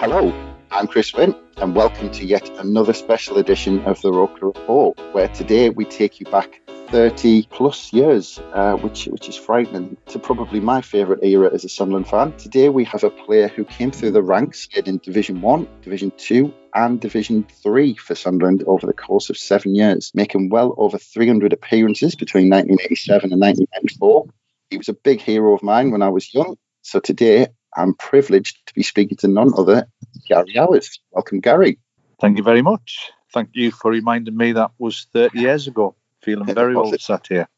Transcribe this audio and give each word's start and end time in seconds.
Hello, 0.00 0.32
I'm 0.70 0.86
Chris 0.86 1.12
Wynn, 1.12 1.34
and 1.58 1.76
welcome 1.76 2.10
to 2.12 2.24
yet 2.24 2.48
another 2.58 2.94
special 2.94 3.36
edition 3.36 3.84
of 3.84 4.00
the 4.00 4.10
Roker 4.10 4.46
Report, 4.46 4.98
where 5.12 5.28
today 5.28 5.68
we 5.68 5.84
take 5.84 6.20
you 6.20 6.24
back 6.24 6.62
30 6.88 7.42
plus 7.50 7.92
years, 7.92 8.38
uh, 8.54 8.76
which 8.76 9.04
which 9.08 9.28
is 9.28 9.36
frightening, 9.36 9.98
to 10.06 10.18
probably 10.18 10.58
my 10.58 10.80
favourite 10.80 11.22
era 11.22 11.50
as 11.52 11.66
a 11.66 11.68
Sunderland 11.68 12.08
fan. 12.08 12.32
Today 12.38 12.70
we 12.70 12.82
have 12.84 13.04
a 13.04 13.10
player 13.10 13.48
who 13.48 13.62
came 13.66 13.90
through 13.90 14.12
the 14.12 14.22
ranks 14.22 14.68
in 14.74 14.96
Division 15.04 15.42
1, 15.42 15.68
Division 15.82 16.12
2, 16.16 16.50
and 16.74 16.98
Division 16.98 17.46
3 17.62 17.94
for 17.96 18.14
Sunderland 18.14 18.64
over 18.66 18.86
the 18.86 18.94
course 18.94 19.28
of 19.28 19.36
seven 19.36 19.74
years, 19.74 20.12
making 20.14 20.48
well 20.48 20.74
over 20.78 20.96
300 20.96 21.52
appearances 21.52 22.14
between 22.14 22.48
1987 22.48 23.34
and 23.34 23.40
1994. 23.42 24.24
He 24.70 24.78
was 24.78 24.88
a 24.88 24.94
big 24.94 25.20
hero 25.20 25.52
of 25.52 25.62
mine 25.62 25.90
when 25.90 26.00
I 26.00 26.08
was 26.08 26.32
young, 26.32 26.56
so 26.80 27.00
today 27.00 27.48
I'm 27.76 27.94
privileged 27.94 28.66
to 28.66 28.74
be 28.74 28.82
speaking 28.82 29.16
to 29.18 29.28
none 29.28 29.52
other 29.56 29.86
Gary 30.26 30.54
Owers. 30.56 30.98
Welcome, 31.10 31.40
Gary. 31.40 31.78
Thank 32.20 32.36
you 32.36 32.42
very 32.42 32.62
much. 32.62 33.10
Thank 33.32 33.50
you 33.54 33.70
for 33.70 33.90
reminding 33.90 34.36
me 34.36 34.52
that 34.52 34.72
was 34.78 35.06
30 35.12 35.38
years 35.38 35.66
ago. 35.66 35.94
Feeling 36.22 36.52
very 36.54 36.74
old 36.74 37.00
sat 37.00 37.26
here. 37.28 37.48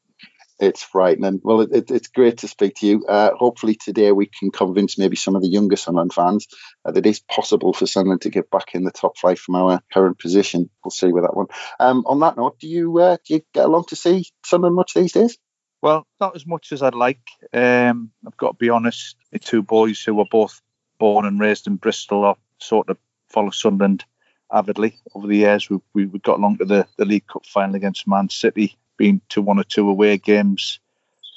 It's 0.61 0.83
frightening. 0.83 1.41
Well, 1.43 1.63
it, 1.63 1.71
it, 1.73 1.91
it's 1.91 2.07
great 2.07 2.39
to 2.39 2.49
speak 2.49 2.77
to 2.77 2.87
you. 2.87 3.05
Uh, 3.05 3.31
hopefully, 3.35 3.75
today 3.75 4.13
we 4.13 4.27
can 4.27 4.53
convince 4.53 4.97
maybe 4.97 5.17
some 5.17 5.35
of 5.35 5.43
the 5.43 5.49
younger 5.49 5.75
Sunderland 5.75 6.13
fans 6.13 6.47
uh, 6.85 6.93
that 6.93 7.05
it 7.05 7.11
is 7.11 7.19
possible 7.19 7.73
for 7.73 7.87
Sunderland 7.87 8.23
to 8.23 8.31
get 8.31 8.49
back 8.49 8.75
in 8.75 8.85
the 8.85 8.93
top 8.93 9.19
five 9.19 9.41
from 9.41 9.57
our 9.57 9.81
current 9.93 10.21
position. 10.21 10.71
We'll 10.85 10.93
see 10.93 11.11
with 11.11 11.25
that 11.25 11.37
one. 11.37 11.47
Um, 11.81 12.05
on 12.07 12.21
that 12.21 12.37
note, 12.37 12.61
do 12.61 12.69
you 12.69 12.97
uh, 12.99 13.17
do 13.27 13.35
you 13.35 13.43
get 13.53 13.65
along 13.65 13.87
to 13.89 13.97
see 13.97 14.27
Sunderland 14.45 14.77
much 14.77 14.95
these 14.95 15.13
days? 15.13 15.37
Well, 15.83 16.07
not 16.21 16.37
as 16.37 16.47
much 16.47 16.71
as 16.71 16.81
I'd 16.81 16.95
like. 16.95 17.29
Um, 17.53 18.13
I've 18.25 18.37
got 18.37 18.53
to 18.53 18.57
be 18.57 18.71
honest. 18.71 19.17
The 19.33 19.41
two 19.41 19.63
boys 19.63 20.01
who 20.03 20.15
were 20.15 20.25
both 20.31 20.63
born 20.99 21.27
and 21.27 21.41
raised 21.41 21.67
in 21.67 21.77
Bristol 21.77 22.25
are 22.25 22.37
sort 22.59 22.89
of 22.89 22.97
follow 23.29 23.51
Sunderland 23.51 24.05
avidly 24.53 24.97
over 25.15 25.27
the 25.27 25.39
years. 25.39 25.69
We, 25.69 25.81
we, 25.93 26.07
we 26.07 26.21
got 26.21 26.39
along 26.39 26.59
to 26.59 26.65
the, 26.65 26.87
the 26.97 27.05
League 27.05 27.27
Cup 27.27 27.45
final 27.47 27.75
against 27.75 28.07
Man 28.07 28.29
City, 28.29 28.77
been 28.97 29.21
to 29.31 29.43
one 29.43 29.59
or 29.59 29.65
two 29.65 29.89
away 29.89 30.19
games. 30.19 30.79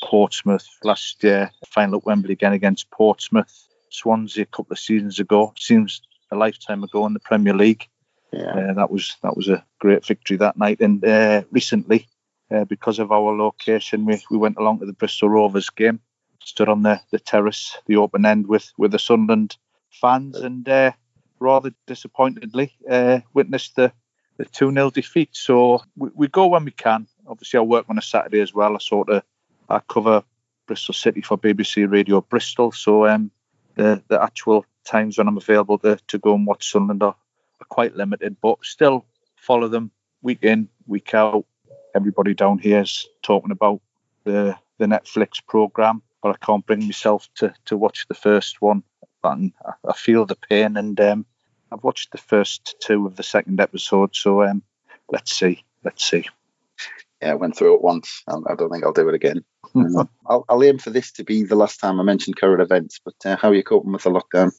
Portsmouth 0.03 0.67
last 0.83 1.23
year, 1.23 1.49
final 1.67 1.97
at 1.97 2.05
Wembley 2.05 2.33
again 2.33 2.53
against 2.53 2.91
Portsmouth. 2.91 3.67
Swansea 3.89 4.43
a 4.43 4.45
couple 4.45 4.73
of 4.73 4.79
seasons 4.79 5.19
ago. 5.19 5.53
Seems 5.57 6.01
a 6.31 6.35
lifetime 6.35 6.83
ago 6.83 7.07
in 7.07 7.13
the 7.13 7.19
Premier 7.19 7.55
League. 7.55 7.87
Yeah. 8.31 8.51
Uh, 8.51 8.73
that 8.73 8.91
was 8.91 9.15
that 9.23 9.35
was 9.35 9.47
a 9.47 9.65
great 9.79 10.05
victory 10.05 10.37
that 10.37 10.57
night. 10.57 10.81
And 10.81 11.03
uh, 11.03 11.43
recently, 11.49 12.07
uh, 12.51 12.65
because 12.65 12.99
of 12.99 13.11
our 13.11 13.35
location, 13.35 14.05
we, 14.05 14.21
we 14.29 14.37
went 14.37 14.57
along 14.57 14.79
to 14.79 14.85
the 14.85 14.93
Bristol 14.93 15.29
Rovers 15.29 15.69
game, 15.69 15.99
stood 16.43 16.69
on 16.69 16.83
the, 16.83 17.01
the 17.11 17.19
terrace, 17.19 17.77
the 17.87 17.97
open 17.97 18.25
end 18.25 18.47
with 18.47 18.71
with 18.77 18.91
the 18.91 18.99
Sunderland 18.99 19.57
fans, 19.89 20.37
and 20.37 20.67
uh, 20.67 20.91
rather 21.39 21.73
disappointedly 21.87 22.73
uh, 22.89 23.19
witnessed 23.33 23.75
the 23.75 23.91
the 24.37 24.45
2 24.45 24.71
0 24.71 24.89
defeat. 24.91 25.29
So 25.31 25.81
we, 25.95 26.09
we, 26.13 26.27
go 26.27 26.47
when 26.47 26.65
we 26.65 26.71
can. 26.71 27.07
Obviously, 27.25 27.57
I 27.57 27.61
work 27.61 27.85
on 27.89 27.97
a 27.97 28.01
Saturday 28.01 28.41
as 28.41 28.53
well. 28.53 28.75
I 28.75 28.79
sort 28.79 29.09
of 29.09 29.23
I 29.69 29.79
cover 29.79 30.23
Bristol 30.67 30.93
City 30.93 31.21
for 31.21 31.37
BBC 31.37 31.89
Radio 31.89 32.21
Bristol. 32.21 32.71
So 32.71 33.07
um, 33.07 33.31
the 33.75 34.03
the 34.07 34.21
actual 34.21 34.65
times 34.83 35.17
when 35.17 35.27
I'm 35.27 35.37
available 35.37 35.79
to, 35.79 35.97
to 36.07 36.19
go 36.19 36.35
and 36.35 36.45
watch 36.45 36.71
Sunderland 36.71 37.03
are, 37.03 37.15
are 37.61 37.67
quite 37.69 37.95
limited, 37.95 38.37
but 38.41 38.59
still 38.63 39.05
follow 39.35 39.67
them 39.67 39.91
week 40.21 40.43
in, 40.43 40.69
week 40.85 41.13
out. 41.13 41.45
Everybody 41.95 42.33
down 42.33 42.59
here 42.59 42.81
is 42.81 43.07
talking 43.23 43.51
about 43.51 43.81
the 44.25 44.57
the 44.77 44.85
Netflix 44.85 45.45
program, 45.45 46.01
but 46.21 46.35
I 46.35 46.45
can't 46.45 46.65
bring 46.65 46.85
myself 46.85 47.29
to 47.35 47.53
to 47.65 47.77
watch 47.77 48.07
the 48.07 48.13
first 48.13 48.61
one. 48.61 48.83
And 49.23 49.53
I, 49.65 49.71
I 49.89 49.93
feel 49.93 50.25
the 50.25 50.35
pain, 50.35 50.77
and 50.77 50.99
um, 50.99 51.25
I've 51.71 51.83
watched 51.83 52.11
the 52.11 52.17
first 52.17 52.75
two 52.79 53.07
of 53.07 53.15
the 53.15 53.23
second 53.23 53.59
episode, 53.59 54.15
so 54.15 54.43
um, 54.43 54.61
let's 55.09 55.33
see, 55.33 55.63
let's 55.83 56.03
see. 56.03 56.25
Yeah, 57.21 57.31
I 57.31 57.35
went 57.35 57.55
through 57.55 57.75
it 57.75 57.81
once. 57.81 58.23
I 58.27 58.55
don't 58.55 58.69
think 58.69 58.83
I'll 58.83 58.93
do 58.93 59.07
it 59.09 59.15
again. 59.15 59.43
uh, 59.73 60.05
I'll, 60.27 60.45
I'll, 60.49 60.63
aim 60.63 60.77
for 60.77 60.89
this 60.89 61.11
to 61.13 61.23
be 61.23 61.43
the 61.43 61.55
last 61.55 61.79
time 61.79 61.99
I 61.99 62.03
mention 62.03 62.33
current 62.33 62.61
events. 62.61 62.99
But 63.03 63.15
uh, 63.25 63.37
how 63.37 63.49
are 63.49 63.55
you 63.55 63.63
coping 63.63 63.93
with 63.93 64.03
the 64.03 64.09
lockdown? 64.09 64.51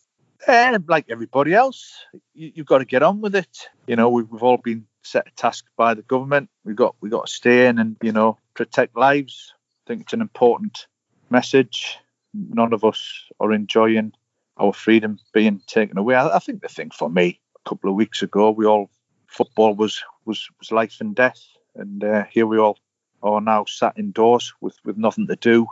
Uh, 0.46 0.78
like 0.88 1.06
everybody 1.08 1.54
else, 1.54 1.92
you, 2.34 2.52
have 2.56 2.66
got 2.66 2.78
to 2.78 2.84
get 2.84 3.02
on 3.02 3.20
with 3.20 3.34
it. 3.34 3.68
You 3.86 3.96
know, 3.96 4.08
we've, 4.08 4.28
we've 4.28 4.42
all 4.42 4.58
been 4.58 4.86
set 5.06 5.28
a 5.28 5.30
task 5.30 5.64
by 5.76 5.94
the 5.94 6.02
government. 6.02 6.50
We've 6.64 6.76
got 6.76 6.96
we 7.00 7.10
got 7.10 7.26
to 7.26 7.32
stay 7.32 7.66
in 7.66 7.78
and 7.78 7.96
you 8.02 8.12
know 8.12 8.38
protect 8.54 8.96
lives. 8.96 9.52
I 9.54 9.88
think 9.88 10.02
it's 10.02 10.12
an 10.12 10.20
important 10.20 10.86
message. 11.30 11.98
None 12.34 12.72
of 12.72 12.84
us 12.84 13.24
are 13.40 13.52
enjoying 13.52 14.12
our 14.58 14.72
freedom 14.72 15.18
being 15.32 15.60
taken 15.66 15.98
away. 15.98 16.16
I, 16.16 16.36
I, 16.36 16.38
think 16.38 16.62
the 16.62 16.68
thing 16.68 16.90
for 16.90 17.10
me 17.10 17.40
a 17.64 17.68
couple 17.68 17.90
of 17.90 17.96
weeks 17.96 18.22
ago, 18.22 18.50
we 18.50 18.66
all 18.66 18.90
football 19.26 19.74
was 19.74 20.02
was 20.24 20.48
was 20.58 20.72
life 20.72 20.96
and 21.00 21.14
death, 21.14 21.42
and 21.74 22.02
uh, 22.02 22.24
here 22.30 22.46
we 22.46 22.58
all 22.58 22.78
are 23.22 23.40
now 23.40 23.64
sat 23.66 23.98
indoors 23.98 24.52
with 24.60 24.76
with 24.84 24.96
nothing 24.96 25.26
to 25.28 25.36
do, 25.36 25.66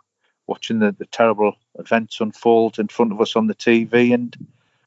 watching 0.46 0.78
the, 0.78 0.92
the 0.92 1.06
terrible 1.06 1.54
events 1.78 2.20
unfold 2.20 2.78
in 2.78 2.88
front 2.88 3.12
of 3.12 3.20
us 3.20 3.36
on 3.36 3.46
the 3.46 3.54
TV, 3.54 4.14
and 4.14 4.36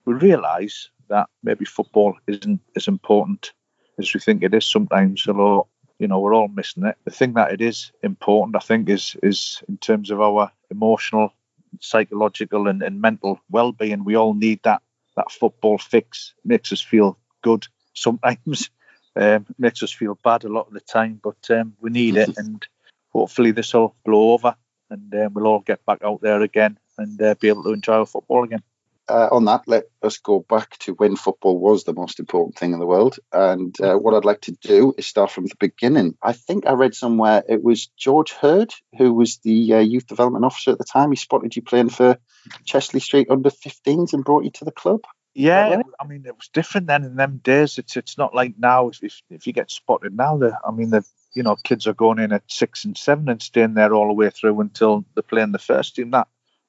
we 0.05 0.13
realise 0.13 0.89
that 1.09 1.29
maybe 1.43 1.65
football 1.65 2.17
isn't 2.27 2.59
as 2.75 2.87
important 2.87 3.53
as 3.99 4.13
we 4.13 4.19
think 4.19 4.43
it 4.43 4.53
is 4.53 4.65
sometimes. 4.65 5.27
Although 5.27 5.67
you 5.99 6.07
know 6.07 6.19
we're 6.19 6.35
all 6.35 6.47
missing 6.47 6.85
it. 6.85 6.97
The 7.05 7.11
thing 7.11 7.33
that 7.33 7.51
it 7.51 7.61
is 7.61 7.91
important, 8.03 8.55
I 8.55 8.59
think, 8.59 8.89
is 8.89 9.15
is 9.23 9.63
in 9.67 9.77
terms 9.77 10.11
of 10.11 10.21
our 10.21 10.51
emotional 10.69 11.33
psychological 11.79 12.67
and, 12.67 12.81
and 12.81 13.01
mental 13.01 13.39
well-being. 13.49 14.03
We 14.03 14.15
all 14.15 14.33
need 14.33 14.61
that 14.63 14.81
that 15.15 15.31
football 15.31 15.77
fix. 15.77 16.33
Makes 16.45 16.71
us 16.71 16.81
feel 16.81 17.17
good 17.41 17.67
sometimes. 17.93 18.69
Um, 19.19 19.47
makes 19.57 19.81
us 19.81 19.91
feel 19.91 20.13
bad 20.23 20.43
a 20.43 20.47
lot 20.47 20.67
of 20.67 20.73
the 20.73 20.79
time, 20.79 21.19
but 21.23 21.49
um, 21.49 21.73
we 21.81 21.89
need 21.89 22.17
it, 22.17 22.29
and 22.37 22.63
hopefully 23.09 23.49
this 23.49 23.73
will 23.73 23.95
blow 24.05 24.33
over, 24.33 24.55
and 24.91 25.11
um, 25.15 25.33
we'll 25.33 25.47
all 25.47 25.61
get 25.61 25.83
back 25.87 26.03
out 26.03 26.21
there 26.21 26.41
again 26.41 26.77
and 26.99 27.19
uh, 27.19 27.33
be 27.39 27.47
able 27.47 27.63
to 27.63 27.73
enjoy 27.73 27.95
our 27.95 28.05
football 28.05 28.43
again 28.43 28.61
uh, 29.09 29.29
on 29.31 29.45
that, 29.45 29.63
let 29.67 29.85
us 30.01 30.17
go 30.17 30.45
back 30.47 30.77
to 30.79 30.93
when 30.93 31.15
football 31.15 31.59
was 31.59 31.83
the 31.83 31.93
most 31.93 32.19
important 32.19 32.57
thing 32.57 32.73
in 32.73 32.79
the 32.79 32.85
world. 32.85 33.17
And 33.31 33.79
uh, 33.81 33.95
what 33.95 34.13
I'd 34.13 34.25
like 34.25 34.41
to 34.41 34.51
do 34.61 34.93
is 34.97 35.05
start 35.05 35.31
from 35.31 35.45
the 35.45 35.55
beginning. 35.59 36.15
I 36.21 36.33
think 36.33 36.65
I 36.65 36.73
read 36.73 36.95
somewhere 36.95 37.43
it 37.47 37.63
was 37.63 37.87
George 37.97 38.33
Herd, 38.33 38.73
who 38.97 39.13
was 39.13 39.37
the 39.37 39.75
uh, 39.75 39.79
youth 39.79 40.07
development 40.07 40.45
officer 40.45 40.71
at 40.71 40.77
the 40.77 40.83
time. 40.83 41.11
He 41.11 41.15
spotted 41.15 41.55
you 41.55 41.61
playing 41.61 41.89
for 41.89 42.17
Chester 42.65 42.99
Street 42.99 43.29
under 43.29 43.49
15s 43.49 44.13
and 44.13 44.25
brought 44.25 44.43
you 44.43 44.51
to 44.51 44.65
the 44.65 44.71
club. 44.71 45.01
Yeah, 45.33 45.75
right? 45.75 45.85
I 45.99 46.07
mean, 46.07 46.23
it 46.25 46.35
was 46.35 46.49
different 46.51 46.87
then 46.87 47.03
in 47.03 47.15
them 47.15 47.39
days. 47.43 47.77
It's 47.77 47.95
it's 47.95 48.17
not 48.17 48.33
like 48.33 48.55
now. 48.57 48.89
If 48.89 49.21
if 49.29 49.45
you 49.45 49.53
get 49.53 49.69
spotted 49.69 50.17
now, 50.17 50.37
the 50.37 50.57
I 50.67 50.71
mean, 50.71 50.89
the 50.89 51.05
you 51.35 51.43
know 51.43 51.55
kids 51.55 51.85
are 51.85 51.93
going 51.93 52.17
in 52.17 52.31
at 52.31 52.41
six 52.47 52.85
and 52.85 52.97
seven 52.97 53.29
and 53.29 53.39
staying 53.39 53.75
there 53.75 53.93
all 53.93 54.07
the 54.07 54.13
way 54.13 54.31
through 54.31 54.59
until 54.59 55.05
they're 55.13 55.21
playing 55.21 55.51
the 55.51 55.59
first 55.59 55.95
team. 55.95 56.09
That 56.09 56.27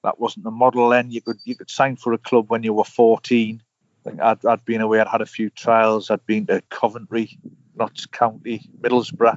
that 0.08 0.18
wasn't 0.18 0.44
the 0.44 0.50
model 0.50 0.88
then. 0.88 1.10
You 1.10 1.20
could 1.20 1.36
you 1.44 1.54
could 1.54 1.68
sign 1.68 1.96
for 1.96 2.14
a 2.14 2.18
club 2.18 2.46
when 2.48 2.62
you 2.62 2.72
were 2.72 2.84
14. 2.84 3.62
I 4.06 4.08
think 4.08 4.22
I'd, 4.22 4.46
I'd 4.46 4.64
been 4.64 4.80
away. 4.80 5.00
I'd 5.00 5.08
had 5.08 5.20
a 5.20 5.26
few 5.26 5.50
trials. 5.50 6.10
I'd 6.10 6.24
been 6.24 6.46
to 6.46 6.62
Coventry, 6.70 7.38
Notts 7.76 8.06
County, 8.06 8.70
Middlesbrough 8.80 9.36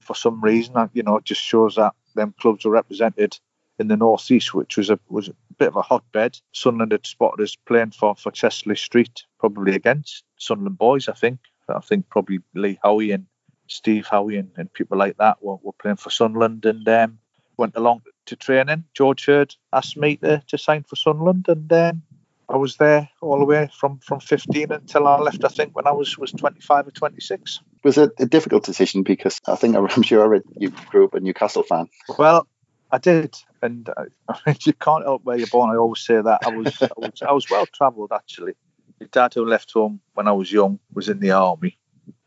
for 0.00 0.16
some 0.16 0.40
reason. 0.40 0.74
You 0.92 1.04
know, 1.04 1.18
it 1.18 1.24
just 1.24 1.40
shows 1.40 1.76
that 1.76 1.94
them 2.16 2.34
clubs 2.40 2.64
were 2.64 2.72
represented 2.72 3.38
in 3.78 3.86
the 3.86 3.96
northeast, 3.96 4.52
which 4.54 4.76
was 4.76 4.90
a 4.90 4.98
was 5.08 5.28
a 5.28 5.34
bit 5.56 5.68
of 5.68 5.76
a 5.76 5.82
hotbed. 5.82 6.36
Sunderland 6.52 6.90
had 6.90 7.06
spotted 7.06 7.44
us 7.44 7.54
playing 7.54 7.92
for 7.92 8.16
for 8.16 8.32
Chester 8.32 8.74
Street, 8.74 9.22
probably 9.38 9.76
against 9.76 10.24
Sunderland 10.36 10.78
boys. 10.78 11.08
I 11.08 11.12
think. 11.12 11.38
I 11.68 11.80
think 11.80 12.08
probably 12.08 12.40
Lee 12.54 12.80
Howie 12.82 13.12
and 13.12 13.26
Steve 13.68 14.08
Howie 14.08 14.38
and, 14.38 14.50
and 14.56 14.72
people 14.72 14.98
like 14.98 15.18
that 15.18 15.36
were, 15.42 15.58
were 15.62 15.74
playing 15.74 15.98
for 15.98 16.10
Sunderland 16.10 16.64
and 16.64 16.88
um, 16.88 17.18
went 17.58 17.76
along 17.76 18.02
to 18.26 18.36
training. 18.36 18.84
George 18.94 19.26
Herd 19.26 19.54
asked 19.72 19.96
me 19.96 20.16
to, 20.16 20.42
to 20.46 20.58
sign 20.58 20.84
for 20.84 20.96
Sunderland, 20.96 21.46
and 21.48 21.70
um, 21.72 22.02
I 22.48 22.56
was 22.56 22.76
there 22.76 23.10
all 23.20 23.38
the 23.38 23.44
way 23.44 23.68
from, 23.78 23.98
from 23.98 24.20
15 24.20 24.72
until 24.72 25.06
I 25.06 25.18
left. 25.18 25.44
I 25.44 25.48
think 25.48 25.76
when 25.76 25.86
I 25.86 25.92
was 25.92 26.16
was 26.16 26.32
25 26.32 26.88
or 26.88 26.90
26. 26.90 27.56
It 27.56 27.84
Was 27.84 27.98
it 27.98 28.12
a 28.18 28.26
difficult 28.26 28.64
decision 28.64 29.02
because 29.02 29.40
I 29.46 29.56
think 29.56 29.76
I'm 29.96 30.02
sure 30.02 30.40
you 30.56 30.70
grew 30.70 31.04
up 31.04 31.14
a 31.14 31.20
Newcastle 31.20 31.62
fan. 31.62 31.88
Well, 32.18 32.46
I 32.90 32.98
did, 32.98 33.36
and 33.60 33.88
I, 33.96 34.04
I 34.46 34.56
you 34.64 34.72
can't 34.72 35.04
help 35.04 35.24
where 35.24 35.36
you're 35.36 35.46
born. 35.48 35.70
I 35.70 35.76
always 35.76 36.00
say 36.00 36.20
that. 36.20 36.40
I 36.46 36.50
was 36.50 36.80
I 36.82 36.88
was, 36.96 37.22
I 37.28 37.32
was 37.32 37.50
well 37.50 37.66
travelled 37.66 38.12
actually. 38.12 38.54
My 39.00 39.06
dad, 39.12 39.34
who 39.34 39.44
left 39.44 39.72
home 39.72 40.00
when 40.14 40.26
I 40.26 40.32
was 40.32 40.50
young, 40.50 40.80
was 40.92 41.08
in 41.08 41.20
the 41.20 41.32
army. 41.32 41.78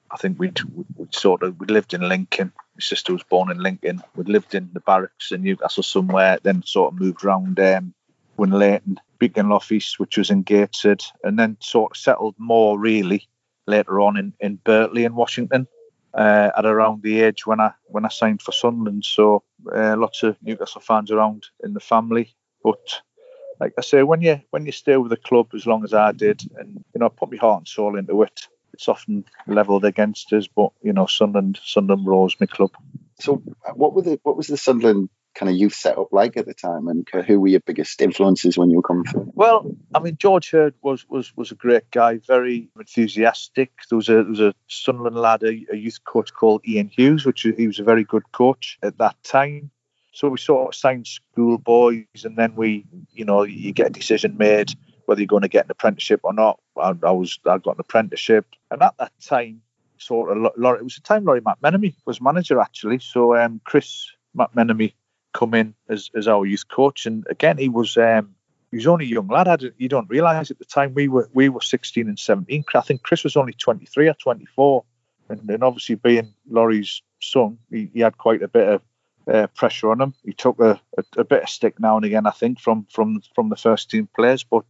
I 0.09 0.17
think 0.17 0.39
we'd, 0.39 0.59
we'd 0.95 1.15
sort 1.15 1.41
of 1.43 1.59
we 1.59 1.67
lived 1.67 1.93
in 1.93 2.07
Lincoln. 2.07 2.53
Sister 2.81 3.13
was 3.13 3.23
born 3.23 3.51
in 3.51 3.57
Lincoln. 3.57 4.01
We'd 4.15 4.29
lived 4.29 4.55
in 4.55 4.69
the 4.73 4.79
barracks 4.81 5.31
in 5.31 5.43
Newcastle 5.43 5.83
somewhere. 5.83 6.39
Then 6.41 6.63
sort 6.63 6.93
of 6.93 6.99
moved 6.99 7.23
around 7.23 7.59
um, 7.59 7.93
Winlaton, 8.37 8.97
Beaconlough 9.19 9.71
East, 9.71 9.99
which 9.99 10.17
was 10.17 10.29
in 10.29 10.43
Gateshead, 10.43 11.03
and 11.23 11.37
then 11.37 11.57
sort 11.59 11.91
of 11.91 11.97
settled 11.97 12.35
more 12.37 12.79
really 12.79 13.27
later 13.67 13.99
on 13.99 14.17
in, 14.17 14.33
in 14.39 14.57
Birtley 14.57 15.05
in 15.05 15.15
Washington 15.15 15.67
uh, 16.13 16.51
at 16.57 16.65
around 16.65 17.03
the 17.03 17.21
age 17.21 17.45
when 17.45 17.59
I 17.59 17.71
when 17.85 18.05
I 18.05 18.09
signed 18.09 18.41
for 18.41 18.51
Sunderland. 18.51 19.05
So 19.05 19.43
uh, 19.73 19.95
lots 19.97 20.23
of 20.23 20.37
Newcastle 20.41 20.81
fans 20.81 21.11
around 21.11 21.47
in 21.63 21.73
the 21.73 21.79
family. 21.79 22.35
But 22.63 23.01
like 23.59 23.73
I 23.77 23.81
say, 23.81 24.03
when 24.03 24.21
you 24.21 24.41
when 24.49 24.65
you 24.65 24.71
stay 24.71 24.97
with 24.97 25.09
the 25.09 25.17
club 25.17 25.49
as 25.53 25.65
long 25.65 25.83
as 25.83 25.93
I 25.93 26.11
did, 26.11 26.41
and 26.57 26.83
you 26.93 26.99
know, 26.99 27.09
put 27.09 27.31
my 27.31 27.37
heart 27.37 27.61
and 27.61 27.67
soul 27.67 27.97
into 27.97 28.21
it, 28.23 28.47
it's 28.73 28.87
often 28.87 29.25
levelled 29.47 29.85
against 29.85 30.31
us. 30.33 30.47
But 30.47 30.71
you 30.81 30.93
know, 30.93 31.05
Sunderland 31.05 31.59
Sunderland 31.63 32.07
Rose, 32.07 32.35
my 32.39 32.45
club. 32.45 32.71
So, 33.19 33.41
uh, 33.67 33.73
what 33.73 33.93
were 33.93 34.01
the 34.01 34.19
what 34.23 34.37
was 34.37 34.47
the 34.47 34.57
Sunderland 34.57 35.09
kind 35.33 35.49
of 35.49 35.55
youth 35.55 35.73
setup 35.73 36.11
like 36.11 36.35
at 36.37 36.45
the 36.45 36.53
time, 36.53 36.87
and 36.87 37.07
who 37.25 37.39
were 37.39 37.47
your 37.47 37.59
biggest 37.61 38.01
influences 38.01 38.57
when 38.57 38.69
you 38.69 38.77
were 38.77 38.81
coming 38.81 39.05
through? 39.05 39.31
Well, 39.33 39.75
I 39.93 39.99
mean, 39.99 40.17
George 40.17 40.51
Herd 40.51 40.73
was 40.81 41.07
was 41.09 41.35
was 41.35 41.51
a 41.51 41.55
great 41.55 41.89
guy, 41.91 42.17
very 42.17 42.69
enthusiastic. 42.77 43.71
There 43.89 43.97
was 43.97 44.09
a 44.09 44.13
there 44.13 44.23
was 44.23 44.39
a 44.39 44.53
Sunderland 44.67 45.15
lad, 45.15 45.43
a, 45.43 45.65
a 45.71 45.75
youth 45.75 46.03
coach 46.03 46.33
called 46.33 46.61
Ian 46.67 46.89
Hughes, 46.89 47.25
which 47.25 47.41
he 47.41 47.67
was 47.67 47.79
a 47.79 47.83
very 47.83 48.03
good 48.03 48.31
coach 48.31 48.77
at 48.83 48.97
that 48.97 49.21
time. 49.23 49.71
So 50.13 50.27
we 50.27 50.37
sort 50.37 50.67
of 50.67 50.75
signed 50.75 51.07
schoolboys, 51.07 52.25
and 52.25 52.37
then 52.37 52.55
we, 52.55 52.85
you 53.13 53.23
know, 53.23 53.43
you 53.43 53.71
get 53.71 53.87
a 53.87 53.91
decision 53.91 54.37
made 54.37 54.73
whether 55.05 55.21
you're 55.21 55.27
going 55.27 55.41
to 55.41 55.47
get 55.47 55.65
an 55.65 55.71
apprenticeship 55.71 56.21
or 56.23 56.33
not. 56.33 56.59
I, 56.77 56.93
I 57.03 57.11
was 57.11 57.39
I 57.45 57.57
got 57.57 57.75
an 57.75 57.81
apprenticeship, 57.81 58.45
and 58.69 58.81
at 58.81 58.95
that 58.97 59.11
time, 59.21 59.61
sort 59.97 60.35
of, 60.35 60.45
it 60.45 60.83
was 60.83 60.95
the 60.95 61.01
time 61.01 61.25
Lawrie 61.25 61.41
McMenemy 61.41 61.95
was 62.05 62.21
manager 62.21 62.59
actually. 62.59 62.99
So 62.99 63.35
um, 63.35 63.61
Chris 63.63 64.11
McMenemy 64.37 64.93
come 65.33 65.53
in 65.53 65.73
as, 65.89 66.09
as 66.15 66.27
our 66.27 66.45
youth 66.45 66.67
coach. 66.67 67.05
And 67.05 67.25
again, 67.29 67.57
he 67.57 67.69
was 67.69 67.97
um, 67.97 68.35
he 68.71 68.77
was 68.77 68.87
only 68.87 69.05
a 69.05 69.09
young 69.09 69.27
lad. 69.27 69.47
I 69.47 69.57
you 69.77 69.89
don't 69.89 70.09
realise 70.09 70.51
at 70.51 70.59
the 70.59 70.65
time 70.65 70.93
we 70.93 71.07
were 71.07 71.29
we 71.33 71.49
were 71.49 71.61
16 71.61 72.07
and 72.07 72.19
17. 72.19 72.63
I 72.73 72.81
think 72.81 73.03
Chris 73.03 73.23
was 73.23 73.35
only 73.35 73.53
23 73.53 74.09
or 74.09 74.13
24, 74.13 74.83
and, 75.29 75.49
and 75.49 75.63
obviously 75.63 75.95
being 75.95 76.33
Lawrie's 76.49 77.01
son, 77.21 77.57
he, 77.69 77.89
he 77.93 77.99
had 77.99 78.17
quite 78.17 78.41
a 78.41 78.47
bit 78.47 78.67
of 78.67 78.81
uh, 79.31 79.47
pressure 79.47 79.91
on 79.91 80.01
him. 80.01 80.13
He 80.23 80.33
took 80.33 80.59
a, 80.59 80.81
a, 80.97 81.03
a, 81.17 81.23
bit 81.23 81.43
of 81.43 81.49
stick 81.49 81.79
now 81.79 81.95
and 81.95 82.05
again, 82.05 82.25
I 82.25 82.31
think, 82.31 82.59
from 82.59 82.87
from 82.91 83.21
from 83.35 83.49
the 83.49 83.55
first 83.55 83.89
team 83.89 84.07
players. 84.15 84.43
But 84.43 84.65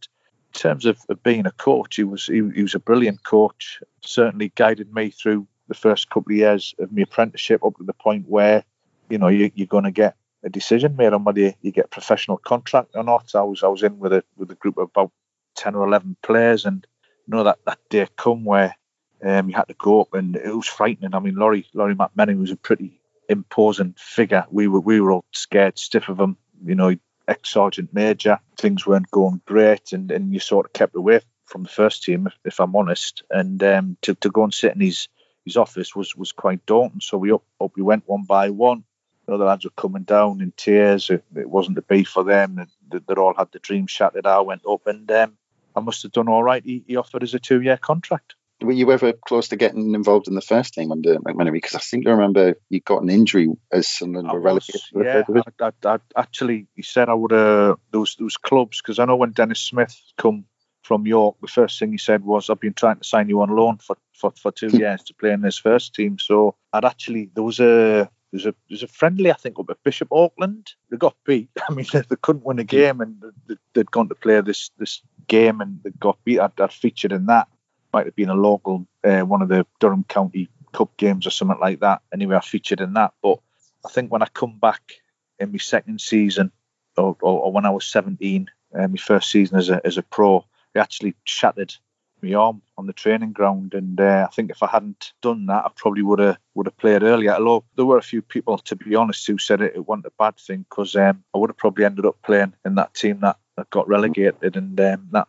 terms 0.52 0.86
of, 0.86 0.98
being 1.22 1.46
a 1.46 1.50
coach, 1.52 1.96
he 1.96 2.04
was 2.04 2.26
he, 2.26 2.42
he 2.54 2.62
was 2.62 2.74
a 2.74 2.78
brilliant 2.78 3.24
coach. 3.24 3.80
Certainly 4.02 4.52
guided 4.54 4.92
me 4.94 5.10
through 5.10 5.46
the 5.68 5.74
first 5.74 6.10
couple 6.10 6.32
of 6.32 6.36
years 6.36 6.74
of 6.78 6.92
my 6.92 7.02
apprenticeship 7.02 7.64
up 7.64 7.76
to 7.76 7.84
the 7.84 7.92
point 7.92 8.28
where 8.28 8.64
you 9.08 9.18
know 9.18 9.28
you, 9.28 9.50
you're 9.54 9.66
going 9.66 9.84
to 9.84 9.90
get 9.90 10.16
a 10.44 10.50
decision 10.50 10.96
made 10.96 11.12
on 11.12 11.24
whether 11.24 11.54
you, 11.60 11.70
get 11.70 11.90
professional 11.90 12.36
contract 12.36 12.90
or 12.94 13.04
not. 13.04 13.34
I 13.34 13.42
was 13.42 13.62
I 13.62 13.68
was 13.68 13.82
in 13.82 13.98
with 13.98 14.12
a 14.12 14.24
with 14.36 14.50
a 14.50 14.56
group 14.56 14.78
of 14.78 14.90
about 14.90 15.12
ten 15.54 15.74
or 15.74 15.86
eleven 15.86 16.16
players, 16.22 16.64
and 16.64 16.86
you 17.26 17.34
know 17.34 17.44
that 17.44 17.58
that 17.66 17.78
day 17.88 18.06
come 18.16 18.44
where 18.44 18.76
um, 19.24 19.48
you 19.48 19.54
had 19.54 19.68
to 19.68 19.74
go 19.74 20.00
up, 20.00 20.14
and 20.14 20.36
it 20.36 20.54
was 20.54 20.66
frightening. 20.66 21.14
I 21.14 21.20
mean, 21.20 21.36
Lawrie 21.36 21.66
Lawrie 21.74 21.94
McMenemy 21.94 22.38
was 22.38 22.50
a 22.50 22.56
pretty 22.56 23.00
imposing 23.28 23.94
figure. 23.96 24.44
We 24.50 24.68
were 24.68 24.80
we 24.80 25.00
were 25.00 25.12
all 25.12 25.24
scared 25.32 25.78
stiff 25.78 26.08
of 26.08 26.18
him. 26.18 26.36
You 26.64 26.74
know, 26.74 26.96
ex 27.28 27.50
sergeant 27.50 27.92
major. 27.92 28.38
Things 28.58 28.86
weren't 28.86 29.10
going 29.10 29.40
great, 29.46 29.92
and 29.92 30.10
and 30.10 30.32
you 30.32 30.40
sort 30.40 30.66
of 30.66 30.72
kept 30.72 30.96
away 30.96 31.20
from 31.46 31.64
the 31.64 31.68
first 31.68 32.02
team, 32.02 32.26
if, 32.26 32.34
if 32.44 32.60
I'm 32.60 32.76
honest. 32.76 33.22
And 33.30 33.62
um, 33.62 33.96
to 34.02 34.14
to 34.16 34.30
go 34.30 34.44
and 34.44 34.54
sit 34.54 34.74
in 34.74 34.80
his 34.80 35.08
his 35.44 35.56
office 35.56 35.94
was 35.94 36.16
was 36.16 36.32
quite 36.32 36.64
daunting. 36.66 37.00
So 37.00 37.18
we 37.18 37.32
up 37.32 37.44
up 37.60 37.72
we 37.76 37.82
went 37.82 38.04
one 38.06 38.24
by 38.24 38.50
one 38.50 38.84
the 39.26 39.34
other 39.34 39.44
lads 39.44 39.64
were 39.64 39.70
coming 39.70 40.02
down 40.02 40.40
in 40.40 40.52
tears. 40.56 41.10
It, 41.10 41.24
it 41.36 41.48
wasn't 41.48 41.76
to 41.76 41.82
be 41.82 42.04
for 42.04 42.24
them. 42.24 42.66
They, 42.90 42.98
they 42.98 43.14
all 43.14 43.34
had 43.34 43.52
the 43.52 43.58
dream 43.58 43.86
shattered. 43.86 44.26
I 44.26 44.40
went 44.40 44.62
up 44.68 44.86
and 44.86 45.10
um, 45.10 45.36
I 45.76 45.80
must 45.80 46.02
have 46.02 46.12
done 46.12 46.28
all 46.28 46.42
right. 46.42 46.64
He, 46.64 46.84
he 46.86 46.96
offered 46.96 47.22
us 47.22 47.34
a 47.34 47.38
two 47.38 47.60
year 47.62 47.76
contract. 47.76 48.34
Were 48.62 48.72
you 48.72 48.90
ever 48.92 49.12
close 49.12 49.48
to 49.48 49.56
getting 49.56 49.94
involved 49.94 50.28
in 50.28 50.34
the 50.34 50.40
first 50.40 50.74
team 50.74 50.92
under 50.92 51.16
McMenemy? 51.16 51.54
Because 51.54 51.74
I 51.74 51.80
seem 51.80 52.02
to 52.02 52.10
remember 52.10 52.54
you 52.68 52.80
got 52.80 53.02
an 53.02 53.10
injury 53.10 53.48
as 53.70 53.88
Sunderland 53.88 54.32
were 54.32 54.40
relegated. 54.40 54.80
Yeah, 54.94 55.22
I, 55.60 55.66
I, 55.66 55.94
I, 55.94 55.98
actually, 56.16 56.66
he 56.74 56.82
said 56.82 57.08
I 57.08 57.14
would 57.14 57.32
have 57.32 57.78
those 57.90 58.16
those 58.18 58.36
clubs 58.36 58.80
because 58.80 58.98
I 58.98 59.04
know 59.04 59.16
when 59.16 59.32
Dennis 59.32 59.60
Smith 59.60 59.98
come 60.16 60.44
from 60.82 61.06
York, 61.06 61.36
the 61.40 61.46
first 61.46 61.78
thing 61.78 61.92
he 61.92 61.98
said 61.98 62.24
was, 62.24 62.50
"I've 62.50 62.60
been 62.60 62.74
trying 62.74 62.98
to 62.98 63.04
sign 63.04 63.28
you 63.28 63.40
on 63.42 63.50
loan 63.50 63.78
for 63.78 63.96
for, 64.12 64.32
for 64.32 64.52
two 64.52 64.68
hmm. 64.68 64.78
years 64.78 65.02
to 65.04 65.14
play 65.14 65.32
in 65.32 65.40
this 65.40 65.58
first 65.58 65.94
team." 65.94 66.18
So 66.18 66.56
I'd 66.72 66.84
actually 66.84 67.30
there 67.34 67.44
was 67.44 67.60
a 67.60 68.10
there's 68.32 68.46
a 68.46 68.54
there's 68.68 68.82
a 68.82 68.88
friendly 68.88 69.30
I 69.30 69.34
think 69.34 69.58
up 69.58 69.70
at 69.70 69.82
Bishop 69.84 70.08
Auckland. 70.12 70.72
They 70.90 70.96
got 70.96 71.16
beat. 71.24 71.50
I 71.68 71.72
mean 71.72 71.86
they, 71.92 72.00
they 72.00 72.16
couldn't 72.20 72.44
win 72.44 72.58
a 72.58 72.62
hmm. 72.62 72.66
game 72.66 73.00
and 73.00 73.22
they, 73.46 73.56
had 73.74 73.90
gone 73.90 74.08
to 74.08 74.14
play 74.14 74.40
this 74.40 74.70
this 74.78 75.02
game 75.28 75.60
and 75.60 75.80
they 75.84 75.90
got 75.90 76.18
beat. 76.24 76.40
I'd, 76.40 76.60
I'd 76.60 76.72
featured 76.72 77.12
in 77.12 77.26
that. 77.26 77.48
Might 77.92 78.06
have 78.06 78.16
been 78.16 78.30
a 78.30 78.34
local 78.34 78.86
uh, 79.04 79.20
one 79.20 79.42
of 79.42 79.48
the 79.48 79.66
Durham 79.80 80.04
County 80.04 80.48
Cup 80.72 80.96
games 80.96 81.26
or 81.26 81.30
something 81.30 81.60
like 81.60 81.80
that. 81.80 82.02
Anyway, 82.12 82.36
I 82.36 82.40
featured 82.40 82.80
in 82.80 82.94
that. 82.94 83.12
But 83.22 83.38
I 83.84 83.88
think 83.88 84.10
when 84.10 84.22
I 84.22 84.28
come 84.32 84.58
back 84.58 84.94
in 85.38 85.52
my 85.52 85.58
second 85.58 86.00
season, 86.00 86.52
or, 86.96 87.16
or, 87.20 87.44
or 87.44 87.52
when 87.52 87.66
I 87.66 87.70
was 87.70 87.84
17, 87.86 88.48
uh, 88.74 88.88
my 88.88 88.96
first 88.96 89.30
season 89.30 89.58
as 89.58 89.68
a 89.68 89.80
as 89.84 89.98
a 89.98 90.02
pro, 90.02 90.44
it 90.74 90.78
actually 90.78 91.14
shattered 91.24 91.74
my 92.22 92.34
arm 92.34 92.62
on 92.78 92.86
the 92.86 92.92
training 92.92 93.32
ground. 93.32 93.74
And 93.74 94.00
uh, 94.00 94.26
I 94.28 94.34
think 94.34 94.50
if 94.50 94.62
I 94.62 94.68
hadn't 94.68 95.12
done 95.20 95.46
that, 95.46 95.64
I 95.64 95.70
probably 95.74 96.02
would 96.02 96.20
have 96.20 96.38
would 96.54 96.66
have 96.66 96.76
played 96.76 97.02
earlier. 97.02 97.34
Although 97.34 97.64
there 97.76 97.84
were 97.84 97.98
a 97.98 98.02
few 98.02 98.22
people, 98.22 98.58
to 98.58 98.76
be 98.76 98.94
honest, 98.94 99.26
who 99.26 99.38
said 99.38 99.60
it, 99.60 99.74
it 99.74 99.86
wasn't 99.86 100.06
a 100.06 100.12
bad 100.18 100.36
thing 100.36 100.64
because 100.68 100.94
um, 100.96 101.24
I 101.34 101.38
would 101.38 101.50
have 101.50 101.56
probably 101.56 101.84
ended 101.84 102.06
up 102.06 102.22
playing 102.22 102.54
in 102.64 102.76
that 102.76 102.94
team 102.94 103.20
that, 103.20 103.38
that 103.56 103.70
got 103.70 103.88
relegated, 103.88 104.56
and 104.56 104.80
um, 104.80 105.08
that 105.12 105.28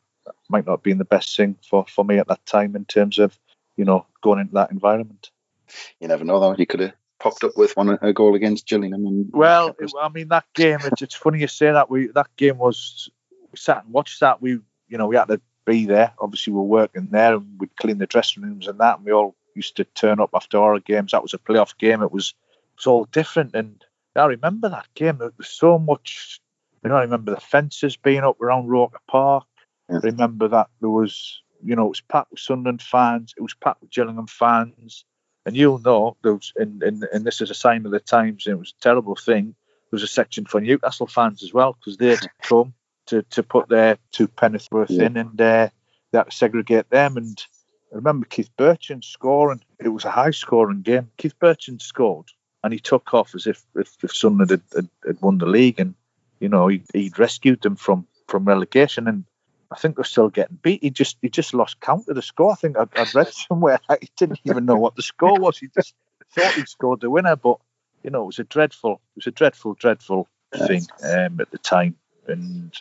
might 0.49 0.65
not 0.65 0.73
have 0.73 0.83
been 0.83 0.97
the 0.97 1.05
best 1.05 1.35
thing 1.35 1.57
for, 1.67 1.85
for 1.87 2.05
me 2.05 2.17
at 2.17 2.27
that 2.27 2.45
time 2.45 2.75
in 2.75 2.85
terms 2.85 3.19
of 3.19 3.37
you 3.75 3.85
know 3.85 4.05
going 4.21 4.39
into 4.39 4.53
that 4.53 4.71
environment. 4.71 5.31
You 5.99 6.07
never 6.07 6.23
know 6.23 6.39
though. 6.39 6.55
You 6.57 6.65
could 6.65 6.79
have 6.81 6.93
popped 7.19 7.43
up 7.43 7.57
with 7.57 7.75
one 7.77 7.97
a 8.01 8.13
goal 8.13 8.35
against 8.35 8.67
Gillingham. 8.67 9.05
And 9.05 9.29
well, 9.31 9.75
I 9.99 10.09
mean 10.09 10.27
that 10.29 10.45
game. 10.53 10.79
It's, 10.83 11.01
it's 11.01 11.15
funny 11.15 11.39
you 11.39 11.47
say 11.47 11.71
that. 11.71 11.89
We 11.89 12.07
that 12.07 12.35
game 12.35 12.57
was 12.57 13.09
we 13.51 13.57
sat 13.57 13.83
and 13.83 13.93
watched 13.93 14.19
that. 14.19 14.41
We 14.41 14.59
you 14.87 14.97
know 14.97 15.07
we 15.07 15.15
had 15.15 15.29
to 15.29 15.41
be 15.65 15.85
there. 15.85 16.13
Obviously, 16.19 16.53
we 16.53 16.59
are 16.59 16.63
working 16.63 17.07
there 17.11 17.35
and 17.35 17.59
we'd 17.59 17.75
clean 17.77 17.97
the 17.97 18.07
dressing 18.07 18.43
rooms 18.43 18.67
and 18.67 18.79
that. 18.79 18.97
And 18.97 19.05
we 19.05 19.11
all 19.11 19.35
used 19.55 19.77
to 19.77 19.83
turn 19.83 20.19
up 20.19 20.31
after 20.33 20.57
our 20.57 20.79
games. 20.79 21.11
That 21.11 21.23
was 21.23 21.33
a 21.33 21.37
playoff 21.37 21.77
game. 21.77 22.01
It 22.01 22.11
was 22.11 22.33
it 22.49 22.77
was 22.77 22.87
all 22.87 23.05
different. 23.05 23.55
And 23.55 23.83
I 24.15 24.25
remember 24.25 24.69
that 24.69 24.87
game. 24.95 25.17
There 25.17 25.31
was 25.37 25.49
so 25.49 25.79
much. 25.79 26.39
You 26.83 26.89
know, 26.89 26.97
I 26.97 27.03
remember 27.03 27.33
the 27.33 27.39
fences 27.39 27.95
being 27.95 28.23
up 28.23 28.41
around 28.41 28.67
Roker 28.67 28.99
Park. 29.07 29.45
Yeah. 29.89 29.99
Remember 30.03 30.47
that 30.47 30.69
there 30.81 30.89
was, 30.89 31.41
you 31.63 31.75
know, 31.75 31.85
it 31.85 31.89
was 31.89 32.01
packed 32.01 32.31
with 32.31 32.39
Sunderland 32.39 32.81
fans. 32.81 33.33
It 33.37 33.41
was 33.41 33.53
packed 33.53 33.81
with 33.81 33.91
Gillingham 33.91 34.27
fans. 34.27 35.05
And 35.45 35.55
you'll 35.57 35.79
know, 35.79 36.15
there 36.23 36.35
was, 36.35 36.53
and, 36.55 36.81
and, 36.83 37.03
and 37.11 37.25
this 37.25 37.41
is 37.41 37.49
a 37.49 37.55
sign 37.55 37.85
of 37.85 37.91
the 37.91 37.99
times, 37.99 38.45
and 38.45 38.53
it 38.53 38.59
was 38.59 38.73
a 38.77 38.81
terrible 38.81 39.15
thing. 39.15 39.55
There 39.91 39.97
was 39.97 40.03
a 40.03 40.07
section 40.07 40.45
for 40.45 40.61
Newcastle 40.61 41.07
fans 41.07 41.43
as 41.43 41.53
well, 41.53 41.73
because 41.73 41.97
they'd 41.97 42.19
come 42.41 42.73
to, 43.07 43.23
to 43.23 43.43
put 43.43 43.67
their 43.67 43.97
two 44.11 44.27
penneth 44.27 44.69
worth 44.71 44.89
yeah. 44.89 45.05
in, 45.05 45.17
and 45.17 45.41
uh, 45.41 45.69
they 46.11 46.17
had 46.17 46.29
to 46.29 46.31
segregate 46.31 46.89
them. 46.89 47.17
And 47.17 47.43
I 47.91 47.97
remember 47.97 48.25
Keith 48.25 48.49
Bertschin 48.57 49.03
scoring. 49.03 49.61
It 49.79 49.89
was 49.89 50.05
a 50.05 50.11
high 50.11 50.31
scoring 50.31 50.81
game. 50.81 51.11
Keith 51.17 51.37
Bertschin 51.39 51.81
scored, 51.81 52.27
and 52.63 52.71
he 52.71 52.79
took 52.79 53.13
off 53.13 53.35
as 53.35 53.45
if 53.45 53.63
if, 53.75 53.95
if 54.03 54.15
Sunderland 54.15 54.51
had, 54.51 54.61
had, 54.73 54.89
had, 55.05 55.21
won 55.21 55.37
the 55.37 55.45
league, 55.45 55.79
and 55.79 55.95
you 56.39 56.49
know 56.49 56.67
he, 56.67 56.83
he'd 56.93 57.19
rescued 57.19 57.61
them 57.61 57.75
from 57.75 58.07
from 58.27 58.45
relegation. 58.45 59.07
And 59.07 59.25
I 59.73 59.77
think 59.77 59.95
they're 59.95 60.05
still 60.05 60.29
getting 60.29 60.59
beat. 60.61 60.83
He 60.83 60.91
just 60.91 61.17
he 61.21 61.29
just 61.29 61.53
lost 61.53 61.81
count 61.81 62.07
of 62.07 62.15
the 62.15 62.21
score. 62.21 62.51
I 62.51 62.55
think 62.55 62.77
I'd, 62.77 62.89
I'd 62.95 63.15
read 63.15 63.27
somewhere 63.33 63.79
that 63.89 64.03
he 64.03 64.09
didn't 64.17 64.41
even 64.43 64.65
know 64.65 64.75
what 64.75 64.95
the 64.95 65.01
score 65.01 65.39
was. 65.39 65.57
He 65.57 65.67
just 65.73 65.95
thought 66.31 66.53
he'd 66.53 66.69
scored 66.69 67.01
the 67.01 67.09
winner, 67.09 67.35
but 67.35 67.57
you 68.03 68.11
know, 68.11 68.23
it 68.23 68.27
was 68.27 68.39
a 68.39 68.43
dreadful, 68.43 68.93
it 68.93 69.17
was 69.17 69.27
a 69.27 69.31
dreadful, 69.31 69.73
dreadful 69.73 70.27
thing 70.67 70.85
um, 71.03 71.39
at 71.41 71.49
the 71.51 71.57
time. 71.57 71.95
And 72.27 72.73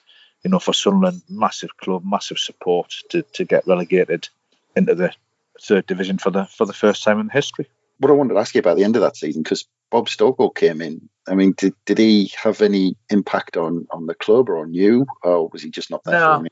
you 0.44 0.50
know, 0.50 0.58
for 0.58 0.75
Sunderland, 0.75 1.22
massive 1.28 1.76
club, 1.78 2.02
massive 2.04 2.38
support 2.38 2.92
to, 3.11 3.22
to 3.22 3.44
get 3.44 3.66
relegated 3.66 4.28
into 4.76 4.94
the 4.94 5.14
third 5.61 5.87
division 5.87 6.18
for 6.18 6.30
the 6.30 6.44
for 6.46 6.66
the 6.66 6.72
first 6.72 7.04
time 7.04 7.20
in 7.20 7.28
history. 7.28 7.68
What 7.99 8.11
I 8.11 8.14
wanted 8.14 8.34
to 8.34 8.40
ask 8.40 8.54
you 8.54 8.58
about 8.58 8.76
the 8.76 8.84
end 8.84 8.96
of 8.96 9.02
that 9.02 9.16
season 9.16 9.42
because 9.42 9.66
Bob 9.90 10.08
Stokoe 10.08 10.54
came 10.54 10.80
in. 10.80 11.08
I 11.28 11.34
mean, 11.34 11.54
did, 11.56 11.75
did 11.84 11.99
he 11.99 12.32
have 12.42 12.61
any 12.61 12.96
impact 13.11 13.56
on 13.56 13.87
on 13.90 14.06
the 14.06 14.14
club 14.14 14.50
or 14.50 14.58
on 14.58 14.75
you, 14.75 15.06
or 15.22 15.49
was 15.49 15.62
he 15.62 15.70
just 15.70 15.90
not 15.90 16.02
there? 16.04 16.18
No, 16.18 16.46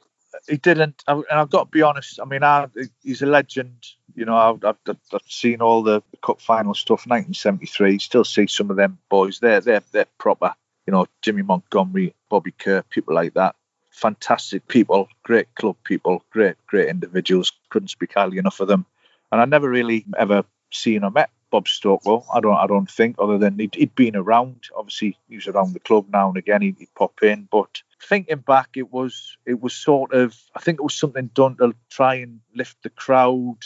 he 0.51 0.57
didn't. 0.57 1.03
And 1.07 1.25
I've 1.31 1.51
got 1.51 1.65
to 1.65 1.71
be 1.71 1.83
honest. 1.83 2.21
I 2.21 2.25
mean, 2.25 2.43
I, 2.43 2.67
he's 3.03 3.23
a 3.23 3.27
legend. 3.27 3.87
You 4.15 4.25
know, 4.25 4.37
I've, 4.37 4.65
I've, 4.65 4.97
I've 5.13 5.21
seen 5.29 5.63
all 5.63 5.83
the, 5.83 6.03
cup 6.23 6.41
final 6.41 6.75
stuff. 6.75 7.07
1973. 7.07 7.99
Still 7.99 8.25
see 8.25 8.47
some 8.47 8.71
of 8.71 8.77
them 8.77 8.99
boys. 9.09 9.39
They're 9.39 9.61
they're 9.61 9.83
they're 9.93 10.07
proper. 10.19 10.55
You 10.87 10.93
know, 10.93 11.07
Jimmy 11.23 11.43
Montgomery, 11.43 12.15
Bobby 12.29 12.53
Kerr, 12.53 12.83
people 12.83 13.15
like 13.15 13.35
that 13.35 13.55
fantastic 13.91 14.67
people, 14.69 15.09
great 15.23 15.55
club 15.55 15.77
people, 15.85 16.25
great, 16.31 16.57
great 16.67 16.89
individuals. 16.89 17.53
Couldn't 17.69 17.89
speak 17.89 18.15
highly 18.15 18.39
enough 18.39 18.61
of 18.61 18.69
them. 18.69 18.87
And 19.31 19.41
I 19.41 19.45
never 19.45 19.69
really 19.69 20.05
ever 20.19 20.45
seen 20.73 21.05
or 21.05 21.11
met 21.11 21.31
Bob 21.51 21.67
Stokoe. 21.67 22.25
I 22.33 22.41
don't, 22.41 22.57
I 22.57 22.67
don't 22.67 22.91
think, 22.91 23.17
other 23.19 23.39
than 23.39 23.59
he'd, 23.59 23.75
he'd 23.75 23.95
been 23.95 24.17
around. 24.17 24.69
Obviously, 24.77 25.19
he 25.29 25.37
was 25.37 25.47
around 25.47 25.75
the 25.75 25.81
club 25.81 26.07
now 26.13 26.29
and 26.29 26.37
again. 26.37 26.63
He'd, 26.63 26.77
he'd, 26.79 26.95
pop 26.95 27.23
in, 27.23 27.49
but 27.51 27.83
thinking 28.03 28.39
back, 28.39 28.71
it 28.75 28.93
was, 28.93 29.37
it 29.47 29.61
was 29.61 29.75
sort 29.75 30.13
of, 30.13 30.37
I 30.55 30.61
think 30.61 30.79
it 30.79 30.85
was 30.85 30.95
something 30.95 31.31
done 31.35 31.57
to 31.57 31.75
try 31.91 32.15
and 32.17 32.41
lift 32.55 32.83
the 32.83 32.91
crowd, 32.91 33.59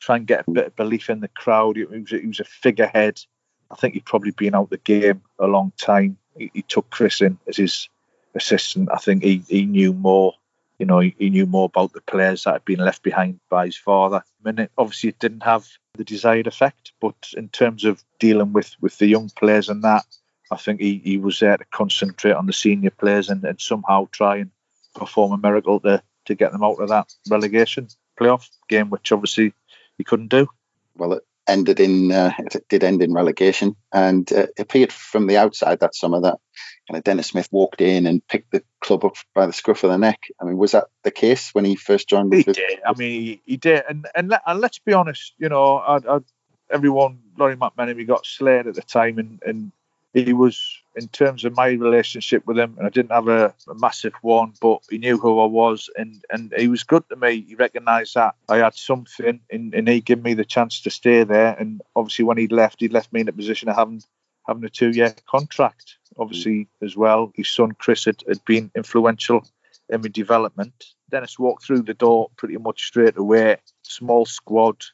try 0.00 0.16
and 0.16 0.26
get 0.26 0.46
a 0.46 0.50
bit 0.50 0.66
of 0.66 0.76
belief 0.76 1.10
in 1.10 1.20
the 1.20 1.28
crowd. 1.28 1.76
It 1.76 1.90
was, 1.90 2.10
he 2.10 2.26
was 2.26 2.40
a 2.40 2.44
figurehead. 2.44 3.20
I 3.70 3.76
think 3.76 3.94
he'd 3.94 4.04
probably 4.04 4.32
been 4.32 4.54
out 4.54 4.70
the 4.70 4.78
game 4.78 5.22
a 5.38 5.46
long 5.46 5.72
time. 5.76 6.18
He, 6.36 6.50
he 6.54 6.62
took 6.62 6.90
Chris 6.90 7.20
in 7.20 7.38
as 7.48 7.56
his 7.56 7.88
assistant, 8.34 8.88
I 8.92 8.98
think 8.98 9.22
he, 9.22 9.42
he 9.48 9.64
knew 9.64 9.92
more. 9.92 10.34
You 10.78 10.86
know, 10.86 10.98
he, 10.98 11.14
he 11.18 11.30
knew 11.30 11.46
more 11.46 11.66
about 11.66 11.92
the 11.92 12.00
players 12.00 12.44
that 12.44 12.54
had 12.54 12.64
been 12.64 12.80
left 12.80 13.04
behind 13.04 13.38
by 13.48 13.66
his 13.66 13.76
father. 13.76 14.24
I 14.44 14.50
mean, 14.50 14.58
it, 14.58 14.72
obviously, 14.76 15.10
it 15.10 15.20
didn't 15.20 15.44
have 15.44 15.68
the 15.94 16.02
desired 16.04 16.48
effect, 16.48 16.92
but 17.00 17.14
in 17.36 17.48
terms 17.48 17.84
of 17.84 18.02
dealing 18.18 18.52
with, 18.52 18.74
with 18.80 18.98
the 18.98 19.06
young 19.06 19.30
players 19.30 19.68
and 19.68 19.84
that, 19.84 20.04
I 20.50 20.56
think 20.56 20.80
he, 20.80 21.00
he 21.02 21.18
was 21.18 21.40
there 21.40 21.56
to 21.56 21.64
concentrate 21.66 22.32
on 22.32 22.46
the 22.46 22.52
senior 22.52 22.90
players 22.90 23.30
and, 23.30 23.44
and 23.44 23.60
somehow 23.60 24.08
try 24.12 24.36
and 24.36 24.50
perform 24.94 25.32
a 25.32 25.38
miracle 25.38 25.80
to, 25.80 26.02
to 26.26 26.34
get 26.34 26.52
them 26.52 26.62
out 26.62 26.80
of 26.80 26.88
that 26.90 27.12
relegation 27.28 27.88
playoff 28.18 28.48
game, 28.68 28.90
which 28.90 29.12
obviously 29.12 29.52
he 29.98 30.04
couldn't 30.04 30.28
do. 30.28 30.46
Well, 30.96 31.14
it 31.14 31.24
ended 31.46 31.80
in 31.80 32.12
uh, 32.12 32.32
it 32.38 32.68
did 32.68 32.84
end 32.84 33.02
in 33.02 33.12
relegation, 33.12 33.76
and 33.92 34.30
uh, 34.32 34.46
it 34.56 34.60
appeared 34.60 34.92
from 34.92 35.26
the 35.26 35.36
outside 35.36 35.80
that 35.80 35.94
summer 35.94 36.20
that 36.20 36.38
kind 36.88 36.98
of 36.98 37.04
Dennis 37.04 37.28
Smith 37.28 37.48
walked 37.50 37.80
in 37.80 38.06
and 38.06 38.26
picked 38.26 38.52
the 38.52 38.62
club 38.80 39.04
up 39.04 39.16
by 39.34 39.46
the 39.46 39.52
scruff 39.52 39.84
of 39.84 39.90
the 39.90 39.98
neck. 39.98 40.20
I 40.40 40.44
mean, 40.44 40.56
was 40.56 40.72
that 40.72 40.84
the 41.02 41.10
case 41.10 41.50
when 41.52 41.64
he 41.64 41.76
first 41.76 42.08
joined? 42.08 42.32
He 42.32 42.42
did. 42.42 42.80
I 42.86 42.94
mean, 42.96 43.22
he, 43.22 43.42
he 43.44 43.56
did, 43.56 43.84
and 43.88 44.06
and, 44.14 44.28
let, 44.28 44.42
and 44.46 44.60
let's 44.60 44.78
be 44.78 44.92
honest. 44.92 45.34
You 45.38 45.48
know, 45.48 45.76
I, 45.76 45.96
I, 45.96 46.20
everyone, 46.70 47.20
Lawrie 47.36 47.56
McMenemy 47.56 48.06
got 48.06 48.26
slayed 48.26 48.66
at 48.66 48.74
the 48.74 48.82
time, 48.82 49.18
and 49.18 49.42
and 49.44 49.72
he 50.14 50.32
was 50.32 50.80
in 50.96 51.08
terms 51.08 51.44
of 51.44 51.56
my 51.56 51.68
relationship 51.68 52.46
with 52.46 52.58
him, 52.58 52.76
and 52.78 52.86
I 52.86 52.90
didn't 52.90 53.10
have 53.10 53.28
a, 53.28 53.52
a, 53.68 53.74
massive 53.74 54.14
one, 54.22 54.54
but 54.60 54.80
he 54.88 54.98
knew 54.98 55.18
who 55.18 55.40
I 55.40 55.46
was, 55.46 55.90
and 55.96 56.24
and 56.30 56.54
he 56.56 56.68
was 56.68 56.84
good 56.84 57.06
to 57.08 57.16
me. 57.16 57.44
He 57.46 57.56
recognised 57.56 58.14
that 58.14 58.36
I 58.48 58.58
had 58.58 58.74
something, 58.74 59.40
and, 59.50 59.74
and 59.74 59.88
he 59.88 60.00
gave 60.00 60.22
me 60.22 60.34
the 60.34 60.44
chance 60.44 60.80
to 60.82 60.90
stay 60.90 61.24
there. 61.24 61.54
And 61.58 61.82
obviously, 61.96 62.24
when 62.24 62.38
he 62.38 62.46
left, 62.46 62.80
he 62.80 62.88
left 62.88 63.12
me 63.12 63.20
in 63.20 63.28
a 63.28 63.32
position 63.32 63.68
of 63.68 63.76
having 63.76 64.02
having 64.46 64.64
a 64.64 64.68
two 64.68 64.90
year 64.90 65.14
contract 65.26 65.96
obviously 66.18 66.68
as 66.82 66.96
well. 66.96 67.32
His 67.34 67.48
son 67.48 67.72
Chris 67.72 68.04
had, 68.04 68.22
had 68.26 68.44
been 68.44 68.70
influential 68.74 69.46
in 69.88 70.00
my 70.00 70.08
development. 70.08 70.84
Dennis 71.10 71.38
walked 71.38 71.64
through 71.64 71.82
the 71.82 71.94
door 71.94 72.30
pretty 72.36 72.56
much 72.56 72.86
straight 72.86 73.16
away. 73.16 73.58
Small 73.82 74.26
squad, 74.26 74.84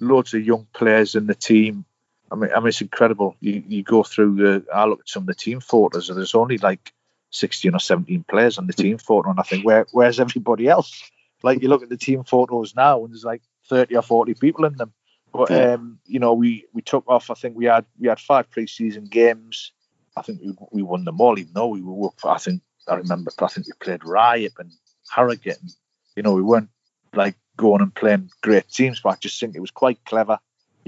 loads 0.00 0.34
of 0.34 0.44
young 0.44 0.66
players 0.72 1.14
in 1.14 1.26
the 1.26 1.34
team. 1.34 1.84
I 2.30 2.34
mean, 2.36 2.50
I 2.54 2.60
mean, 2.60 2.68
it's 2.68 2.80
incredible. 2.80 3.36
You 3.40 3.62
you 3.66 3.82
go 3.82 4.02
through 4.02 4.36
the. 4.36 4.64
I 4.72 4.84
look 4.84 5.00
at 5.00 5.08
some 5.08 5.22
of 5.22 5.26
the 5.26 5.34
team 5.34 5.60
photos, 5.60 6.08
and 6.08 6.18
there's 6.18 6.34
only 6.34 6.58
like 6.58 6.92
16 7.30 7.74
or 7.74 7.78
17 7.78 8.24
players 8.28 8.58
on 8.58 8.66
the 8.66 8.72
team 8.72 8.98
photo, 8.98 9.30
and 9.30 9.40
I 9.40 9.42
think, 9.42 9.64
where 9.64 9.86
where's 9.92 10.20
everybody 10.20 10.68
else? 10.68 11.10
Like 11.42 11.62
you 11.62 11.68
look 11.68 11.82
at 11.82 11.88
the 11.88 11.96
team 11.96 12.24
photos 12.24 12.74
now, 12.74 13.04
and 13.04 13.12
there's 13.12 13.24
like 13.24 13.42
30 13.68 13.96
or 13.96 14.02
40 14.02 14.34
people 14.34 14.64
in 14.64 14.76
them. 14.76 14.92
But 15.32 15.50
um, 15.50 15.98
you 16.06 16.18
know, 16.18 16.34
we 16.34 16.64
we 16.72 16.82
took 16.82 17.08
off. 17.08 17.30
I 17.30 17.34
think 17.34 17.56
we 17.56 17.66
had 17.66 17.84
we 17.98 18.08
had 18.08 18.20
five 18.20 18.50
preseason 18.50 19.08
games. 19.10 19.72
I 20.16 20.22
think 20.22 20.40
we, 20.42 20.54
we 20.72 20.82
won 20.82 21.04
them 21.04 21.20
all, 21.20 21.38
even 21.38 21.52
though 21.52 21.68
we 21.68 21.80
were. 21.82 22.10
I 22.24 22.38
think 22.38 22.62
I 22.88 22.94
remember. 22.94 23.30
I 23.38 23.46
think 23.46 23.66
we 23.66 23.72
played 23.80 24.04
Riot 24.04 24.54
and 24.58 24.72
Harrogate. 25.10 25.60
And, 25.60 25.70
you 26.16 26.22
know, 26.22 26.32
we 26.32 26.42
weren't 26.42 26.70
like 27.14 27.36
going 27.56 27.82
and 27.82 27.94
playing 27.94 28.30
great 28.42 28.68
teams, 28.68 29.00
but 29.00 29.10
I 29.10 29.16
just 29.16 29.38
think 29.38 29.54
it 29.54 29.60
was 29.60 29.70
quite 29.70 30.04
clever. 30.04 30.38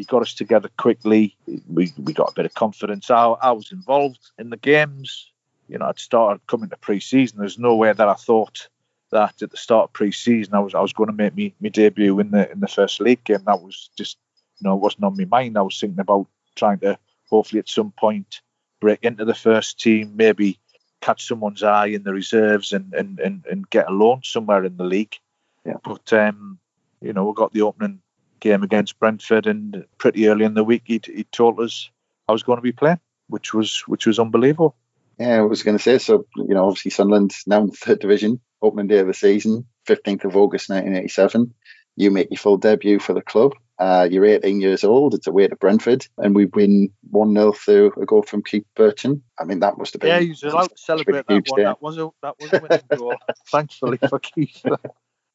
He 0.00 0.06
got 0.06 0.22
us 0.22 0.32
together 0.32 0.70
quickly. 0.78 1.36
We 1.68 1.92
we 1.98 2.14
got 2.14 2.30
a 2.30 2.34
bit 2.34 2.46
of 2.46 2.54
confidence. 2.54 3.10
I, 3.10 3.26
I 3.26 3.52
was 3.52 3.70
involved 3.70 4.30
in 4.38 4.48
the 4.48 4.56
games. 4.56 5.30
You 5.68 5.76
know, 5.76 5.84
I'd 5.84 5.98
started 5.98 6.40
coming 6.46 6.70
to 6.70 6.78
pre-season. 6.78 7.38
There's 7.38 7.58
no 7.58 7.76
way 7.76 7.92
that 7.92 8.08
I 8.08 8.14
thought 8.14 8.68
that 9.10 9.42
at 9.42 9.50
the 9.50 9.58
start 9.58 9.90
of 9.90 9.92
pre-season 9.92 10.54
I 10.54 10.60
was 10.60 10.74
I 10.74 10.80
was 10.80 10.94
going 10.94 11.08
to 11.08 11.22
make 11.22 11.34
me 11.34 11.54
my 11.60 11.68
debut 11.68 12.18
in 12.18 12.30
the 12.30 12.50
in 12.50 12.60
the 12.60 12.66
first 12.66 12.98
league 12.98 13.22
game. 13.24 13.44
That 13.44 13.60
was 13.60 13.90
just 13.94 14.16
you 14.58 14.66
know 14.66 14.74
it 14.74 14.80
wasn't 14.80 15.04
on 15.04 15.18
my 15.18 15.26
mind. 15.26 15.58
I 15.58 15.60
was 15.60 15.78
thinking 15.78 16.00
about 16.00 16.26
trying 16.56 16.78
to 16.78 16.98
hopefully 17.28 17.60
at 17.60 17.68
some 17.68 17.92
point 17.92 18.40
break 18.80 19.00
into 19.04 19.26
the 19.26 19.34
first 19.34 19.78
team, 19.78 20.12
maybe 20.16 20.58
catch 21.02 21.28
someone's 21.28 21.62
eye 21.62 21.88
in 21.88 22.04
the 22.04 22.14
reserves 22.14 22.72
and 22.72 22.94
and, 22.94 23.20
and, 23.20 23.44
and 23.44 23.68
get 23.68 23.90
a 23.90 23.92
loan 23.92 24.22
somewhere 24.24 24.64
in 24.64 24.78
the 24.78 24.84
league. 24.84 25.18
Yeah. 25.66 25.76
But 25.84 26.10
um, 26.14 26.58
you 27.02 27.12
know, 27.12 27.26
we 27.26 27.34
got 27.34 27.52
the 27.52 27.62
opening 27.62 28.00
game 28.40 28.62
against 28.62 28.98
Brentford, 28.98 29.46
and 29.46 29.84
pretty 29.98 30.28
early 30.28 30.44
in 30.44 30.54
the 30.54 30.64
week, 30.64 30.82
he 30.86 31.00
he 31.04 31.24
told 31.24 31.60
us 31.60 31.90
I 32.28 32.32
was 32.32 32.42
going 32.42 32.58
to 32.58 32.62
be 32.62 32.72
playing, 32.72 33.00
which 33.28 33.54
was 33.54 33.82
which 33.86 34.06
was 34.06 34.18
unbelievable. 34.18 34.76
Yeah, 35.18 35.36
I 35.36 35.42
was 35.42 35.62
going 35.62 35.76
to 35.76 35.82
say 35.82 35.98
so. 35.98 36.26
You 36.36 36.54
know, 36.54 36.66
obviously 36.66 36.90
Sunderland 36.90 37.34
now 37.46 37.60
in 37.60 37.66
the 37.66 37.76
third 37.76 38.00
division, 38.00 38.40
opening 38.62 38.88
day 38.88 38.98
of 38.98 39.06
the 39.06 39.14
season, 39.14 39.66
fifteenth 39.86 40.24
of 40.24 40.36
August, 40.36 40.70
nineteen 40.70 40.96
eighty-seven. 40.96 41.54
You 41.96 42.10
make 42.10 42.30
your 42.30 42.38
full 42.38 42.56
debut 42.56 42.98
for 42.98 43.12
the 43.12 43.22
club. 43.22 43.52
Uh, 43.80 44.06
you're 44.10 44.26
18 44.26 44.60
years 44.60 44.84
old. 44.84 45.14
It's 45.14 45.26
away 45.26 45.48
to 45.48 45.56
Brentford, 45.56 46.06
and 46.18 46.34
we 46.36 46.44
win 46.44 46.92
1 47.10 47.34
0 47.34 47.52
through 47.52 47.92
a 48.00 48.04
goal 48.04 48.22
from 48.22 48.42
Keith 48.42 48.66
Bertschin. 48.76 49.22
I 49.38 49.44
mean, 49.44 49.60
that 49.60 49.78
must 49.78 49.94
have 49.94 50.00
been. 50.00 50.10
Yeah, 50.10 50.18
you 50.18 50.34
allowed 50.42 50.68
to 50.68 50.76
celebrate 50.76 51.26
that 51.26 51.48
one. 51.48 51.62
That 51.62 51.80
was 51.80 51.96
a 51.96 52.10
that 52.22 52.34
was 52.38 52.52
a 52.52 52.60
winning 52.60 52.84
goal. 52.94 53.14
Thankfully 53.48 53.96
for 53.96 54.18
Keith. 54.18 54.62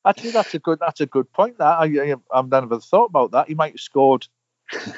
Actually, 0.05 0.31
that's 0.31 0.53
a 0.53 0.59
good 0.59 0.79
that's 0.79 1.01
a 1.01 1.05
good 1.05 1.31
point. 1.33 1.57
That 1.57 1.79
I, 1.79 2.15
I've 2.31 2.49
never 2.49 2.79
thought 2.79 3.09
about 3.09 3.31
that. 3.31 3.47
He 3.47 3.55
might 3.55 3.73
have 3.73 3.79
scored. 3.79 4.27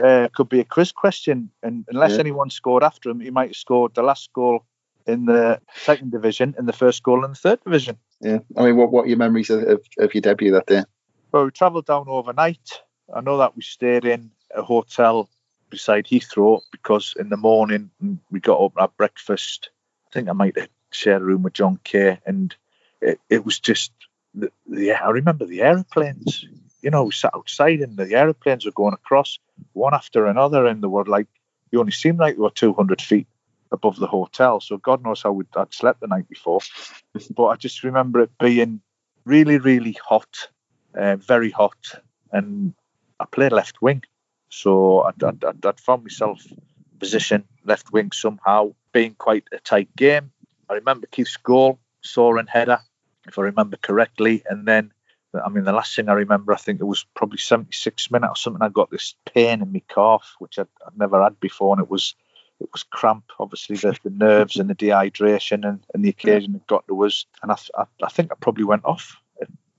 Uh, 0.01 0.29
could 0.33 0.47
be 0.47 0.61
a 0.61 0.63
quiz 0.63 0.93
question, 0.93 1.49
and 1.61 1.85
unless 1.89 2.13
yeah. 2.13 2.19
anyone 2.19 2.49
scored 2.49 2.83
after 2.83 3.09
him, 3.09 3.19
he 3.19 3.31
might 3.31 3.49
have 3.49 3.55
scored 3.57 3.93
the 3.95 4.01
last 4.01 4.31
goal 4.31 4.63
in 5.05 5.25
the 5.25 5.59
second 5.75 6.11
division 6.11 6.55
and 6.57 6.67
the 6.67 6.73
first 6.73 7.03
goal 7.03 7.25
in 7.25 7.31
the 7.31 7.37
third 7.37 7.61
division. 7.65 7.97
Yeah, 8.21 8.39
I 8.55 8.65
mean, 8.65 8.77
what 8.77 8.91
what 8.91 9.05
are 9.05 9.09
your 9.09 9.17
memories 9.17 9.49
of, 9.49 9.63
of, 9.63 9.81
of 9.99 10.13
your 10.13 10.21
debut 10.21 10.51
that 10.51 10.67
day? 10.67 10.83
Well, 11.31 11.45
we 11.45 11.51
travelled 11.51 11.85
down 11.85 12.05
overnight. 12.07 12.81
I 13.13 13.21
know 13.21 13.37
that 13.37 13.55
we 13.55 13.61
stayed 13.61 14.05
in 14.05 14.31
a 14.55 14.61
hotel 14.61 15.29
beside 15.69 16.05
Heathrow 16.05 16.61
because 16.71 17.13
in 17.19 17.29
the 17.29 17.37
morning 17.37 17.91
we 18.31 18.39
got 18.39 18.61
up 18.61 18.73
at 18.79 18.97
breakfast. 18.97 19.69
I 20.07 20.13
think 20.13 20.29
I 20.29 20.33
might 20.33 20.57
have 20.57 20.69
shared 20.91 21.21
a 21.21 21.25
room 21.25 21.43
with 21.43 21.53
John 21.53 21.79
Kay, 21.83 22.19
and 22.25 22.55
it, 23.01 23.19
it 23.29 23.45
was 23.45 23.59
just 23.59 23.91
the, 24.37 24.51
the, 24.67 24.93
I 24.93 25.09
remember 25.09 25.45
the 25.45 25.61
aeroplanes. 25.61 26.45
You 26.81 26.91
know, 26.91 27.05
we 27.05 27.11
sat 27.11 27.35
outside 27.35 27.79
and 27.79 27.97
the 27.97 28.13
aeroplanes 28.13 28.65
were 28.65 28.71
going 28.71 28.93
across 28.93 29.39
one 29.73 29.93
after 29.93 30.27
another, 30.27 30.65
and 30.65 30.81
they 30.81 30.87
were 30.87 31.05
like, 31.05 31.27
you 31.71 31.79
only 31.79 31.91
seemed 31.91 32.19
like 32.19 32.35
they 32.35 32.41
were 32.41 32.51
200 32.51 33.01
feet 33.01 33.27
above 33.71 33.97
the 33.97 34.07
hotel. 34.07 34.59
So 34.59 34.77
God 34.77 35.03
knows 35.03 35.23
how 35.23 35.41
I'd 35.55 35.73
slept 35.73 36.01
the 36.01 36.07
night 36.07 36.29
before. 36.29 36.61
but 37.35 37.45
I 37.45 37.55
just 37.55 37.83
remember 37.83 38.21
it 38.21 38.31
being 38.39 38.81
really, 39.25 39.57
really 39.57 39.97
hot, 40.07 40.49
uh, 40.97 41.17
very 41.17 41.51
hot, 41.51 41.77
and 42.31 42.73
I 43.19 43.25
played 43.25 43.51
left 43.51 43.81
wing, 43.81 44.03
so 44.49 45.01
I'd, 45.01 45.21
I'd, 45.23 45.65
I'd 45.65 45.79
found 45.79 46.03
myself 46.03 46.45
position 46.99 47.43
left 47.65 47.91
wing 47.91 48.11
somehow, 48.11 48.73
being 48.93 49.15
quite 49.15 49.43
a 49.51 49.59
tight 49.59 49.93
game. 49.95 50.31
I 50.69 50.75
remember 50.75 51.07
Keith's 51.07 51.37
goal, 51.37 51.79
soaring 52.01 52.47
header, 52.47 52.79
if 53.27 53.39
I 53.39 53.43
remember 53.43 53.77
correctly, 53.77 54.43
and 54.49 54.67
then 54.67 54.91
I 55.33 55.49
mean 55.49 55.65
the 55.65 55.73
last 55.73 55.95
thing 55.95 56.09
I 56.09 56.13
remember, 56.13 56.53
I 56.53 56.57
think 56.57 56.79
it 56.79 56.85
was 56.85 57.05
probably 57.13 57.39
76 57.39 58.11
minutes 58.11 58.31
or 58.31 58.35
something. 58.35 58.61
I 58.61 58.69
got 58.69 58.89
this 58.89 59.15
pain 59.25 59.61
in 59.61 59.71
my 59.71 59.81
calf, 59.87 60.35
which 60.39 60.59
I'd, 60.59 60.67
I'd 60.85 60.97
never 60.97 61.21
had 61.21 61.39
before, 61.39 61.75
and 61.75 61.83
it 61.83 61.89
was 61.89 62.15
it 62.59 62.69
was 62.73 62.83
cramp, 62.83 63.25
obviously 63.39 63.75
the, 63.75 63.95
the 64.03 64.09
nerves 64.09 64.57
and 64.57 64.67
the 64.67 64.73
dehydration 64.73 65.67
and, 65.67 65.85
and 65.93 66.03
the 66.03 66.09
occasion 66.09 66.55
it 66.55 66.65
got 66.65 66.87
to 66.87 67.05
us, 67.05 67.25
and 67.43 67.51
I, 67.51 67.57
I, 67.77 67.83
I 68.01 68.09
think 68.09 68.31
I 68.31 68.35
probably 68.39 68.63
went 68.63 68.83
off 68.83 69.15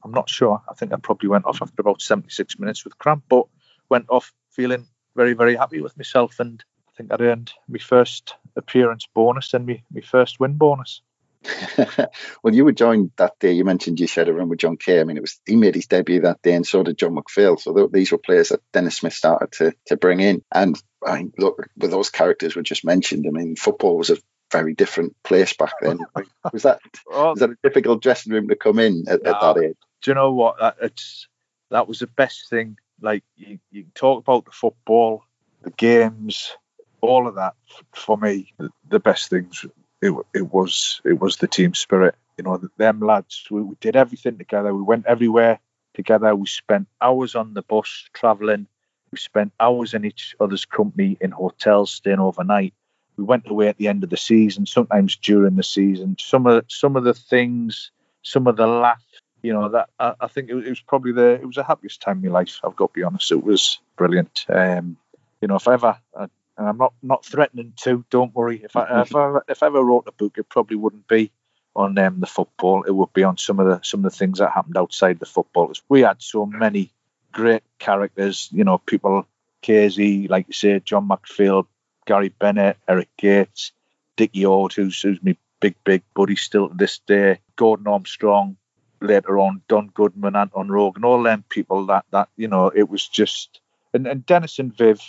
I'm 0.09 0.12
not 0.12 0.31
sure. 0.31 0.62
I 0.69 0.75
think 0.75 0.93
I 0.93 0.97
probably 0.97 1.28
went 1.28 1.45
off 1.45 1.61
after 1.62 1.81
about 1.81 2.00
76 2.00 2.59
minutes 2.59 2.85
with 2.85 2.99
cramp, 2.99 3.25
but 3.28 3.47
went 3.88 4.07
off 4.09 4.33
feeling 4.50 4.87
very, 5.17 5.35
very 5.35 5.57
happy 5.57 5.81
with 5.81 5.97
myself. 5.97 6.40
And 6.40 6.62
I 6.88 6.93
think 6.97 7.12
I 7.12 7.23
earned 7.23 7.52
my 7.69 7.78
first 7.78 8.35
appearance 8.57 9.07
bonus 9.14 9.55
and 9.55 9.67
my, 9.67 9.83
my 9.93 10.00
first 10.00 10.40
win 10.40 10.55
bonus. 10.55 11.02
well, 12.42 12.54
you 12.54 12.64
were 12.64 12.73
joined 12.73 13.12
that 13.16 13.38
day. 13.38 13.52
You 13.52 13.64
mentioned 13.64 14.00
you 14.00 14.07
shared 14.07 14.28
a 14.28 14.33
room 14.33 14.49
with 14.49 14.59
John 14.59 14.76
Kay. 14.76 15.00
I 15.00 15.04
mean, 15.04 15.16
it 15.16 15.21
was 15.21 15.40
he 15.47 15.57
made 15.57 15.75
his 15.75 15.87
debut 15.87 16.23
that 16.23 16.42
day, 16.42 16.54
and 16.54 16.66
so 16.66 16.83
did 16.83 16.99
John 16.99 17.14
McPhail. 17.14 17.59
So 17.59 17.75
th- 17.75 17.90
these 17.92 18.12
were 18.12 18.18
players 18.18 18.49
that 18.50 18.62
Dennis 18.73 18.97
Smith 18.97 19.12
started 19.12 19.52
to 19.52 19.75
to 19.87 19.97
bring 19.97 20.21
in. 20.21 20.42
And 20.52 20.80
I 21.04 21.18
mean, 21.18 21.33
look, 21.38 21.68
with 21.76 21.90
those 21.90 22.11
characters 22.11 22.57
we 22.57 22.62
just 22.62 22.85
mentioned, 22.85 23.26
I 23.26 23.30
mean, 23.30 23.57
football 23.57 23.97
was 23.97 24.11
a 24.11 24.18
very 24.50 24.75
different 24.75 25.16
place 25.23 25.52
back 25.52 25.75
then. 25.80 26.00
was 26.52 26.64
that 26.64 26.80
oh, 27.11 27.30
was 27.30 27.40
that 27.40 27.50
a 27.50 27.57
difficult 27.62 28.02
dressing 28.02 28.33
room 28.33 28.49
to 28.49 28.57
come 28.57 28.78
in 28.78 29.04
at, 29.09 29.26
at 29.26 29.40
that 29.40 29.59
age? 29.59 29.76
Do 30.02 30.11
you 30.11 30.14
know 30.14 30.33
what? 30.33 30.59
That, 30.59 30.76
it's 30.83 31.28
that 31.71 31.88
was 31.88 32.00
the 32.00 32.07
best 32.07 32.49
thing. 32.50 32.76
Like 33.00 33.23
you, 33.37 33.59
you 33.71 33.87
talk 33.95 34.21
about 34.21 34.45
the 34.45 34.50
football, 34.50 35.23
the 35.62 35.71
games, 35.71 36.57
all 37.00 37.28
of 37.28 37.37
that. 37.37 37.54
For 37.95 38.16
me, 38.16 38.52
the 38.88 38.99
best 38.99 39.30
things 39.30 39.64
it, 40.00 40.14
it 40.35 40.52
was 40.52 41.00
it 41.05 41.21
was 41.21 41.37
the 41.37 41.49
team 41.49 41.75
spirit. 41.75 42.14
You 42.37 42.45
know, 42.45 42.61
them 42.76 43.00
lads. 43.00 43.47
We, 43.50 43.62
we 43.62 43.75
did 43.81 43.97
everything 43.97 44.38
together. 44.38 44.75
We 44.75 44.83
went 44.83 45.07
everywhere 45.07 45.59
together. 45.95 46.35
We 46.37 46.47
spent 46.47 46.87
hours 47.00 47.35
on 47.35 47.55
the 47.55 47.62
bus 47.62 48.09
traveling. 48.12 48.69
We 49.11 49.19
spent 49.19 49.52
hours 49.59 49.95
in 49.95 50.05
each 50.05 50.37
other's 50.38 50.64
company 50.64 51.17
in 51.21 51.33
hotels, 51.33 51.93
staying 51.93 52.21
overnight. 52.21 52.75
We 53.17 53.25
went 53.25 53.49
away 53.49 53.69
at 53.69 53.78
the 53.78 53.88
end 53.88 54.05
of 54.05 54.11
the 54.11 54.17
season, 54.17 54.67
sometimes 54.67 55.17
during 55.17 55.57
the 55.57 55.64
season. 55.64 56.17
Some 56.21 56.47
of 56.47 56.64
some 56.69 56.95
of 56.95 57.02
the 57.02 57.14
things, 57.14 57.90
some 58.23 58.47
of 58.47 58.57
the 58.57 58.67
laughs, 58.69 59.02
you 59.43 59.52
know, 59.52 59.69
that 59.71 59.88
I, 59.99 60.14
I 60.21 60.28
think 60.28 60.50
it, 60.50 60.57
it, 60.57 60.69
was 60.69 60.81
probably 60.81 61.12
the 61.12 61.35
it 61.35 61.47
was 61.47 61.57
the 61.57 61.64
happiest 61.64 62.00
time 62.00 62.25
in 62.25 62.31
my 62.31 62.40
life. 62.40 62.61
I've 62.62 62.76
got 62.76 62.95
to 62.95 63.00
be 63.00 63.02
honest. 63.02 63.33
It 63.33 63.43
was 63.43 63.81
brilliant. 63.97 64.47
Um, 64.49 64.97
you 65.40 65.49
know, 65.49 65.57
if 65.57 65.67
I 65.67 65.75
ever 65.75 65.99
I 66.17 66.28
and 66.59 66.69
I'm 66.69 66.77
not 66.77 66.93
not 67.03 67.25
threatening 67.25 67.73
to. 67.83 68.05
Don't 68.11 68.35
worry. 68.35 68.62
If 68.62 68.77
I 68.77 69.03
if 69.03 69.15
I, 69.15 69.38
if 69.49 69.62
I 69.62 69.67
ever 69.67 69.83
wrote 69.83 70.09
a 70.09 70.12
book, 70.12 70.37
it 70.37 70.49
probably 70.49 70.77
wouldn't 70.77 71.07
be 71.09 71.31
on 71.75 71.97
um, 71.99 72.21
the 72.21 72.27
football. 72.27 72.83
It 72.83 72.91
would 72.91 73.12
be 73.12 73.23
on 73.23 73.38
some 73.38 73.61
of 73.61 73.67
the 73.67 73.81
some 73.83 74.05
of 74.05 74.11
the 74.11 74.17
things 74.19 74.38
that 74.38 74.50
happened 74.50 74.77
outside 74.77 75.21
the 75.21 75.27
football. 75.27 75.73
We 75.88 76.03
had 76.03 76.21
so 76.21 76.45
many 76.45 76.91
great 77.33 77.62
characters. 77.79 78.49
You 78.53 78.65
know, 78.65 78.79
people 78.79 79.27
Casey, 79.62 80.27
like 80.29 80.49
you 80.49 80.53
say, 80.53 80.81
John 80.81 81.09
McPhail, 81.09 81.67
Gary 82.07 82.31
Bennett, 82.31 82.77
Eric 82.88 83.09
Gates, 83.17 83.73
Dickie 84.17 84.45
Ord, 84.45 84.73
who's 84.73 85.00
who's 85.00 85.23
my 85.23 85.37
big 85.61 85.77
big 85.85 86.03
buddy 86.15 86.37
still 86.37 86.69
to 86.69 86.75
this 86.75 86.99
day. 86.99 87.38
Gordon 87.57 87.87
Armstrong. 87.87 88.57
Later 89.00 89.38
on, 89.38 89.62
Don 89.69 89.93
Goodman, 89.95 90.35
Anton 90.35 90.69
Rogan, 90.69 91.05
all 91.05 91.23
them 91.23 91.45
people 91.49 91.87
that 91.87 92.05
that 92.11 92.31
you 92.37 92.49
know, 92.49 92.67
it 92.67 92.88
was 92.88 93.07
just 93.07 93.61
and, 93.95 94.09
and 94.09 94.27
Dennis 94.27 94.59
and 94.59 94.77
Viv 94.77 95.00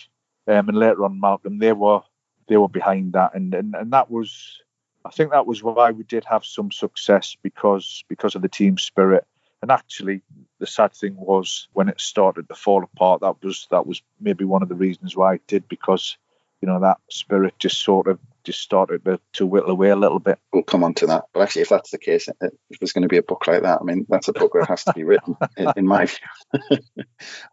um, 0.49 0.69
and 0.69 0.77
later 0.77 1.05
on 1.05 1.19
Malcolm, 1.19 1.59
they 1.59 1.73
were 1.73 2.01
they 2.47 2.57
were 2.57 2.69
behind 2.69 3.13
that, 3.13 3.35
and, 3.35 3.53
and 3.53 3.75
and 3.75 3.93
that 3.93 4.09
was, 4.09 4.61
I 5.05 5.11
think 5.11 5.31
that 5.31 5.45
was 5.45 5.61
why 5.61 5.91
we 5.91 6.03
did 6.03 6.25
have 6.25 6.43
some 6.43 6.71
success 6.71 7.37
because 7.43 8.03
because 8.09 8.35
of 8.35 8.41
the 8.41 8.49
team 8.49 8.77
spirit. 8.77 9.25
And 9.61 9.71
actually, 9.71 10.21
the 10.59 10.65
sad 10.67 10.93
thing 10.93 11.17
was 11.17 11.67
when 11.73 11.89
it 11.89 11.99
started 11.99 12.47
to 12.47 12.55
fall 12.55 12.83
apart. 12.83 13.21
That 13.21 13.43
was 13.43 13.67
that 13.71 13.85
was 13.85 14.01
maybe 14.19 14.45
one 14.45 14.63
of 14.63 14.69
the 14.69 14.75
reasons 14.75 15.15
why 15.15 15.35
it 15.35 15.47
did 15.47 15.67
because 15.67 16.17
you 16.61 16.67
know 16.67 16.79
that 16.79 16.97
spirit 17.09 17.53
just 17.59 17.83
sort 17.83 18.07
of 18.07 18.19
just 18.43 18.59
started 18.59 19.03
to, 19.05 19.19
to 19.33 19.45
whittle 19.45 19.71
away 19.71 19.89
a 19.89 19.95
little 19.95 20.19
bit. 20.19 20.39
We'll 20.53 20.63
come 20.63 20.83
on 20.83 20.93
to 20.95 21.07
that. 21.07 21.25
But 21.33 21.41
actually, 21.41 21.63
if 21.63 21.69
that's 21.69 21.91
the 21.91 21.97
case, 21.97 22.27
if 22.41 22.79
there's 22.79 22.93
going 22.93 23.03
to 23.03 23.07
be 23.07 23.17
a 23.17 23.23
book 23.23 23.45
like 23.47 23.63
that, 23.63 23.79
I 23.81 23.83
mean, 23.83 24.05
that's 24.09 24.27
a 24.27 24.33
book 24.33 24.53
that 24.53 24.67
has 24.67 24.83
to 24.85 24.93
be 24.93 25.03
written, 25.03 25.35
in, 25.57 25.71
in, 25.77 25.87
my 25.87 26.05
view. 26.05 26.17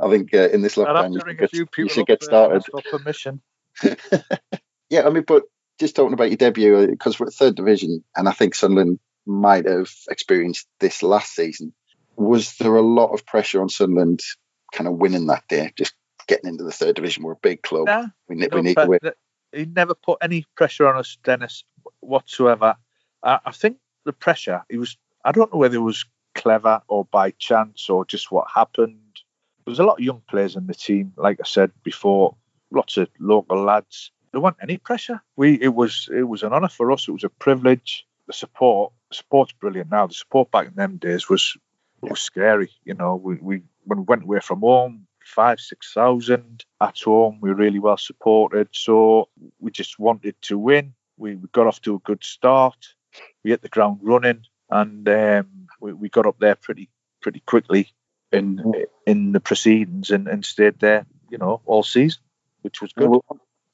I 0.01 0.11
think 0.11 0.35
uh, 0.35 0.49
in 0.49 0.63
this 0.63 0.77
lockdown, 0.77 1.15
you 1.15 1.21
should, 1.27 1.39
get, 1.39 1.53
you 1.53 1.89
should 1.89 2.07
get 2.07 2.23
started. 2.23 2.65
For 2.65 2.99
permission. 2.99 3.41
yeah, 4.91 5.07
I 5.07 5.11
mean, 5.11 5.25
but 5.27 5.45
just 5.79 5.97
talking 5.97 6.15
about 6.15 6.31
your 6.31 6.39
debut, 6.39 6.89
because 6.89 7.15
uh, 7.15 7.25
we're 7.25 7.31
third 7.31 7.57
division, 7.57 8.05
and 8.17 8.29
I 8.29 8.33
think 8.33 8.55
Sunderland 8.55 8.99
might 9.27 9.67
have 9.67 9.91
experienced 10.09 10.67
this 10.81 11.03
last 11.03 11.35
season. 11.35 11.75
Was 12.17 12.57
there 12.57 12.77
a 12.77 12.83
lot 12.83 13.13
of 13.13 13.27
pressure 13.27 13.61
on 13.61 13.69
Sunderland 13.69 14.21
kind 14.73 14.89
of 14.89 14.95
winning 14.95 15.27
that 15.27 15.45
day, 15.49 15.73
just 15.77 15.95
getting 16.27 16.49
into 16.49 16.65
the 16.65 16.73
third 16.73 16.97
division? 16.97 17.25
We're 17.25 17.33
a 17.33 17.37
big 17.43 17.63
club. 17.63 17.87
Nah, 17.87 18.07
we, 18.29 18.37
we 18.37 18.63
need 18.63 18.77
to 18.77 18.87
win 18.87 19.01
he 19.53 19.67
never 19.67 19.95
put 19.95 20.19
any 20.23 20.45
pressure 20.57 20.87
on 20.87 20.97
us, 20.97 21.19
Dennis, 21.25 21.65
whatsoever. 22.01 22.77
I, 23.23 23.39
I 23.45 23.53
think 23.53 23.79
the 24.05 24.13
pressure, 24.13 24.63
he 24.69 24.79
was, 24.79 24.97
I 25.25 25.33
don't 25.33 25.53
know 25.53 25.59
whether 25.59 25.77
it 25.77 25.81
was 25.81 26.05
clever 26.35 26.81
or 26.89 27.05
by 27.07 27.31
chance 27.33 27.89
or 27.89 28.05
just 28.05 28.31
what 28.31 28.47
happened. 28.55 29.01
There 29.65 29.73
was 29.73 29.79
a 29.81 29.85
lot 29.85 29.99
of 29.99 30.05
young 30.05 30.23
players 30.29 30.57
in 30.57 30.67
the 30.67 30.75
team, 30.75 31.13
like 31.17 31.39
I 31.41 31.47
said 31.47 31.73
before, 31.83 32.37
lots 32.71 32.97
of 32.97 33.09
local 33.19 33.63
lads. 33.63 34.13
There 34.33 34.41
wasn't 34.41 34.63
any 34.63 34.77
pressure. 34.77 35.23
We 35.37 35.55
it 35.55 35.75
was 35.75 36.09
it 36.15 36.25
was 36.25 36.43
an 36.43 36.53
honour 36.53 36.69
for 36.69 36.93
us. 36.93 37.09
It 37.09 37.13
was 37.13 37.25
a 37.25 37.31
privilege. 37.31 38.07
The 38.27 38.33
support, 38.33 38.93
support's 39.13 39.53
brilliant 39.53 39.91
now. 39.91 40.07
The 40.07 40.15
support 40.15 40.51
back 40.51 40.67
in 40.67 40.75
them 40.75 40.99
days 40.99 41.29
was 41.29 41.57
was 42.03 42.21
scary. 42.21 42.71
You 42.85 42.95
know, 42.95 43.17
we, 43.17 43.37
we 43.37 43.63
when 43.85 44.01
we 44.01 44.05
went 44.05 44.25
away 44.25 44.41
from 44.41 44.61
home, 44.61 45.06
five, 45.27 45.61
six 45.61 45.93
thousand 45.93 46.65
at 46.81 47.01
home. 47.01 47.39
We 47.41 47.51
were 47.51 47.57
really 47.57 47.79
well 47.79 47.97
supported, 47.97 48.69
so 48.73 49.29
we 49.59 49.71
just 49.71 49.99
wanted 49.99 50.41
to 50.43 50.59
win. 50.59 50.95
We, 51.19 51.37
got 51.53 51.67
off 51.67 51.81
to 51.83 51.97
a 51.97 52.01
good 52.01 52.23
start. 52.23 52.77
We 53.43 53.51
hit 53.51 53.63
the 53.63 53.69
ground 53.69 54.01
running, 54.03 54.43
and 54.71 55.09
um, 55.09 55.69
we, 55.81 55.93
we 55.93 56.09
got 56.09 56.27
up 56.27 56.39
there 56.39 56.55
pretty 56.55 56.91
pretty 57.21 57.41
quickly 57.41 57.93
in 58.33 58.63
in 59.07 59.33
the 59.33 59.41
proceedings 59.41 60.11
and, 60.11 60.29
and 60.29 60.45
stayed 60.45 60.79
there, 60.79 61.07
you 61.31 61.39
know, 61.39 61.61
all 61.65 61.83
season, 61.83 62.23
which 62.63 62.81
was 62.81 62.93
good. 62.93 63.21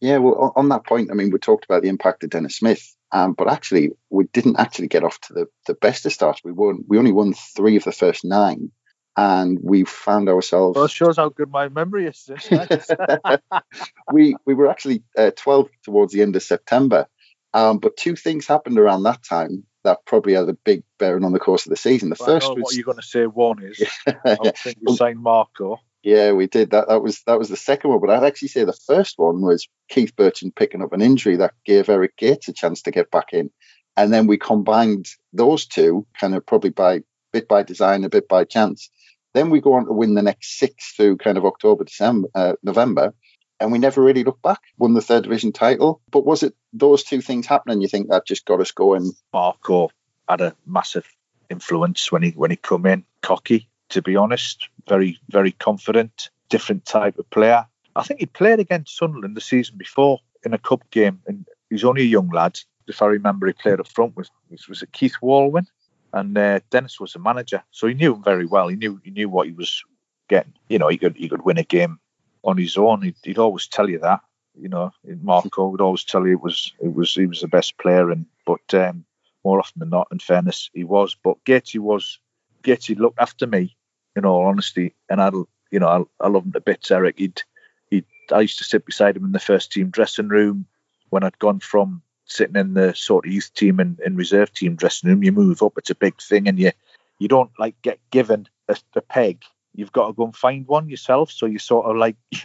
Yeah, 0.01 0.19
well, 0.19 0.53
on 0.57 0.69
that 0.71 0.85
point, 0.85 1.11
I 1.13 1.15
mean, 1.15 1.31
we 1.31 1.39
talked 1.39 1.65
about 1.65 1.83
the 1.83 1.89
impact 1.89 2.25
of 2.25 2.31
Dennis 2.31 2.57
Smith, 2.57 2.97
um, 3.13 3.35
but 3.35 3.49
actually, 3.49 3.91
we 4.11 4.25
didn't 4.25 4.59
actually 4.59 4.89
get 4.89 5.05
off 5.05 5.21
to 5.21 5.33
the, 5.33 5.47
the 5.67 5.75
best 5.75 6.05
of 6.07 6.13
starts. 6.13 6.41
We 6.43 6.51
won, 6.51 6.85
we 6.89 6.99
only 6.99 7.13
won 7.13 7.35
three 7.35 7.77
of 7.77 7.85
the 7.85 7.93
first 7.93 8.25
nine, 8.25 8.73
and 9.17 9.59
we 9.63 9.85
found 9.85 10.29
ourselves. 10.29 10.77
Well, 10.77 10.87
it 10.87 10.91
shows 10.91 11.17
how 11.17 11.29
good 11.29 11.51
my 11.51 11.69
memory 11.69 12.07
is. 12.07 12.31
we 14.13 14.37
we 14.47 14.55
were 14.55 14.71
actually 14.71 15.03
uh, 15.17 15.31
12 15.37 15.69
towards 15.85 16.13
the 16.13 16.23
end 16.23 16.37
of 16.37 16.43
September, 16.43 17.07
um, 17.55 17.79
but 17.79 17.97
two 17.97 18.17
things 18.17 18.47
happened 18.47 18.79
around 18.79 19.03
that 19.05 19.23
time 19.23 19.65
that 19.85 20.05
probably 20.07 20.35
had 20.35 20.49
a 20.49 20.55
big 20.55 20.85
bearing 20.99 21.25
on 21.25 21.33
the 21.33 21.41
course 21.41 21.67
of 21.67 21.71
the 21.71 21.77
season. 21.77 22.09
The 22.09 22.17
well, 22.21 22.29
first 22.29 22.49
was 22.51 22.63
what 22.63 22.75
you're 22.75 22.85
going 22.85 22.99
to 22.99 23.03
say. 23.03 23.27
One 23.27 23.63
is 23.63 23.83
I 24.07 24.37
think 24.57 24.79
you 24.81 24.95
signed 24.97 25.21
Marco. 25.21 25.81
Yeah, 26.03 26.33
we 26.33 26.49
did. 26.49 26.71
That 26.71 26.89
that 26.89 27.03
was 27.03 27.23
that 27.27 27.39
was 27.39 27.49
the 27.49 27.57
second 27.57 27.91
one, 27.91 28.01
but 28.01 28.11
I'd 28.11 28.25
actually 28.25 28.49
say 28.49 28.65
the 28.65 28.73
first 28.73 29.19
one 29.19 29.41
was 29.41 29.69
Keith 29.89 30.17
Bertschin 30.17 30.55
picking 30.55 30.83
up 30.83 30.93
an 30.93 31.03
injury 31.03 31.37
that 31.37 31.55
gave 31.65 31.89
Eric 31.89 32.17
Gates 32.17 32.49
a 32.49 32.53
chance 32.53 32.83
to 32.83 32.91
get 32.91 33.11
back 33.11 33.33
in, 33.33 33.51
and 33.97 34.13
then 34.13 34.27
we 34.27 34.37
combined 34.37 35.07
those 35.33 35.67
two, 35.67 36.07
kind 36.19 36.35
of 36.35 36.45
probably 36.45 36.71
by 36.71 37.03
bit 37.33 37.49
by 37.49 37.63
design, 37.63 38.05
a 38.05 38.09
bit 38.09 38.29
by 38.29 38.45
chance, 38.45 38.91
then 39.35 39.51
we 39.51 39.61
go 39.61 39.75
on 39.75 39.87
to 39.87 39.93
win 39.93 40.15
the 40.15 40.23
next 40.23 40.59
six 40.59 40.93
through 40.93 41.17
kind 41.17 41.39
of 41.39 41.45
October, 41.45 41.85
December, 41.85 42.29
uh, 42.35 42.55
November, 42.63 43.15
and 43.61 43.73
we 43.73 43.79
never 43.79 44.03
really 44.03 44.25
looked 44.25 44.43
back. 44.43 44.61
Won 44.79 44.95
the 44.95 45.01
third 45.01 45.25
division 45.25 45.53
title, 45.53 46.01
but 46.11 46.27
was 46.27 46.43
it 46.43 46.55
those 46.73 47.05
two 47.05 47.21
things 47.21 47.47
happening? 47.47 47.81
You 47.81 47.89
think 47.89 48.09
that 48.09 48.27
just 48.27 48.45
got 48.45 48.61
us 48.61 48.73
going? 48.73 49.13
Marco 49.33 49.91
had 50.29 50.41
a 50.41 50.57
massive 50.67 51.07
influence 51.49 52.11
when 52.11 52.23
he 52.23 52.31
when 52.31 52.51
he 52.51 52.57
come 52.57 52.87
in, 52.87 53.05
cocky 53.23 53.69
to 53.91 54.03
be 54.03 54.17
honest, 54.17 54.69
very 54.89 55.19
very 55.29 55.53
confident, 55.53 56.31
different 56.49 56.85
type 56.85 57.19
of 57.19 57.29
player. 57.31 57.67
I 57.95 58.03
think 58.03 58.21
he 58.21 58.27
played 58.27 58.59
against 58.59 58.97
Sunderland 58.97 59.37
the 59.37 59.41
season 59.41 59.77
before 59.77 60.19
in 60.45 60.55
a 60.55 60.59
cup 60.59 60.91
game, 60.91 61.21
and 61.27 61.47
he's 61.71 61.85
only 61.85 62.03
a 62.03 62.07
young 62.07 62.31
lad. 62.31 62.59
If 62.89 63.03
I 63.03 63.07
remember, 63.07 63.47
he 63.47 63.53
played 63.53 63.81
up 63.81 63.89
front 63.89 64.17
with 64.17 64.29
was 64.69 64.83
it 64.83 64.93
Keith 64.93 65.17
Walwyn? 65.23 65.67
And 66.13 66.37
uh, 66.37 66.61
Dennis 66.71 67.01
was 67.01 67.13
the 67.13 67.19
manager, 67.19 67.63
so 67.71 67.87
he 67.87 67.95
knew 67.95 68.15
him 68.15 68.23
very 68.23 68.47
well. 68.47 68.69
He 68.69 68.77
knew 68.77 69.01
he 69.05 69.11
knew 69.11 69.29
what 69.29 69.47
he 69.47 69.53
was 69.53 69.83
getting. 70.29 70.53
You 70.69 70.79
know, 70.79 70.89
he 70.89 70.99
could 70.99 71.17
he 71.17 71.29
could 71.29 71.45
win 71.45 71.59
a 71.59 71.65
game 71.65 71.99
on 72.43 72.59
his 72.59 72.77
own. 72.77 73.03
He'd, 73.03 73.17
he'd 73.23 73.39
always 73.39 73.67
tell 73.67 73.89
you 73.89 73.99
that. 74.01 74.21
You 74.55 74.69
know, 74.69 74.93
Marco 75.23 75.69
would 75.69 75.81
always 75.81 76.05
tell 76.05 76.27
you 76.27 76.35
it 76.35 76.43
was 76.43 76.73
it 76.81 76.95
was 76.95 77.15
he 77.15 77.27
was 77.27 77.41
the 77.41 77.49
best 77.49 77.79
player, 77.79 78.11
and 78.11 78.27
but 78.47 78.75
um, 78.75 79.05
more 79.45 79.59
often 79.59 79.81
than 79.81 79.91
not, 79.91 80.09
in 80.13 80.19
fairness, 80.19 80.71
he 80.75 80.85
was. 80.85 81.17
But 81.23 81.43
Gatesy 81.45 81.79
was 81.79 82.19
Gatesy 82.63 82.99
looked 82.99 83.21
after 83.21 83.47
me, 83.47 83.77
in 84.17 84.25
all 84.25 84.47
honesty, 84.47 84.95
and 85.09 85.21
I, 85.21 85.31
you 85.71 85.79
know, 85.79 85.89
I, 86.21 86.25
I 86.25 86.29
love 86.29 86.45
him 86.45 86.53
to 86.53 86.61
bits. 86.61 86.91
Eric, 86.91 87.19
he'd 87.19 87.43
he 87.91 88.05
I 88.31 88.41
used 88.41 88.59
to 88.59 88.65
sit 88.65 88.85
beside 88.85 89.17
him 89.17 89.25
in 89.25 89.33
the 89.33 89.39
first 89.39 89.73
team 89.73 89.91
dressing 89.91 90.29
room 90.29 90.67
when 91.11 91.25
I'd 91.25 91.39
gone 91.39 91.61
from 91.61 92.03
sitting 92.33 92.57
in 92.57 92.75
the 92.75 92.95
sort 92.95 93.27
of 93.27 93.33
youth 93.33 93.53
team 93.55 93.81
and, 93.81 93.99
and 94.01 94.17
reserve 94.17 94.53
team 94.53 94.77
dressing 94.77 95.11
room, 95.11 95.23
you 95.23 95.33
move 95.33 95.63
up, 95.63 95.75
it's 95.77 95.91
a 95.91 95.95
big 95.95 96.21
thing, 96.21 96.49
and 96.49 96.59
you 96.59 96.73
you 97.19 97.29
don't 97.29 97.51
like 97.59 97.81
get 97.83 97.99
given 98.11 98.49
a, 98.69 98.77
a 98.97 99.01
peg. 99.01 99.43
You've 99.75 99.93
got 99.93 100.09
to 100.09 100.13
go 100.13 100.25
and 100.25 100.37
find 100.37 100.67
one 100.67 100.89
yourself. 100.89 101.31
So 101.31 101.47
you 101.47 101.59
sort 101.59 101.87
of 101.87 101.97
like, 101.97 102.17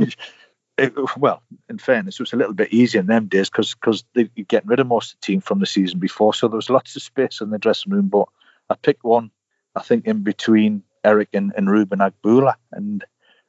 it, 0.78 0.94
well, 1.18 1.42
in 1.70 1.78
fairness, 1.78 2.16
it 2.16 2.22
was 2.22 2.34
a 2.34 2.38
little 2.38 2.54
bit 2.54 2.72
easier 2.72 3.02
in 3.02 3.08
them 3.08 3.28
days 3.28 3.50
because 3.50 3.74
because 3.74 4.04
you're 4.14 4.28
getting 4.48 4.70
rid 4.70 4.80
of 4.80 4.88
most 4.88 5.14
of 5.14 5.20
the 5.20 5.26
team 5.26 5.42
from 5.42 5.60
the 5.60 5.66
season 5.66 6.00
before, 6.00 6.34
so 6.34 6.48
there 6.48 6.56
was 6.56 6.70
lots 6.70 6.96
of 6.96 7.02
space 7.02 7.42
in 7.42 7.50
the 7.50 7.58
dressing 7.58 7.92
room. 7.92 8.08
But 8.08 8.28
I 8.70 8.76
picked 8.76 9.04
one, 9.04 9.32
I 9.76 9.82
think, 9.82 10.06
in 10.06 10.24
between 10.24 10.84
Eric 11.04 11.30
and, 11.34 11.54
and 11.58 11.70
Reuben 11.70 12.00
Agboola, 12.00 12.56
and 12.72 13.04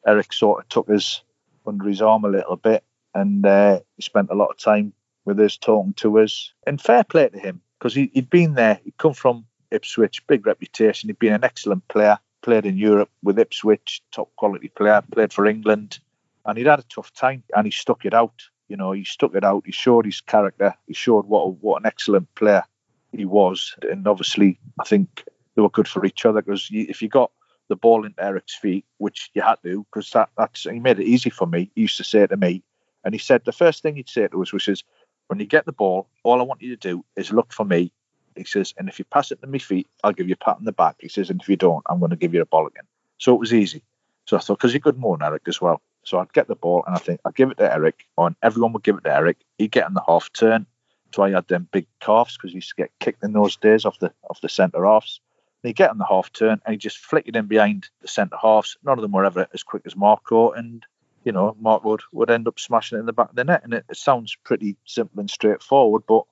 Eric 0.07 0.33
sort 0.33 0.63
of 0.63 0.69
took 0.69 0.91
us 0.91 1.23
under 1.67 1.87
his 1.87 2.01
arm 2.01 2.25
a 2.25 2.29
little 2.29 2.57
bit 2.57 2.83
and 3.15 3.45
uh, 3.45 3.81
he 3.97 4.03
spent 4.03 4.31
a 4.31 4.35
lot 4.35 4.51
of 4.51 4.59
time 4.59 4.93
with 5.29 5.39
us, 5.41 5.57
talking 5.57 5.93
to 5.95 6.19
us. 6.19 6.53
And 6.67 6.81
fair 6.81 7.05
play 7.05 7.29
to 7.29 7.39
him 7.39 7.61
because 7.79 7.95
he, 7.95 8.11
he'd 8.15 8.31
been 8.31 8.55
there. 8.55 8.81
He'd 8.83 8.99
come 8.99 9.15
from 9.15 9.47
Ipswich, 9.71 10.27
big 10.27 10.47
reputation. 10.47 11.09
He'd 11.09 11.19
been 11.19 11.35
an 11.35 11.45
excellent 11.45 11.87
player, 11.89 12.19
played 12.43 12.67
in 12.67 12.79
Europe 12.79 13.11
with 13.23 13.39
Ipswich, 13.39 14.03
top 14.11 14.35
quality 14.37 14.69
player, 14.69 15.03
played 15.13 15.33
for 15.33 15.47
England, 15.47 16.01
and 16.47 16.57
he'd 16.57 16.67
had 16.67 16.81
a 16.81 16.95
tough 16.95 17.13
time 17.13 17.45
and 17.55 17.67
he 17.67 17.71
stuck 17.71 18.05
it 18.05 18.15
out. 18.15 18.43
You 18.69 18.77
know, 18.77 18.93
he 18.93 19.05
stuck 19.05 19.35
it 19.35 19.45
out. 19.45 19.63
He 19.67 19.73
showed 19.73 20.07
his 20.07 20.21
character. 20.21 20.75
He 20.87 20.95
showed 20.95 21.27
what 21.27 21.43
a, 21.43 21.49
what 21.51 21.83
an 21.83 21.87
excellent 21.87 22.35
player 22.35 22.65
he 23.13 23.25
was. 23.25 23.75
And 23.83 24.07
obviously, 24.09 24.59
I 24.81 24.85
think 24.85 25.25
they 25.55 25.63
were 25.63 25.71
good 25.71 25.89
for 25.89 26.05
each 26.05 26.25
other 26.25 26.43
because 26.43 26.69
if 26.71 27.01
you 27.03 27.09
got 27.09 27.31
the 27.69 27.77
ball 27.77 28.05
into 28.05 28.23
Eric's 28.23 28.55
feet, 28.55 28.85
which 28.99 29.31
you 29.35 29.43
had 29.43 29.57
to, 29.63 29.87
because 29.91 30.11
that, 30.11 30.31
that's 30.37 30.63
he 30.63 30.81
made 30.81 30.99
it 30.99 31.07
easy 31.07 31.31
for 31.31 31.47
me. 31.47 31.71
He 31.75 31.83
used 31.83 31.99
to 31.99 32.05
say 32.05 32.27
to 32.27 32.37
me, 32.37 32.63
and 33.05 33.15
he 33.15 33.19
said 33.19 33.45
the 33.45 33.53
first 33.53 33.83
thing 33.83 33.97
he'd 33.97 34.09
say 34.09 34.29
to 34.29 34.43
us, 34.43 34.53
which 34.53 34.69
is, 34.69 34.85
when 35.29 35.39
you 35.39 35.47
get 35.47 35.65
the 35.65 35.73
ball, 35.73 36.09
all 36.25 36.41
I 36.41 36.45
want 36.45 36.63
you 36.63 36.77
to 36.77 36.77
do 36.77 37.05
is 37.17 37.33
look 37.33 37.53
for 37.53 37.65
me. 37.65 37.93
He 38.37 38.45
says, 38.45 38.75
and 38.77 38.89
if 38.89 38.99
you 38.99 39.05
pass 39.05 39.31
it 39.31 39.41
to 39.41 39.47
my 39.47 39.59
feet, 39.59 39.87
I'll 40.05 40.13
give 40.13 40.29
you 40.29 40.35
a 40.35 40.45
pat 40.45 40.57
on 40.57 40.65
the 40.65 40.73
back. 40.73 40.97
He 41.01 41.09
says, 41.09 41.31
and 41.31 41.41
if 41.41 41.49
you 41.49 41.57
don't, 41.57 41.85
I'm 41.89 41.99
going 41.99 42.11
to 42.11 42.17
give 42.17 42.35
you 42.35 42.43
a 42.43 42.47
ball 42.47 42.67
again. 42.67 42.85
So 43.19 43.35
it 43.35 43.41
was 43.41 43.53
easy. 43.53 43.83
So 44.27 44.37
I 44.37 44.41
thought, 44.41 44.59
because 44.59 44.73
he 44.73 44.81
could 44.81 44.99
moan 44.99 45.23
Eric 45.23 45.43
as 45.47 45.61
well. 45.61 45.81
So 46.05 46.19
I'd 46.19 46.33
get 46.33 46.49
the 46.49 46.55
ball 46.55 46.85
and 46.87 46.95
I 46.95 46.99
think 46.99 47.21
I'd 47.25 47.35
give 47.35 47.51
it 47.51 47.59
to 47.59 47.73
Eric, 47.73 48.07
and 48.17 48.37
everyone 48.43 48.73
would 48.73 48.85
give 48.85 48.97
it 48.97 49.05
to 49.05 49.15
Eric. 49.15 49.39
He'd 49.59 49.73
get 49.73 49.87
in 49.87 49.95
the 49.95 50.03
half 50.07 50.33
turn. 50.33 50.67
So 51.15 51.23
I 51.23 51.31
had 51.31 51.49
them 51.49 51.69
big 51.73 51.87
calves 52.01 52.37
because 52.37 52.51
he 52.51 52.57
used 52.57 52.69
to 52.71 52.77
get 52.77 52.91
kicked 53.01 53.25
in 53.25 53.33
those 53.33 53.57
days 53.57 53.85
off 53.85 53.99
the 53.99 54.13
off 54.29 54.41
the 54.41 54.49
centre 54.49 54.85
halves. 54.85 55.21
And 55.63 55.69
he'd 55.69 55.77
get 55.77 55.91
on 55.91 55.99
the 55.99 56.07
half 56.07 56.33
turn 56.33 56.61
and 56.65 56.73
he 56.73 56.79
just 56.79 56.99
flicked 56.99 57.29
it 57.29 57.37
in 57.37 57.47
behind 57.47 57.89
the 58.01 58.09
centre 58.09 58.37
halves. 58.41 58.77
None 58.85 58.99
of 58.99 59.03
them 59.03 59.13
were 59.13 59.25
ever 59.25 59.49
as 59.53 59.63
quick 59.63 59.83
as 59.87 59.97
Marco. 59.97 60.53
And, 60.53 60.85
you 61.29 61.33
know, 61.33 61.55
Mark 61.61 61.85
would, 61.85 62.01
would 62.11 62.31
end 62.31 62.49
up 62.49 62.59
smashing 62.59 62.97
it 62.97 63.01
in 63.01 63.07
the 63.07 63.13
back 63.13 63.29
of 63.29 63.37
the 63.37 63.45
net. 63.45 63.63
And 63.63 63.75
it, 63.75 63.85
it 63.91 63.99
sounds 63.99 64.35
pretty 64.45 64.79
simple 64.87 65.21
and 65.21 65.29
straightforward, 65.29 66.05
but 66.09 66.23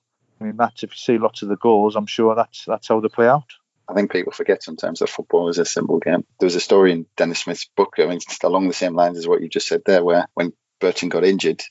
I 0.41 0.45
mean, 0.45 0.57
that's 0.57 0.81
if 0.81 0.89
you 0.89 0.97
see 0.97 1.19
lots 1.19 1.43
of 1.43 1.49
the 1.49 1.55
goals, 1.55 1.95
I'm 1.95 2.07
sure 2.07 2.33
that's 2.33 2.65
that's 2.65 2.87
how 2.87 2.99
they 2.99 3.07
play 3.07 3.27
out. 3.27 3.45
I 3.87 3.93
think 3.93 4.11
people 4.11 4.31
forget 4.31 4.63
sometimes 4.63 4.97
that 4.99 5.09
football 5.09 5.49
is 5.49 5.59
a 5.59 5.65
simple 5.65 5.99
game. 5.99 6.25
There 6.39 6.47
was 6.47 6.55
a 6.55 6.59
story 6.59 6.93
in 6.93 7.05
Dennis 7.15 7.41
Smith's 7.41 7.69
book, 7.77 7.93
I 7.99 8.07
mean, 8.07 8.19
along 8.43 8.67
the 8.67 8.73
same 8.73 8.95
lines 8.95 9.19
as 9.19 9.27
what 9.27 9.43
you 9.43 9.49
just 9.49 9.67
said 9.67 9.83
there, 9.85 10.03
where 10.03 10.25
when 10.33 10.51
Bertschin 10.81 11.09
got 11.09 11.23
injured, 11.23 11.61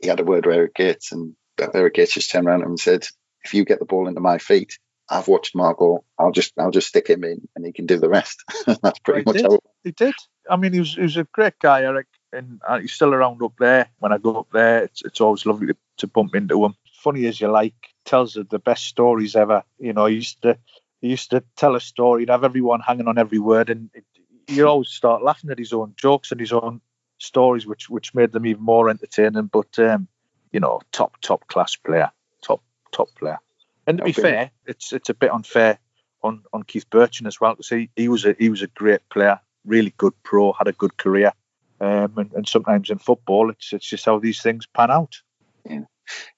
he 0.00 0.08
had 0.08 0.18
a 0.18 0.24
word 0.24 0.44
with 0.44 0.56
Eric 0.56 0.74
Gates, 0.74 1.12
and 1.12 1.36
Eric 1.72 1.94
Gates 1.94 2.14
just 2.14 2.32
turned 2.32 2.48
around 2.48 2.64
and 2.64 2.80
said, 2.80 3.06
"If 3.44 3.54
you 3.54 3.64
get 3.64 3.78
the 3.78 3.84
ball 3.84 4.08
into 4.08 4.20
my 4.20 4.38
feet, 4.38 4.76
I've 5.08 5.28
watched 5.28 5.54
Marco. 5.54 6.04
I'll 6.18 6.32
just 6.32 6.52
I'll 6.58 6.72
just 6.72 6.88
stick 6.88 7.08
him 7.08 7.22
in, 7.22 7.46
and 7.54 7.64
he 7.64 7.72
can 7.72 7.86
do 7.86 8.00
the 8.00 8.08
rest." 8.08 8.42
That's 8.82 8.98
pretty 8.98 9.22
much 9.24 9.36
did. 9.36 9.44
how. 9.44 9.54
It 9.54 9.62
he 9.84 9.90
did. 9.92 10.14
I 10.50 10.56
mean, 10.56 10.72
he 10.72 10.80
was 10.80 10.94
he 10.94 11.02
was 11.02 11.16
a 11.16 11.24
great 11.32 11.58
guy, 11.60 11.82
Eric, 11.82 12.08
and 12.32 12.60
uh, 12.66 12.78
he's 12.78 12.92
still 12.92 13.14
around 13.14 13.42
up 13.42 13.54
there. 13.58 13.88
When 13.98 14.12
I 14.12 14.18
go 14.18 14.36
up 14.36 14.48
there, 14.52 14.84
it's 14.84 15.02
it's 15.02 15.20
always 15.20 15.46
lovely 15.46 15.68
to, 15.68 15.76
to 15.98 16.06
bump 16.06 16.34
into 16.34 16.64
him. 16.64 16.74
Funny 16.94 17.26
as 17.26 17.40
you 17.40 17.48
like, 17.48 17.74
tells 18.04 18.34
the 18.34 18.58
best 18.58 18.84
stories 18.86 19.36
ever. 19.36 19.64
You 19.78 19.92
know, 19.92 20.06
he 20.06 20.16
used 20.16 20.42
to 20.42 20.58
he 21.00 21.08
used 21.08 21.30
to 21.30 21.42
tell 21.56 21.74
a 21.74 21.80
story, 21.80 22.22
he'd 22.22 22.30
have 22.30 22.44
everyone 22.44 22.80
hanging 22.80 23.08
on 23.08 23.18
every 23.18 23.38
word, 23.38 23.70
and 23.70 23.90
you 24.48 24.66
always 24.66 24.88
start 24.88 25.22
laughing 25.22 25.50
at 25.50 25.58
his 25.58 25.72
own 25.72 25.94
jokes 25.96 26.30
and 26.30 26.40
his 26.40 26.52
own 26.52 26.80
stories, 27.18 27.66
which 27.66 27.90
which 27.90 28.14
made 28.14 28.32
them 28.32 28.46
even 28.46 28.62
more 28.62 28.88
entertaining. 28.88 29.46
But 29.46 29.78
um, 29.78 30.08
you 30.52 30.60
know, 30.60 30.80
top 30.92 31.20
top 31.20 31.46
class 31.48 31.76
player, 31.76 32.10
top 32.40 32.62
top 32.92 33.08
player. 33.16 33.38
And 33.86 33.98
to 33.98 34.04
be 34.04 34.12
fair, 34.12 34.50
it's 34.66 34.92
it's 34.92 35.08
a 35.08 35.14
bit 35.14 35.32
unfair 35.32 35.78
on 36.22 36.44
on 36.52 36.62
Keith 36.62 36.88
Bertschin 36.88 37.26
as 37.26 37.40
well 37.40 37.54
because 37.54 37.68
he, 37.68 37.90
he 37.96 38.08
was 38.08 38.24
a 38.24 38.36
he 38.38 38.48
was 38.48 38.62
a 38.62 38.68
great 38.68 39.08
player, 39.08 39.40
really 39.64 39.92
good 39.96 40.14
pro, 40.22 40.52
had 40.52 40.68
a 40.68 40.72
good 40.72 40.96
career. 40.96 41.32
Um, 41.82 42.16
and, 42.16 42.32
and 42.32 42.48
sometimes 42.48 42.90
in 42.90 42.98
football, 42.98 43.50
it's 43.50 43.72
it's 43.72 43.88
just 43.88 44.04
how 44.04 44.20
these 44.20 44.40
things 44.40 44.66
pan 44.66 44.92
out. 44.92 45.16
Yeah, 45.68 45.80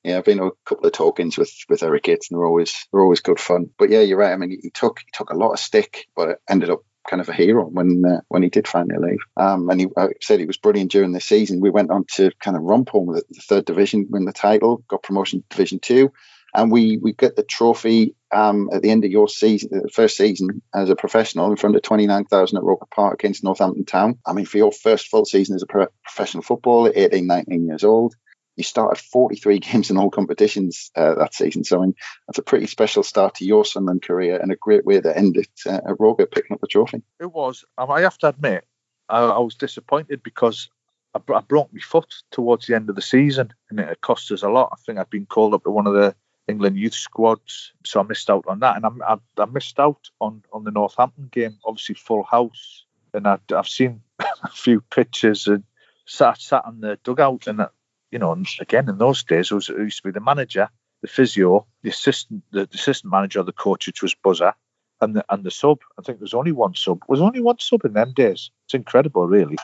yeah. 0.03 0.17
I've 0.17 0.25
been 0.25 0.39
to 0.39 0.45
a 0.45 0.53
couple 0.65 0.87
of 0.87 0.93
talkings 0.93 1.37
with 1.37 1.53
with 1.69 1.83
Eric 1.83 2.05
Gates, 2.05 2.31
and 2.31 2.39
they're 2.39 2.47
always 2.47 2.87
they're 2.91 3.03
always 3.03 3.21
good 3.21 3.39
fun. 3.39 3.69
But 3.79 3.91
yeah, 3.91 4.01
you're 4.01 4.19
right. 4.19 4.33
I 4.33 4.37
mean, 4.37 4.59
he 4.63 4.71
took 4.71 5.01
he 5.01 5.11
took 5.13 5.31
a 5.31 5.37
lot 5.37 5.53
of 5.53 5.59
stick, 5.59 6.07
but 6.17 6.31
it 6.31 6.39
ended 6.49 6.71
up 6.71 6.81
kind 7.07 7.21
of 7.21 7.29
a 7.29 7.35
hero 7.35 7.65
when 7.65 8.03
uh, 8.07 8.21
when 8.29 8.43
he 8.43 8.49
did 8.49 8.67
finally 8.67 8.97
leave. 8.99 9.21
Um, 9.37 9.69
and 9.69 9.81
he 9.81 9.89
I 9.99 10.09
said 10.23 10.41
he 10.41 10.47
was 10.47 10.57
brilliant 10.57 10.91
during 10.91 11.13
the 11.13 11.21
season. 11.21 11.61
We 11.61 11.69
went 11.69 11.91
on 11.91 12.07
to 12.15 12.31
kind 12.41 12.57
of 12.57 12.63
romp 12.63 12.89
home 12.89 13.07
with 13.07 13.27
the 13.29 13.43
third 13.43 13.67
division, 13.67 14.07
win 14.09 14.25
the 14.25 14.33
title, 14.33 14.83
got 14.89 15.03
promotion 15.03 15.43
to 15.43 15.47
Division 15.51 15.79
Two, 15.79 16.11
and 16.55 16.71
we 16.71 16.99
we 16.99 17.13
get 17.13 17.37
the 17.37 17.43
trophy 17.43 18.15
um, 18.33 18.71
at 18.73 18.83
the 18.83 18.91
end 18.91 19.05
of 19.05 19.11
your 19.11 19.29
season, 19.29 19.71
the 19.83 19.89
first 19.89 20.17
season 20.17 20.63
as 20.75 20.91
a 20.91 20.97
professional, 20.97 21.51
in 21.51 21.57
front 21.57 21.77
of 21.77 21.83
twenty 21.83 22.07
nine 22.07 22.25
thousand 22.25 22.59
at 22.59 22.65
Roker 22.65 22.87
Park 22.95 23.15
against 23.23 23.45
Northampton 23.45 23.85
Town. 23.85 24.19
I 24.27 24.33
mean, 24.33 24.47
for 24.47 24.59
your 24.59 24.73
first 24.73 25.09
full 25.09 25.25
season 25.25 25.57
as 25.57 25.63
a 25.63 25.67
pro- 25.67 25.89
professional 26.05 26.43
footballer, 26.43 26.93
18, 26.95 27.27
19 27.27 27.67
years 27.67 27.85
old. 27.85 28.15
You 28.57 28.63
started 28.63 29.03
43 29.03 29.59
games 29.59 29.91
in 29.91 29.97
all 29.97 30.11
competitions 30.11 30.93
uh, 30.95 31.17
that 31.17 31.35
season. 31.35 31.65
So, 31.65 31.79
I 31.79 31.87
mean, 31.87 31.95
that's 32.29 32.39
a 32.39 32.43
pretty 32.43 32.67
special 32.67 33.03
start 33.03 33.35
to 33.37 33.45
your 33.45 33.65
Sunderland 33.65 34.03
career 34.03 34.39
and 34.41 34.53
a 34.53 34.57
great 34.57 34.87
way 34.87 35.01
to 35.01 35.17
end 35.17 35.37
it 35.37 35.51
uh, 35.67 35.81
at 35.89 35.99
Roker 35.99 36.25
picking 36.25 36.55
up 36.55 36.61
the 36.61 36.69
trophy. 36.69 37.03
It 37.19 37.33
was. 37.33 37.65
Um, 37.79 37.91
I 37.91 38.03
have 38.03 38.17
to 38.19 38.29
admit, 38.29 38.65
I, 39.09 39.23
I 39.23 39.39
was 39.41 39.57
disappointed 39.57 40.23
because 40.23 40.69
I, 41.15 41.21
I 41.33 41.41
broke 41.41 41.73
my 41.73 41.81
foot 41.81 42.15
towards 42.31 42.67
the 42.67 42.77
end 42.77 42.89
of 42.91 42.95
the 42.95 43.03
season, 43.03 43.53
and 43.71 43.81
it 43.81 44.01
cost 44.01 44.31
us 44.31 44.45
a 44.45 44.49
lot. 44.49 44.71
I 44.73 44.77
think 44.87 45.01
I'd 45.01 45.11
been 45.11 45.27
called 45.27 45.55
up 45.55 45.65
to 45.65 45.71
one 45.71 45.89
of 45.89 45.95
the 45.95 46.15
England 46.47 46.77
youth 46.77 46.95
squads, 46.95 47.73
so 47.85 48.01
I 48.01 48.03
missed 48.03 48.29
out 48.29 48.45
on 48.47 48.61
that, 48.61 48.77
and 48.77 48.85
I, 48.85 49.15
I, 49.15 49.43
I 49.43 49.47
missed 49.47 49.81
out 49.81 50.11
on 50.21 50.43
on 50.53 50.65
the 50.65 50.71
Northampton 50.71 51.29
game. 51.33 51.59
Obviously, 51.65 51.95
full 51.95 52.23
house, 52.23 52.85
and 53.15 53.27
I, 53.27 53.39
I've 53.55 53.69
seen 53.69 54.03
a 54.19 54.49
few 54.53 54.81
pictures 54.81 55.47
and 55.47 55.65
sat 56.07 56.41
sat 56.41 56.65
on 56.67 56.81
the 56.81 56.99
dugout, 57.03 57.47
and 57.47 57.61
uh, 57.61 57.69
you 58.11 58.19
know, 58.19 58.33
and 58.33 58.47
again 58.61 58.89
in 58.89 58.99
those 58.99 59.23
days, 59.25 59.51
it, 59.51 59.55
was, 59.55 59.69
it 59.71 59.79
used 59.79 60.03
to 60.03 60.09
be 60.09 60.13
the 60.13 60.21
manager, 60.21 60.69
the 61.01 61.09
physio, 61.09 61.67
the 61.83 61.91
assistant, 61.91 62.45
the, 62.53 62.67
the 62.67 62.75
assistant 62.75 63.11
manager, 63.11 63.43
the 63.43 63.53
coach, 63.53 63.87
which 63.87 64.03
was 64.03 64.15
Buzzer, 64.15 64.53
and 65.01 65.17
the 65.17 65.25
and 65.31 65.45
the 65.45 65.51
sub. 65.51 65.79
I 65.99 66.03
think 66.03 66.19
there 66.19 66.25
was 66.25 66.35
only 66.35 66.53
one 66.53 66.75
sub. 66.75 67.01
There 67.01 67.07
Was 67.09 67.21
only 67.23 67.41
one 67.41 67.59
sub 67.59 67.85
in 67.85 67.95
them 67.95 68.13
days. 68.13 68.51
It's 68.67 68.75
incredible, 68.75 69.27
really. 69.27 69.57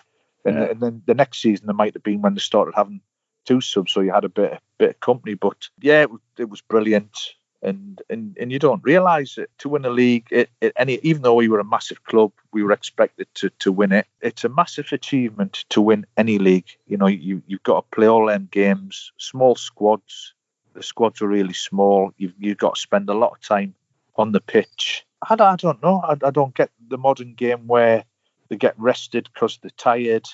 And, 0.47 0.57
Yeah. 0.57 0.71
and 0.71 0.81
then 0.81 1.03
the 1.07 1.15
next 1.15 1.43
season 1.43 1.67
there 1.67 1.75
might 1.75 1.93
have 1.93 2.03
been 2.03 2.23
when 2.23 2.33
they 2.33 2.41
started 2.41 2.73
having 2.75 3.03
two 3.51 3.61
subs, 3.61 3.93
so 3.93 4.01
you 4.01 4.13
had 4.13 4.25
a 4.25 4.29
bit 4.29 4.61
bit 4.79 4.91
of 4.91 5.01
company. 5.01 5.35
But 5.35 5.69
yeah, 5.81 6.03
it 6.03 6.11
was, 6.11 6.21
it 6.39 6.49
was 6.49 6.61
brilliant. 6.61 7.17
And, 7.63 8.01
and 8.09 8.39
and 8.41 8.51
you 8.51 8.59
don't 8.59 8.83
realise 8.83 9.37
it 9.37 9.51
to 9.59 9.69
win 9.69 9.85
a 9.85 9.91
league. 9.91 10.29
It, 10.31 10.49
it 10.63 10.73
any 10.77 10.99
even 11.03 11.23
though 11.23 11.35
we 11.35 11.49
were 11.49 11.61
a 11.61 11.65
massive 11.65 12.05
club, 12.05 12.33
we 12.53 12.63
were 12.63 12.73
expected 12.73 13.27
to 13.35 13.51
to 13.59 13.71
win 13.71 13.93
it. 13.93 14.07
It's 14.23 14.45
a 14.45 14.49
massive 14.49 14.89
achievement 14.93 15.65
to 15.71 15.83
win 15.83 16.07
any 16.17 16.39
league. 16.39 16.71
You 16.87 16.97
know, 16.97 17.07
you 17.07 17.43
you've 17.47 17.63
got 17.65 17.81
to 17.81 17.97
play 17.97 18.09
all 18.09 18.27
them 18.27 18.49
games, 18.51 19.13
small 19.19 19.57
squads. 19.57 20.33
The 20.73 20.83
squads 20.83 21.21
are 21.21 21.29
really 21.29 21.53
small. 21.53 22.13
You've 22.17 22.35
you've 22.39 22.57
got 22.57 22.77
to 22.77 22.81
spend 22.81 23.11
a 23.11 23.15
lot 23.15 23.33
of 23.33 23.41
time 23.41 23.75
on 24.17 24.33
the 24.33 24.41
pitch. 24.41 25.05
I 25.29 25.37
don't, 25.37 25.53
I 25.53 25.57
don't 25.57 25.83
know. 25.83 26.01
I, 26.03 26.17
I 26.29 26.31
don't 26.31 26.55
get 26.55 26.71
the 26.89 26.97
modern 26.97 27.35
game 27.35 27.67
where 27.67 28.05
they 28.49 28.57
get 28.57 28.75
rested 28.79 29.29
because 29.35 29.59
they're 29.59 29.71
tired. 29.77 30.27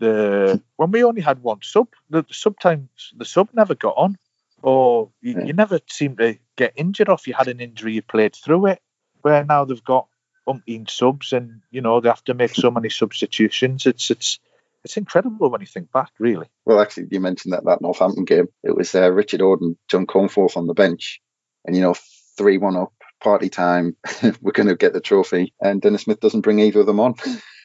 The 0.00 0.60
when 0.76 0.90
we 0.90 1.04
only 1.04 1.20
had 1.20 1.42
one 1.42 1.60
sub, 1.62 1.88
the, 2.08 2.22
the 2.22 2.34
sometimes 2.34 2.88
the 3.16 3.24
sub 3.24 3.50
never 3.52 3.74
got 3.74 3.94
on, 3.96 4.16
or 4.62 5.10
you, 5.20 5.34
Yeah. 5.38 5.44
you 5.44 5.52
never 5.52 5.78
seem 5.88 6.16
to 6.16 6.38
get 6.56 6.72
injured. 6.76 7.08
Or 7.08 7.14
if 7.14 7.26
you 7.26 7.34
had 7.34 7.48
an 7.48 7.60
injury, 7.60 7.92
you 7.94 8.02
played 8.02 8.34
through 8.34 8.66
it. 8.66 8.80
Where 9.22 9.44
now 9.44 9.66
they've 9.66 9.84
got 9.84 10.08
umpteen 10.48 10.88
subs, 10.88 11.32
and 11.34 11.60
you 11.70 11.82
know 11.82 12.00
they 12.00 12.08
have 12.08 12.24
to 12.24 12.34
make 12.34 12.54
so 12.54 12.70
many 12.70 12.88
substitutions. 12.88 13.84
It's 13.84 14.10
it's 14.10 14.38
it's 14.84 14.96
incredible 14.96 15.50
when 15.50 15.60
you 15.60 15.66
think 15.66 15.92
back, 15.92 16.10
really. 16.18 16.46
Well, 16.64 16.80
actually, 16.80 17.08
you 17.10 17.20
mentioned 17.20 17.52
that 17.52 17.66
that 17.66 17.82
Northampton 17.82 18.24
game. 18.24 18.48
It 18.62 18.74
was 18.74 18.94
uh, 18.94 19.12
Richard 19.12 19.42
Orden, 19.42 19.76
John 19.88 20.06
Cornforth 20.06 20.56
on 20.56 20.66
the 20.66 20.74
bench, 20.74 21.20
and 21.66 21.76
you 21.76 21.82
know, 21.82 21.94
three 22.38 22.56
one 22.56 22.76
up, 22.76 22.94
party 23.22 23.50
time. 23.50 23.96
We're 24.40 24.52
going 24.52 24.68
to 24.70 24.76
get 24.76 24.94
the 24.94 25.00
trophy, 25.02 25.52
and 25.60 25.82
Dennis 25.82 26.02
Smith 26.04 26.20
doesn't 26.20 26.40
bring 26.40 26.58
either 26.60 26.80
of 26.80 26.86
them 26.86 27.00
on. 27.00 27.16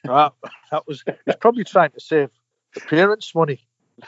That, 0.06 0.34
that 0.72 0.88
was 0.88 1.04
he's 1.26 1.36
probably 1.36 1.64
trying 1.64 1.92
to 1.92 2.00
save 2.00 2.30
appearance 2.76 3.34
money. 3.36 3.66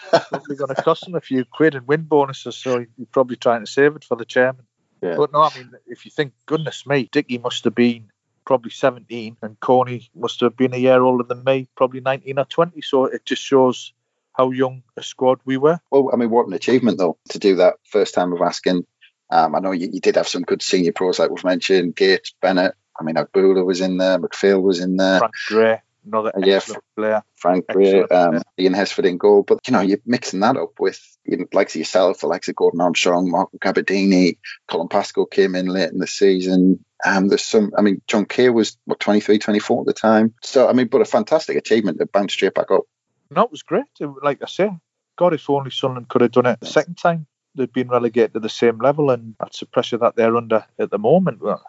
Probably 0.10 0.56
going 0.56 0.76
to 0.76 0.82
cost 0.82 1.08
him 1.08 1.16
a 1.16 1.22
few 1.22 1.46
quid 1.46 1.76
and 1.76 1.88
win 1.88 2.04
bonuses, 2.04 2.58
so 2.58 2.86
he's 2.98 3.08
probably 3.12 3.38
trying 3.38 3.62
to 3.62 3.72
save 3.72 3.96
it 3.96 4.04
for 4.04 4.16
the 4.16 4.26
chairman. 4.26 4.66
Yeah. 5.02 5.16
But 5.16 5.32
no, 5.32 5.42
I 5.42 5.56
mean, 5.56 5.72
if 5.86 6.06
you 6.06 6.12
think, 6.12 6.34
goodness 6.46 6.86
me, 6.86 7.08
Dicky 7.12 7.38
must 7.38 7.64
have 7.64 7.76
been 7.76 8.10
probably 8.46 8.72
17, 8.72 9.38
and 9.42 9.60
Coney 9.60 10.10
must 10.16 10.40
have 10.40 10.56
been 10.56 10.74
a 10.74 10.78
year 10.78 11.02
older 11.02 11.24
than 11.24 11.44
me, 11.44 11.68
probably 11.76 12.00
19 12.00 12.40
or 12.40 12.46
20. 12.46 12.82
So 12.82 13.06
it 13.06 13.26
just 13.26 13.44
shows 13.44 13.94
how 14.38 14.52
young 14.52 14.84
a 14.96 15.04
squad 15.04 15.40
we 15.46 15.58
were. 15.58 15.80
Well, 15.92 16.12
I 16.14 16.16
mean, 16.16 16.30
what 16.30 16.48
an 16.48 16.54
achievement 16.54 16.98
though 16.98 17.18
to 17.30 17.40
do 17.40 17.56
that 17.56 17.76
first 17.84 18.14
time 18.14 18.34
of 18.34 18.42
asking. 18.42 18.86
Um, 19.30 19.56
I 19.56 19.60
know 19.60 19.72
you, 19.72 19.90
you 19.92 20.00
did 20.00 20.16
have 20.16 20.28
some 20.28 20.44
good 20.44 20.62
senior 20.62 20.94
pros 20.94 21.20
like 21.20 21.30
we've 21.30 21.44
mentioned, 21.44 21.96
Gates, 21.96 22.34
Bennett. 22.42 22.76
I 23.00 23.04
mean, 23.04 23.16
Agboola 23.16 23.66
was 23.66 23.82
in 23.82 23.98
there, 23.98 24.18
McPhail 24.18 24.62
was 24.62 24.80
in 24.80 24.96
there, 24.96 25.20
Frank 25.20 25.34
Gray, 25.48 25.82
another 26.08 26.32
Uh, 26.36 26.46
yeah, 26.46 26.56
excellent 26.56 26.84
player. 26.96 27.22
Frank 27.36 27.66
Gray, 27.68 28.04
um. 28.04 28.42
Ian 28.60 28.74
Hesford 28.74 29.06
in 29.06 29.18
goal. 29.18 29.44
But 29.44 29.68
you 29.68 29.74
know, 29.74 29.82
you're 29.82 30.00
mixing 30.06 30.40
that 30.42 30.58
up 30.58 30.80
with 30.80 31.00
you 31.26 31.38
know, 31.38 31.46
likes 31.54 31.76
of 31.76 31.80
yourself, 31.80 32.20
the 32.20 32.28
likes 32.28 32.48
of 32.48 32.56
Gordon 32.56 32.82
Armstrong, 32.82 33.30
Marco 33.30 33.58
Gabbiadini, 33.58 34.38
Colin 34.70 34.88
Pascoe 34.88 35.26
came 35.26 35.56
in 35.56 35.68
late 35.68 35.92
in 35.92 36.00
the 36.00 36.08
season. 36.08 36.84
Um, 37.06 37.28
there's 37.28 37.46
some, 37.46 37.72
I 37.78 37.82
mean, 37.82 38.02
John 38.08 38.26
Kay 38.26 38.50
was 38.50 38.78
what 38.86 39.00
23, 39.00 39.38
24 39.38 39.82
at 39.82 39.86
the 39.86 39.94
time. 39.94 40.34
So 40.42 40.68
I 40.68 40.74
mean, 40.74 40.88
but 40.88 41.02
a 41.02 41.06
fantastic 41.06 41.58
achievement 41.58 42.00
to 42.00 42.06
bounce 42.08 42.34
straight 42.34 42.56
back 42.56 42.72
up. 42.72 42.84
No, 43.30 43.44
it 43.44 43.52
was 43.52 43.64
great. 43.64 43.86
It- 44.00 44.10
Like 44.24 44.42
I 44.42 44.48
say, 44.48 44.72
God, 45.18 45.34
if 45.34 45.50
only 45.50 45.72
Sunderland 45.72 46.10
could 46.10 46.22
have 46.22 46.32
done 46.32 46.46
it 46.46 46.60
the 46.60 46.68
second 46.68 46.98
time, 46.98 47.28
they'd 47.56 47.74
been 47.74 47.90
relegated 47.90 48.34
to 48.34 48.40
the 48.40 48.50
same 48.50 48.78
level, 48.80 49.10
and 49.12 49.36
that's 49.40 49.60
the 49.60 49.66
pressure 49.66 49.98
that 49.98 50.16
they're 50.16 50.38
under 50.38 50.66
at 50.80 50.92
the 50.92 51.00
moment. 51.00 51.42
Well, 51.42 51.62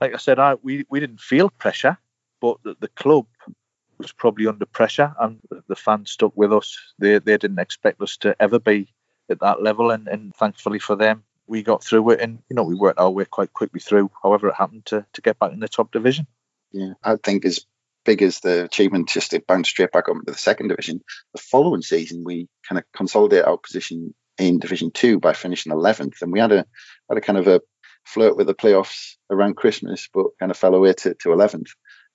like 0.00 0.14
I 0.14 0.18
said, 0.18 0.38
I 0.38 0.54
we, 0.62 0.84
we 0.88 1.00
didn't 1.00 1.20
feel 1.20 1.50
pressure, 1.50 1.98
but 2.40 2.58
the, 2.64 2.76
the 2.80 2.88
club 2.88 3.26
was 4.02 4.12
probably 4.12 4.46
under 4.46 4.66
pressure, 4.66 5.14
and 5.20 5.38
the 5.68 5.76
fans 5.76 6.10
stuck 6.10 6.32
with 6.36 6.52
us. 6.52 6.78
They 6.98 7.18
they 7.18 7.36
didn't 7.38 7.58
expect 7.58 8.00
us 8.00 8.16
to 8.18 8.36
ever 8.40 8.58
be 8.58 8.92
at 9.30 9.40
that 9.40 9.62
level, 9.62 9.90
and, 9.90 10.08
and 10.08 10.34
thankfully 10.34 10.78
for 10.78 10.96
them, 10.96 11.24
we 11.46 11.62
got 11.62 11.82
through 11.82 12.10
it, 12.10 12.20
and 12.20 12.38
you 12.48 12.56
know 12.56 12.64
we 12.64 12.74
worked 12.74 12.98
our 12.98 13.10
way 13.10 13.24
quite 13.24 13.52
quickly 13.52 13.80
through. 13.80 14.10
However, 14.22 14.48
it 14.48 14.54
happened 14.54 14.86
to 14.86 15.06
to 15.12 15.20
get 15.20 15.38
back 15.38 15.52
in 15.52 15.60
the 15.60 15.68
top 15.68 15.92
division. 15.92 16.26
Yeah, 16.72 16.94
I 17.02 17.16
think 17.16 17.44
as 17.44 17.66
big 18.04 18.22
as 18.22 18.40
the 18.40 18.64
achievement 18.64 19.08
just 19.08 19.30
to 19.30 19.40
bounce 19.46 19.68
straight 19.68 19.92
back 19.92 20.08
up 20.08 20.16
into 20.16 20.32
the 20.32 20.38
second 20.38 20.68
division, 20.68 21.02
the 21.34 21.40
following 21.40 21.82
season 21.82 22.24
we 22.24 22.48
kind 22.68 22.78
of 22.78 22.84
consolidate 22.94 23.44
our 23.44 23.58
position 23.58 24.14
in 24.38 24.58
Division 24.58 24.90
Two 24.90 25.20
by 25.20 25.32
finishing 25.34 25.72
11th, 25.72 26.22
and 26.22 26.32
we 26.32 26.40
had 26.40 26.52
a 26.52 26.66
had 27.08 27.18
a 27.18 27.20
kind 27.20 27.38
of 27.38 27.46
a 27.46 27.60
flirt 28.04 28.36
with 28.36 28.46
the 28.46 28.54
playoffs 28.54 29.14
around 29.30 29.56
Christmas, 29.56 30.08
but 30.12 30.26
kind 30.38 30.50
of 30.50 30.56
fell 30.56 30.74
away 30.74 30.92
to, 30.92 31.14
to 31.14 31.28
11th. 31.28 31.70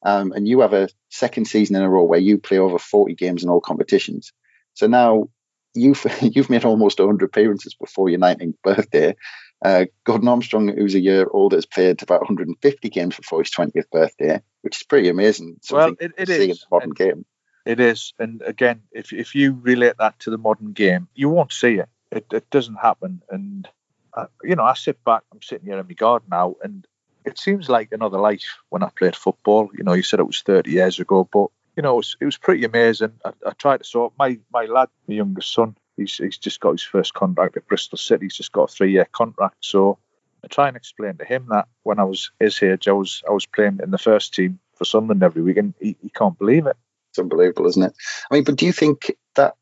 Um, 0.07 0.31
and 0.31 0.47
you 0.47 0.61
have 0.61 0.71
a 0.71 0.87
second 1.09 1.49
season 1.49 1.75
in 1.75 1.81
a 1.81 1.89
row 1.89 2.05
where 2.05 2.17
you 2.17 2.37
play 2.37 2.59
over 2.59 2.79
40 2.79 3.13
games 3.15 3.43
in 3.43 3.49
all 3.49 3.59
competitions. 3.59 4.31
So 4.73 4.87
now 4.87 5.27
you've 5.75 6.05
you've 6.21 6.49
made 6.49 6.63
almost 6.63 6.99
100 6.99 7.25
appearances 7.25 7.75
before 7.75 8.07
your 8.07 8.19
19th 8.19 8.55
birthday. 8.63 9.17
Uh, 9.63 9.85
Gordon 10.05 10.29
Armstrong, 10.29 10.69
who's 10.69 10.95
a 10.95 11.01
year 11.01 11.27
older, 11.29 11.57
has 11.57 11.65
played 11.65 12.01
about 12.01 12.21
150 12.21 12.89
games 12.89 13.17
before 13.17 13.39
his 13.39 13.51
20th 13.51 13.89
birthday, 13.91 14.41
which 14.61 14.77
is 14.77 14.83
pretty 14.83 15.09
amazing. 15.09 15.57
Well, 15.69 15.95
it, 15.99 16.13
it 16.17 16.29
is. 16.29 16.39
In 16.39 16.49
the 16.49 16.57
modern 16.71 16.91
game. 16.91 17.25
It 17.65 17.81
is. 17.81 18.13
And 18.17 18.41
again, 18.43 18.83
if, 18.93 19.11
if 19.11 19.35
you 19.35 19.59
relate 19.61 19.95
that 19.99 20.17
to 20.21 20.29
the 20.29 20.37
modern 20.37 20.71
game, 20.71 21.09
you 21.15 21.27
won't 21.27 21.51
see 21.51 21.79
it. 21.79 21.89
It, 22.13 22.27
it 22.31 22.49
doesn't 22.49 22.75
happen. 22.75 23.23
And, 23.29 23.67
uh, 24.13 24.27
you 24.41 24.55
know, 24.55 24.63
I 24.63 24.75
sit 24.75 25.03
back, 25.03 25.23
I'm 25.33 25.41
sitting 25.41 25.65
here 25.65 25.79
in 25.79 25.85
my 25.85 25.93
garden 25.93 26.29
now, 26.31 26.55
and 26.63 26.87
it 27.27 27.37
seems 27.37 27.69
like 27.69 27.89
another 27.91 28.19
life 28.19 28.57
when 28.69 28.83
I 28.83 28.89
played 28.89 29.15
football. 29.15 29.69
You 29.77 29.83
know, 29.83 29.93
you 29.93 30.03
said 30.03 30.19
it 30.19 30.27
was 30.27 30.41
30 30.41 30.71
years 30.71 30.99
ago, 30.99 31.27
but 31.31 31.47
you 31.75 31.83
know, 31.83 31.93
it 31.93 31.97
was, 31.97 32.15
it 32.21 32.25
was 32.25 32.37
pretty 32.37 32.63
amazing. 32.63 33.13
I, 33.23 33.31
I 33.45 33.51
tried 33.51 33.77
to 33.77 33.83
sort 33.83 34.13
my 34.17 34.39
my 34.51 34.65
lad, 34.65 34.89
my 35.07 35.15
youngest 35.15 35.53
son, 35.53 35.75
he's 35.97 36.15
he's 36.15 36.37
just 36.37 36.59
got 36.59 36.71
his 36.71 36.83
first 36.83 37.13
contract 37.13 37.57
at 37.57 37.67
Bristol 37.67 37.97
City. 37.97 38.25
He's 38.25 38.37
just 38.37 38.51
got 38.51 38.69
a 38.69 38.73
three 38.73 38.93
year 38.93 39.07
contract. 39.11 39.57
So 39.59 39.97
I 40.43 40.47
try 40.47 40.69
and 40.69 40.77
explain 40.77 41.17
to 41.17 41.25
him 41.25 41.47
that 41.49 41.67
when 41.83 41.99
I 41.99 42.03
was 42.03 42.31
his 42.39 42.61
age, 42.63 42.87
I 42.87 42.93
was 42.93 43.23
I 43.27 43.31
was 43.31 43.45
playing 43.45 43.79
in 43.83 43.91
the 43.91 43.97
first 43.97 44.33
team 44.33 44.59
for 44.75 44.85
Sunderland 44.85 45.23
every 45.23 45.41
week, 45.41 45.57
and 45.57 45.73
he, 45.81 45.97
he 46.01 46.09
can't 46.09 46.37
believe 46.37 46.67
it. 46.67 46.77
It's 47.11 47.19
unbelievable, 47.19 47.67
isn't 47.67 47.83
it? 47.83 47.93
I 48.31 48.35
mean, 48.35 48.43
but 48.43 48.55
do 48.55 48.65
you 48.65 48.71
think 48.71 49.11
that 49.35 49.55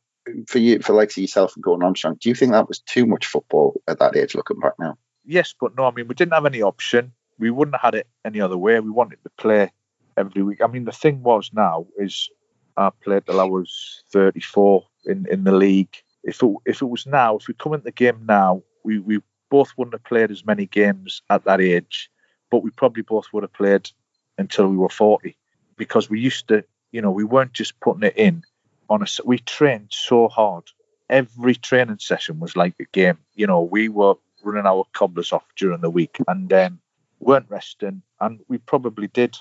for 0.47 0.59
you, 0.59 0.79
for 0.79 0.93
like 0.93 1.15
yourself 1.17 1.55
and 1.55 1.65
on 1.65 1.83
Armstrong, 1.83 2.17
do 2.19 2.29
you 2.29 2.35
think 2.35 2.51
that 2.51 2.67
was 2.67 2.79
too 2.79 3.05
much 3.05 3.25
football 3.25 3.81
at 3.87 3.99
that 3.99 4.15
age? 4.15 4.35
Looking 4.35 4.59
back 4.59 4.73
now, 4.79 4.97
yes, 5.25 5.55
but 5.59 5.75
no. 5.75 5.85
I 5.85 5.91
mean, 5.91 6.07
we 6.07 6.15
didn't 6.15 6.33
have 6.33 6.45
any 6.45 6.61
option. 6.61 7.13
We 7.37 7.51
wouldn't 7.51 7.75
have 7.75 7.93
had 7.93 7.95
it 7.95 8.07
any 8.23 8.41
other 8.41 8.57
way. 8.57 8.79
We 8.79 8.89
wanted 8.89 9.21
to 9.23 9.29
play 9.37 9.71
every 10.17 10.41
week. 10.41 10.61
I 10.61 10.67
mean, 10.67 10.85
the 10.85 10.91
thing 10.91 11.23
was 11.23 11.51
now 11.53 11.87
is 11.97 12.29
I 12.77 12.89
played 13.03 13.25
till 13.25 13.39
I 13.39 13.45
was 13.45 14.03
34 14.11 14.83
in, 15.05 15.25
in 15.29 15.43
the 15.43 15.51
league. 15.51 15.95
If 16.23 16.41
it, 16.41 16.55
if 16.65 16.81
it 16.81 16.85
was 16.85 17.05
now, 17.05 17.37
if 17.37 17.47
we 17.47 17.53
come 17.53 17.73
into 17.73 17.85
the 17.85 17.91
game 17.91 18.25
now, 18.27 18.63
we, 18.83 18.99
we 18.99 19.19
both 19.49 19.73
wouldn't 19.77 19.93
have 19.93 20.03
played 20.03 20.31
as 20.31 20.45
many 20.45 20.65
games 20.65 21.21
at 21.29 21.45
that 21.45 21.61
age, 21.61 22.09
but 22.49 22.63
we 22.63 22.71
probably 22.71 23.03
both 23.03 23.27
would 23.31 23.43
have 23.43 23.53
played 23.53 23.89
until 24.37 24.67
we 24.67 24.77
were 24.77 24.89
40 24.89 25.37
because 25.77 26.09
we 26.09 26.19
used 26.19 26.47
to, 26.47 26.63
you 26.91 27.01
know, 27.01 27.11
we 27.11 27.23
weren't 27.23 27.53
just 27.53 27.79
putting 27.79 28.03
it 28.03 28.17
in 28.17 28.43
on 28.89 29.01
a, 29.01 29.05
we 29.23 29.39
trained 29.39 29.87
so 29.89 30.27
hard. 30.27 30.63
Every 31.09 31.55
training 31.55 31.99
session 31.99 32.39
was 32.39 32.55
like 32.55 32.75
a 32.79 32.85
game. 32.85 33.19
You 33.35 33.47
know, 33.47 33.61
we 33.61 33.89
were 33.89 34.15
running 34.43 34.65
our 34.65 34.85
cobblers 34.93 35.31
off 35.31 35.45
during 35.55 35.81
the 35.81 35.89
week 35.89 36.17
and 36.27 36.51
um, 36.51 36.79
weren't 37.25 37.49
resting, 37.49 38.01
and 38.19 38.39
we 38.47 38.57
probably 38.59 39.07
did 39.07 39.37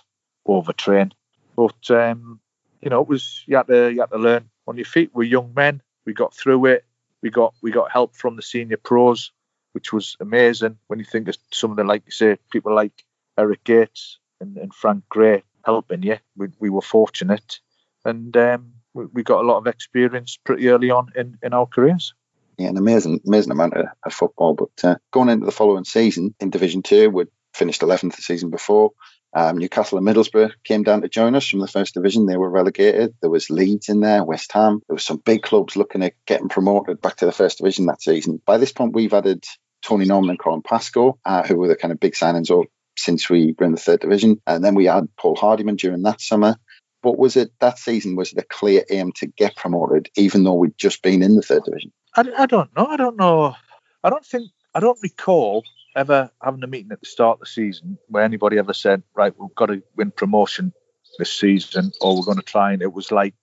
overtrain. 0.49 1.13
But 1.57 1.91
um, 1.91 2.41
you 2.81 2.91
know, 2.91 3.01
it 3.01 3.09
was 3.09 3.45
you 3.47 3.57
had 3.57 3.67
to 3.69 3.93
you 3.93 4.01
had 4.01 4.11
to 4.11 4.19
learn 4.19 4.49
on 4.67 4.77
your 4.77 4.87
feet. 4.87 5.11
We're 5.13 5.25
young 5.25 5.53
men. 5.55 5.83
We 6.05 6.15
got 6.15 6.35
through 6.35 6.67
it. 6.67 6.85
We 7.23 7.31
got 7.31 7.55
we 7.63 7.71
got 7.71 7.93
help 7.93 8.17
from 8.17 8.37
the 8.37 8.43
senior 8.43 8.77
pros, 8.77 9.33
which 9.73 9.93
was 9.93 10.17
amazing. 10.21 10.79
When 10.89 10.99
you 10.99 11.05
think 11.05 11.29
of 11.29 11.37
some 11.53 11.71
of 11.71 11.77
the 11.77 11.85
like 11.85 12.03
you 12.07 12.13
say, 12.13 12.39
people 12.51 12.75
like 12.75 13.05
Eric 13.39 13.65
Gates 13.65 14.19
and, 14.41 14.57
and 14.57 14.75
Frank 14.75 15.05
Gray 15.09 15.43
helping 15.65 16.03
you, 16.03 16.19
we, 16.37 16.49
we 16.59 16.71
were 16.71 16.83
fortunate, 16.83 17.61
and 18.05 18.37
um, 18.37 18.73
we, 18.93 19.23
got 19.23 19.43
a 19.43 19.47
lot 19.47 19.59
of 19.59 19.67
experience 19.67 20.39
pretty 20.45 20.69
early 20.69 20.91
on 20.91 21.11
in, 21.17 21.39
in 21.43 21.53
our 21.53 21.67
careers. 21.67 22.15
Yeah, 22.59 22.69
an 22.69 22.77
amazing 22.77 23.21
amazing 23.27 23.51
amount 23.51 23.75
of, 23.75 23.87
of 24.05 24.15
football. 24.15 24.55
But 24.55 24.85
uh, 24.85 24.97
going 25.11 25.29
into 25.29 25.47
the 25.47 25.53
following 25.53 25.85
season 25.85 26.35
in 26.39 26.51
Division 26.51 26.83
Two, 26.83 27.11
we 27.11 27.25
finished 27.55 27.81
11th 27.81 28.17
the 28.17 28.23
season 28.23 28.51
before. 28.51 28.93
Um, 29.35 29.59
Newcastle 29.59 29.99
and 29.99 30.07
Middlesbrough 30.07 30.53
came 30.65 30.85
down 30.85 31.03
to 31.03 31.09
join 31.09 31.35
us 31.35 31.49
from 31.49 31.59
the 31.59 31.67
first 31.67 31.95
division. 31.95 32.27
They 32.27 32.37
were 32.37 32.51
relegated. 32.51 33.15
There 33.21 33.31
was 33.31 33.51
Leeds 33.51 33.89
in 33.89 34.01
there, 34.01 34.23
West 34.23 34.53
Ham. 34.53 34.81
There 34.87 34.95
was 34.95 35.05
some 35.05 35.17
big 35.17 35.43
clubs 35.43 35.77
looking 35.77 36.05
at 36.05 36.15
getting 36.25 36.49
promoted 36.49 37.01
back 37.01 37.17
to 37.17 37.27
the 37.27 37.33
first 37.33 37.59
division 37.59 37.87
that 37.87 38.01
season. 38.01 38.41
By 38.47 38.59
this 38.59 38.71
point, 38.71 38.95
we've 38.95 39.13
added 39.13 39.45
Tony 39.83 40.05
Norman 40.05 40.31
and 40.31 40.39
Colin 40.39 40.63
Pascoe, 40.63 41.19
uh, 41.25 41.43
who 41.43 41.57
were 41.57 41.69
the 41.69 41.77
kind 41.77 41.91
of 41.91 41.99
big 41.99 42.15
signings 42.15 42.51
all 42.51 42.67
since 42.97 43.29
we 43.29 43.55
were 43.59 43.67
in 43.67 43.73
the 43.73 43.81
third 43.81 44.01
division. 44.01 44.41
And 44.47 44.65
then 44.65 44.77
we 44.77 44.85
had 44.85 45.09
Paul 45.17 45.35
Hardyman 45.35 45.77
during 45.77 46.03
that 46.03 46.21
summer. 46.21 46.57
But 47.03 47.19
was 47.19 47.37
it 47.37 47.53
that 47.61 47.79
season? 47.79 48.17
Was 48.17 48.33
it 48.33 48.39
a 48.39 48.47
clear 48.49 48.85
aim 48.89 49.13
to 49.17 49.27
get 49.27 49.57
promoted, 49.57 50.09
even 50.17 50.45
though 50.45 50.55
we'd 50.55 50.79
just 50.79 51.03
been 51.03 51.23
in 51.23 51.35
the 51.35 51.43
third 51.43 51.65
division? 51.65 51.93
I, 52.15 52.25
I 52.39 52.47
don't 52.47 52.75
know. 52.77 52.87
I 52.87 52.97
don't 52.97 53.17
know. 53.17 53.55
I 54.03 54.11
don't 54.11 54.25
think. 54.25 54.49
I 54.75 54.81
don't 54.81 54.99
recall 55.03 55.65
ever 55.95 56.31
having 56.43 56.63
a 56.63 56.67
meeting 56.67 56.93
at 56.93 57.01
the 57.01 57.07
start 57.07 57.37
of 57.37 57.41
the 57.41 57.47
season 57.47 57.99
where 58.09 58.25
anybody 58.25 58.59
ever 58.59 58.75
said, 58.75 59.03
right, 59.15 59.35
we've 59.39 59.55
got 59.55 59.67
to 59.67 59.83
win 59.97 60.11
promotion 60.11 60.73
this 61.19 61.33
season 61.33 61.93
or 62.01 62.17
we're 62.17 62.25
going 62.25 62.39
to 62.39 62.43
try 62.43 62.73
and 62.73 62.83
it 62.83 62.93
was 62.93 63.13
like 63.13 63.35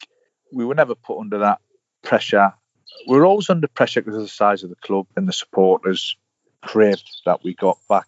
we 0.52 0.66
were 0.66 0.76
never 0.76 0.96
put 0.96 1.20
under 1.20 1.40
that 1.40 1.60
pressure. 2.04 2.54
We 3.08 3.18
are 3.18 3.26
always 3.26 3.50
under 3.50 3.68
pressure 3.68 4.02
because 4.02 4.18
of 4.18 4.24
the 4.24 4.28
size 4.28 4.64
of 4.64 4.70
the 4.70 4.76
club 4.78 5.08
and 5.16 5.28
the 5.28 5.34
supporters 5.34 6.18
craved 6.62 7.10
that 7.26 7.44
we 7.44 7.54
got 7.54 7.78
back 7.88 8.08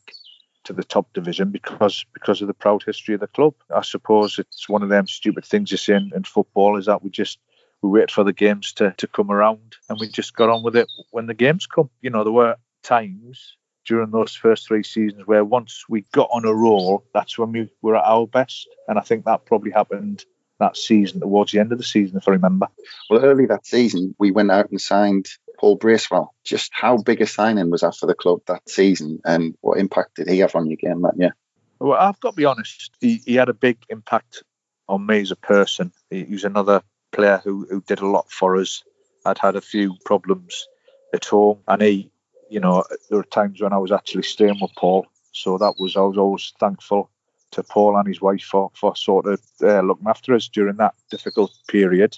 to 0.66 0.74
the 0.74 0.84
top 0.84 1.12
division 1.14 1.52
because 1.52 2.06
because 2.14 2.42
of 2.42 2.48
the 2.48 2.54
proud 2.54 2.84
history 2.84 3.14
of 3.14 3.20
the 3.20 3.28
club. 3.28 3.54
I 3.74 3.82
suppose 3.82 4.40
it's 4.40 4.70
one 4.70 4.84
of 4.84 4.90
them 4.90 5.08
stupid 5.08 5.46
things 5.46 5.72
you 5.72 5.78
see 5.78 5.94
in, 5.94 6.12
in 6.16 6.24
football 6.24 6.78
is 6.78 6.86
that 6.86 7.04
we 7.04 7.10
just 7.10 7.40
we 7.82 7.90
wait 7.90 8.12
for 8.12 8.24
the 8.24 8.34
games 8.34 8.72
to, 8.74 8.94
to 8.98 9.08
come 9.08 9.30
around 9.30 9.76
and 9.90 10.00
we 10.00 10.08
just 10.08 10.36
got 10.36 10.50
on 10.50 10.64
with 10.64 10.76
it 10.76 10.88
when 11.12 11.28
the 11.28 11.34
games 11.34 11.68
come. 11.68 11.90
You 12.02 12.10
know, 12.12 12.24
there 12.24 12.32
were 12.32 12.56
times 12.82 13.58
during 13.86 14.12
those 14.12 14.36
first 14.36 14.68
three 14.68 14.84
seasons 14.84 15.26
where 15.26 15.44
once 15.44 15.86
we 15.90 16.06
got 16.12 16.30
on 16.32 16.46
a 16.46 16.54
roll, 16.54 17.06
that's 17.14 17.38
when 17.38 17.52
we 17.52 17.70
were 17.82 17.96
at 17.96 18.06
our 18.06 18.28
best. 18.28 18.68
And 18.88 18.98
I 18.98 19.02
think 19.02 19.26
that 19.26 19.46
probably 19.46 19.72
happened 19.72 20.24
that 20.60 20.78
season 20.78 21.20
towards 21.20 21.52
the 21.52 21.60
end 21.60 21.72
of 21.72 21.78
the 21.78 21.84
season, 21.84 22.18
if 22.18 22.28
I 22.28 22.32
remember. 22.32 22.68
Well, 23.10 23.24
early 23.24 23.46
that 23.48 23.66
season, 23.66 24.16
we 24.18 24.32
went 24.32 24.52
out 24.52 24.70
and 24.70 24.80
signed 24.80 25.28
Paul 25.60 25.76
Bracewell. 25.76 26.34
Just 26.44 26.72
how 26.74 26.98
big 26.98 27.22
a 27.22 27.28
signing 27.28 27.70
was 27.70 27.82
that 27.82 27.96
for 27.96 28.06
the 28.06 28.16
club 28.16 28.42
that 28.48 28.70
season, 28.70 29.20
and 29.26 29.56
what 29.62 29.80
impact 29.80 30.16
did 30.16 30.30
he 30.30 30.40
have 30.40 30.56
on 30.56 30.68
your 30.68 30.78
game 30.78 31.02
that 31.02 31.18
year? 31.18 31.36
Well, 31.80 32.00
I've 32.00 32.20
got 32.20 32.32
to 32.32 32.36
be 32.36 32.46
honest, 32.46 32.92
he, 33.02 33.22
he 33.26 33.36
had 33.36 33.50
a 33.50 33.54
big 33.54 33.78
impact 33.90 34.44
on 34.88 35.06
me 35.06 35.22
as 35.22 35.32
a 35.32 35.36
person. 35.36 35.92
He, 36.10 36.24
he 36.24 36.34
was 36.34 36.46
another 36.46 36.82
player 37.12 37.42
who, 37.44 37.68
who 37.70 37.82
did 37.82 38.00
a 38.00 38.08
lot 38.08 38.32
for 38.32 38.58
us. 38.58 38.84
I'd 39.26 39.38
had 39.38 39.56
a 39.56 39.62
few 39.62 39.96
problems 40.06 40.68
at 41.14 41.26
home, 41.26 41.60
and 41.68 41.82
he 41.82 42.12
you 42.54 42.60
know, 42.60 42.84
there 43.10 43.18
were 43.18 43.24
times 43.24 43.62
when 43.62 43.74
I 43.74 43.80
was 43.80 43.92
actually 43.92 44.22
staying 44.22 44.60
with 44.62 44.76
Paul. 44.78 45.08
So 45.32 45.58
that 45.58 45.74
was 45.80 45.98
I 45.98 46.02
was 46.02 46.20
always 46.20 46.54
thankful 46.60 47.10
to 47.52 47.64
Paul 47.64 47.98
and 47.98 48.08
his 48.08 48.22
wife 48.22 48.44
for 48.44 48.70
for 48.76 48.96
sort 48.96 49.26
of 49.26 49.42
uh, 49.64 49.82
looking 49.82 50.08
after 50.08 50.36
us 50.36 50.48
during 50.48 50.78
that 50.78 50.94
difficult 51.10 51.52
period. 51.68 52.16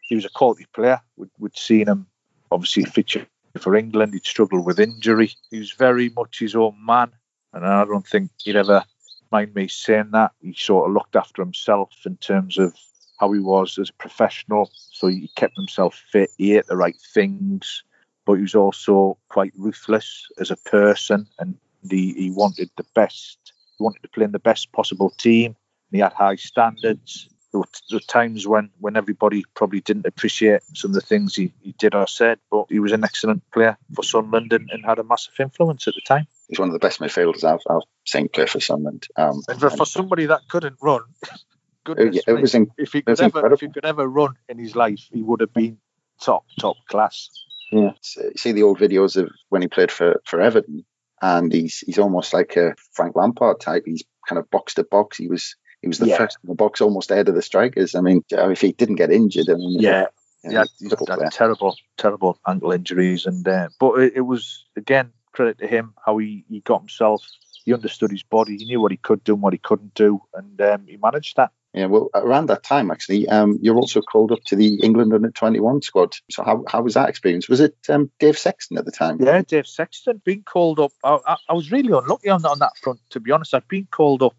He 0.00 0.14
was 0.14 0.24
a 0.24 0.30
quality 0.30 0.66
player. 0.72 1.00
We'd, 1.16 1.30
we'd 1.38 1.56
seen 1.56 1.88
him 1.88 2.06
obviously 2.50 2.84
feature 2.84 3.26
for 3.58 3.76
England. 3.76 4.14
He'd 4.14 4.24
struggled 4.24 4.64
with 4.64 4.80
injury. 4.80 5.32
He 5.50 5.58
was 5.58 5.72
very 5.72 6.08
much 6.16 6.38
his 6.38 6.54
own 6.54 6.76
man, 6.82 7.10
and 7.52 7.66
I 7.66 7.84
don't 7.84 8.06
think 8.06 8.30
he'd 8.38 8.56
ever 8.56 8.84
mind 9.30 9.54
me 9.54 9.68
saying 9.68 10.12
that. 10.12 10.32
He 10.40 10.54
sort 10.54 10.88
of 10.88 10.94
looked 10.94 11.14
after 11.14 11.42
himself 11.42 11.90
in 12.06 12.16
terms 12.16 12.56
of 12.56 12.74
how 13.20 13.30
he 13.32 13.40
was 13.40 13.78
as 13.78 13.90
a 13.90 14.02
professional. 14.02 14.70
So 14.72 15.08
he 15.08 15.30
kept 15.36 15.56
himself 15.56 16.02
fit. 16.10 16.30
He 16.38 16.56
ate 16.56 16.68
the 16.68 16.76
right 16.76 16.96
things 17.12 17.82
but 18.24 18.34
he 18.34 18.42
was 18.42 18.54
also 18.54 19.18
quite 19.28 19.52
ruthless 19.56 20.26
as 20.38 20.50
a 20.50 20.56
person, 20.56 21.26
and 21.38 21.56
he, 21.88 22.12
he 22.14 22.30
wanted 22.30 22.70
the 22.76 22.86
best. 22.94 23.38
He 23.78 23.84
wanted 23.84 24.02
to 24.02 24.08
play 24.08 24.24
in 24.24 24.32
the 24.32 24.38
best 24.38 24.72
possible 24.72 25.10
team. 25.10 25.56
he 25.90 25.98
had 25.98 26.12
high 26.12 26.36
standards. 26.36 27.28
There 27.52 27.60
were, 27.60 27.68
there 27.88 27.96
were, 27.96 28.00
times 28.00 28.48
when, 28.48 28.70
when 28.80 28.96
everybody 28.96 29.44
probably 29.54 29.80
didn't 29.80 30.06
appreciate 30.06 30.62
some 30.74 30.90
of 30.90 30.94
the 30.96 31.00
things 31.00 31.36
he, 31.36 31.52
he 31.60 31.72
did 31.78 31.94
or 31.94 32.08
said, 32.08 32.40
but 32.50 32.66
he 32.68 32.80
was 32.80 32.92
an 32.92 33.04
excellent 33.04 33.48
player 33.52 33.78
for 33.94 34.02
Sunderland 34.02 34.52
and, 34.52 34.68
and 34.70 34.84
had 34.84 34.98
a 34.98 35.04
massive 35.04 35.34
influence 35.38 35.86
at 35.86 35.94
the 35.94 36.00
time. 36.00 36.26
He's 36.48 36.58
one 36.58 36.68
of 36.68 36.72
the 36.72 36.80
best 36.80 37.00
midfielders 37.00 37.44
I've, 37.44 37.60
I've 37.70 37.82
seen 38.04 38.28
play 38.28 38.46
for 38.46 38.58
Sunderland. 38.58 39.06
Um, 39.16 39.42
and 39.48 39.60
for, 39.60 39.70
for 39.70 39.86
somebody 39.86 40.26
that 40.26 40.48
couldn't 40.48 40.78
run, 40.82 41.02
goodness 41.84 42.16
it, 42.16 42.24
it 42.26 42.40
was 42.40 42.54
in, 42.54 42.70
if 42.76 42.92
he 42.92 43.02
could 43.02 43.20
ever 43.20 43.52
if 43.52 43.60
he 43.60 43.68
could 43.68 43.84
ever 43.84 44.08
run 44.08 44.34
in 44.48 44.58
his 44.58 44.74
life, 44.74 45.08
he 45.12 45.22
would 45.22 45.40
have 45.40 45.52
been 45.52 45.78
top 46.20 46.44
top 46.58 46.76
class. 46.88 47.30
Yeah, 47.70 47.92
so 48.00 48.22
you 48.22 48.32
see 48.36 48.52
the 48.52 48.62
old 48.62 48.78
videos 48.78 49.16
of 49.16 49.30
when 49.48 49.62
he 49.62 49.68
played 49.68 49.90
for 49.90 50.20
for 50.24 50.40
Everton, 50.40 50.84
and 51.22 51.52
he's 51.52 51.78
he's 51.78 51.98
almost 51.98 52.32
like 52.32 52.56
a 52.56 52.74
Frank 52.92 53.16
Lampard 53.16 53.60
type. 53.60 53.84
He's 53.86 54.04
kind 54.28 54.38
of 54.38 54.50
box 54.50 54.74
to 54.74 54.84
box. 54.84 55.16
He 55.16 55.28
was 55.28 55.56
he 55.82 55.88
was 55.88 55.98
the 55.98 56.06
Yeah. 56.06 56.18
first 56.18 56.38
in 56.42 56.48
the 56.48 56.54
box, 56.54 56.80
almost 56.80 57.10
ahead 57.10 57.28
of 57.28 57.34
the 57.34 57.42
strikers. 57.42 57.94
I 57.94 58.00
mean, 58.00 58.22
if 58.30 58.60
he 58.60 58.72
didn't 58.72 58.96
get 58.96 59.10
injured, 59.10 59.50
I 59.50 59.54
mean, 59.54 59.80
Yeah, 59.80 60.06
yeah, 60.44 60.64
he's 60.78 60.92
a 60.92 60.96
had 61.08 61.32
terrible, 61.32 61.76
terrible 61.96 62.38
ankle 62.46 62.72
injuries, 62.72 63.26
and 63.26 63.46
uh, 63.46 63.68
but 63.80 63.94
it, 64.00 64.12
it 64.16 64.20
was 64.22 64.64
again 64.76 65.12
credit 65.32 65.58
to 65.58 65.66
him 65.66 65.94
how 66.04 66.18
he, 66.18 66.44
he 66.48 66.60
got 66.60 66.80
himself. 66.80 67.26
He 67.64 67.72
understood 67.72 68.10
his 68.10 68.22
body. 68.22 68.56
He 68.58 68.66
knew 68.66 68.80
what 68.80 68.92
he 68.92 68.98
could 68.98 69.24
do 69.24 69.32
and 69.34 69.42
what 69.42 69.54
he 69.54 69.58
couldn't 69.58 69.94
do, 69.94 70.20
and 70.34 70.60
um, 70.60 70.86
he 70.86 70.96
managed 70.96 71.36
that. 71.36 71.50
Yeah, 71.74 71.86
well, 71.86 72.08
around 72.14 72.46
that 72.46 72.62
time, 72.62 72.92
actually, 72.92 73.28
um, 73.28 73.58
you're 73.60 73.76
also 73.76 74.00
called 74.00 74.30
up 74.30 74.44
to 74.44 74.54
the 74.54 74.76
England 74.76 75.12
under 75.12 75.30
21 75.30 75.82
squad. 75.82 76.14
So, 76.30 76.44
how, 76.44 76.62
how 76.68 76.82
was 76.82 76.94
that 76.94 77.08
experience? 77.08 77.48
Was 77.48 77.58
it 77.58 77.76
um, 77.88 78.12
Dave 78.20 78.38
Sexton 78.38 78.78
at 78.78 78.84
the 78.84 78.92
time? 78.92 79.20
Yeah, 79.20 79.42
Dave 79.42 79.66
Sexton 79.66 80.22
being 80.24 80.44
called 80.44 80.78
up. 80.78 80.92
I, 81.02 81.18
I, 81.26 81.36
I 81.48 81.52
was 81.52 81.72
really 81.72 81.92
unlucky 81.92 82.28
on, 82.28 82.44
on 82.46 82.60
that 82.60 82.76
front, 82.80 83.00
to 83.10 83.18
be 83.18 83.32
honest. 83.32 83.54
I'd 83.54 83.66
been 83.66 83.88
called 83.90 84.22
up 84.22 84.36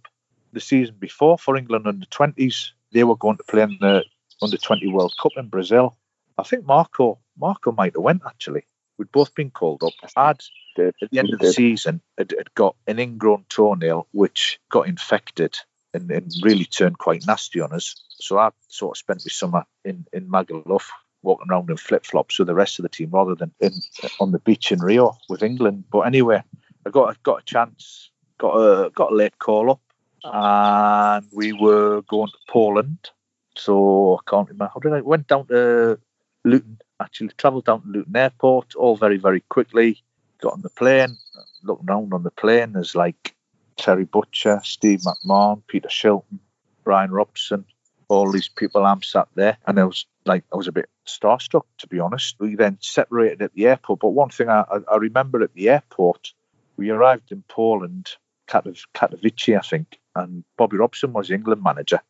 the 0.54 0.62
season 0.62 0.96
before 0.98 1.38
for 1.38 1.58
England 1.58 1.88
under 1.88 2.06
20s. 2.06 2.70
They 2.94 3.04
were 3.04 3.18
going 3.18 3.36
to 3.36 3.44
play 3.44 3.64
in 3.64 3.78
the 3.82 4.06
under 4.42 4.58
20 4.58 4.88
World 4.88 5.14
Cup 5.22 5.34
in 5.36 5.50
Brazil. 5.50 5.98
I 6.38 6.44
think 6.44 6.66
Marco 6.66 7.20
Marco 7.38 7.74
might 7.74 7.96
have 7.96 8.04
went 8.04 8.22
actually. 8.26 8.66
We'd 8.98 9.12
both 9.12 9.36
been 9.36 9.52
called 9.52 9.84
up. 9.84 9.94
I'd 10.16 10.40
at 10.78 10.94
the 11.12 11.20
end 11.20 11.34
of 11.34 11.40
the 11.40 11.54
season 11.54 12.02
had, 12.18 12.34
had 12.38 12.54
got 12.54 12.76
an 12.88 13.00
ingrown 13.00 13.46
toenail 13.50 14.08
which 14.12 14.60
got 14.70 14.88
infected 14.88 15.58
and, 15.96 16.12
and 16.12 16.32
really 16.42 16.66
turned 16.66 16.98
quite 16.98 17.26
nasty 17.26 17.62
on 17.62 17.74
us. 17.74 17.96
So 18.20 18.38
I 18.38 18.52
sort 18.68 18.96
of 18.96 19.00
spent 19.00 19.24
the 19.24 19.30
summer 19.30 19.66
in, 19.84 20.06
in 20.14 20.28
Magaluf 20.30 20.90
walking 21.26 21.48
around 21.50 21.70
in 21.70 21.78
flip 21.78 22.06
flops 22.06 22.38
with 22.38 22.48
the 22.48 22.54
rest 22.54 22.80
of 22.80 22.84
the 22.84 22.90
team 22.90 23.10
rather 23.12 23.36
than 23.36 23.52
in 23.60 23.74
on 24.20 24.32
the 24.32 24.40
beach 24.40 24.72
in 24.72 24.80
Rio 24.80 25.18
with 25.28 25.44
England. 25.44 25.86
But 25.92 26.02
anyway, 26.02 26.42
I 26.86 26.90
got 26.90 27.10
I 27.10 27.16
got 27.24 27.42
a 27.42 27.46
chance, 27.46 28.12
got 28.38 28.56
a 28.56 28.90
got 28.92 29.12
a 29.12 29.16
late 29.16 29.38
call 29.40 29.72
up, 29.72 29.82
oh. 30.24 30.32
and 30.32 31.26
we 31.34 31.52
were 31.52 32.02
going 32.04 32.30
to 32.30 32.38
Poland. 32.48 33.10
So 33.58 34.18
I 34.18 34.30
can't 34.30 34.48
remember 34.48 34.72
how 34.74 34.80
did 34.80 34.94
I 34.94 35.02
went 35.02 35.28
down 35.28 35.48
to 35.48 36.00
Luton. 36.46 36.78
Actually, 37.02 37.30
travelled 37.38 37.66
down 37.66 37.82
to 37.82 37.88
Luton 37.88 38.16
Airport, 38.16 38.76
all 38.76 38.96
very 38.96 39.18
very 39.18 39.42
quickly. 39.42 40.02
Got 40.42 40.54
on 40.54 40.62
the 40.62 40.70
plane, 40.70 41.18
looking 41.64 41.90
around 41.90 42.14
on 42.14 42.24
the 42.24 42.32
plane. 42.32 42.74
There's 42.74 42.96
like 42.96 43.35
Terry 43.78 44.06
Butcher, 44.06 44.62
Steve 44.64 45.02
McMahon, 45.02 45.62
Peter 45.68 45.90
Shilton, 45.90 46.40
Bryan 46.84 47.12
Robson, 47.12 47.66
all 48.08 48.32
these 48.32 48.48
people. 48.48 48.86
I'm 48.86 49.02
sat 49.02 49.28
there, 49.36 49.58
and 49.68 49.80
I 49.80 49.86
was 49.86 50.06
like, 50.26 50.44
I 50.54 50.58
was 50.58 50.68
a 50.68 50.72
bit 50.72 50.90
starstruck 51.08 51.64
to 51.80 51.88
be 51.88 52.00
honest. 52.00 52.36
We 52.40 52.56
then 52.56 52.78
separated 52.82 53.42
at 53.42 53.54
the 53.54 53.68
airport, 53.68 54.00
but 54.00 54.10
one 54.10 54.30
thing 54.30 54.50
I, 54.50 54.64
I, 54.92 54.96
remember 54.98 55.44
at 55.44 55.54
the 55.54 55.70
airport, 55.70 56.34
we 56.78 56.90
arrived 56.90 57.32
in 57.32 57.44
Poland, 57.48 58.10
Katow- 58.48 58.74
Katowice, 58.94 59.58
I 59.58 59.62
think, 59.62 60.00
and 60.16 60.44
Bobby 60.58 60.78
Robson 60.78 61.14
was 61.14 61.32
England 61.32 61.64
manager, 61.64 62.02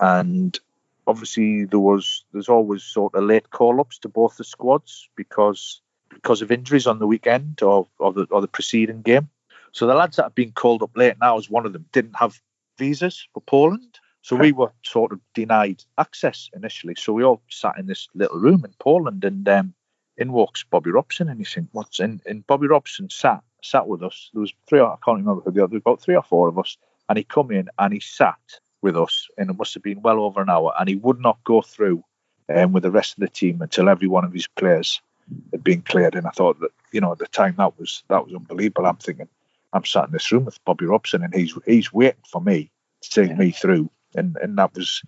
and 0.00 0.58
obviously 1.06 1.64
there 1.64 1.78
was 1.80 2.24
there's 2.32 2.48
always 2.48 2.82
sort 2.82 3.14
of 3.14 3.24
late 3.24 3.50
call 3.50 3.80
ups 3.80 3.98
to 3.98 4.08
both 4.08 4.36
the 4.36 4.44
squads 4.44 5.08
because 5.16 5.80
because 6.10 6.42
of 6.42 6.52
injuries 6.52 6.86
on 6.86 6.98
the 6.98 7.06
weekend 7.06 7.62
or, 7.62 7.88
or 7.98 8.12
the 8.12 8.26
or 8.30 8.40
the 8.40 8.48
preceding 8.48 9.02
game. 9.02 9.28
So 9.72 9.86
the 9.86 9.94
lads 9.94 10.16
that 10.16 10.24
have 10.24 10.34
been 10.34 10.52
called 10.52 10.82
up 10.82 10.96
late 10.96 11.16
now, 11.20 11.38
as 11.38 11.50
one 11.50 11.66
of 11.66 11.72
them, 11.72 11.86
didn't 11.92 12.16
have 12.16 12.40
visas 12.78 13.26
for 13.34 13.40
Poland. 13.40 13.98
So 14.22 14.36
we 14.36 14.52
were 14.52 14.72
sort 14.82 15.12
of 15.12 15.20
denied 15.34 15.84
access 15.96 16.50
initially. 16.54 16.94
So 16.96 17.12
we 17.12 17.24
all 17.24 17.42
sat 17.48 17.78
in 17.78 17.86
this 17.86 18.08
little 18.14 18.38
room 18.38 18.64
in 18.64 18.74
Poland, 18.78 19.24
and 19.24 19.48
um, 19.48 19.74
in 20.16 20.32
walks 20.32 20.64
Bobby 20.64 20.90
Robson, 20.90 21.28
and 21.28 21.38
you 21.38 21.46
think, 21.46 21.68
what's 21.72 22.00
in? 22.00 22.20
And 22.26 22.46
Bobby 22.46 22.66
Robson 22.66 23.08
sat 23.10 23.42
sat 23.62 23.88
with 23.88 24.02
us. 24.02 24.30
There 24.32 24.40
was 24.40 24.52
three. 24.68 24.80
I 24.80 24.96
can't 25.04 25.18
remember 25.18 25.42
who 25.42 25.50
the 25.50 25.64
other. 25.64 25.76
About 25.76 26.00
three 26.00 26.16
or 26.16 26.22
four 26.22 26.48
of 26.48 26.58
us, 26.58 26.76
and 27.08 27.18
he 27.18 27.24
come 27.24 27.50
in 27.50 27.68
and 27.78 27.92
he 27.92 28.00
sat 28.00 28.38
with 28.82 28.96
us, 28.96 29.28
and 29.38 29.50
it 29.50 29.56
must 29.58 29.74
have 29.74 29.82
been 29.82 30.02
well 30.02 30.20
over 30.20 30.40
an 30.40 30.50
hour, 30.50 30.72
and 30.78 30.88
he 30.88 30.96
would 30.96 31.20
not 31.20 31.42
go 31.44 31.62
through 31.62 32.04
um, 32.54 32.72
with 32.72 32.82
the 32.82 32.90
rest 32.90 33.14
of 33.14 33.20
the 33.20 33.28
team 33.28 33.62
until 33.62 33.88
every 33.88 34.08
one 34.08 34.24
of 34.24 34.32
his 34.32 34.46
players 34.46 35.00
had 35.52 35.64
been 35.64 35.82
cleared. 35.82 36.14
And 36.14 36.26
I 36.26 36.30
thought 36.30 36.60
that 36.60 36.70
you 36.92 37.00
know 37.00 37.12
at 37.12 37.18
the 37.18 37.26
time 37.26 37.54
that 37.58 37.78
was 37.78 38.02
that 38.08 38.24
was 38.24 38.34
unbelievable. 38.34 38.86
I'm 38.86 38.96
thinking 38.96 39.28
I'm 39.72 39.84
sat 39.84 40.06
in 40.06 40.12
this 40.12 40.30
room 40.32 40.44
with 40.44 40.62
Bobby 40.64 40.86
Robson, 40.86 41.22
and 41.22 41.34
he's 41.34 41.56
he's 41.66 41.92
waiting 41.92 42.22
for 42.30 42.40
me 42.40 42.70
to 43.02 43.10
take 43.10 43.36
me 43.36 43.50
through, 43.50 43.90
and 44.14 44.36
and 44.40 44.56
that 44.58 44.74
was 44.74 45.02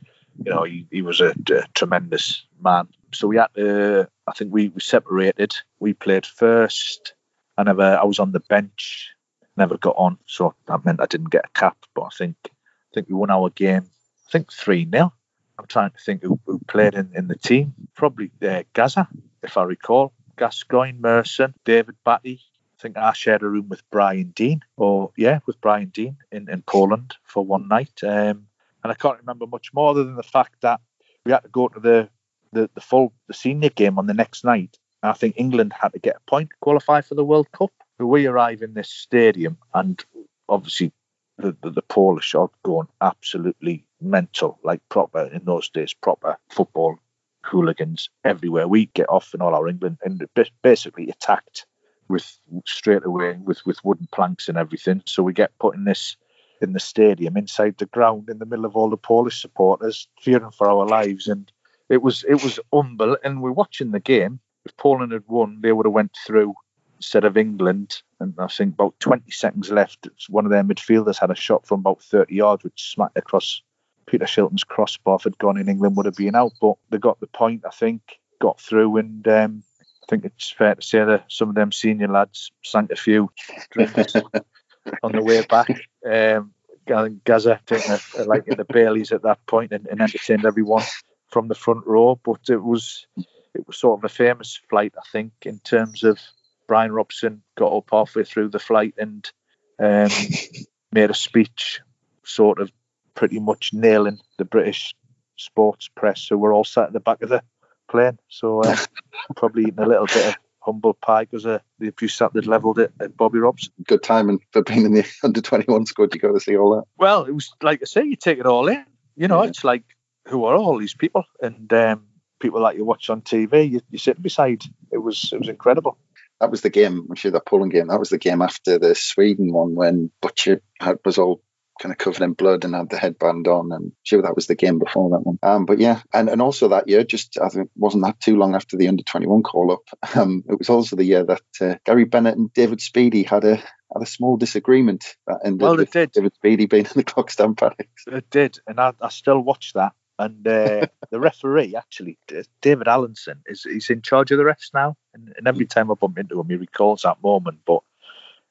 you 0.44 0.52
know 0.52 0.64
he, 0.64 0.86
he 0.90 1.02
was 1.02 1.20
a, 1.20 1.30
a 1.30 1.62
tremendous 1.74 2.44
man. 2.62 2.88
So 3.12 3.28
we 3.28 3.36
had 3.36 3.48
to. 3.56 4.08
I 4.26 4.32
think 4.32 4.52
we, 4.52 4.68
we 4.68 4.80
separated. 4.80 5.54
We 5.80 5.94
played 5.94 6.26
first. 6.26 7.14
I 7.56 7.62
never. 7.64 7.82
I 7.82 8.04
was 8.04 8.18
on 8.18 8.32
the 8.32 8.40
bench. 8.40 9.10
Never 9.56 9.76
got 9.76 9.96
on, 9.96 10.18
so 10.26 10.54
that 10.66 10.84
meant 10.84 11.00
I 11.00 11.06
didn't 11.06 11.30
get 11.30 11.46
a 11.46 11.58
cap. 11.58 11.76
But 11.94 12.02
I 12.02 12.10
think 12.16 12.36
I 12.44 12.94
think 12.94 13.08
we 13.08 13.14
won 13.14 13.30
our 13.30 13.50
game. 13.50 13.86
I 14.26 14.30
think 14.30 14.52
three 14.52 14.88
0 14.88 15.12
I'm 15.58 15.66
trying 15.66 15.90
to 15.90 15.98
think 15.98 16.22
who, 16.22 16.40
who 16.46 16.58
played 16.60 16.94
in, 16.94 17.10
in 17.14 17.28
the 17.28 17.36
team. 17.36 17.74
Probably 17.94 18.30
uh, 18.42 18.62
Gazza, 18.72 19.08
if 19.42 19.58
I 19.58 19.64
recall. 19.64 20.14
Gascoigne, 20.38 20.98
Merson, 20.98 21.52
David 21.66 21.96
Batty. 22.02 22.40
Think 22.80 22.96
I 22.96 23.12
shared 23.12 23.42
a 23.42 23.48
room 23.48 23.68
with 23.68 23.82
Brian 23.90 24.32
Deane, 24.34 24.62
or 24.78 25.12
yeah, 25.16 25.40
with 25.46 25.60
Brian 25.60 25.90
Deane 25.90 26.16
in, 26.32 26.48
in 26.48 26.62
Poland 26.62 27.14
for 27.24 27.44
one 27.44 27.68
night. 27.68 28.02
Um, 28.02 28.46
and 28.82 28.90
I 28.90 28.94
can't 28.94 29.18
remember 29.18 29.46
much 29.46 29.74
more 29.74 29.90
other 29.90 30.02
than 30.02 30.16
the 30.16 30.22
fact 30.22 30.62
that 30.62 30.80
we 31.26 31.32
had 31.32 31.42
to 31.42 31.48
go 31.48 31.68
to 31.68 31.78
the, 31.78 32.08
the, 32.52 32.70
the 32.74 32.80
full 32.80 33.12
the 33.28 33.34
senior 33.34 33.68
game 33.68 33.98
on 33.98 34.06
the 34.06 34.14
next 34.14 34.44
night. 34.44 34.78
And 35.02 35.10
I 35.10 35.12
think 35.12 35.34
England 35.36 35.74
had 35.78 35.92
to 35.92 35.98
get 35.98 36.16
a 36.16 36.30
point 36.30 36.50
to 36.50 36.56
qualify 36.62 37.02
for 37.02 37.14
the 37.14 37.24
World 37.24 37.52
Cup. 37.52 37.70
We 37.98 38.26
arrive 38.26 38.62
in 38.62 38.72
this 38.72 38.88
stadium, 38.88 39.58
and 39.74 40.02
obviously 40.48 40.90
the, 41.36 41.54
the, 41.62 41.70
the 41.70 41.82
Polish 41.82 42.34
are 42.34 42.48
going 42.62 42.88
absolutely 43.02 43.84
mental, 44.00 44.58
like 44.62 44.80
proper 44.88 45.26
in 45.26 45.44
those 45.44 45.68
days, 45.68 45.92
proper 45.92 46.38
football 46.48 46.98
hooligans 47.44 48.08
everywhere. 48.24 48.68
We 48.68 48.86
get 48.86 49.10
off 49.10 49.34
in 49.34 49.42
all 49.42 49.54
our 49.54 49.68
England 49.68 49.98
and 50.02 50.26
basically 50.62 51.10
attacked 51.10 51.66
with 52.10 52.38
straight 52.66 53.04
away 53.04 53.38
with, 53.42 53.64
with 53.64 53.84
wooden 53.84 54.08
planks 54.12 54.48
and 54.48 54.58
everything. 54.58 55.02
So 55.06 55.22
we 55.22 55.32
get 55.32 55.58
put 55.58 55.74
in 55.74 55.84
this 55.84 56.16
in 56.60 56.72
the 56.74 56.80
stadium 56.80 57.38
inside 57.38 57.78
the 57.78 57.86
ground 57.86 58.28
in 58.28 58.38
the 58.38 58.44
middle 58.44 58.66
of 58.66 58.76
all 58.76 58.90
the 58.90 58.96
Polish 58.96 59.40
supporters 59.40 60.08
fearing 60.20 60.50
for 60.50 60.68
our 60.68 60.86
lives 60.86 61.26
and 61.26 61.50
it 61.88 62.02
was 62.02 62.22
it 62.28 62.42
was 62.42 62.60
unbelievable 62.72 63.16
and 63.24 63.40
we're 63.40 63.50
watching 63.50 63.90
the 63.92 64.00
game. 64.00 64.40
If 64.66 64.76
Poland 64.76 65.12
had 65.12 65.24
won, 65.26 65.60
they 65.62 65.72
would 65.72 65.86
have 65.86 65.94
went 65.94 66.14
through 66.26 66.54
instead 67.00 67.24
of 67.24 67.38
England. 67.38 68.02
And 68.20 68.34
I 68.38 68.46
think 68.46 68.74
about 68.74 69.00
20 69.00 69.30
seconds 69.30 69.70
left, 69.70 70.06
one 70.28 70.44
of 70.44 70.52
their 70.52 70.62
midfielders 70.62 71.18
had 71.18 71.30
a 71.30 71.34
shot 71.34 71.66
from 71.66 71.80
about 71.80 72.02
30 72.02 72.34
yards, 72.34 72.62
which 72.62 72.92
smacked 72.92 73.16
across 73.16 73.62
Peter 74.06 74.26
Shilton's 74.26 74.64
crossbar. 74.64 75.16
If 75.16 75.24
had 75.24 75.38
gone 75.38 75.56
in, 75.56 75.68
England 75.68 75.96
would 75.96 76.04
have 76.04 76.16
been 76.16 76.34
out. 76.36 76.52
But 76.60 76.74
they 76.90 76.98
got 76.98 77.18
the 77.18 77.26
point, 77.26 77.62
I 77.66 77.70
think, 77.70 78.02
got 78.38 78.60
through. 78.60 78.98
And 78.98 79.26
um, 79.26 79.62
think 80.10 80.24
it's 80.24 80.50
fair 80.50 80.74
to 80.74 80.82
say 80.82 81.04
that 81.04 81.24
some 81.28 81.48
of 81.48 81.54
them 81.54 81.72
senior 81.72 82.08
lads 82.08 82.50
sank 82.64 82.90
a 82.90 82.96
few 82.96 83.30
drinks 83.70 84.14
on 85.02 85.12
the 85.12 85.22
way 85.22 85.42
back. 85.42 85.70
Um, 86.04 86.52
I 86.92 87.04
think 87.04 87.24
Gazza 87.24 87.60
taking 87.64 87.92
a, 87.92 88.00
a 88.18 88.24
like 88.24 88.46
the 88.46 88.64
Baileys 88.64 89.12
at 89.12 89.22
that 89.22 89.46
point 89.46 89.72
and, 89.72 89.86
and 89.86 90.00
entertained 90.00 90.44
everyone 90.44 90.82
from 91.30 91.46
the 91.46 91.54
front 91.54 91.86
row. 91.86 92.20
But 92.22 92.40
it 92.48 92.62
was 92.62 93.06
it 93.54 93.66
was 93.66 93.78
sort 93.78 94.00
of 94.00 94.04
a 94.04 94.08
famous 94.08 94.60
flight, 94.68 94.94
I 94.98 95.02
think, 95.12 95.32
in 95.42 95.60
terms 95.60 96.02
of 96.02 96.18
Bryan 96.66 96.92
Robson 96.92 97.42
got 97.56 97.72
up 97.72 97.88
halfway 97.90 98.24
through 98.24 98.48
the 98.48 98.58
flight 98.58 98.94
and 98.98 99.30
um, 99.78 100.10
made 100.92 101.10
a 101.10 101.14
speech, 101.14 101.80
sort 102.24 102.60
of 102.60 102.72
pretty 103.14 103.38
much 103.38 103.70
nailing 103.72 104.18
the 104.38 104.44
British 104.44 104.94
sports 105.36 105.88
press 105.88 106.26
who 106.28 106.38
were 106.38 106.52
all 106.52 106.64
sat 106.64 106.88
at 106.88 106.92
the 106.92 107.00
back 107.00 107.22
of 107.22 107.28
the 107.28 107.42
plane. 107.90 108.18
So 108.28 108.62
uh, 108.62 108.76
probably 109.36 109.62
eating 109.64 109.78
a 109.80 109.86
little 109.86 110.06
bit 110.06 110.28
of 110.28 110.36
humble 110.60 110.94
pie 110.94 111.24
because 111.24 111.46
uh, 111.46 111.58
the 111.78 111.88
abuse 111.88 112.18
that 112.18 112.32
they'd 112.32 112.46
levelled 112.46 112.78
it 112.78 112.92
at 113.00 113.16
Bobby 113.16 113.38
Robson. 113.38 113.72
Good 113.86 114.02
timing 114.02 114.40
for 114.52 114.62
being 114.62 114.84
in 114.86 114.94
the 114.94 115.06
under 115.24 115.40
21 115.40 115.86
squad. 115.86 116.14
You 116.14 116.20
got 116.20 116.32
to 116.32 116.40
see 116.40 116.56
all 116.56 116.76
that. 116.76 116.84
Well, 116.98 117.24
it 117.24 117.32
was 117.32 117.52
like 117.62 117.80
I 117.82 117.86
say, 117.86 118.04
you 118.04 118.16
take 118.16 118.38
it 118.38 118.46
all 118.46 118.68
in. 118.68 118.84
You 119.16 119.28
know, 119.28 119.42
Yeah. 119.42 119.48
it's 119.48 119.64
like 119.64 119.82
who 120.28 120.44
are 120.44 120.54
all 120.56 120.78
these 120.78 120.94
people 120.94 121.24
and 121.42 121.72
um, 121.72 122.04
people 122.40 122.62
that 122.62 122.76
you 122.76 122.84
watch 122.84 123.10
on 123.10 123.22
TV. 123.22 123.70
You, 123.70 123.80
you 123.90 123.98
sit 123.98 124.20
beside. 124.22 124.62
It 124.92 124.98
was 124.98 125.30
it 125.32 125.38
was 125.38 125.48
incredible. 125.48 125.98
That 126.40 126.50
was 126.50 126.62
the 126.62 126.70
game. 126.70 127.06
I'm 127.08 127.16
sure 127.16 127.30
that 127.32 127.44
Poland 127.44 127.72
game. 127.72 127.88
That 127.88 127.98
was 127.98 128.08
the 128.08 128.18
game 128.18 128.40
after 128.40 128.78
the 128.78 128.94
Sweden 128.94 129.52
one 129.52 129.74
when 129.74 130.10
Butcher 130.22 130.62
had, 130.80 130.96
was 131.04 131.18
all 131.18 131.42
kind 131.80 131.92
of 131.92 131.98
covered 131.98 132.22
in 132.22 132.34
blood 132.34 132.64
and 132.64 132.74
had 132.74 132.90
the 132.90 132.98
headband 132.98 133.48
on. 133.48 133.72
And 133.72 133.92
sure 134.04 134.22
that 134.22 134.36
was 134.36 134.46
the 134.46 134.54
game 134.54 134.78
before 134.78 135.10
that 135.10 135.26
one. 135.26 135.38
Um, 135.42 135.64
but 135.66 135.80
yeah, 135.80 136.02
and, 136.12 136.28
and 136.28 136.40
also 136.40 136.68
that 136.68 136.88
year, 136.88 137.02
just 137.02 137.38
I 137.42 137.48
think 137.48 137.66
it 137.66 137.72
wasn't 137.74 138.04
that 138.04 138.20
too 138.20 138.36
long 138.36 138.54
after 138.54 138.76
the 138.76 138.88
under 138.88 139.02
21 139.02 139.42
call 139.42 139.72
up. 139.72 139.82
Um, 140.20 140.42
it 140.48 140.58
was 140.58 140.68
also 140.68 140.96
the 140.96 141.04
year 141.04 141.24
that 141.24 141.42
uh, 141.60 141.76
Gary 141.84 142.04
Bennett 142.04 142.36
and 142.36 142.52
David 142.52 142.80
Speedie 142.80 143.26
had 143.26 143.44
a 143.44 143.56
had 143.56 144.02
a 144.02 144.06
small 144.06 144.36
disagreement 144.36 145.16
that 145.26 145.40
ended 145.44 145.62
Well, 145.62 145.76
with 145.76 145.92
did. 145.92 146.10
David 146.10 146.32
Speedie 146.34 146.68
being 146.68 146.84
in 146.84 146.92
the 146.96 147.04
clock 147.04 147.30
stand 147.30 147.56
panics. 147.56 148.04
It 148.08 148.28
did, 148.28 148.58
and 148.66 148.80
I, 148.80 148.92
I 149.00 149.08
still 149.08 149.40
watch 149.40 149.72
that. 149.74 149.92
And 150.18 150.46
uh, 150.46 150.86
the 151.10 151.20
referee, 151.20 151.76
actually, 151.76 152.18
David 152.60 152.88
Allenson, 152.88 153.40
is 153.46 153.62
he's 153.62 153.88
in 153.88 154.02
charge 154.02 154.32
of 154.32 154.38
the 154.38 154.44
refs 154.44 154.74
now. 154.74 154.96
And, 155.14 155.32
and 155.36 155.46
every 155.46 155.66
time 155.66 155.90
I 155.90 155.94
bump 155.94 156.18
into 156.18 156.40
him, 156.40 156.48
he 156.48 156.56
recalls 156.56 157.02
that 157.02 157.22
moment. 157.22 157.60
But 157.64 157.80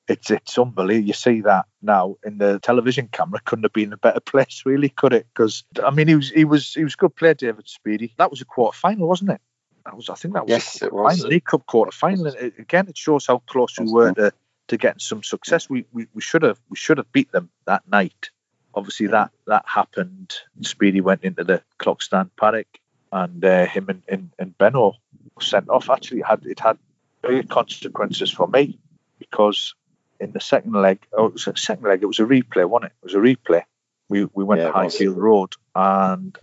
it's 0.09 0.31
it's 0.31 0.57
unbelievable. 0.57 1.07
You 1.07 1.13
see 1.13 1.41
that 1.41 1.67
now 1.81 2.15
in 2.25 2.39
the 2.39 2.59
television 2.59 3.07
camera. 3.11 3.39
Couldn't 3.45 3.63
have 3.63 3.73
been 3.73 3.93
a 3.93 3.97
better 3.97 4.19
place, 4.19 4.63
really, 4.65 4.89
could 4.89 5.13
it? 5.13 5.27
Because 5.33 5.63
I 5.81 5.91
mean, 5.91 6.07
he 6.07 6.15
was 6.15 6.29
he 6.29 6.45
was 6.45 6.73
he 6.73 6.83
was 6.83 6.95
a 6.95 6.97
good 6.97 7.15
player, 7.15 7.35
David 7.35 7.67
Speedie. 7.67 8.15
That 8.17 8.31
was 8.31 8.41
a 8.41 8.45
quarter 8.45 8.75
final, 8.75 9.07
wasn't 9.07 9.31
it? 9.31 9.41
That 9.85 9.95
was 9.95 10.09
I 10.09 10.15
think 10.15 10.33
that 10.33 10.45
was 10.45 10.49
yes, 10.49 10.81
it 10.81 10.91
was 10.91 11.23
League 11.23 11.45
Cup 11.45 11.65
quarter 11.65 11.91
final. 11.91 12.27
Again, 12.27 12.87
it 12.89 12.97
shows 12.97 13.27
how 13.27 13.37
close 13.45 13.79
we 13.79 13.91
were 13.91 14.11
to, 14.13 14.33
to 14.69 14.77
getting 14.77 14.99
some 14.99 15.23
success. 15.23 15.69
We, 15.69 15.85
we 15.93 16.07
we 16.13 16.21
should 16.21 16.41
have 16.41 16.59
we 16.69 16.75
should 16.75 16.97
have 16.97 17.11
beat 17.11 17.31
them 17.31 17.49
that 17.65 17.87
night. 17.87 18.31
Obviously, 18.73 19.07
that 19.07 19.31
that 19.45 19.65
happened. 19.67 20.33
Speedie 20.61 21.01
went 21.01 21.23
into 21.23 21.43
the 21.43 21.61
clock 21.77 22.01
stand 22.01 22.35
paddock, 22.35 22.67
and 23.11 23.45
uh, 23.45 23.65
him 23.67 23.89
and, 23.89 24.03
and, 24.07 24.31
and 24.39 24.57
Benno 24.57 24.95
were 25.35 25.41
sent 25.41 25.69
off. 25.69 25.89
Actually, 25.89 26.21
it 26.21 26.25
had 26.25 26.45
it 26.45 26.59
had 26.59 26.77
big 27.21 27.47
consequences 27.47 28.31
for 28.31 28.47
me 28.47 28.79
because 29.19 29.75
in 30.19 30.31
the 30.31 30.39
second 30.41 30.73
leg, 30.73 30.99
oh, 31.13 31.27
it 31.27 31.33
was 31.33 31.47
a 31.47 31.55
second 31.55 31.85
leg, 31.85 32.03
it 32.03 32.07
was 32.07 32.19
a 32.19 32.23
replay, 32.23 32.67
wasn't 32.67 32.91
it? 32.91 32.95
It 33.01 33.05
was 33.05 33.15
a 33.15 33.17
replay. 33.17 33.63
We 34.09 34.25
we 34.33 34.43
went 34.43 34.61
Yeah, 34.61 34.67
to. 34.67 34.73
Highfield 34.73 35.17
Road 35.17 35.53
and 35.75 36.37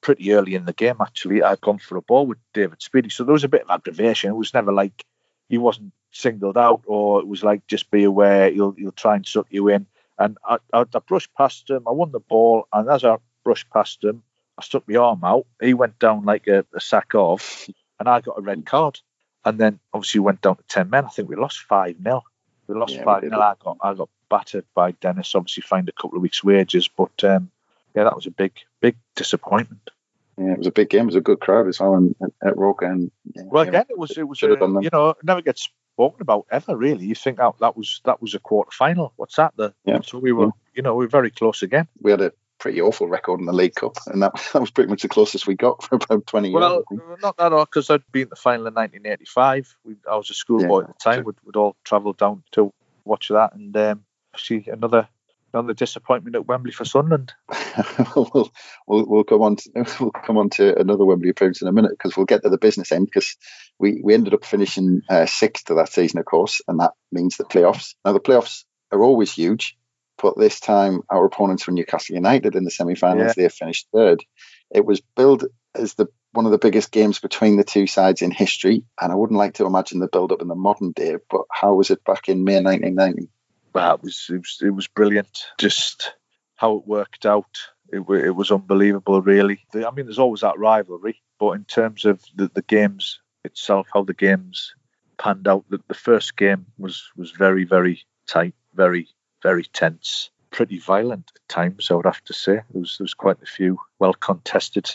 pretty 0.00 0.32
early 0.32 0.54
in 0.54 0.66
the 0.66 0.72
game 0.74 0.96
actually 1.00 1.42
I'd 1.42 1.60
gone 1.62 1.78
for 1.78 1.96
a 1.96 2.02
ball 2.02 2.26
with 2.26 2.38
David 2.52 2.80
Speedie. 2.80 3.10
So 3.12 3.24
there 3.24 3.32
was 3.32 3.44
a 3.44 3.48
bit 3.48 3.62
of 3.62 3.70
aggravation. 3.70 4.30
It 4.30 4.36
was 4.36 4.52
never 4.52 4.72
like 4.72 5.04
he 5.48 5.56
wasn't 5.58 5.92
singled 6.12 6.58
out 6.58 6.82
or 6.86 7.20
it 7.20 7.26
was 7.26 7.42
like 7.42 7.66
just 7.66 7.90
be 7.90 8.04
aware 8.04 8.50
he'll 8.50 8.72
he'll 8.72 8.92
try 8.92 9.16
and 9.16 9.26
suck 9.26 9.46
you 9.50 9.68
in. 9.68 9.86
And 10.18 10.36
I, 10.44 10.58
I, 10.72 10.80
I 10.82 10.98
brushed 11.00 11.34
past 11.34 11.70
him, 11.70 11.88
I 11.88 11.90
won 11.90 12.12
the 12.12 12.20
ball, 12.20 12.68
and 12.72 12.88
as 12.88 13.04
I 13.04 13.16
brushed 13.42 13.68
past 13.70 14.04
him, 14.04 14.22
I 14.56 14.62
stuck 14.62 14.86
my 14.86 14.96
arm 14.96 15.24
out. 15.24 15.46
He 15.60 15.74
went 15.74 15.98
down 15.98 16.24
like 16.24 16.46
a, 16.46 16.64
a 16.72 16.80
sack 16.80 17.12
of, 17.14 17.66
and 17.98 18.08
I 18.08 18.20
got 18.20 18.38
a 18.38 18.42
red 18.42 18.64
card. 18.64 19.00
And 19.44 19.58
then 19.58 19.80
obviously 19.92 20.20
went 20.20 20.40
down 20.40 20.56
to 20.56 20.62
ten 20.68 20.88
men. 20.88 21.04
I 21.04 21.08
think 21.08 21.28
we 21.28 21.36
lost 21.36 21.60
five 21.62 21.96
0 22.02 22.22
We 22.66 22.74
lost 22.74 22.94
Yeah, 22.94 23.00
we 23.00 23.04
five 23.04 23.22
did. 23.22 23.30
0 23.30 23.40
I 23.40 23.54
got 23.62 23.76
I 23.80 23.94
got 23.94 24.08
battered 24.30 24.64
by 24.74 24.92
Dennis. 24.92 25.34
Obviously, 25.34 25.62
fined 25.62 25.88
a 25.88 25.92
couple 25.92 26.16
of 26.16 26.22
weeks' 26.22 26.42
wages, 26.44 26.88
but 26.88 27.22
um, 27.24 27.50
yeah, 27.94 28.04
that 28.04 28.16
was 28.16 28.26
a 28.26 28.30
big 28.30 28.52
big 28.80 28.96
disappointment. 29.16 29.90
Yeah, 30.38 30.52
it 30.52 30.58
was 30.58 30.66
a 30.66 30.72
big 30.72 30.90
game. 30.90 31.02
It 31.02 31.06
was 31.06 31.14
a 31.16 31.20
good 31.20 31.40
crowd 31.40 31.68
as 31.68 31.78
well 31.78 31.94
and, 31.94 32.14
at 32.42 32.56
Roker. 32.56 32.86
And 32.86 33.10
yeah, 33.34 33.42
Well, 33.46 33.68
again, 33.68 33.84
it 33.88 33.98
was 33.98 34.16
it 34.16 34.26
was 34.26 34.40
done 34.40 34.82
you 34.82 34.90
know 34.92 35.14
never 35.22 35.42
gets 35.42 35.68
spoken 35.94 36.22
about 36.22 36.46
ever 36.50 36.76
really. 36.76 37.06
You 37.06 37.14
think 37.14 37.38
that 37.38 37.54
that 37.60 37.76
was 37.76 38.00
that 38.04 38.20
was 38.20 38.34
a 38.34 38.40
quarter 38.40 38.70
final. 38.72 39.12
What's 39.16 39.36
that? 39.36 39.52
The 39.56 39.74
Yeah. 39.84 40.00
so 40.02 40.18
we 40.18 40.32
were 40.32 40.50
you 40.74 40.82
know 40.82 40.94
we 40.94 41.04
were 41.04 41.10
very 41.10 41.30
close 41.30 41.62
again. 41.62 41.86
we 42.00 42.10
had 42.10 42.20
a 42.20 42.32
pretty 42.64 42.80
awful 42.80 43.06
record 43.06 43.40
in 43.40 43.44
the 43.46 43.52
League 43.52 43.74
Cup, 43.74 43.98
and 44.06 44.22
that, 44.22 44.32
that 44.54 44.60
was 44.60 44.70
pretty 44.70 44.88
much 44.88 45.02
the 45.02 45.08
closest 45.08 45.46
we 45.46 45.54
got 45.54 45.82
for 45.82 45.96
about 45.96 46.26
20 46.26 46.48
years. 46.48 46.54
Well, 46.58 46.82
I 46.90 46.94
think. 46.94 47.22
not 47.22 47.36
that 47.36 47.52
all 47.52 47.66
because 47.66 47.90
I'd 47.90 48.10
been 48.10 48.30
the 48.30 48.36
final 48.36 48.66
in 48.66 48.72
1985. 48.72 49.76
We, 49.84 49.96
I 50.10 50.16
was 50.16 50.30
a 50.30 50.34
schoolboy 50.34 50.78
Yeah, 50.78 50.84
at 50.84 50.86
the 50.88 50.94
time. 50.98 51.24
We'd, 51.24 51.36
we'd 51.44 51.56
all 51.56 51.76
travel 51.84 52.14
down 52.14 52.42
to 52.52 52.72
watch 53.04 53.28
that, 53.28 53.54
and 53.54 53.76
um, 53.76 54.04
see 54.38 54.64
another 54.66 55.08
another 55.52 55.74
disappointment 55.74 56.36
at 56.36 56.46
Wembley 56.46 56.72
for 56.72 56.86
Sunderland. 56.86 57.34
we'll, 58.16 58.50
we'll 58.86 59.06
we'll 59.06 59.24
come 59.24 59.42
on 59.42 59.56
to, 59.56 59.70
we'll 60.00 60.10
come 60.10 60.38
on 60.38 60.48
to 60.50 60.80
another 60.80 61.04
Wembley 61.04 61.28
appearance 61.28 61.60
in 61.60 61.68
a 61.68 61.72
minute 61.72 61.90
because 61.90 62.16
we'll 62.16 62.24
get 62.24 62.44
to 62.44 62.48
the 62.48 62.56
business 62.56 62.92
end 62.92 63.04
because 63.04 63.36
we, 63.78 64.00
we 64.02 64.14
ended 64.14 64.32
up 64.32 64.46
finishing 64.46 65.02
uh, 65.10 65.26
sixth 65.26 65.68
of 65.68 65.76
that 65.76 65.92
season, 65.92 66.18
of 66.18 66.24
course, 66.24 66.62
and 66.66 66.80
that 66.80 66.92
means 67.12 67.36
the 67.36 67.44
playoffs. 67.44 67.94
Now 68.06 68.14
the 68.14 68.20
playoffs 68.20 68.64
are 68.90 69.04
always 69.04 69.30
huge, 69.30 69.76
but 70.20 70.38
this 70.38 70.60
time 70.60 71.00
our 71.10 71.24
opponents 71.24 71.66
were 71.66 71.72
Newcastle 71.72 72.14
United 72.14 72.54
in 72.54 72.64
the 72.64 72.70
semi-finals. 72.70 73.34
They 73.36 73.48
finished 73.48 73.88
third. 73.92 74.24
It 74.70 74.84
was 74.84 75.00
billed 75.16 75.44
as 75.74 75.94
the 75.94 76.06
one 76.32 76.46
of 76.46 76.52
the 76.52 76.58
biggest 76.58 76.90
games 76.90 77.20
between 77.20 77.56
the 77.56 77.64
two 77.64 77.86
sides 77.86 78.20
in 78.22 78.30
history, 78.32 78.82
and 79.00 79.12
I 79.12 79.14
wouldn't 79.14 79.38
like 79.38 79.54
to 79.54 79.66
imagine 79.66 80.00
the 80.00 80.08
build-up 80.08 80.42
in 80.42 80.48
the 80.48 80.54
modern 80.56 80.90
day. 80.92 81.16
But 81.30 81.42
how 81.50 81.74
was 81.74 81.90
it 81.90 82.04
back 82.04 82.28
in 82.28 82.42
May 82.44 82.60
1990? 82.60 83.28
Well, 83.72 83.94
it 83.94 84.02
was 84.02 84.26
it 84.30 84.38
was, 84.38 84.58
it 84.62 84.70
was 84.70 84.88
brilliant. 84.88 85.46
Just 85.58 86.12
how 86.56 86.76
it 86.76 86.86
worked 86.86 87.26
out. 87.26 87.58
It, 87.92 87.98
it 88.08 88.30
was 88.34 88.50
unbelievable, 88.50 89.20
really. 89.22 89.64
The- 89.72 89.86
I 89.86 89.90
mean, 89.92 90.06
there's 90.06 90.18
always 90.18 90.40
that 90.40 90.58
rivalry, 90.58 91.20
but 91.38 91.52
in 91.52 91.64
terms 91.64 92.04
of 92.04 92.20
the, 92.34 92.50
the 92.52 92.62
games 92.62 93.20
itself, 93.44 93.86
how 93.92 94.02
the 94.04 94.14
games 94.14 94.74
panned 95.18 95.46
out, 95.46 95.64
the, 95.68 95.80
the 95.86 95.94
first 95.94 96.36
game 96.36 96.66
was 96.78 97.10
was 97.16 97.30
very 97.30 97.64
very 97.64 98.04
tight, 98.26 98.54
very 98.74 99.08
very 99.44 99.64
tense, 99.64 100.30
pretty 100.50 100.78
violent 100.78 101.30
at 101.36 101.48
times. 101.48 101.90
I 101.90 101.94
would 101.94 102.06
have 102.06 102.24
to 102.24 102.32
say 102.32 102.54
there 102.54 102.80
was 102.80 102.96
there 102.98 103.04
was 103.04 103.14
quite 103.14 103.40
a 103.42 103.46
few 103.46 103.78
well 104.00 104.14
contested 104.14 104.90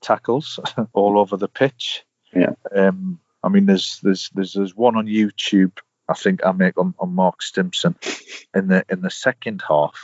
tackles 0.00 0.60
all 0.92 1.18
over 1.18 1.36
the 1.36 1.48
pitch. 1.48 2.04
Yeah. 2.32 2.52
Um, 2.72 3.18
I 3.42 3.48
mean, 3.48 3.66
there's 3.66 3.98
there's 4.02 4.30
there's 4.34 4.52
there's 4.52 4.76
one 4.76 4.96
on 4.96 5.06
YouTube. 5.06 5.72
I 6.08 6.14
think 6.14 6.44
I 6.44 6.52
make 6.52 6.76
on, 6.78 6.94
on 6.98 7.14
Mark 7.14 7.42
Stimson 7.42 7.96
in 8.54 8.68
the 8.68 8.84
in 8.88 9.00
the 9.00 9.10
second 9.10 9.62
half. 9.66 9.98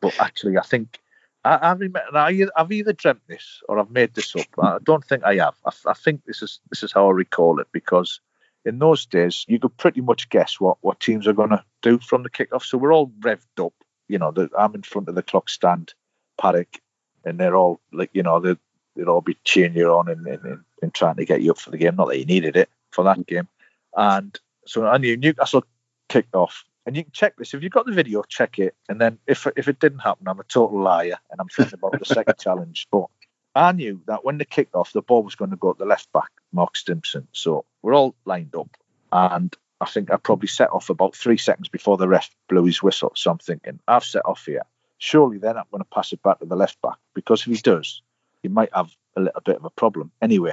But 0.00 0.20
actually, 0.20 0.58
I 0.58 0.62
think 0.62 1.00
I, 1.44 1.54
I 1.56 1.72
remember, 1.72 2.02
I, 2.12 2.46
I've 2.56 2.72
either 2.72 2.92
dreamt 2.92 3.22
this 3.28 3.62
or 3.68 3.78
I've 3.78 3.90
made 3.90 4.14
this 4.14 4.36
up. 4.36 4.46
I 4.62 4.78
don't 4.82 5.04
think 5.04 5.24
I 5.24 5.36
have. 5.36 5.54
I, 5.64 5.70
I 5.90 5.94
think 5.94 6.24
this 6.26 6.42
is 6.42 6.60
this 6.70 6.82
is 6.82 6.92
how 6.92 7.08
I 7.08 7.12
recall 7.12 7.60
it 7.60 7.68
because 7.72 8.20
in 8.66 8.80
those 8.80 9.06
days 9.06 9.44
you 9.48 9.58
could 9.58 9.76
pretty 9.76 10.00
much 10.00 10.28
guess 10.28 10.60
what 10.60 10.76
what 10.80 11.00
teams 11.00 11.26
are 11.26 11.32
going 11.32 11.50
to 11.50 11.64
do 11.82 11.98
from 11.98 12.22
the 12.22 12.30
kickoff. 12.30 12.64
So 12.64 12.76
we're 12.76 12.92
all 12.92 13.12
revved 13.20 13.64
up. 13.64 13.72
You 14.08 14.18
know, 14.18 14.32
the, 14.32 14.50
I'm 14.58 14.74
in 14.74 14.82
front 14.82 15.08
of 15.08 15.14
the 15.14 15.22
clock 15.22 15.48
stand 15.48 15.94
paddock, 16.38 16.80
and 17.24 17.38
they're 17.38 17.56
all 17.56 17.80
like, 17.92 18.10
you 18.12 18.22
know, 18.22 18.40
they 18.40 18.56
they'd 18.96 19.08
all 19.08 19.20
be 19.20 19.36
cheering 19.44 19.76
you 19.76 19.90
on 19.90 20.08
and, 20.08 20.26
and, 20.26 20.64
and, 20.82 20.94
trying 20.94 21.16
to 21.16 21.24
get 21.24 21.42
you 21.42 21.50
up 21.50 21.58
for 21.58 21.70
the 21.70 21.76
game. 21.76 21.96
Not 21.96 22.08
that 22.08 22.18
you 22.18 22.24
needed 22.24 22.56
it 22.56 22.70
for 22.90 23.04
that 23.04 23.26
game. 23.26 23.48
And 23.94 24.38
so 24.66 24.86
I 24.86 24.96
knew 24.98 25.16
Newcastle 25.16 25.64
kicked 26.08 26.34
off. 26.34 26.64
And 26.86 26.96
you 26.96 27.02
can 27.02 27.12
check 27.12 27.36
this. 27.36 27.52
If 27.52 27.62
you've 27.62 27.72
got 27.72 27.86
the 27.86 27.92
video, 27.92 28.22
check 28.22 28.60
it. 28.60 28.74
And 28.88 29.00
then 29.00 29.18
if 29.26 29.46
if 29.56 29.66
it 29.66 29.80
didn't 29.80 29.98
happen, 30.00 30.28
I'm 30.28 30.38
a 30.38 30.44
total 30.44 30.80
liar 30.80 31.18
and 31.30 31.40
I'm 31.40 31.48
thinking 31.48 31.78
about 31.80 31.98
the 31.98 32.04
second 32.04 32.38
challenge. 32.40 32.86
But 32.92 33.06
I 33.56 33.72
knew 33.72 34.02
that 34.06 34.24
when 34.24 34.38
they 34.38 34.44
kicked 34.44 34.74
off, 34.74 34.92
the 34.92 35.00
ball 35.00 35.22
was 35.22 35.34
going 35.34 35.50
to 35.50 35.56
go 35.56 35.70
at 35.70 35.78
the 35.78 35.86
left 35.86 36.12
back, 36.12 36.30
Mark 36.52 36.76
Stimson. 36.76 37.26
So 37.32 37.64
we're 37.82 37.94
all 37.94 38.14
lined 38.26 38.54
up. 38.54 38.76
And 39.10 39.54
I 39.80 39.86
think 39.86 40.10
I 40.10 40.16
probably 40.16 40.48
set 40.48 40.70
off 40.70 40.90
about 40.90 41.16
three 41.16 41.38
seconds 41.38 41.68
before 41.68 41.96
the 41.96 42.06
ref 42.06 42.30
blew 42.48 42.64
his 42.64 42.82
whistle. 42.82 43.12
So 43.16 43.30
I'm 43.30 43.38
thinking, 43.38 43.80
I've 43.88 44.04
set 44.04 44.26
off 44.26 44.44
here. 44.44 44.62
Surely 44.98 45.38
then 45.38 45.56
I'm 45.56 45.64
going 45.70 45.82
to 45.82 45.88
pass 45.88 46.12
it 46.12 46.22
back 46.22 46.40
to 46.40 46.46
the 46.46 46.56
left 46.56 46.80
back 46.82 46.98
because 47.14 47.40
if 47.40 47.46
he 47.46 47.56
does, 47.56 48.02
he 48.42 48.48
might 48.48 48.74
have 48.74 48.90
a 49.16 49.20
little 49.20 49.40
bit 49.42 49.56
of 49.56 49.64
a 49.64 49.70
problem. 49.70 50.10
Anyway, 50.20 50.52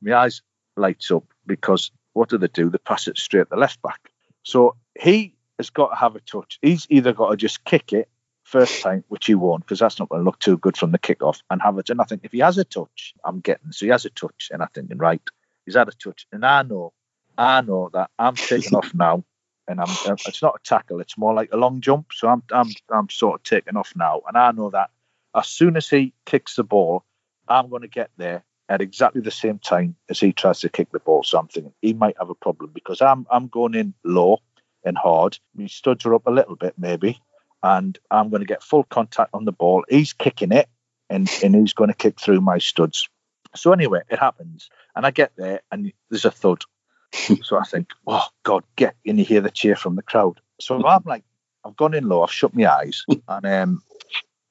my 0.00 0.14
eyes 0.14 0.42
lights 0.76 1.10
up 1.10 1.24
because 1.46 1.90
what 2.12 2.28
do 2.28 2.38
they 2.38 2.48
do? 2.48 2.70
They 2.70 2.78
pass 2.78 3.08
it 3.08 3.18
straight 3.18 3.44
to 3.44 3.50
the 3.50 3.56
left 3.56 3.82
back. 3.82 4.10
So 4.44 4.76
he 4.98 5.34
has 5.58 5.70
got 5.70 5.88
to 5.88 5.96
have 5.96 6.16
a 6.16 6.20
touch. 6.20 6.58
He's 6.62 6.86
either 6.90 7.12
got 7.12 7.30
to 7.30 7.36
just 7.36 7.64
kick 7.64 7.92
it 7.92 8.08
first 8.50 8.82
time, 8.82 9.04
which 9.08 9.26
he 9.26 9.34
won't, 9.34 9.64
because 9.64 9.78
that's 9.78 9.98
not 9.98 10.08
going 10.08 10.20
to 10.20 10.24
look 10.24 10.38
too 10.40 10.58
good 10.58 10.76
from 10.76 10.92
the 10.92 10.98
kickoff, 10.98 11.40
and 11.50 11.62
have 11.62 11.78
it. 11.78 11.90
And 11.90 12.00
I 12.00 12.04
think 12.04 12.22
if 12.24 12.32
he 12.32 12.40
has 12.40 12.58
a 12.58 12.64
touch, 12.64 13.14
I'm 13.24 13.40
getting. 13.40 13.72
So 13.72 13.86
he 13.86 13.90
has 13.92 14.04
a 14.04 14.10
touch, 14.10 14.50
and 14.52 14.62
I'm 14.62 14.68
thinking, 14.74 14.98
right, 14.98 15.22
he's 15.64 15.76
had 15.76 15.88
a 15.88 15.92
touch, 15.92 16.26
and 16.32 16.44
I 16.44 16.62
know, 16.62 16.92
I 17.38 17.60
know 17.62 17.90
that 17.92 18.10
I'm 18.18 18.34
taking 18.36 18.74
off 18.76 18.92
now, 18.94 19.24
and 19.68 19.80
I'm. 19.80 19.88
uh, 20.06 20.16
It's 20.26 20.42
not 20.42 20.56
a 20.60 20.64
tackle; 20.68 21.00
it's 21.00 21.18
more 21.18 21.34
like 21.34 21.50
a 21.52 21.56
long 21.56 21.80
jump. 21.80 22.12
So 22.12 22.28
I'm, 22.28 22.42
I'm, 22.52 22.70
I'm 22.90 23.08
sort 23.10 23.40
of 23.40 23.44
taking 23.44 23.76
off 23.76 23.92
now, 23.96 24.22
and 24.26 24.36
I 24.36 24.52
know 24.52 24.70
that 24.70 24.90
as 25.34 25.48
soon 25.48 25.76
as 25.76 25.88
he 25.88 26.12
kicks 26.26 26.56
the 26.56 26.64
ball, 26.64 27.04
I'm 27.48 27.68
going 27.70 27.82
to 27.82 27.88
get 27.88 28.10
there 28.16 28.44
at 28.68 28.80
exactly 28.80 29.20
the 29.20 29.30
same 29.30 29.58
time 29.58 29.96
as 30.08 30.20
he 30.20 30.32
tries 30.32 30.60
to 30.60 30.68
kick 30.68 30.90
the 30.92 31.00
ball. 31.00 31.22
So 31.24 31.38
I'm 31.38 31.48
thinking 31.48 31.72
he 31.82 31.92
might 31.92 32.16
have 32.18 32.30
a 32.30 32.34
problem 32.34 32.70
because 32.74 33.00
I'm 33.00 33.26
I'm 33.30 33.48
going 33.48 33.74
in 33.74 33.94
low 34.04 34.38
and 34.84 34.96
hard. 34.96 35.38
My 35.54 35.66
studs 35.66 36.04
her 36.04 36.14
up 36.14 36.26
a 36.26 36.30
little 36.30 36.56
bit 36.56 36.74
maybe, 36.78 37.20
and 37.62 37.98
I'm 38.10 38.30
going 38.30 38.40
to 38.40 38.46
get 38.46 38.62
full 38.62 38.84
contact 38.84 39.30
on 39.34 39.44
the 39.44 39.52
ball. 39.52 39.84
He's 39.88 40.12
kicking 40.12 40.52
it, 40.52 40.68
and 41.08 41.30
and 41.42 41.54
he's 41.54 41.74
going 41.74 41.90
to 41.90 41.96
kick 41.96 42.20
through 42.20 42.40
my 42.40 42.58
studs. 42.58 43.08
So 43.56 43.72
anyway, 43.72 44.00
it 44.08 44.18
happens, 44.18 44.70
and 44.94 45.04
I 45.04 45.10
get 45.10 45.32
there, 45.36 45.60
and 45.70 45.92
there's 46.08 46.24
a 46.24 46.30
thud. 46.30 46.62
so 47.42 47.58
I 47.58 47.64
think, 47.64 47.90
oh 48.06 48.26
God, 48.44 48.64
get! 48.76 48.94
And 49.04 49.18
you 49.18 49.24
hear 49.24 49.40
the 49.40 49.50
cheer 49.50 49.76
from 49.76 49.96
the 49.96 50.02
crowd. 50.02 50.40
So 50.60 50.76
I'm 50.86 51.02
like, 51.04 51.24
I've 51.64 51.76
gone 51.76 51.94
in 51.94 52.08
low, 52.08 52.22
I've 52.22 52.32
shut 52.32 52.54
my 52.54 52.70
eyes, 52.70 53.04
and 53.28 53.46
um, 53.46 53.82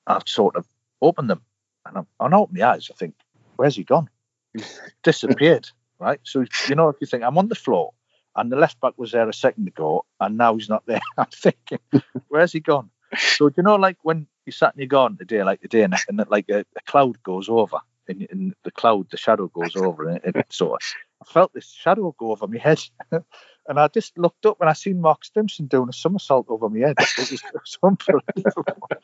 I've 0.06 0.28
sort 0.28 0.56
of 0.56 0.68
opened 1.02 1.30
them, 1.30 1.42
and 1.86 2.00
I'm, 2.00 2.08
I 2.20 2.36
open 2.36 2.58
my 2.58 2.68
eyes. 2.68 2.90
I 2.92 2.96
think, 2.96 3.16
where's 3.56 3.76
he 3.76 3.84
gone? 3.84 4.10
He's 4.54 4.80
disappeared, 5.04 5.70
right? 6.00 6.20
So 6.24 6.46
you 6.68 6.76
know, 6.76 6.90
if 6.90 6.98
you 7.00 7.08
think 7.08 7.24
I'm 7.24 7.38
on 7.38 7.48
the 7.48 7.56
floor, 7.56 7.94
and 8.36 8.52
the 8.52 8.58
left 8.58 8.80
back 8.82 8.94
was 8.98 9.12
there 9.12 9.28
a 9.30 9.34
second 9.34 9.68
ago, 9.68 10.06
and 10.20 10.38
now 10.38 10.56
he's 10.56 10.70
not 10.70 10.86
there, 10.86 11.02
I'm 11.18 11.28
thinking, 11.34 11.80
where's 12.28 12.52
he 12.52 12.60
gone? 12.60 12.90
So 13.18 13.50
do 13.50 13.56
you 13.58 13.64
know, 13.64 13.76
like 13.76 13.98
when 14.04 14.28
you 14.46 14.52
sat 14.52 14.74
in 14.76 14.82
your 14.82 14.88
garden 14.88 15.18
today, 15.18 15.44
like 15.44 15.62
today, 15.62 15.84
and, 15.84 15.96
and 16.08 16.24
like 16.30 16.50
a, 16.50 16.60
a 16.60 16.82
cloud 16.86 17.22
goes 17.24 17.50
over, 17.50 17.78
and, 18.08 18.28
and 18.30 18.54
the 18.64 18.72
cloud, 18.72 19.08
the 19.10 19.18
shadow 19.18 19.48
goes 19.48 19.76
over, 19.76 20.08
and 20.08 20.18
it, 20.24 20.36
it 20.36 20.56
I 20.62 21.26
felt 21.26 21.54
this 21.54 21.72
shadow 21.72 22.16
go 22.18 22.32
over 22.32 22.48
my 22.48 22.58
head, 22.58 22.80
and 23.12 23.80
I 23.80 23.88
just 23.88 24.18
looked 24.18 24.46
up 24.46 24.62
and 24.62 24.70
I 24.70 24.74
seen 24.74 25.02
Mark 25.02 25.26
Stimson 25.26 25.68
doing 25.68 25.90
a 25.90 25.94
somersault 25.94 26.48
over 26.50 26.70
my 26.70 26.88
head. 26.88 26.96
It 27.00 27.18
was, 27.18 27.32
it 27.32 27.44
was. 27.54 28.58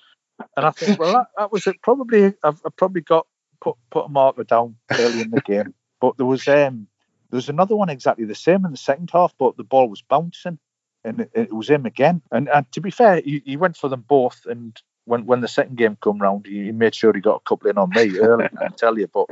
And 0.57 0.65
I 0.65 0.71
think, 0.71 0.99
well, 0.99 1.13
that, 1.13 1.27
that 1.37 1.51
was 1.51 1.65
it. 1.65 1.81
Probably, 1.81 2.25
I've, 2.43 2.61
I've 2.65 2.75
probably 2.75 3.01
got 3.01 3.25
put 3.61 3.77
put 3.89 4.05
a 4.05 4.09
marker 4.09 4.43
down 4.43 4.75
early 4.91 5.21
in 5.21 5.31
the 5.31 5.41
game. 5.41 5.73
But 5.99 6.17
there 6.17 6.25
was 6.25 6.47
um 6.47 6.87
there 7.29 7.37
was 7.37 7.49
another 7.49 7.75
one 7.75 7.89
exactly 7.89 8.25
the 8.25 8.35
same 8.35 8.65
in 8.65 8.71
the 8.71 8.77
second 8.77 9.09
half, 9.11 9.33
but 9.37 9.57
the 9.57 9.63
ball 9.63 9.89
was 9.89 10.01
bouncing, 10.01 10.59
and 11.05 11.21
it, 11.21 11.31
it 11.33 11.53
was 11.53 11.69
him 11.69 11.85
again. 11.85 12.21
And 12.31 12.49
and 12.49 12.69
to 12.73 12.81
be 12.81 12.91
fair, 12.91 13.21
he, 13.21 13.41
he 13.45 13.57
went 13.57 13.77
for 13.77 13.89
them 13.89 14.03
both. 14.07 14.45
And 14.45 14.79
when 15.05 15.25
when 15.25 15.41
the 15.41 15.47
second 15.47 15.77
game 15.77 15.97
come 16.01 16.19
round, 16.19 16.45
he, 16.47 16.71
made 16.71 16.95
sure 16.95 17.13
he 17.13 17.21
got 17.21 17.41
a 17.41 17.49
couple 17.49 17.69
in 17.69 17.77
on 17.77 17.91
me 17.91 18.17
early. 18.19 18.49
I 18.59 18.67
tell 18.69 18.97
you, 18.97 19.07
but 19.07 19.27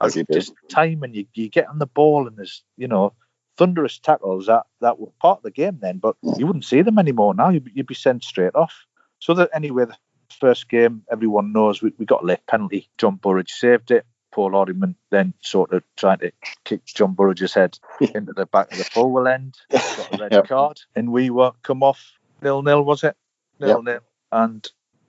As 0.00 0.14
did. 0.14 0.26
just 0.32 0.52
time 0.68 1.02
and 1.02 1.14
you, 1.14 1.26
you 1.34 1.48
get 1.48 1.68
on 1.68 1.78
the 1.78 1.86
ball 1.86 2.26
and 2.26 2.36
there's 2.36 2.62
you 2.76 2.88
know 2.88 3.12
thunderous 3.56 3.98
tackles 3.98 4.46
that 4.46 4.64
that 4.80 4.98
were 4.98 5.10
part 5.20 5.38
of 5.38 5.42
the 5.42 5.50
game 5.50 5.78
then, 5.80 5.98
but 5.98 6.16
you 6.36 6.46
wouldn't 6.46 6.64
see 6.64 6.82
them 6.82 6.98
anymore 6.98 7.34
now. 7.34 7.50
You'd, 7.50 7.64
be- 7.64 7.72
you'd 7.74 7.86
be 7.86 7.94
sent 7.94 8.24
straight 8.24 8.54
off. 8.54 8.86
So 9.20 9.34
that 9.34 9.50
anyway, 9.52 9.84
the 9.86 9.96
first 10.40 10.68
game 10.68 11.02
everyone 11.10 11.52
knows 11.52 11.82
we, 11.82 11.92
we 11.98 12.06
got 12.06 12.22
a 12.22 12.26
late 12.26 12.46
penalty. 12.46 12.88
John 12.98 13.16
Burridge 13.16 13.50
saved 13.50 13.90
it. 13.90 14.06
Paul 14.32 14.52
Hardyman 14.52 14.94
then 15.10 15.34
sort 15.40 15.72
of 15.72 15.82
trying 15.96 16.18
to 16.18 16.32
kick 16.64 16.84
John 16.84 17.14
Burridge's 17.14 17.54
head 17.54 17.78
into 18.00 18.32
the 18.32 18.46
back 18.46 18.70
of 18.72 18.78
the 18.78 18.84
Fulwell 18.84 19.26
End. 19.26 19.56
Got 19.70 20.14
a 20.14 20.16
red 20.18 20.32
Yep. 20.32 20.48
card, 20.48 20.80
and 20.94 21.12
we 21.12 21.30
were 21.30 21.52
come 21.62 21.82
off 21.82 22.12
nil 22.42 22.62
nil 22.62 22.84
was 22.84 23.04
it? 23.04 23.16
Nil 23.60 23.82
nil, 23.82 24.00
and 24.32 24.66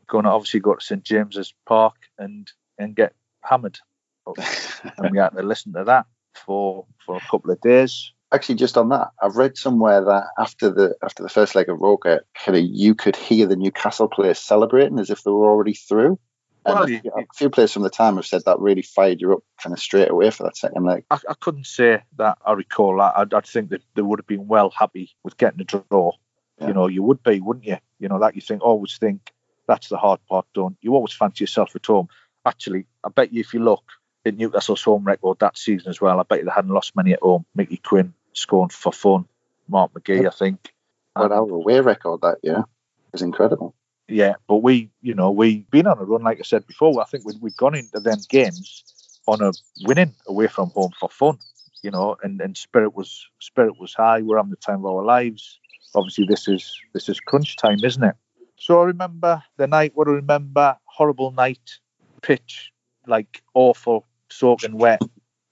going 0.07 0.23
to 0.25 0.31
obviously 0.31 0.59
go 0.59 0.75
to 0.75 0.81
St 0.83 1.03
James's 1.03 1.53
Park 1.65 1.95
and 2.17 2.51
and 2.77 2.95
get 2.95 3.13
hammered 3.43 3.79
oh, 4.25 4.33
and 4.97 5.11
we 5.11 5.17
had 5.17 5.29
to 5.29 5.43
listen 5.43 5.73
to 5.73 5.83
that 5.85 6.05
for 6.33 6.85
for 7.05 7.17
a 7.17 7.31
couple 7.31 7.51
of 7.51 7.61
days. 7.61 8.11
Actually, 8.31 8.55
just 8.55 8.77
on 8.77 8.89
that, 8.89 9.09
I've 9.23 9.37
read 9.37 9.57
somewhere 9.57 10.03
that 10.05 10.25
after 10.37 10.69
the 10.69 10.95
after 11.03 11.23
the 11.23 11.29
first 11.29 11.55
leg 11.55 11.67
of 11.67 11.81
Roker, 11.81 12.25
kind 12.35 12.57
of 12.57 12.63
you 12.63 12.93
could 12.95 13.15
hear 13.15 13.47
the 13.47 13.55
Newcastle 13.55 14.07
players 14.07 14.37
celebrating 14.39 14.99
as 14.99 15.09
if 15.09 15.23
they 15.23 15.31
were 15.31 15.49
already 15.49 15.73
through. 15.73 16.19
And 16.65 17.01
Well, 17.03 17.13
a, 17.15 17.25
few 17.33 17.49
players 17.49 17.73
from 17.73 17.83
the 17.83 17.89
time 17.89 18.17
have 18.17 18.25
said 18.25 18.43
that 18.45 18.59
really 18.59 18.81
fired 18.81 19.21
you 19.21 19.33
up 19.33 19.43
kind 19.61 19.73
of 19.73 19.79
straight 19.79 20.09
away 20.09 20.29
for 20.29 20.43
that 20.43 20.57
second 20.57 20.85
leg. 20.85 21.05
I, 21.09 21.19
I 21.29 21.33
couldn't 21.39 21.67
say 21.67 22.01
that 22.17 22.37
I 22.45 22.53
recall 22.53 22.97
that. 22.97 23.13
I'd, 23.15 23.33
I'd 23.33 23.45
think 23.45 23.69
that 23.69 23.81
they 23.95 24.01
would 24.01 24.19
have 24.19 24.27
been 24.27 24.47
well 24.47 24.69
happy 24.69 25.15
with 25.23 25.37
getting 25.37 25.61
a 25.61 25.63
draw. 25.63 26.11
Yeah. 26.59 26.67
You 26.67 26.73
know, 26.73 26.87
you 26.87 27.01
would 27.03 27.23
be, 27.23 27.39
wouldn't 27.39 27.65
you? 27.65 27.77
You 27.99 28.09
know, 28.09 28.19
that 28.19 28.35
you 28.35 28.41
think 28.41 28.61
always 28.61 28.97
think 28.97 29.31
that's 29.67 29.87
the 29.87 29.97
hard 29.97 30.19
part 30.27 30.45
done. 30.53 30.75
You 30.81 30.95
always 30.95 31.13
fancy 31.13 31.43
yourself 31.43 31.75
at 31.75 31.85
home. 31.85 32.09
Actually, 32.45 32.85
I 33.03 33.09
bet 33.09 33.31
you 33.31 33.39
if 33.39 33.53
you 33.53 33.63
look 33.63 33.83
at 34.25 34.35
Newcastle's 34.35 34.83
home 34.83 35.03
record 35.03 35.39
that 35.39 35.57
season 35.57 35.89
as 35.89 36.01
well, 36.01 36.19
I 36.19 36.23
bet 36.23 36.39
you 36.39 36.45
they 36.45 36.51
hadn't 36.51 36.73
lost 36.73 36.95
many 36.95 37.13
at 37.13 37.21
home. 37.21 37.45
Mickey 37.55 37.77
Quinn 37.77 38.13
scoring 38.33 38.69
for 38.69 38.91
fun. 38.91 39.25
Mark 39.67 39.93
McGee, 39.93 40.27
I 40.27 40.31
think. 40.31 40.73
But 41.15 41.31
our 41.31 41.49
away 41.49 41.79
record 41.79 42.21
that 42.21 42.39
year 42.43 42.63
was 43.11 43.21
incredible. 43.21 43.75
Yeah, 44.09 44.33
but 44.47 44.57
we, 44.57 44.89
you 45.01 45.13
know, 45.13 45.29
we've 45.29 45.69
been 45.69 45.85
on 45.85 45.99
a 45.99 46.03
run, 46.03 46.23
like 46.23 46.39
I 46.39 46.43
said 46.43 46.65
before. 46.65 46.99
I 46.99 47.05
think 47.05 47.25
we'd, 47.25 47.39
we'd 47.41 47.55
gone 47.57 47.75
into 47.75 47.99
them 47.99 48.17
games 48.27 48.83
on 49.27 49.41
a 49.41 49.51
winning 49.83 50.15
away 50.27 50.47
from 50.47 50.71
home 50.71 50.91
for 50.99 51.09
fun, 51.09 51.37
you 51.83 51.91
know, 51.91 52.17
and, 52.23 52.41
and 52.41 52.57
spirit 52.57 52.95
was 52.95 53.27
spirit 53.39 53.79
was 53.79 53.93
high. 53.93 54.21
We're 54.21 54.37
having 54.37 54.49
the 54.49 54.57
time 54.57 54.79
of 54.79 54.87
our 54.87 55.03
lives. 55.03 55.59
Obviously, 55.93 56.25
this 56.25 56.47
is 56.47 56.75
this 56.93 57.07
is 57.07 57.19
crunch 57.19 57.55
time, 57.57 57.79
isn't 57.83 58.03
it? 58.03 58.15
So 58.57 58.81
I 58.81 58.85
remember 58.85 59.43
the 59.57 59.67
night. 59.67 59.91
What 59.93 60.07
I 60.07 60.11
remember, 60.11 60.77
horrible 60.85 61.31
night, 61.31 61.77
pitch 62.23 62.71
like 63.05 63.43
awful, 63.53 64.07
soaking 64.29 64.77
wet. 64.77 65.01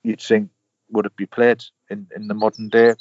You'd 0.03 0.21
think 0.21 0.49
would 0.89 1.05
it 1.05 1.15
be 1.15 1.27
played 1.27 1.63
in 1.89 2.07
in 2.15 2.27
the 2.27 2.33
modern 2.33 2.69
day? 2.69 2.95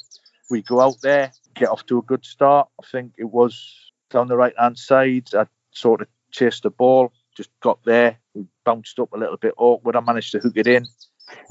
We 0.49 0.61
go 0.61 0.81
out 0.81 1.01
there, 1.01 1.31
get 1.55 1.69
off 1.69 1.85
to 1.87 1.97
a 1.97 2.03
good 2.03 2.23
start. 2.25 2.69
I 2.81 2.85
think 2.85 3.13
it 3.17 3.25
was 3.25 3.86
down 4.09 4.27
the 4.27 4.37
right 4.37 4.53
hand 4.57 4.77
side. 4.77 5.29
I 5.33 5.47
sort 5.71 6.01
of 6.01 6.07
chased 6.31 6.63
the 6.63 6.69
ball, 6.69 7.11
just 7.35 7.49
got 7.61 7.83
there, 7.83 8.17
we 8.33 8.45
bounced 8.65 8.99
up 8.99 9.13
a 9.13 9.17
little 9.17 9.37
bit 9.37 9.53
awkward. 9.57 9.95
I 9.95 9.99
managed 9.99 10.31
to 10.33 10.39
hook 10.39 10.53
it 10.55 10.67
in. 10.67 10.87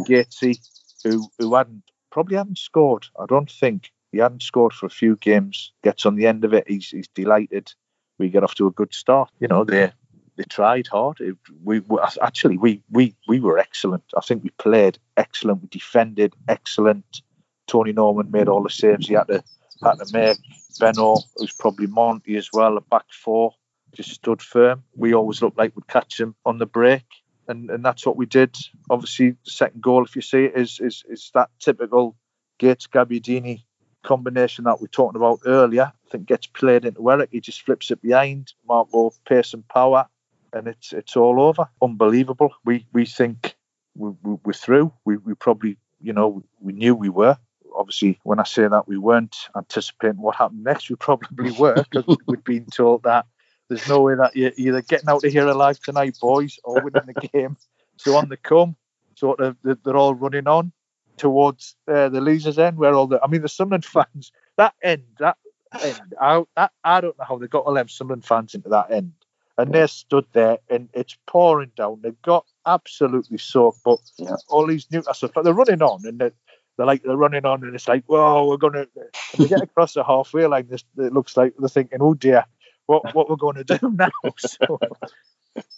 Gatesy, 0.07 0.59
who 1.04 1.28
who 1.38 1.54
hadn't 1.54 1.82
probably 2.11 2.36
hadn't 2.36 2.59
scored. 2.59 3.07
I 3.20 3.26
don't 3.26 3.50
think 3.50 3.92
he 4.12 4.18
hadn't 4.18 4.42
scored 4.42 4.72
for 4.72 4.86
a 4.86 4.90
few 4.90 5.16
games. 5.16 5.72
Gets 5.82 6.07
on 6.07 6.16
the 6.16 6.26
end 6.26 6.44
of 6.44 6.54
it. 6.54 6.64
He's 6.66 6.88
he's 6.88 7.09
delighted. 7.09 7.72
We 8.18 8.30
get 8.30 8.42
off 8.42 8.54
to 8.57 8.66
a 8.66 8.72
good 8.72 8.94
start. 8.94 9.30
You 9.38 9.48
know 9.48 9.64
they 9.64 9.92
they 10.36 10.44
tried 10.44 10.86
hard. 10.86 11.20
It, 11.20 11.36
we, 11.62 11.80
we 11.80 11.98
actually 12.22 12.57
we 12.57 12.82
we 12.90 13.14
we 13.28 13.40
were 13.40 13.59
excellent. 13.59 14.04
I 14.16 14.20
think 14.20 14.42
we 14.42 14.50
played 14.50 14.98
excellent. 15.16 15.62
We 15.62 15.68
defended 15.68 16.34
excellent. 16.48 17.22
Tony 17.66 17.92
Norman 17.92 18.30
made 18.30 18.48
all 18.48 18.62
the 18.62 18.70
saves 18.70 19.09
he 19.09 19.14
had 19.14 19.28
to 19.28 19.42
had 19.83 19.97
to 19.97 20.12
make. 20.12 20.39
Benno, 20.79 21.16
who's 21.37 21.53
probably 21.53 21.87
Monty 21.87 22.37
as 22.37 22.51
well, 22.53 22.77
a 22.77 22.81
back 22.81 23.07
four, 23.11 23.55
just 23.95 24.11
stood 24.11 24.43
firm. 24.43 24.85
We 24.95 25.14
always 25.14 25.41
looked 25.41 25.59
like 25.59 25.74
we'd 25.74 25.87
catch 25.89 26.20
him 26.20 26.35
on 26.45 26.59
the 26.59 26.66
break, 26.66 27.05
and, 27.49 27.70
and 27.70 27.85
that's 27.85 28.05
what 28.05 28.16
we 28.16 28.27
did. 28.27 28.55
Obviously, 28.91 29.31
the 29.31 29.51
second 29.51 29.83
goal, 29.83 30.05
if 30.05 30.16
you 30.16 30.22
see 30.22 30.45
it, 30.45 30.57
is 30.57 30.81
is 30.81 31.05
is 31.09 31.31
that 31.35 31.51
typical 31.61 32.16
Gates 32.59 32.87
Gabbiadini 32.87 33.62
combination 34.03 34.64
that 34.64 34.81
we 34.81 34.85
are 34.85 34.89
talking 34.89 35.16
about 35.16 35.41
earlier. 35.47 35.93
I 36.07 36.11
think 36.11 36.27
gets 36.27 36.47
played 36.47 36.85
into 36.85 37.11
Eric. 37.11 37.31
He 37.33 37.41
just 37.41 37.62
flips 37.62 37.91
it 37.91 38.01
behind. 38.01 38.53
Marco 38.68 39.12
pace 39.29 39.53
and 39.55 39.66
power, 39.68 40.07
and 40.53 40.68
it's 40.68 40.93
it's 40.93 41.16
all 41.16 41.41
over. 41.41 41.68
Unbelievable. 41.83 42.55
We 42.64 42.87
we 42.93 43.07
think 43.07 43.57
we, 43.95 44.11
we, 44.22 44.37
we're 44.45 44.53
through. 44.53 44.93
We 45.05 45.16
we 45.16 45.35
probably 45.35 45.79
you 46.01 46.12
know 46.12 46.45
we 46.61 46.72
knew 46.72 46.95
we 46.95 47.09
were 47.09 47.39
obviously, 47.77 48.18
when 48.24 48.39
I 48.41 48.45
say 48.45 48.66
that, 48.66 48.89
we 48.89 48.99
weren't 48.99 49.37
anticipating 49.57 50.20
what 50.20 50.37
happened 50.37 50.64
next. 50.64 50.89
We 50.91 50.97
probably 50.97 51.51
were 51.53 51.85
because 51.91 52.16
we'd 52.27 52.45
been 52.45 52.66
told 52.66 53.03
that 53.05 53.27
there's 53.68 53.89
no 53.89 54.01
way 54.01 54.14
that 54.14 54.37
you're 54.37 54.53
either 54.57 54.83
getting 54.83 55.09
out 55.09 55.24
of 55.24 55.33
here 55.33 55.47
alive 55.47 55.79
tonight, 55.81 56.16
boys, 56.20 56.59
or 56.64 56.81
winning 56.81 57.03
the 57.07 57.29
game. 57.33 57.57
So 57.97 58.16
on 58.16 58.29
the 58.29 58.37
come, 58.37 58.77
sort 59.14 59.41
of, 59.41 59.57
they're 59.62 59.97
all 59.97 60.14
running 60.14 60.47
on 60.47 60.72
towards 61.16 61.77
uh, 61.89 62.09
the 62.09 62.20
losers' 62.20 62.59
end, 62.59 62.77
where 62.77 62.95
all 62.95 63.07
the, 63.07 63.20
I 63.22 63.27
mean, 63.27 63.43
the 63.43 63.49
Sunderland 63.49 63.85
fans, 63.87 64.33
that 64.57 64.74
end, 64.83 65.05
that 65.18 65.37
end, 65.83 66.14
I, 66.20 66.45
that, 66.57 66.72
I 66.85 67.01
don't 67.01 67.18
know 67.18 67.24
how 67.24 67.39
they 67.39 67.49
got 67.49 67.64
all 67.64 67.74
them 67.74 67.89
Sunderland 67.89 68.24
fans 68.24 68.55
into 68.55 68.68
that 68.68 68.91
end. 68.91 69.12
And 69.59 69.72
they 69.72 69.87
stood 69.87 70.27
there 70.35 70.59
and 70.68 70.91
it's 70.93 71.16
pouring 71.27 71.72
down. 71.77 72.01
They 72.03 72.11
got 72.22 72.45
absolutely 72.66 73.39
soaked, 73.39 73.79
but 73.85 73.99
Yeah. 74.18 74.37
all 74.49 74.66
these 74.66 74.87
Newcastle, 74.91 75.31
but 75.35 75.45
they're 75.45 75.55
running 75.55 75.81
on 75.81 76.05
and 76.05 76.18
they're, 76.18 76.35
they're 76.77 76.87
like 76.87 77.03
they're 77.03 77.16
running 77.16 77.45
on, 77.45 77.64
and 77.64 77.74
it's 77.74 77.89
like, 77.89 78.05
whoa, 78.07 78.47
we're 78.47 78.57
gonna. 78.57 78.87
And 78.97 79.11
they 79.39 79.49
get 79.49 79.62
across 79.62 79.95
the 79.95 80.05
halfway 80.05 80.47
line. 80.47 80.68
This 80.68 80.85
it 80.99 81.12
looks 81.12 81.37
like 81.37 81.55
they're 81.59 81.68
thinking, 81.68 81.99
oh 82.01 82.14
dear, 82.14 82.45
what 82.87 83.14
what 83.14 83.29
we're 83.29 83.37
going 83.37 83.57
to 83.57 83.64
do 83.64 83.91
now? 83.97 84.11
So, 84.39 84.79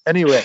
anyway, 0.07 0.45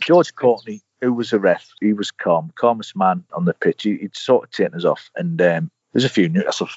George 0.00 0.34
Courtney, 0.34 0.82
who 1.00 1.12
was 1.12 1.32
a 1.32 1.38
ref, 1.38 1.68
he 1.80 1.92
was 1.92 2.10
calm, 2.10 2.52
calmest 2.54 2.96
man 2.96 3.24
on 3.32 3.44
the 3.44 3.54
pitch. 3.54 3.82
He, 3.82 3.96
he'd 3.96 4.16
sort 4.16 4.44
of 4.44 4.50
taken 4.50 4.74
us 4.74 4.84
off, 4.84 5.10
and 5.16 5.40
um, 5.42 5.70
there's 5.92 6.04
a 6.04 6.08
few 6.08 6.28
Newcastle 6.28 6.68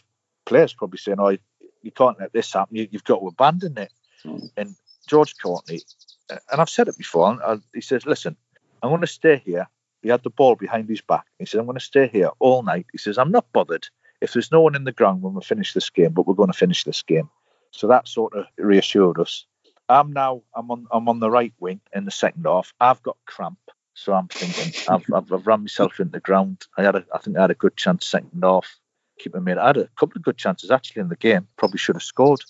players 0.46 0.74
probably 0.74 0.98
saying, 0.98 1.20
oh, 1.20 1.38
you 1.84 1.92
can't 1.92 2.20
let 2.20 2.34
this 2.34 2.52
happen. 2.54 2.76
You, 2.76 2.88
you've 2.92 3.04
got 3.04 3.20
to 3.20 3.28
abandon 3.28 3.78
it. 3.78 3.92
Mm. 4.26 4.50
And 4.58 4.76
George 5.08 5.36
Courtney, 5.38 5.82
and 6.30 6.62
I've 6.62 6.70
said 6.70 6.88
it 6.88 6.98
before. 6.98 7.32
and 7.32 7.42
I, 7.42 7.58
he 7.74 7.82
says, 7.82 8.06
listen, 8.06 8.36
I'm 8.82 8.90
going 8.90 9.02
to 9.02 9.08
stay 9.08 9.42
here 9.44 9.68
he 10.02 10.10
had 10.10 10.24
the 10.24 10.30
ball 10.30 10.56
behind 10.56 10.90
his 10.90 11.02
back. 11.02 11.26
He 11.40 11.46
said, 11.46 11.60
I'm 11.60 11.66
going 11.66 11.78
to 11.78 11.84
stay 11.84 12.08
here 12.08 12.30
all 12.40 12.64
night. 12.64 12.88
He 12.92 12.98
says, 12.98 13.18
I'm 13.18 13.32
not 13.32 13.52
bothered 13.54 13.88
if 14.22 14.34
there's 14.34 14.52
no 14.52 14.62
one 14.62 14.76
in 14.76 14.84
the 14.84 14.92
ground 14.92 15.22
when 15.22 15.34
we 15.34 15.42
finish 15.42 15.74
this 15.74 15.90
game, 15.90 16.14
but 16.14 16.28
we're 16.28 16.36
going 16.36 16.52
to 16.52 16.58
finish 16.58 16.84
this 16.84 17.02
game. 17.02 17.30
So 17.72 17.88
that 17.88 18.08
sort 18.08 18.34
of 18.34 18.46
reassured 18.58 19.20
us. 19.20 19.46
I'm 19.90 20.14
now 20.14 20.44
I'm 20.56 20.72
on 20.72 20.88
I'm 20.92 21.10
on 21.10 21.20
the 21.20 21.30
right 21.30 21.54
wing 21.60 21.82
in 21.94 22.06
the 22.06 22.12
second 22.12 22.46
half. 22.46 22.74
I've 22.80 23.04
got 23.04 23.18
cramp, 23.26 23.60
so 23.94 24.14
I'm 24.14 24.28
thinking 24.28 24.74
I've, 24.90 25.04
I've, 25.14 25.32
I've 25.32 25.48
run 25.48 25.62
myself 25.62 26.00
into 26.00 26.14
the 26.14 26.20
ground. 26.20 26.66
I 26.78 26.84
had 26.84 26.96
a, 26.96 27.06
I 27.14 27.18
think 27.18 27.38
I 27.38 27.42
had 27.42 27.52
a 27.52 27.56
good 27.56 27.76
chance 27.76 28.06
second 28.06 28.42
half. 28.42 28.80
Keep 29.20 29.34
my 29.34 29.40
mate. 29.42 29.58
I 29.58 29.68
had 29.68 29.78
a 29.78 29.88
couple 30.00 30.18
of 30.18 30.24
good 30.24 30.38
chances 30.38 30.72
actually 30.72 31.02
in 31.02 31.10
the 31.10 31.16
game. 31.16 31.48
Probably 31.58 31.78
should 31.78 31.96
have 31.96 32.04
scored. 32.04 32.42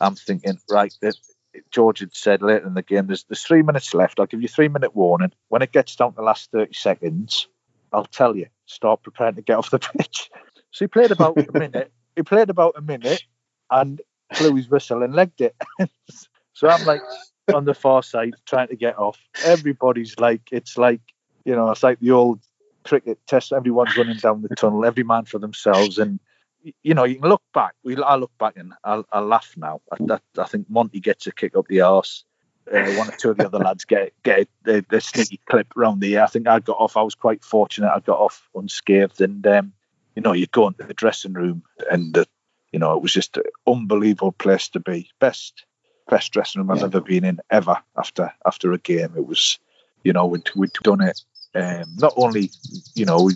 I'm 0.00 0.14
thinking 0.14 0.58
right. 0.70 0.94
George 1.70 2.00
had 2.00 2.14
said 2.14 2.42
later 2.42 2.66
in 2.66 2.74
the 2.74 2.82
game, 2.82 3.06
there's, 3.06 3.24
there's 3.24 3.42
three 3.42 3.62
minutes 3.62 3.94
left. 3.94 4.20
I'll 4.20 4.26
give 4.26 4.42
you 4.42 4.48
three 4.48 4.68
minute 4.68 4.94
warning. 4.94 5.32
When 5.48 5.62
it 5.62 5.72
gets 5.72 5.96
down 5.96 6.12
to 6.12 6.16
the 6.16 6.22
last 6.22 6.50
30 6.50 6.72
seconds, 6.74 7.48
I'll 7.92 8.04
tell 8.04 8.36
you, 8.36 8.46
start 8.66 9.02
preparing 9.02 9.34
to 9.36 9.42
get 9.42 9.58
off 9.58 9.70
the 9.70 9.78
pitch. 9.98 10.30
So 10.70 10.84
he 10.84 10.86
played 10.88 11.10
about 11.10 11.38
a 11.38 11.46
minute. 11.58 11.92
He 12.16 12.22
played 12.22 12.50
about 12.50 12.74
a 12.76 12.82
minute 12.82 13.22
and 13.70 14.00
blew 14.38 14.54
his 14.56 14.68
whistle 14.68 15.02
and 15.02 15.14
legged 15.14 15.40
it. 15.40 15.56
so 16.52 16.68
I'm 16.68 16.84
like 16.84 17.02
on 17.52 17.64
the 17.64 17.74
far 17.74 18.02
side 18.02 18.34
trying 18.46 18.68
to 18.68 18.76
get 18.76 18.98
off. 18.98 19.18
Everybody's 19.44 20.18
like, 20.18 20.42
it's 20.52 20.78
like, 20.78 21.00
you 21.44 21.54
know, 21.54 21.70
it's 21.70 21.82
like 21.82 21.98
the 22.00 22.12
old 22.12 22.40
cricket 22.84 23.18
test. 23.26 23.52
Everyone's 23.52 23.96
running 23.96 24.18
down 24.18 24.42
the 24.42 24.54
tunnel, 24.54 24.84
every 24.84 25.04
man 25.04 25.24
for 25.24 25.38
themselves. 25.38 25.98
And 25.98 26.20
you 26.82 26.94
know, 26.94 27.04
you 27.04 27.16
can 27.18 27.28
look 27.28 27.42
back. 27.52 27.74
We, 27.84 27.96
I 28.02 28.16
look 28.16 28.36
back 28.38 28.56
and 28.56 28.72
I, 28.84 29.02
I 29.12 29.20
laugh 29.20 29.54
now. 29.56 29.80
I, 29.92 29.96
that, 30.06 30.22
I 30.38 30.44
think 30.44 30.68
Monty 30.68 31.00
gets 31.00 31.26
a 31.26 31.32
kick 31.32 31.56
up 31.56 31.68
the 31.68 31.80
arse. 31.80 32.24
Uh, 32.72 32.84
one 32.92 33.08
or 33.08 33.16
two 33.16 33.30
of 33.30 33.36
the 33.36 33.46
other 33.46 33.58
lads 33.58 33.84
get 33.84 34.12
get 34.22 34.46
the, 34.62 34.84
the 34.90 35.00
sneaky 35.00 35.40
clip 35.46 35.66
round 35.74 36.00
the 36.00 36.12
ear. 36.12 36.22
I 36.22 36.26
think 36.26 36.46
I 36.46 36.60
got 36.60 36.76
off. 36.78 36.96
I 36.96 37.02
was 37.02 37.14
quite 37.14 37.42
fortunate. 37.42 37.90
I 37.90 38.00
got 38.00 38.18
off 38.18 38.48
unscathed. 38.54 39.20
And 39.20 39.44
um, 39.46 39.72
you 40.14 40.22
know, 40.22 40.32
you 40.32 40.46
go 40.46 40.68
into 40.68 40.84
the 40.84 40.94
dressing 40.94 41.32
room, 41.32 41.62
and 41.90 42.16
uh, 42.16 42.24
you 42.72 42.78
know, 42.78 42.94
it 42.94 43.02
was 43.02 43.12
just 43.12 43.36
an 43.38 43.44
unbelievable 43.66 44.32
place 44.32 44.68
to 44.68 44.80
be. 44.80 45.08
Best 45.18 45.64
best 46.08 46.32
dressing 46.32 46.60
room 46.60 46.70
I've 46.70 46.78
Yeah. 46.78 46.84
ever 46.84 47.00
been 47.00 47.24
in 47.24 47.40
ever. 47.50 47.76
After 47.96 48.32
after 48.46 48.72
a 48.72 48.78
game, 48.78 49.14
it 49.16 49.26
was, 49.26 49.58
you 50.04 50.12
know, 50.12 50.26
we'd 50.26 50.48
we'd 50.54 50.72
done 50.84 51.00
it 51.00 51.20
um, 51.54 51.84
not 51.98 52.12
only, 52.16 52.50
you 52.94 53.04
know, 53.04 53.22
we, 53.22 53.34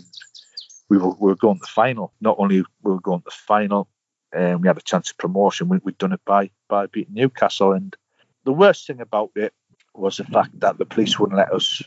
we 0.89 0.97
were, 0.97 1.09
we 1.09 1.29
were 1.29 1.35
going 1.35 1.55
to 1.55 1.61
the 1.61 1.67
final. 1.67 2.13
Not 2.21 2.35
only 2.39 2.61
we 2.83 2.91
were 2.91 3.01
going 3.01 3.21
to 3.21 3.25
the 3.25 3.31
final, 3.31 3.87
um, 4.35 4.61
we 4.61 4.67
had 4.67 4.77
a 4.77 4.81
chance 4.81 5.11
of 5.11 5.17
promotion. 5.17 5.69
We, 5.69 5.79
we'd 5.83 5.97
done 5.97 6.13
it 6.13 6.21
by 6.25 6.51
by 6.67 6.87
beating 6.87 7.13
Newcastle. 7.13 7.73
And 7.73 7.95
the 8.43 8.53
worst 8.53 8.87
thing 8.87 9.01
about 9.01 9.31
it 9.35 9.53
was 9.93 10.17
the 10.17 10.25
fact 10.25 10.59
that 10.59 10.77
the 10.77 10.85
police 10.85 11.17
wouldn't 11.19 11.37
let 11.37 11.53
us 11.53 11.81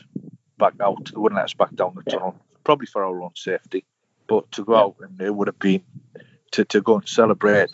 back 0.57 0.73
out. 0.81 1.05
They 1.05 1.17
wouldn't 1.17 1.37
let 1.37 1.45
us 1.45 1.53
back 1.53 1.73
down 1.75 1.95
the 1.95 2.09
tunnel, 2.09 2.35
probably 2.63 2.87
for 2.87 3.03
our 3.03 3.21
own 3.21 3.35
safety. 3.35 3.85
But 4.27 4.51
to 4.53 4.65
go 4.65 4.75
out 4.75 4.95
and 5.01 5.19
it 5.21 5.33
would 5.33 5.47
have 5.47 5.59
been 5.59 5.83
to, 6.51 6.65
to 6.65 6.81
go 6.81 6.95
and 6.95 7.07
celebrate 7.07 7.71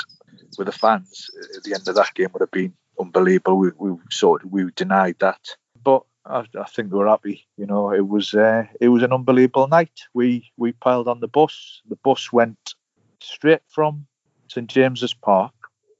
with 0.58 0.68
the 0.68 0.72
fans 0.72 1.30
at 1.56 1.64
the 1.64 1.74
end 1.74 1.88
of 1.88 1.96
that 1.96 2.14
game 2.14 2.30
would 2.34 2.42
have 2.42 2.52
been 2.52 2.74
unbelievable. 3.00 3.58
We, 3.58 3.72
we 3.78 3.98
sort 4.10 4.44
of, 4.44 4.52
we 4.52 4.70
denied 4.76 5.18
that, 5.20 5.56
but 5.84 6.04
I, 6.26 6.46
I 6.60 6.64
think 6.66 6.92
we 6.92 7.00
were 7.00 7.08
happy. 7.08 7.48
You 7.58 7.66
know, 7.66 7.92
it 7.94 8.08
was 8.08 8.34
uh, 8.34 8.66
it 8.82 8.90
was 8.90 9.04
an 9.04 9.14
unbelievable 9.14 9.68
night. 9.68 10.02
We 10.14 10.52
we 10.58 10.72
piled 10.72 11.08
on 11.08 11.20
the 11.20 11.28
bus. 11.28 11.82
The 11.88 11.98
bus 11.98 12.32
went 12.34 12.74
straight 13.20 13.62
from 13.70 14.08
St 14.48 14.68
James's 14.68 15.14
Park. 15.14 15.54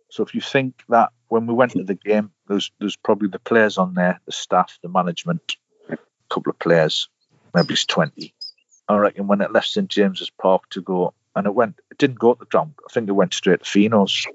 So 0.10 0.24
if 0.24 0.34
you 0.34 0.42
think 0.42 0.84
that 0.90 1.10
when 1.28 1.46
we 1.48 1.54
went 1.54 1.74
to 1.74 1.84
the 1.84 1.96
game, 1.96 2.32
there's 2.48 2.72
there's 2.80 2.96
probably 2.96 3.30
the 3.30 3.40
players 3.40 3.78
on 3.78 3.94
there, 3.94 4.20
the 4.26 4.32
staff, 4.32 4.80
the 4.82 4.90
management, 4.90 5.58
a 5.90 5.98
couple 6.30 6.50
of 6.50 6.60
players, 6.60 7.10
maybe 7.54 7.74
it's 7.74 7.86
twenty. 7.86 8.34
I 8.88 8.98
reckon 8.98 9.28
when 9.28 9.42
it 9.42 9.52
left 9.52 9.68
St 9.68 9.90
James's 9.90 10.30
Park 10.30 10.70
to 10.70 10.82
go, 10.82 11.14
and 11.36 11.48
it 11.48 11.56
went, 11.56 11.80
it 11.90 11.98
didn't 11.98 12.20
go 12.20 12.34
to 12.34 12.40
the 12.40 12.46
ground. 12.46 12.76
I 12.88 12.94
think 12.94 13.10
it 13.10 13.14
went 13.14 13.34
straight 13.34 13.64
to 13.64 13.70
Fino's, 13.70 14.28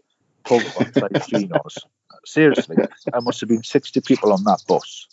pulled 0.44 0.64
outside 0.80 1.22
Fino's. 1.24 1.78
Seriously, 2.24 2.76
there 2.76 3.20
must 3.22 3.40
have 3.40 3.48
been 3.48 3.62
sixty 3.62 4.00
people 4.00 4.32
on 4.32 4.44
that 4.44 4.62
bus. 4.66 5.06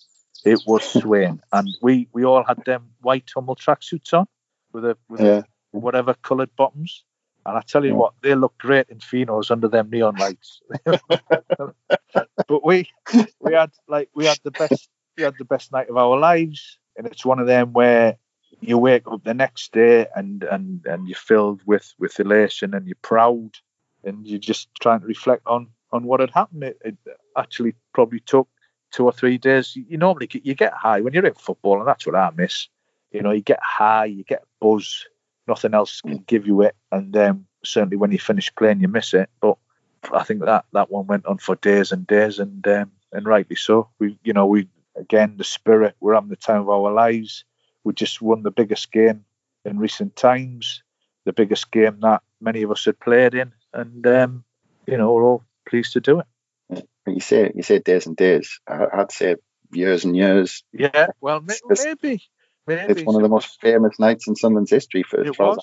It 0.46 0.66
was 0.66 0.84
swaying, 0.84 1.42
and 1.52 1.78
we 1.82 2.08
we 2.14 2.26
all 2.26 2.44
had 2.44 2.64
them 2.66 2.92
white 3.02 3.30
Hummel 3.34 3.56
tracksuits 3.56 4.14
on 4.14 4.28
with 4.74 4.86
a 4.86 4.98
with 5.10 5.22
Yeah. 5.22 5.42
whatever 5.72 6.14
coloured 6.16 6.56
bottoms. 6.56 7.04
And 7.46 7.58
I 7.58 7.62
tell 7.62 7.86
you 7.86 7.92
Yeah. 7.92 7.98
what, 7.98 8.14
they 8.22 8.36
look 8.36 8.58
great 8.58 8.90
in 8.90 9.00
Finos 9.00 9.52
under 9.52 9.68
them 9.70 9.90
neon 9.90 10.16
lights. 10.18 10.62
but 12.48 12.66
we 12.66 12.90
we 13.40 13.54
had 13.54 13.72
like 13.88 14.10
we 14.14 14.26
had 14.26 14.40
the 14.44 14.52
best 14.52 14.90
we 15.18 15.24
had 15.24 15.38
the 15.38 15.46
best 15.46 15.72
night 15.72 15.90
of 15.90 15.98
our 15.98 16.18
lives, 16.18 16.78
and 16.98 17.08
it's 17.08 17.26
one 17.26 17.40
of 17.40 17.48
them 17.48 17.74
where 17.74 18.18
you 18.60 18.78
wake 18.78 19.08
up 19.08 19.24
the 19.24 19.34
next 19.34 19.72
day 19.74 20.08
and 20.16 20.44
and 20.44 20.86
and 20.86 21.08
you're 21.08 21.18
filled 21.18 21.62
with 21.66 21.94
with 22.00 22.20
elation 22.20 22.74
and 22.74 22.88
you're 22.88 22.96
proud, 23.02 23.52
and 24.04 24.28
you're 24.28 24.40
just 24.40 24.70
trying 24.82 25.02
to 25.02 25.08
reflect 25.08 25.44
on 25.48 25.70
on 25.92 26.04
what 26.04 26.20
had 26.20 26.32
happened. 26.32 26.64
It, 26.64 26.78
it 26.84 26.98
actually 27.38 27.76
probably 27.94 28.20
took 28.20 28.48
two 28.92 29.06
or 29.06 29.12
three 29.12 29.38
days. 29.38 29.76
You, 29.76 29.98
normally 29.98 30.28
get, 30.28 30.46
you 30.46 30.56
get 30.56 30.74
high 30.74 31.02
when 31.02 31.14
you're 31.14 31.26
in 31.26 31.34
football, 31.34 31.80
and 31.80 31.88
that's 31.88 32.06
what 32.06 32.16
I 32.16 32.32
miss. 32.36 32.68
You 33.12 33.22
know, 33.22 33.32
you 33.32 33.42
get 33.42 33.60
high, 33.62 34.06
you 34.06 34.24
get 34.24 34.44
buzz. 34.60 35.06
Nothing 35.48 35.74
else 35.74 36.02
can 36.02 36.24
give 36.28 36.46
you 36.46 36.62
it, 36.62 36.76
and 36.92 37.16
um, 37.16 37.48
certainly 37.64 37.96
when 37.96 38.12
you 38.12 38.20
finish 38.20 38.54
playing, 38.54 38.82
you 38.82 38.90
miss 38.90 39.14
it. 39.14 39.30
But 39.40 39.58
I 40.12 40.24
think 40.24 40.42
that 40.44 40.66
that 40.74 40.92
one 40.92 41.08
went 41.08 41.26
on 41.26 41.38
for 41.38 41.56
days 41.56 41.92
and 41.94 42.06
days, 42.06 42.40
and 42.40 42.68
um, 42.68 42.92
and 43.14 43.26
rightly 43.26 43.56
so. 43.56 43.90
We, 44.00 44.18
you 44.24 44.34
know, 44.34 44.46
we 44.46 44.68
again 44.98 45.36
the 45.38 45.46
spirit. 45.46 45.96
We're 46.02 46.16
having 46.16 46.30
the 46.30 46.36
time 46.36 46.62
of 46.62 46.70
our 46.70 46.92
lives. 46.92 47.46
We 47.86 47.94
just 47.94 48.22
won 48.22 48.44
the 48.44 48.52
biggest 48.52 48.92
game 48.92 49.24
in 49.64 49.80
recent 49.80 50.16
times, 50.18 50.84
the 51.26 51.34
biggest 51.34 51.72
game 51.72 52.00
that 52.02 52.24
many 52.42 52.64
of 52.64 52.72
us 52.72 52.86
had 52.86 53.00
played 53.00 53.34
in, 53.34 53.54
and 53.74 54.06
um, 54.06 54.44
you 54.86 54.98
know 54.98 55.14
we're 55.14 55.24
all 55.24 55.44
pleased 55.68 55.94
to 55.94 56.02
do 56.02 56.20
it. 56.20 56.28
You 57.08 57.20
say 57.22 57.52
you 57.56 57.64
say 57.64 57.80
days 57.80 58.06
and 58.08 58.16
days. 58.16 58.60
I, 58.68 58.86
I'd 58.94 59.12
say 59.12 59.36
years 59.72 60.06
and 60.06 60.16
years. 60.16 60.64
Yeah, 60.74 61.08
well, 61.22 61.42
may- 61.42 61.54
It's- 61.70 61.86
maybe, 61.86 62.22
maybe 62.68 62.92
It's 62.94 63.04
one 63.04 63.16
of 63.16 63.22
the 63.22 63.30
most 63.30 63.60
famous 63.62 63.98
nights 64.00 64.28
in 64.28 64.36
Sunderland's 64.36 64.72
history 64.72 65.04
for 65.04 65.22
It 65.24 65.38
was. 65.40 65.60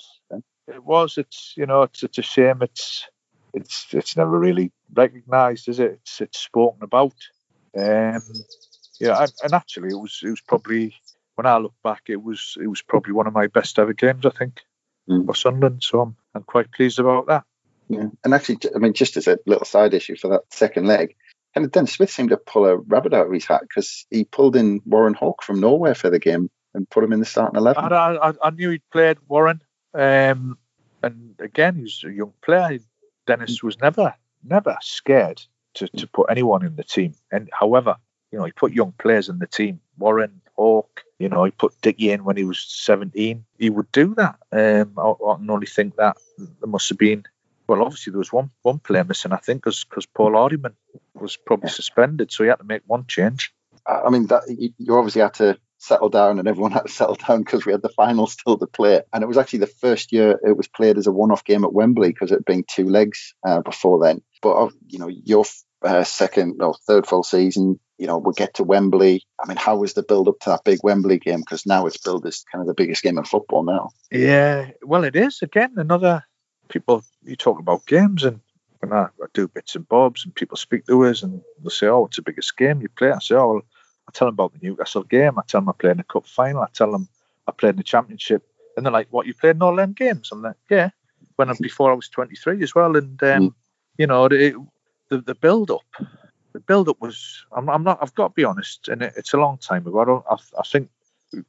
It 0.67 0.83
was. 0.83 1.17
It's 1.17 1.53
you 1.55 1.65
know, 1.65 1.83
it's 1.83 2.03
it's 2.03 2.17
a 2.17 2.21
shame. 2.23 2.61
It's 2.61 3.07
it's 3.53 3.87
it's 3.93 4.17
never 4.17 4.37
really 4.39 4.71
recognised, 4.93 5.69
is 5.69 5.79
it? 5.79 5.99
It's 6.01 6.21
it's 6.21 6.39
spoken 6.39 6.83
about. 6.83 7.13
Um, 7.77 8.21
yeah, 8.99 9.21
and, 9.21 9.33
and 9.43 9.53
actually, 9.53 9.89
it 9.89 9.99
was 9.99 10.21
it 10.23 10.29
was 10.29 10.41
probably 10.41 10.95
when 11.35 11.45
I 11.45 11.57
look 11.57 11.75
back, 11.83 12.03
it 12.07 12.21
was 12.23 12.57
it 12.61 12.67
was 12.67 12.81
probably 12.81 13.13
one 13.13 13.27
of 13.27 13.33
my 13.33 13.47
best 13.47 13.77
ever 13.79 13.93
games. 13.93 14.25
I 14.25 14.29
think 14.31 14.61
Mm. 15.07 15.27
for 15.27 15.35
Sunderland. 15.35 15.83
So 15.83 16.01
I'm 16.01 16.15
I'm 16.33 16.41
quite 16.41 16.71
pleased 16.71 16.97
about 16.97 17.27
that. 17.27 17.43
Yeah. 17.89 18.07
And 18.23 18.33
actually, 18.33 18.57
I 18.75 18.79
mean, 18.79 18.93
just 18.93 19.17
as 19.17 19.27
a 19.27 19.37
little 19.45 19.63
side 19.65 19.93
issue 19.93 20.15
for 20.15 20.29
that 20.29 20.41
second 20.49 20.87
leg, 20.87 21.15
of 21.63 21.71
Dennis 21.71 21.93
Smith 21.93 22.09
seemed 22.09 22.29
to 22.29 22.37
pull 22.37 22.65
a 22.65 22.75
rabbit 22.75 23.13
out 23.13 23.27
of 23.27 23.31
his 23.31 23.45
hat 23.45 23.61
because 23.61 24.05
he 24.09 24.25
pulled 24.25 24.55
in 24.55 24.81
Warren 24.85 25.13
Hawke 25.13 25.43
from 25.43 25.61
nowhere 25.61 25.95
for 25.95 26.09
the 26.09 26.19
game 26.19 26.49
and 26.73 26.89
put 26.89 27.03
him 27.03 27.13
in 27.13 27.19
the 27.19 27.25
starting 27.25 27.57
eleven. 27.57 27.93
I, 27.93 28.15
I, 28.15 28.33
I 28.43 28.49
knew 28.49 28.71
he'd 28.71 28.89
played 28.91 29.17
Warren, 29.27 29.61
um, 29.93 30.57
and 31.01 31.35
again, 31.39 31.75
he 31.75 31.83
was 31.83 32.03
a 32.05 32.11
young 32.11 32.33
player. 32.43 32.79
Dennis 33.25 33.63
was 33.63 33.79
never, 33.79 34.13
never 34.43 34.77
scared 34.81 35.41
to, 35.75 35.87
to 35.87 36.07
put 36.07 36.29
anyone 36.29 36.65
in 36.65 36.75
the 36.75 36.83
team. 36.83 37.13
And 37.31 37.49
however, 37.51 37.97
you 38.31 38.39
know, 38.39 38.45
he 38.45 38.51
put 38.51 38.73
young 38.73 38.93
players 38.97 39.29
in 39.29 39.39
the 39.39 39.47
team. 39.47 39.79
Warren, 39.97 40.41
Hawke, 40.55 41.03
you 41.19 41.29
know, 41.29 41.43
he 41.43 41.51
put 41.51 41.79
Dicky 41.81 42.11
in 42.11 42.23
when 42.23 42.37
he 42.37 42.43
was 42.43 42.59
17. 42.59 43.45
He 43.57 43.69
would 43.69 43.91
do 43.91 44.15
that. 44.15 44.35
Um, 44.51 44.93
I, 44.97 45.09
I 45.09 45.35
can 45.35 45.49
only 45.49 45.67
think 45.67 45.95
that 45.97 46.17
there 46.37 46.67
must 46.67 46.89
have 46.89 46.97
been, 46.97 47.23
well, 47.67 47.81
obviously 47.81 48.11
there 48.11 48.19
was 48.19 48.33
one 48.33 48.51
one 48.61 48.79
player 48.79 49.03
missing, 49.03 49.33
I 49.33 49.37
think, 49.37 49.63
because 49.63 49.85
Paul 50.13 50.33
Hardyman 50.33 50.75
was 51.13 51.37
probably 51.37 51.69
suspended, 51.69 52.31
so 52.31 52.43
he 52.43 52.49
had 52.49 52.57
to 52.57 52.63
make 52.63 52.83
one 52.85 53.05
change. 53.07 53.53
I 53.85 54.09
mean, 54.09 54.27
that 54.27 54.43
you, 54.47 54.71
you 54.77 54.97
obviously 54.97 55.21
had 55.21 55.35
to 55.35 55.57
settle 55.77 56.09
down, 56.09 56.39
and 56.39 56.47
everyone 56.47 56.71
had 56.73 56.87
to 56.87 56.91
settle 56.91 57.15
down 57.15 57.39
because 57.39 57.65
we 57.65 57.71
had 57.71 57.81
the 57.81 57.89
final 57.89 58.27
still 58.27 58.57
to 58.57 58.67
play. 58.67 59.01
And 59.13 59.23
it 59.23 59.27
was 59.27 59.37
actually 59.37 59.59
the 59.59 59.67
first 59.67 60.11
year 60.11 60.39
it 60.43 60.57
was 60.57 60.67
played 60.67 60.97
as 60.97 61.07
a 61.07 61.11
one-off 61.11 61.45
game 61.45 61.63
at 61.63 61.73
Wembley 61.73 62.09
because 62.09 62.31
it 62.31 62.35
had 62.35 62.45
been 62.45 62.65
two 62.69 62.89
legs 62.89 63.33
uh, 63.47 63.61
before 63.61 64.03
then. 64.03 64.21
But 64.41 64.55
uh, 64.55 64.69
you 64.87 64.99
know, 64.99 65.07
your 65.07 65.45
uh, 65.83 66.03
second 66.03 66.61
or 66.61 66.75
third 66.87 67.07
full 67.07 67.23
season, 67.23 67.79
you 67.97 68.07
know, 68.07 68.17
we 68.17 68.33
get 68.33 68.55
to 68.55 68.63
Wembley. 68.63 69.23
I 69.41 69.47
mean, 69.47 69.57
how 69.57 69.77
was 69.77 69.93
the 69.93 70.03
build-up 70.03 70.39
to 70.41 70.49
that 70.51 70.63
big 70.63 70.79
Wembley 70.83 71.19
game? 71.19 71.39
Because 71.39 71.65
now 71.65 71.85
it's 71.85 71.97
billed 71.97 72.25
as 72.25 72.43
kind 72.51 72.61
of 72.61 72.67
the 72.67 72.73
biggest 72.73 73.03
game 73.03 73.17
in 73.17 73.23
football 73.23 73.63
now. 73.63 73.89
Yeah, 74.11 74.71
well, 74.83 75.03
it 75.03 75.15
is 75.15 75.39
again 75.41 75.73
another. 75.77 76.23
People 76.69 77.03
you 77.23 77.35
talk 77.35 77.59
about 77.59 77.85
games, 77.85 78.23
and 78.23 78.39
when 78.79 78.91
I, 78.93 79.03
I 79.05 79.27
do 79.33 79.47
bits 79.47 79.75
and 79.75 79.87
bobs, 79.87 80.25
and 80.25 80.33
people 80.35 80.57
speak 80.57 80.85
to 80.87 81.05
us, 81.05 81.23
and 81.23 81.41
they 81.63 81.69
say, 81.69 81.87
"Oh, 81.87 82.05
it's 82.05 82.17
the 82.17 82.21
biggest 82.21 82.57
game 82.57 82.81
you 82.81 82.89
play." 82.89 83.11
I 83.11 83.19
say, 83.19 83.35
"Oh, 83.35 83.53
well, 83.53 83.61
I 84.07 84.11
tell 84.11 84.27
them 84.27 84.33
about 84.33 84.53
the 84.53 84.59
Newcastle 84.61 85.03
game. 85.03 85.37
I 85.37 85.43
tell 85.47 85.61
them 85.61 85.69
I 85.69 85.73
played 85.73 85.91
in 85.91 85.97
the 85.97 86.03
cup 86.03 86.25
final. 86.27 86.61
I 86.61 86.67
tell 86.73 86.91
them 86.91 87.07
I 87.47 87.51
played 87.51 87.71
in 87.71 87.77
the 87.77 87.83
championship." 87.83 88.43
And 88.75 88.85
they're 88.85 88.93
like, 88.93 89.07
"What? 89.11 89.27
You 89.27 89.33
played 89.33 89.55
in 89.57 89.61
all 89.61 89.75
them 89.75 89.93
games?" 89.93 90.29
I'm 90.31 90.41
like, 90.41 90.55
"Yeah." 90.69 90.89
When 91.37 91.49
I, 91.49 91.53
before 91.59 91.91
I 91.91 91.95
was 91.95 92.07
23 92.09 92.63
as 92.63 92.73
well, 92.75 92.95
and 92.95 93.21
um, 93.23 93.43
Mm. 93.43 93.53
you 93.97 94.07
know, 94.07 94.25
it, 94.25 94.55
the 95.09 95.19
the 95.19 95.35
build 95.35 95.69
up, 95.69 95.81
the 96.53 96.59
build 96.59 96.89
up 96.89 96.99
was. 97.01 97.45
I'm, 97.51 97.69
I'm 97.69 97.83
not. 97.83 97.99
I've 98.01 98.15
got 98.15 98.29
to 98.29 98.33
be 98.33 98.43
honest, 98.43 98.87
and 98.87 99.01
it, 99.01 99.13
it's 99.17 99.33
a 99.33 99.37
long 99.37 99.57
time 99.57 99.85
ago. 99.85 99.99
I 99.99 100.05
don't. 100.05 100.25
I, 100.29 100.35
I 100.59 100.63
think 100.63 100.89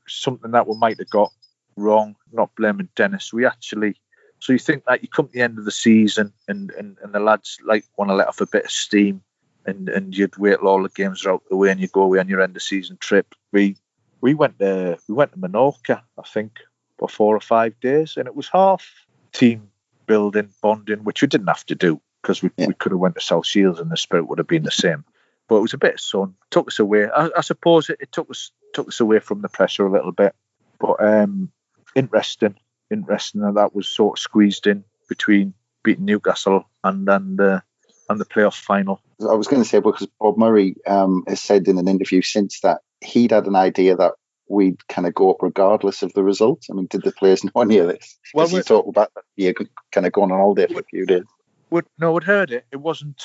something 0.08 0.50
that 0.52 0.66
we 0.66 0.76
might 0.76 0.98
have 0.98 1.10
got 1.10 1.32
wrong. 1.76 2.16
Not 2.32 2.54
blaming 2.56 2.88
Dennis. 2.96 3.32
We 3.32 3.46
actually. 3.46 3.96
So 4.38 4.52
you 4.52 4.58
think 4.58 4.84
that 4.86 5.02
you 5.02 5.08
come 5.08 5.26
to 5.26 5.32
the 5.32 5.42
end 5.42 5.58
of 5.58 5.64
the 5.64 5.70
season 5.70 6.32
and, 6.46 6.70
and, 6.72 6.96
and 7.02 7.12
the 7.12 7.20
lads 7.20 7.58
like 7.64 7.84
want 7.96 8.10
to 8.10 8.14
let 8.14 8.28
off 8.28 8.40
a 8.40 8.46
bit 8.46 8.66
of 8.66 8.70
steam 8.70 9.22
and, 9.64 9.88
and 9.88 10.16
you'd 10.16 10.36
wait 10.36 10.58
till 10.58 10.68
all 10.68 10.82
the 10.82 10.88
games 10.90 11.24
are 11.24 11.32
out 11.32 11.42
the 11.48 11.56
way 11.56 11.70
and 11.70 11.80
you 11.80 11.88
go 11.88 12.02
away 12.02 12.18
on 12.18 12.28
your 12.28 12.40
end 12.40 12.56
of 12.56 12.62
season 12.62 12.96
trip. 13.00 13.34
We 13.52 13.76
we 14.20 14.34
went 14.34 14.58
to 14.58 14.98
we 15.08 15.14
went 15.14 15.32
to 15.32 15.38
Menorca, 15.38 16.02
I 16.18 16.22
think, 16.22 16.58
for 16.98 17.08
four 17.08 17.36
or 17.36 17.40
five 17.40 17.78
days, 17.80 18.16
and 18.16 18.26
it 18.26 18.34
was 18.36 18.48
half 18.48 18.86
team 19.32 19.70
building, 20.06 20.50
bonding, 20.62 21.04
which 21.04 21.22
we 21.22 21.28
didn't 21.28 21.48
have 21.48 21.66
to 21.66 21.74
do 21.74 22.00
because 22.22 22.42
we, 22.42 22.50
Yeah. 22.56 22.68
we 22.68 22.74
could 22.74 22.92
have 22.92 23.00
went 23.00 23.16
to 23.16 23.20
South 23.20 23.46
Shields 23.46 23.80
and 23.80 23.90
the 23.90 23.96
spirit 23.96 24.28
would 24.28 24.38
have 24.38 24.46
been 24.48 24.62
the 24.62 24.70
same. 24.70 25.04
But 25.48 25.56
it 25.56 25.62
was 25.62 25.74
a 25.74 25.78
bit 25.78 25.94
of 25.94 26.00
sun, 26.00 26.34
took 26.50 26.68
us 26.68 26.78
away. 26.78 27.08
I, 27.08 27.30
I 27.36 27.40
suppose 27.40 27.88
it, 27.88 27.98
it 28.00 28.12
took 28.12 28.30
us 28.30 28.50
took 28.72 28.88
us 28.88 29.00
away 29.00 29.20
from 29.20 29.42
the 29.42 29.48
pressure 29.48 29.86
a 29.86 29.92
little 29.92 30.12
bit. 30.12 30.34
But 30.78 31.02
um, 31.02 31.50
interesting, 31.94 32.56
interesting 32.90 33.40
that 33.42 33.54
that 33.54 33.74
was 33.74 33.88
sort 33.88 34.18
of 34.18 34.22
squeezed 34.22 34.66
in 34.66 34.84
between 35.08 35.54
beating 35.82 36.04
Newcastle 36.04 36.68
and 36.84 37.08
and 37.08 37.40
uh, 37.40 37.60
and 38.08 38.20
the 38.20 38.24
playoff 38.24 38.58
final. 38.58 39.00
I 39.20 39.34
was 39.34 39.48
going 39.48 39.62
to 39.62 39.68
say 39.68 39.80
because 39.80 40.08
Bob 40.20 40.36
Murray 40.36 40.76
um, 40.86 41.24
has 41.26 41.40
said 41.40 41.68
in 41.68 41.78
an 41.78 41.88
interview 41.88 42.22
since 42.22 42.60
that 42.60 42.80
he'd 43.00 43.30
had 43.30 43.46
an 43.46 43.56
idea 43.56 43.96
that 43.96 44.12
we'd 44.48 44.86
kind 44.88 45.06
of 45.06 45.14
go 45.14 45.30
up 45.30 45.38
regardless 45.42 46.02
of 46.02 46.12
the 46.12 46.22
result. 46.22 46.66
I 46.70 46.74
mean, 46.74 46.86
did 46.86 47.02
the 47.02 47.12
players 47.12 47.42
know 47.44 47.62
any 47.62 47.78
of 47.78 47.88
this? 47.88 48.18
Well, 48.34 48.48
we- 48.52 48.62
talk 48.62 48.86
about 48.86 49.12
that 49.14 49.24
year 49.36 49.54
kind 49.92 50.06
of 50.06 50.12
going 50.12 50.30
on 50.30 50.38
holiday 50.38 50.72
for 50.72 50.80
a 50.80 50.84
few 50.84 51.06
days. 51.06 51.24
would 51.70 51.86
no, 51.98 52.12
would 52.12 52.24
heard 52.24 52.50
it. 52.50 52.66
It 52.70 52.76
wasn't, 52.76 53.22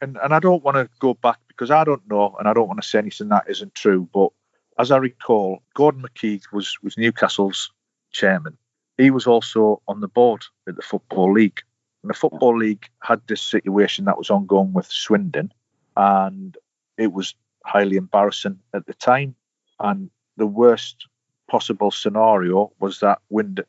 and 0.00 0.16
and 0.22 0.34
I 0.34 0.40
don't 0.40 0.64
want 0.64 0.76
to 0.76 0.88
go 0.98 1.14
back 1.14 1.38
because 1.48 1.70
I 1.70 1.84
don't 1.84 2.08
know, 2.08 2.34
and 2.38 2.48
I 2.48 2.52
don't 2.52 2.68
want 2.68 2.82
to 2.82 2.88
say 2.88 2.98
anything 2.98 3.28
that 3.28 3.44
isn't 3.48 3.74
true. 3.74 4.08
But 4.12 4.30
as 4.78 4.90
I 4.90 4.96
recall, 4.96 5.60
Gordon 5.74 6.02
McKeague 6.02 6.52
was 6.52 6.76
was 6.82 6.98
Newcastle's 6.98 7.70
chairman. 8.10 8.56
He 8.96 9.10
was 9.10 9.26
also 9.26 9.82
on 9.88 10.00
the 10.00 10.08
board 10.08 10.44
at 10.68 10.76
the 10.76 10.82
football 10.82 11.32
league, 11.32 11.60
and 12.02 12.10
the 12.10 12.14
football 12.14 12.56
league 12.56 12.86
had 13.02 13.20
this 13.26 13.42
situation 13.42 14.04
that 14.04 14.18
was 14.18 14.30
ongoing 14.30 14.72
with 14.72 14.86
Swindon, 14.86 15.52
and 15.96 16.56
it 16.96 17.12
was 17.12 17.34
highly 17.64 17.96
embarrassing 17.96 18.58
at 18.72 18.86
the 18.86 18.94
time. 18.94 19.34
And 19.80 20.10
the 20.36 20.46
worst 20.46 21.08
possible 21.48 21.90
scenario 21.90 22.72
was 22.78 23.00
that 23.00 23.18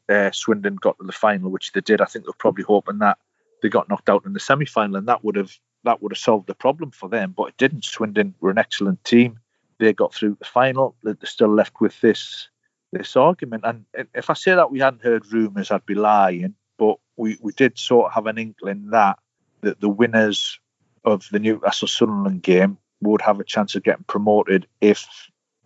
uh, 0.09 0.32
Swindon 0.32 0.76
got 0.76 0.97
to 0.99 1.05
the 1.05 1.11
final, 1.11 1.49
which 1.49 1.71
they 1.71 1.82
did. 1.82 2.01
I 2.01 2.05
think 2.05 2.26
they 2.26 2.30
were 2.30 2.34
probably 2.38 2.63
hoping 2.63 2.99
that 2.99 3.17
they 3.61 3.69
got 3.69 3.89
knocked 3.89 4.09
out 4.09 4.26
in 4.26 4.34
the 4.34 4.39
semi 4.39 4.65
final, 4.65 4.95
and 4.95 5.07
that 5.07 5.23
would 5.23 5.36
have 5.36 5.57
that 5.84 6.01
would 6.01 6.11
have 6.11 6.19
solved 6.19 6.47
the 6.47 6.55
problem 6.55 6.91
for 6.91 7.09
them. 7.09 7.34
But 7.36 7.49
it 7.49 7.57
didn't. 7.57 7.86
Swindon 7.86 8.36
were 8.39 8.51
an 8.51 8.57
excellent 8.57 9.03
team. 9.03 9.39
They 9.80 9.93
got 9.93 10.13
through 10.13 10.38
the 10.39 10.45
final. 10.45 10.95
They're 11.03 11.17
still 11.23 11.53
left 11.53 11.82
with 11.82 11.99
this 12.01 12.49
this 12.98 13.16
argument. 13.16 13.64
And 13.66 13.86
if 14.14 14.30
I 14.30 14.34
say 14.34 14.56
that 14.56 14.72
we 14.72 14.80
hadn't 14.80 15.04
heard 15.04 15.32
rumours, 15.32 15.72
I'd 15.72 15.86
be 15.86 15.96
lying. 15.96 16.56
But 16.78 16.98
we, 17.18 17.38
we 17.41 17.52
did 17.54 17.78
sort 17.78 18.08
of 18.08 18.14
have 18.14 18.26
an 18.28 18.38
inkling 18.38 18.89
that, 18.91 19.20
that 19.62 19.80
the 19.80 19.89
winners 19.89 20.60
of 21.04 21.28
the 21.32 21.39
Newcastle 21.39 21.88
Sunderland 21.88 22.41
game 22.41 22.78
would 23.02 23.22
have 23.22 23.39
a 23.39 23.43
chance 23.43 23.76
of 23.76 23.84
getting 23.84 24.06
promoted 24.06 24.68
if 24.82 25.08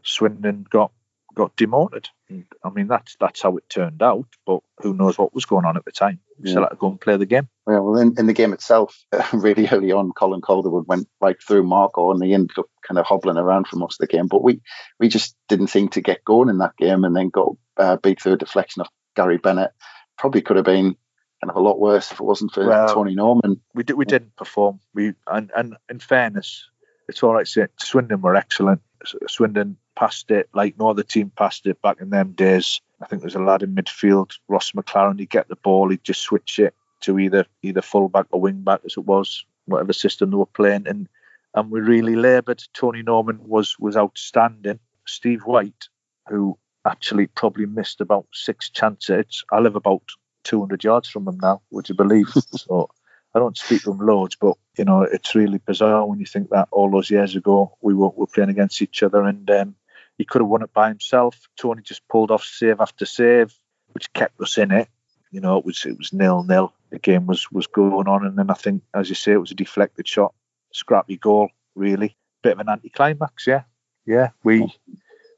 Swindon 0.04 0.66
got 0.70 0.92
got 1.36 1.56
demoted. 1.56 2.10
And, 2.30 2.46
I 2.64 2.70
mean, 2.70 2.88
that's 2.88 3.16
that's 3.20 3.42
how 3.42 3.58
it 3.58 3.70
turned 3.70 4.02
out. 4.02 4.26
But 4.46 4.60
who 4.80 4.94
knows 4.94 5.18
what 5.18 5.34
was 5.34 5.46
going 5.46 5.66
on 5.66 5.78
at 5.78 5.86
the 5.86 5.92
time? 5.92 6.20
We 6.40 6.50
yeah. 6.50 6.54
still 6.54 6.64
had 6.64 6.70
to 6.70 6.76
go 6.76 6.90
and 6.90 7.02
play 7.02 7.18
the 7.18 7.26
game. 7.26 7.48
Yeah, 7.68 7.80
well, 7.80 8.00
in, 8.02 8.16
in 8.18 8.28
the 8.28 8.34
game 8.34 8.54
itself, 8.54 9.04
uh, 9.12 9.24
really 9.34 9.68
early 9.68 9.92
on, 9.92 10.12
Colin 10.12 10.42
Calderwood 10.42 10.88
went 10.88 11.08
right 11.22 11.38
through 11.42 11.64
Marco, 11.64 12.12
and 12.12 12.24
he 12.24 12.34
ended 12.34 12.58
up 12.58 12.68
kind 12.88 12.98
of 12.98 13.06
hobbling 13.06 13.38
around 13.38 13.68
for 13.68 13.78
most 13.78 14.02
of 14.02 14.08
the 14.08 14.16
game. 14.16 14.28
But 14.28 14.44
we 14.44 14.62
we 15.00 15.08
just 15.10 15.36
didn't 15.48 15.68
seem 15.68 15.90
to 15.90 16.02
get 16.02 16.26
going 16.26 16.50
in 16.50 16.60
that 16.60 16.78
game, 16.78 17.04
and 17.04 17.16
then 17.16 17.30
got 17.30 17.56
uh, 17.78 17.98
beat 17.98 18.22
through 18.22 18.34
a 18.34 18.38
deflection 18.38 18.82
of 18.82 18.88
Gary 19.16 19.38
Bennett. 19.38 19.72
Probably 20.18 20.42
could 20.42 20.58
have 20.58 20.66
been 20.66 20.96
kind 21.42 21.50
of 21.50 21.56
a 21.56 21.62
lot 21.62 21.80
worse 21.80 22.12
if 22.12 22.20
it 22.20 22.26
wasn't 22.26 22.52
for 22.52 22.68
well, 22.68 22.94
Tony 22.94 23.16
Norman. 23.16 23.62
We 23.74 23.84
did, 23.84 23.96
we 23.96 24.06
didn't 24.06 24.36
perform. 24.36 24.80
We 24.94 25.14
and 25.28 25.52
and 25.56 25.78
in 25.90 26.00
fairness, 26.00 26.70
it's 27.08 27.24
all 27.24 27.34
right. 27.34 27.48
Say 27.48 27.68
Swindon 27.80 28.22
were 28.22 28.36
excellent. 28.36 28.82
Swindon 29.28 29.78
passed 30.00 30.32
it 30.32 30.48
like 30.54 30.80
no 30.80 30.90
other 30.90 31.04
team 31.04 31.30
passed 31.30 31.66
it 31.68 31.82
back 31.82 32.00
in 32.00 32.10
them 32.10 32.32
days. 32.32 32.80
I 33.02 33.06
think 33.06 33.22
there's 33.22 33.36
a 33.36 33.40
lad 33.40 33.64
in 33.64 33.76
midfield, 33.76 34.32
Ross 34.48 34.72
McLaren. 34.72 35.20
He'd 35.20 35.30
get 35.30 35.50
the 35.50 35.58
ball, 35.58 35.90
he'd 35.90 36.06
just 36.06 36.22
switch 36.22 36.58
it 36.58 36.74
to 37.02 37.20
either 37.20 37.46
either 37.62 37.82
fullback 37.82 38.28
or 38.32 38.40
wing 38.40 38.62
back 38.62 38.80
as 38.86 38.96
it 38.96 39.06
was, 39.06 39.46
whatever 39.66 39.92
system 39.92 40.32
they 40.32 40.38
were 40.38 40.46
playing. 40.46 40.88
And 40.88 41.10
and 41.54 41.70
we 41.70 41.82
really 41.82 42.16
laboured. 42.16 42.64
Tony 42.74 43.04
Norman 43.04 43.40
was 43.44 43.78
was 43.78 43.98
outstanding. 43.98 44.80
Steve 45.06 45.42
White, 45.42 45.90
who 46.30 46.58
actually 46.86 47.28
probably 47.28 47.66
missed 47.66 48.00
about 48.00 48.28
six 48.32 48.70
chances. 48.70 49.44
I 49.52 49.60
live 49.60 49.76
about 49.76 50.04
200 50.44 50.82
yards 50.82 51.10
from 51.10 51.28
him 51.28 51.40
now, 51.42 51.62
would 51.72 51.90
you 51.90 51.96
believe? 51.96 52.30
so 52.52 52.90
I 53.36 53.40
don't 53.40 53.58
speak 53.58 53.84
to 53.84 53.92
him 53.92 54.00
loads, 54.00 54.38
but 54.38 54.56
you 54.78 54.86
know 54.86 55.02
it's 55.02 55.36
really 55.36 55.58
bizarre 55.58 56.06
when 56.06 56.20
you 56.20 56.26
think 56.26 56.52
that 56.52 56.70
all 56.72 56.90
those 56.90 57.12
years 57.12 57.36
ago 57.36 57.78
we 57.82 57.94
were, 57.94 58.10
were 58.10 58.28
playing 58.28 58.50
against 58.50 58.82
each 58.82 59.04
other, 59.04 59.24
and 59.24 59.50
um, 59.52 59.76
he 60.20 60.26
could 60.26 60.42
have 60.42 60.50
won 60.50 60.62
it 60.62 60.74
by 60.74 60.90
himself. 60.90 61.48
Tony 61.56 61.82
just 61.82 62.08
pulled 62.10 62.30
off 62.30 62.44
save 62.44 62.82
after 62.82 63.06
save, 63.06 63.58
which 63.94 64.12
kept 64.14 64.40
us 64.42 64.58
in 64.58 64.70
it. 64.70 64.90
You 65.32 65.40
know, 65.40 65.58
it 65.58 65.66
was 65.66 65.86
it 65.86 65.98
was 65.98 66.14
nil 66.14 66.44
nil. 66.44 66.74
The 66.92 67.00
game 67.00 67.26
was 67.26 67.50
was 67.52 67.68
going 67.68 68.08
on, 68.08 68.26
and 68.26 68.38
then 68.38 68.52
I 68.52 68.54
think, 68.54 68.84
as 68.94 69.08
you 69.08 69.16
say, 69.16 69.32
it 69.32 69.38
was 69.38 69.52
a 69.52 69.56
deflected 69.56 70.08
shot, 70.08 70.36
scrappy 70.74 71.16
goal. 71.16 71.50
Really, 71.74 72.18
bit 72.44 72.54
of 72.54 72.60
an 72.60 72.70
anticlimax. 72.70 73.48
Yeah, 73.48 73.64
yeah. 74.06 74.32
We 74.44 74.72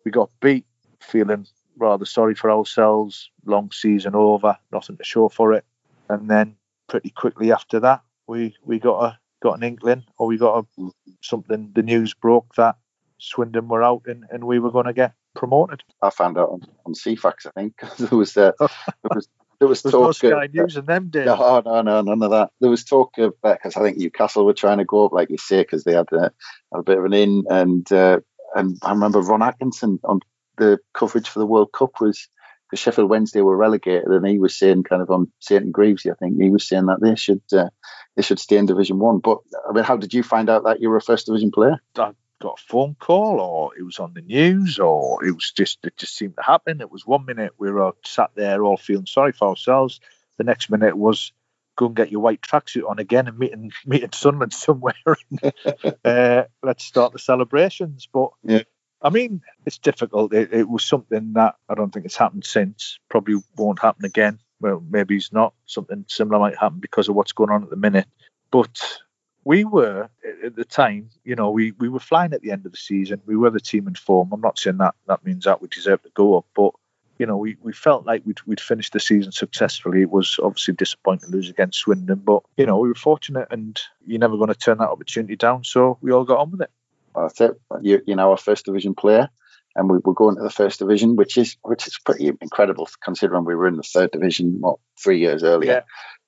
we 0.03 0.11
got 0.11 0.31
beat, 0.41 0.65
feeling 0.99 1.45
rather 1.77 2.05
sorry 2.05 2.33
for 2.33 2.49
ourselves. 2.49 3.29
Long 3.45 3.71
season 3.71 4.15
over, 4.15 4.57
nothing 4.71 4.97
to 4.97 5.03
show 5.03 5.29
for 5.29 5.53
it. 5.53 5.63
And 6.09 6.27
then 6.27 6.55
pretty 6.89 7.11
quickly 7.11 7.51
after 7.51 7.79
that, 7.81 8.01
we 8.25 8.55
we 8.65 8.79
got 8.79 9.03
a 9.03 9.19
got 9.43 9.57
an 9.57 9.63
inkling, 9.63 10.05
or 10.17 10.25
we 10.25 10.37
got 10.37 10.65
a 10.77 10.91
something. 11.21 11.71
The 11.75 11.83
news 11.83 12.15
broke 12.15 12.55
that 12.55 12.77
Swindon 13.21 13.67
were 13.67 13.83
out 13.83 14.01
and, 14.07 14.25
and 14.31 14.43
we 14.43 14.59
were 14.59 14.71
going 14.71 14.87
to 14.87 14.93
get 14.93 15.13
promoted. 15.35 15.83
I 16.01 16.09
found 16.09 16.37
out 16.37 16.49
on, 16.49 16.61
on 16.85 16.93
Ceefax, 16.93 17.45
I 17.45 17.51
think. 17.51 17.75
there 17.99 18.17
was 18.17 18.35
uh, 18.35 18.51
there 18.59 18.67
was 19.03 19.29
there 19.59 19.67
was 19.67 19.83
There's 19.83 19.91
talk. 19.91 20.01
No 20.01 20.11
Sky 20.11 20.45
of, 20.45 20.53
News 20.53 20.75
in 20.75 20.85
them 20.85 21.09
days. 21.09 21.27
No, 21.27 21.61
no, 21.63 21.81
no, 21.83 22.01
none 22.01 22.23
of 22.23 22.31
that. 22.31 22.49
There 22.59 22.69
was 22.69 22.83
talk 22.83 23.19
of 23.19 23.35
because 23.43 23.77
I 23.77 23.81
think 23.83 23.97
Newcastle 23.97 24.43
were 24.43 24.53
trying 24.53 24.79
to 24.79 24.85
go 24.85 25.05
up, 25.05 25.13
like 25.13 25.29
you 25.29 25.37
say, 25.37 25.61
because 25.61 25.83
they 25.83 25.93
had 25.93 26.11
a, 26.11 26.31
a, 26.73 26.81
bit 26.81 26.97
of 26.97 27.05
an 27.05 27.13
in, 27.13 27.43
and 27.47 27.91
uh, 27.91 28.21
and 28.55 28.77
I 28.81 28.91
remember 28.91 29.21
Ron 29.21 29.43
Atkinson 29.43 29.99
on 30.03 30.21
the 30.57 30.79
coverage 30.93 31.29
for 31.29 31.39
the 31.39 31.45
World 31.45 31.71
Cup 31.71 32.01
was 32.01 32.27
because 32.71 32.81
Sheffield 32.81 33.09
Wednesday 33.09 33.41
were 33.41 33.55
relegated, 33.55 34.07
and 34.07 34.25
he 34.25 34.39
was 34.39 34.57
saying 34.57 34.83
kind 34.83 35.03
of 35.03 35.11
on 35.11 35.31
St 35.39 35.71
Greaves, 35.71 36.07
I 36.07 36.15
think 36.15 36.41
he 36.41 36.49
was 36.49 36.67
saying 36.67 36.87
that 36.87 36.99
they 36.99 37.15
should 37.15 37.43
uh, 37.55 37.69
they 38.15 38.23
should 38.23 38.39
stay 38.39 38.57
in 38.57 38.65
Division 38.65 38.97
One. 38.97 39.19
But 39.19 39.39
I 39.69 39.73
mean, 39.73 39.83
how 39.83 39.97
did 39.97 40.11
you 40.11 40.23
find 40.23 40.49
out 40.49 40.63
that 40.63 40.81
you 40.81 40.89
were 40.89 40.97
a 40.97 41.01
First 41.01 41.27
Division 41.27 41.51
player? 41.51 41.77
I 41.97 42.13
got 42.41 42.59
a 42.59 42.63
phone 42.67 42.95
call, 42.99 43.39
or 43.39 43.77
it 43.77 43.83
was 43.83 43.99
on 43.99 44.13
the 44.13 44.21
news, 44.21 44.79
or 44.79 45.23
it 45.25 45.31
was 45.31 45.51
just 45.55 45.79
it 45.85 45.95
just 45.97 46.15
seemed 46.17 46.35
to 46.35 46.43
happen. 46.43 46.81
It 46.81 46.91
was 46.91 47.05
one 47.05 47.25
minute 47.25 47.53
we 47.57 47.71
were 47.71 47.93
sat 48.03 48.31
there 48.35 48.63
all 48.63 48.77
feeling 48.77 49.05
sorry 49.05 49.31
for 49.31 49.49
ourselves. 49.49 49.99
The 50.37 50.43
next 50.43 50.69
minute 50.69 50.97
was 50.97 51.31
go 51.77 51.87
and 51.87 51.95
get 51.95 52.11
your 52.11 52.21
white 52.21 52.41
tracksuit 52.41 52.89
on 52.89 52.99
again 52.99 53.27
and 53.27 53.37
meet 53.37 53.53
in, 53.53 53.71
meet 53.85 54.03
in 54.03 54.11
Sunderland 54.11 54.53
somewhere. 54.53 54.93
and, 55.05 55.95
uh, 56.05 56.43
let's 56.61 56.83
start 56.83 57.13
the 57.13 57.19
celebrations. 57.19 58.07
But 58.11 58.31
yeah. 58.43 58.63
I 59.01 59.09
mean, 59.09 59.41
it's 59.65 59.79
difficult. 59.79 60.33
It, 60.33 60.53
it, 60.53 60.69
was 60.69 60.83
something 60.83 61.33
that 61.33 61.55
I 61.67 61.73
don't 61.73 61.91
think 61.91 62.05
it's 62.05 62.17
happened 62.17 62.45
since. 62.45 62.99
Probably 63.09 63.35
won't 63.57 63.81
happen 63.81 64.05
again. 64.05 64.39
Well, 64.59 64.83
maybe 64.87 65.15
it's 65.15 65.33
not. 65.33 65.55
Something 65.65 66.05
similar 66.07 66.39
might 66.39 66.57
happen 66.57 66.79
because 66.79 67.09
of 67.09 67.15
what's 67.15 67.31
going 67.31 67.49
on 67.49 67.63
at 67.63 67.71
the 67.71 67.77
minute. 67.77 68.05
But 68.51 68.99
we 69.43 69.65
were 69.65 70.09
at 70.43 70.55
the 70.55 70.65
time, 70.65 71.09
you 71.23 71.35
know, 71.35 71.49
we, 71.51 71.71
we 71.71 71.89
were 71.89 71.99
flying 71.99 72.33
at 72.33 72.41
the 72.41 72.51
end 72.51 72.65
of 72.65 72.71
the 72.71 72.77
season. 72.77 73.21
We 73.25 73.35
were 73.35 73.49
the 73.49 73.59
team 73.59 73.87
in 73.87 73.95
form. 73.95 74.31
I'm 74.31 74.41
not 74.41 74.59
saying 74.59 74.77
that 74.77 74.95
that 75.07 75.25
means 75.25 75.45
that 75.45 75.61
we 75.61 75.67
deserve 75.67 76.03
to 76.03 76.09
go 76.09 76.37
up, 76.37 76.45
but 76.55 76.71
you 77.17 77.27
know, 77.27 77.37
we, 77.37 77.55
we 77.61 77.71
felt 77.71 78.05
like 78.05 78.23
we'd, 78.25 78.39
we'd 78.47 78.59
finished 78.59 78.93
the 78.93 78.99
season 78.99 79.31
successfully. 79.31 80.01
It 80.01 80.09
was 80.09 80.39
obviously 80.41 80.73
disappointing 80.73 81.29
to 81.29 81.35
lose 81.35 81.49
against 81.49 81.79
Swindon, 81.79 82.19
but 82.19 82.41
you 82.57 82.65
know, 82.65 82.79
we 82.79 82.87
were 82.87 82.95
fortunate, 82.95 83.47
and 83.51 83.79
you're 84.07 84.19
never 84.19 84.37
going 84.37 84.47
to 84.47 84.55
turn 84.55 84.79
that 84.79 84.89
opportunity 84.89 85.35
down. 85.35 85.63
So 85.63 85.99
we 86.01 86.11
all 86.11 86.23
got 86.23 86.39
on 86.39 86.49
with 86.49 86.61
it. 86.61 86.71
That's 87.15 87.39
it. 87.41 87.61
You, 87.81 88.01
you 88.07 88.15
know, 88.15 88.31
a 88.31 88.37
first 88.37 88.65
division 88.65 88.95
player, 88.95 89.29
and 89.75 89.87
we 89.87 89.99
were 90.03 90.13
going 90.13 90.35
to 90.37 90.41
the 90.41 90.49
first 90.49 90.79
division, 90.79 91.15
which 91.15 91.37
is 91.37 91.57
which 91.61 91.85
is 91.85 91.99
pretty 92.03 92.31
incredible 92.41 92.89
considering 93.03 93.45
we 93.45 93.55
were 93.55 93.67
in 93.67 93.77
the 93.77 93.83
third 93.83 94.11
division 94.11 94.57
what 94.59 94.79
three 94.99 95.19
years 95.19 95.43
earlier. 95.43 95.71
Yeah. 95.71 95.81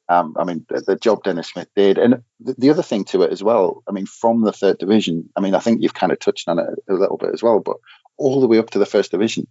Um, 0.09 0.35
I 0.37 0.43
mean, 0.43 0.65
the, 0.67 0.81
the, 0.81 0.95
job 0.97 1.23
Dennis 1.23 1.47
Smith 1.47 1.69
did, 1.75 1.97
and 1.97 2.23
the, 2.41 2.55
the, 2.57 2.69
other 2.69 2.83
thing 2.83 3.05
to 3.05 3.21
it 3.21 3.31
as 3.31 3.41
well. 3.41 3.83
I 3.87 3.93
mean, 3.93 4.05
from 4.05 4.41
the 4.41 4.51
third 4.51 4.77
division. 4.77 5.29
I 5.35 5.39
mean, 5.39 5.55
I 5.55 5.59
think 5.59 5.81
you've 5.81 5.93
kind 5.93 6.11
of 6.11 6.19
touched 6.19 6.49
on 6.49 6.59
it 6.59 6.67
a 6.89 6.93
little 6.93 7.17
bit 7.17 7.29
as 7.33 7.41
well, 7.41 7.59
but 7.59 7.77
all 8.17 8.41
the 8.41 8.47
way 8.47 8.59
up 8.59 8.69
to 8.71 8.79
the 8.79 8.85
first 8.85 9.11
division, 9.11 9.47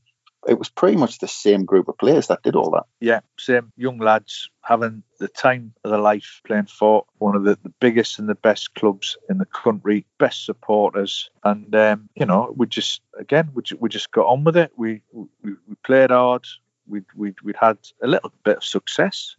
it 0.49 0.59
was 0.59 0.69
pretty 0.69 0.97
much 0.97 1.19
the 1.19 1.29
same 1.29 1.65
group 1.65 1.89
of 1.89 1.99
players 1.99 2.27
that 2.27 2.43
did 2.43 2.57
all 2.57 2.71
that. 2.73 2.85
Yeah, 3.01 3.21
same 3.39 3.73
young 3.77 3.99
lads 3.99 4.51
having 4.63 5.03
the 5.19 5.29
time 5.29 5.73
of 5.85 5.91
their 5.91 6.01
life 6.01 6.41
playing 6.45 6.67
for 6.67 7.05
one 7.19 7.37
of 7.37 7.45
the, 7.45 7.59
the 7.63 7.73
biggest 7.81 8.19
and 8.19 8.29
the 8.29 8.35
best 8.35 8.75
clubs 8.75 9.17
in 9.29 9.39
the 9.39 9.47
country, 9.47 10.05
best 10.19 10.45
supporters, 10.45 11.31
and 11.45 11.75
um, 11.75 12.09
you 12.15 12.27
know 12.27 12.53
we 12.57 12.67
just 12.67 13.03
again 13.19 13.51
we, 13.55 13.63
we 13.79 13.89
just 13.89 14.11
got 14.11 14.27
on 14.27 14.45
with 14.45 14.57
it. 14.57 14.73
We 14.77 15.03
we, 15.13 15.27
we 15.43 15.75
played 15.85 16.11
hard. 16.11 16.45
We 16.89 17.03
we 17.15 17.35
we 17.45 17.53
had 17.59 17.79
a 18.03 18.09
little 18.09 18.33
bit 18.45 18.59
of 18.59 18.65
success, 18.65 19.37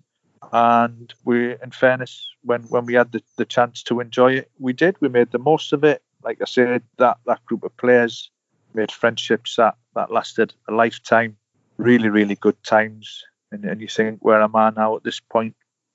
and 0.52 1.14
we, 1.26 1.52
in 1.52 1.72
fairness, 1.72 2.30
when 2.44 2.64
when 2.64 2.86
we 2.86 2.94
had 2.94 3.12
the, 3.12 3.22
the 3.38 3.46
chance 3.46 3.84
to 3.84 4.00
enjoy 4.00 4.34
it, 4.34 4.52
we 4.60 4.74
did. 4.74 4.98
We 5.00 5.10
made 5.10 5.32
the 5.32 5.40
most 5.40 5.74
of 5.74 5.84
it. 5.84 6.02
Like 6.24 6.42
I 6.42 6.46
said, 6.46 6.84
that 6.98 7.18
that 7.26 7.46
group 7.46 7.64
of 7.64 7.76
players 7.78 8.30
made 8.74 8.92
friendships 8.92 9.56
that, 9.58 9.76
that 9.96 10.12
lasted 10.12 10.54
a 10.68 10.74
lifetime. 10.74 11.38
Really, 11.78 12.10
really 12.10 12.36
good 12.36 12.62
times. 12.64 13.24
And, 13.52 13.66
and 13.66 13.82
you 13.82 13.88
think, 13.88 14.20
where 14.22 14.42
am 14.42 14.56
I 14.56 14.72
now 14.72 14.96
at 14.96 15.04
this 15.04 15.20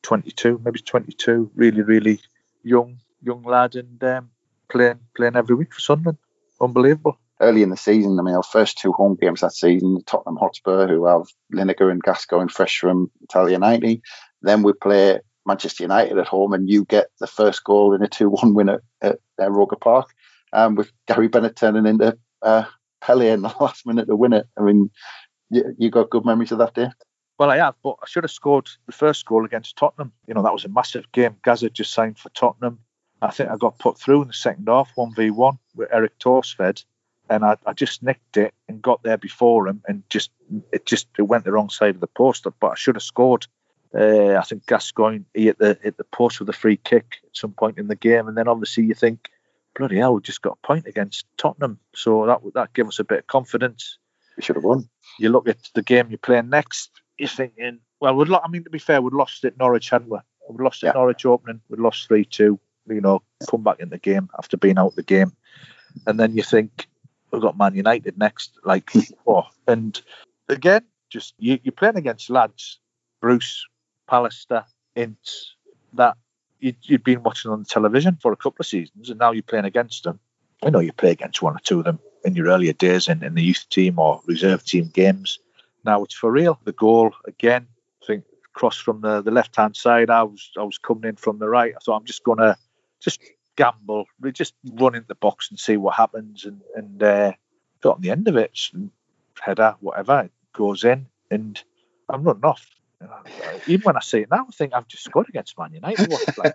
22, 0.02 0.60
maybe 0.64 0.80
22. 0.80 1.50
Really, 1.54 1.82
really 1.82 2.20
young, 2.62 2.98
young 3.22 3.42
lad, 3.42 3.76
and 3.76 4.02
um, 4.04 4.30
playing 4.68 5.00
playing 5.16 5.36
every 5.36 5.54
week 5.54 5.74
for 5.74 5.80
Sunderland. 5.80 6.18
Unbelievable. 6.60 7.18
Early 7.40 7.62
in 7.62 7.70
the 7.70 7.76
season, 7.76 8.18
I 8.18 8.22
mean, 8.22 8.34
our 8.34 8.42
first 8.42 8.78
two 8.78 8.92
home 8.92 9.16
games 9.20 9.42
that 9.42 9.52
season, 9.52 10.02
Tottenham 10.04 10.36
Hotspur, 10.36 10.88
who 10.88 11.06
have 11.06 11.26
Lineker 11.52 11.90
and 11.90 12.02
Gascoigne 12.02 12.48
fresh 12.48 12.78
from 12.78 13.12
Italia 13.22 13.58
90. 13.58 14.02
Then 14.42 14.62
we 14.62 14.72
play 14.72 15.20
Manchester 15.46 15.84
United 15.84 16.18
at 16.18 16.26
home, 16.26 16.52
and 16.52 16.68
you 16.68 16.84
get 16.84 17.08
the 17.20 17.26
first 17.26 17.64
goal 17.64 17.94
in 17.94 18.02
a 18.02 18.08
2 18.08 18.30
1 18.30 18.54
win 18.54 18.68
at, 18.68 18.80
at, 19.02 19.18
Roker 19.50 19.76
Park, 19.76 20.10
um, 20.52 20.74
with 20.74 20.92
Gary 21.06 21.28
Bennett 21.28 21.56
turning 21.56 21.86
into 21.86 22.16
uh, 22.42 22.64
Pele 23.00 23.30
in 23.30 23.42
the 23.42 23.54
last 23.60 23.86
minute 23.86 24.06
to 24.06 24.16
win 24.16 24.32
it. 24.32 24.46
I 24.56 24.62
mean, 24.62 24.90
you, 25.50 25.74
you 25.78 25.90
got 25.90 26.10
good 26.10 26.24
memories 26.24 26.52
of 26.52 26.58
that 26.58 26.74
day? 26.74 26.88
Well, 27.38 27.50
I 27.50 27.58
have, 27.58 27.76
but 27.82 27.96
I 28.02 28.06
should 28.06 28.24
have 28.24 28.32
scored 28.32 28.68
the 28.86 28.92
first 28.92 29.24
goal 29.24 29.44
against 29.44 29.76
Tottenham. 29.76 30.12
You 30.26 30.34
know, 30.34 30.42
that 30.42 30.52
was 30.52 30.64
a 30.64 30.68
massive 30.68 31.10
game. 31.12 31.36
Gazza 31.44 31.70
just 31.70 31.92
signed 31.92 32.18
for 32.18 32.30
Tottenham. 32.30 32.80
I 33.22 33.30
think 33.30 33.50
I 33.50 33.56
got 33.56 33.78
put 33.78 33.98
through 33.98 34.22
in 34.22 34.28
the 34.28 34.34
second 34.34 34.68
half, 34.68 34.90
1v1 34.96 35.58
with 35.74 35.92
Erik 35.92 36.18
Thorstvedt. 36.18 36.84
And 37.30 37.44
I, 37.44 37.56
I 37.66 37.74
just 37.74 38.02
nicked 38.02 38.36
it 38.36 38.54
and 38.68 38.82
got 38.82 39.02
there 39.02 39.18
before 39.18 39.68
him 39.68 39.82
and 39.86 40.02
just 40.08 40.30
it 40.72 40.86
just 40.86 41.08
it 41.18 41.22
went 41.22 41.44
the 41.44 41.52
wrong 41.52 41.68
side 41.68 41.94
of 41.94 42.00
the 42.00 42.06
post. 42.06 42.46
But 42.58 42.68
I 42.68 42.74
should 42.74 42.96
have 42.96 43.02
scored. 43.02 43.46
Uh, 43.94 44.34
I 44.36 44.42
think 44.42 44.66
Gascoigne 44.66 45.24
he 45.34 45.44
hit 45.46 45.58
the 45.58 45.78
hit 45.82 45.96
the 45.96 46.04
post 46.04 46.40
with 46.40 46.48
a 46.48 46.52
free 46.52 46.76
kick 46.76 47.16
at 47.24 47.36
some 47.36 47.52
point 47.52 47.78
in 47.78 47.88
the 47.88 47.96
game, 47.96 48.28
and 48.28 48.36
then 48.36 48.48
obviously 48.48 48.84
you 48.84 48.94
think 48.94 49.30
bloody 49.74 49.96
hell, 49.98 50.14
we 50.14 50.20
just 50.20 50.42
got 50.42 50.58
a 50.62 50.66
point 50.66 50.86
against 50.86 51.24
Tottenham. 51.36 51.78
So 51.94 52.26
that 52.26 52.40
that 52.54 52.74
gave 52.74 52.88
us 52.88 52.98
a 52.98 53.04
bit 53.04 53.20
of 53.20 53.26
confidence. 53.26 53.98
we 54.36 54.42
should 54.42 54.56
have 54.56 54.64
won. 54.64 54.88
You 55.18 55.30
look 55.30 55.48
at 55.48 55.58
the 55.74 55.82
game 55.82 56.08
you're 56.10 56.18
playing 56.18 56.50
next, 56.50 56.90
you're 57.16 57.28
thinking, 57.28 57.78
well, 58.00 58.14
we'd 58.14 58.28
lo- 58.28 58.40
I 58.44 58.48
mean, 58.48 58.64
to 58.64 58.70
be 58.70 58.78
fair, 58.78 59.00
we'd 59.00 59.12
lost 59.14 59.44
at 59.44 59.56
Norwich, 59.58 59.90
hadn't 59.90 60.10
we? 60.10 60.18
We'd 60.48 60.62
lost 60.62 60.82
at 60.84 60.88
Yeah. 60.88 60.92
Norwich 61.00 61.24
opening, 61.26 61.60
we'd 61.68 61.80
lost 61.80 62.08
3 62.08 62.24
2, 62.24 62.58
you 62.88 63.00
know, 63.00 63.22
come 63.48 63.62
back 63.62 63.80
in 63.80 63.88
the 63.90 63.98
game 63.98 64.28
after 64.38 64.56
being 64.56 64.78
out 64.78 64.88
of 64.88 64.94
the 64.96 65.02
game. 65.02 65.32
And 66.06 66.18
then 66.20 66.36
you 66.36 66.42
think, 66.42 66.86
we've 67.30 67.42
got 67.42 67.56
Man 67.58 67.74
United 67.74 68.18
next. 68.18 68.58
Like, 68.64 68.90
oh, 69.26 69.44
and 69.66 70.00
again, 70.48 70.82
just 71.10 71.34
you, 71.38 71.58
you're 71.62 71.72
playing 71.72 71.96
against 71.96 72.30
lads, 72.30 72.78
Bruce, 73.20 73.66
Pallister, 74.08 74.64
Ince, 74.96 75.54
that 75.94 76.16
you'd, 76.60 76.76
you'd 76.82 77.04
been 77.04 77.22
watching 77.22 77.50
on 77.50 77.64
television 77.64 78.18
for 78.20 78.32
a 78.32 78.36
couple 78.36 78.62
of 78.62 78.66
seasons, 78.66 79.10
and 79.10 79.18
now 79.18 79.32
you're 79.32 79.42
playing 79.42 79.64
against 79.64 80.04
them. 80.04 80.18
I 80.62 80.70
know 80.70 80.80
you 80.80 80.92
play 80.92 81.12
against 81.12 81.42
one 81.42 81.54
or 81.54 81.60
two 81.60 81.78
of 81.78 81.84
them 81.84 82.00
in 82.24 82.34
your 82.34 82.46
earlier 82.46 82.72
days 82.72 83.08
in, 83.08 83.22
in 83.22 83.34
the 83.34 83.42
youth 83.42 83.66
team 83.70 83.98
or 83.98 84.20
reserve 84.26 84.64
team 84.64 84.90
games. 84.92 85.38
Now 85.84 86.02
it's 86.02 86.14
for 86.14 86.30
real. 86.30 86.58
The 86.64 86.72
goal 86.72 87.12
again, 87.26 87.66
I 88.02 88.06
think 88.06 88.24
cross 88.54 88.76
from 88.76 89.00
the, 89.02 89.22
the 89.22 89.30
left 89.30 89.54
hand 89.54 89.76
side. 89.76 90.10
I 90.10 90.24
was 90.24 90.50
I 90.58 90.64
was 90.64 90.78
coming 90.78 91.08
in 91.08 91.16
from 91.16 91.38
the 91.38 91.48
right. 91.48 91.74
I 91.76 91.78
thought 91.78 92.00
I'm 92.00 92.04
just 92.04 92.24
gonna 92.24 92.56
just 93.00 93.20
gamble, 93.56 94.06
we 94.20 94.32
just 94.32 94.54
run 94.74 94.94
into 94.94 95.08
the 95.08 95.14
box 95.16 95.50
and 95.50 95.58
see 95.58 95.76
what 95.76 95.94
happens. 95.94 96.44
And 96.44 96.60
and 96.74 97.02
uh, 97.02 97.32
got 97.80 97.96
on 97.96 98.00
the 98.00 98.10
end 98.10 98.28
of 98.28 98.36
it, 98.36 98.58
header, 99.40 99.76
whatever, 99.80 100.22
it 100.22 100.32
goes 100.52 100.84
in, 100.84 101.06
and 101.30 101.62
I'm 102.08 102.22
running 102.22 102.44
off. 102.44 102.66
Even 103.66 103.82
when 103.82 103.96
I 103.96 104.00
see 104.00 104.20
it 104.20 104.30
now, 104.30 104.46
I 104.48 104.52
think 104.52 104.72
I've 104.74 104.88
just 104.88 105.04
scored 105.04 105.28
against 105.28 105.58
Man 105.58 105.72
United. 105.72 106.08
What's, 106.08 106.38
like, 106.38 106.54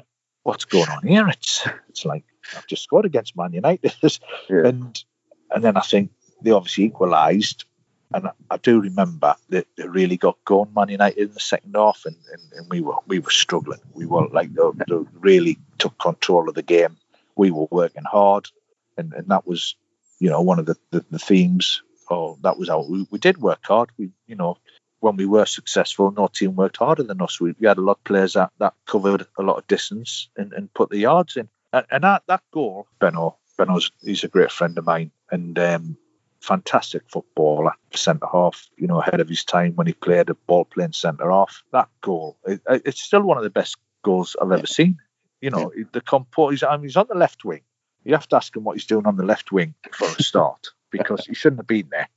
what's 0.42 0.64
going 0.64 0.88
on 0.88 1.06
here? 1.06 1.28
It's 1.28 1.66
it's 1.88 2.04
like 2.04 2.24
I've 2.56 2.66
just 2.66 2.82
scored 2.82 3.04
against 3.04 3.36
Man 3.36 3.52
United, 3.52 3.94
Yeah. 4.50 4.66
and 4.66 5.04
and 5.50 5.62
then 5.64 5.76
I 5.76 5.80
think 5.80 6.10
they 6.42 6.50
obviously 6.50 6.84
equalised. 6.84 7.64
And 8.12 8.28
I- 8.28 8.32
I 8.50 8.56
do 8.58 8.80
remember 8.80 9.34
that 9.48 9.66
they 9.76 9.88
really 9.88 10.16
got 10.16 10.36
going, 10.44 10.72
Man 10.74 10.88
United 10.88 11.18
in 11.28 11.34
the 11.34 11.40
second 11.40 11.74
half, 11.74 12.02
and, 12.06 12.16
and, 12.32 12.52
and 12.52 12.70
we 12.70 12.80
were 12.80 12.94
we 13.06 13.18
were 13.18 13.30
struggling. 13.30 13.80
We 13.92 14.06
were 14.06 14.28
like 14.28 14.52
they, 14.54 14.62
they 14.88 14.96
really 15.18 15.58
took 15.78 15.98
control 15.98 16.48
of 16.48 16.54
the 16.54 16.62
game. 16.62 16.96
We 17.36 17.50
were 17.50 17.66
working 17.70 18.04
hard, 18.04 18.48
and, 18.96 19.12
and 19.12 19.26
that 19.28 19.46
was, 19.46 19.74
you 20.20 20.30
know, 20.30 20.40
one 20.42 20.60
of 20.60 20.66
the, 20.66 20.76
the, 20.92 21.04
the 21.10 21.18
themes. 21.18 21.82
Oh, 22.08 22.38
that 22.42 22.58
was 22.58 22.68
how 22.68 22.86
we, 22.88 23.06
we 23.10 23.18
did 23.18 23.38
work 23.38 23.60
hard. 23.64 23.90
We, 23.98 24.10
you 24.28 24.36
know, 24.36 24.58
when 25.04 25.16
we 25.16 25.26
were 25.26 25.44
successful, 25.44 26.10
no 26.10 26.28
team 26.28 26.56
worked 26.56 26.78
harder 26.78 27.02
than 27.02 27.20
us. 27.20 27.38
We, 27.38 27.54
we 27.60 27.66
had 27.66 27.76
a 27.76 27.82
lot 27.82 27.98
of 27.98 28.04
players 28.04 28.32
that, 28.32 28.50
that 28.58 28.72
covered 28.86 29.26
a 29.38 29.42
lot 29.42 29.58
of 29.58 29.66
distance 29.66 30.30
and, 30.34 30.54
and 30.54 30.72
put 30.72 30.88
the 30.88 30.98
yards 30.98 31.36
in. 31.36 31.50
And, 31.74 31.84
and 31.90 32.04
that, 32.04 32.22
that 32.26 32.42
goal, 32.50 32.88
Benno, 32.98 33.36
Benno's 33.58 33.92
he's 34.02 34.24
a 34.24 34.28
great 34.28 34.50
friend 34.50 34.78
of 34.78 34.86
mine 34.86 35.10
and 35.30 35.58
um, 35.58 35.98
fantastic 36.40 37.02
footballer, 37.10 37.72
centre 37.94 38.26
half. 38.32 38.66
You 38.78 38.86
know, 38.86 38.98
ahead 38.98 39.20
of 39.20 39.28
his 39.28 39.44
time 39.44 39.72
when 39.74 39.86
he 39.86 39.92
played 39.92 40.30
a 40.30 40.34
ball 40.34 40.64
playing 40.64 40.92
centre 40.92 41.30
half. 41.30 41.62
That 41.72 41.90
goal, 42.00 42.38
it, 42.46 42.62
it's 42.66 43.02
still 43.02 43.22
one 43.22 43.36
of 43.36 43.44
the 43.44 43.50
best 43.50 43.76
goals 44.02 44.36
I've 44.40 44.52
ever 44.52 44.66
seen. 44.66 44.98
You 45.42 45.50
know, 45.50 45.70
the 45.92 46.00
comport. 46.00 46.54
He's, 46.54 46.62
I 46.62 46.76
mean, 46.76 46.84
he's 46.84 46.96
on 46.96 47.08
the 47.10 47.14
left 47.14 47.44
wing. 47.44 47.60
You 48.04 48.14
have 48.14 48.28
to 48.28 48.36
ask 48.36 48.56
him 48.56 48.64
what 48.64 48.76
he's 48.76 48.86
doing 48.86 49.06
on 49.06 49.16
the 49.16 49.24
left 49.24 49.52
wing 49.52 49.74
for 49.92 50.08
a 50.08 50.22
start 50.22 50.68
because 50.90 51.26
he 51.26 51.34
shouldn't 51.34 51.58
have 51.58 51.66
been 51.66 51.88
there. 51.90 52.08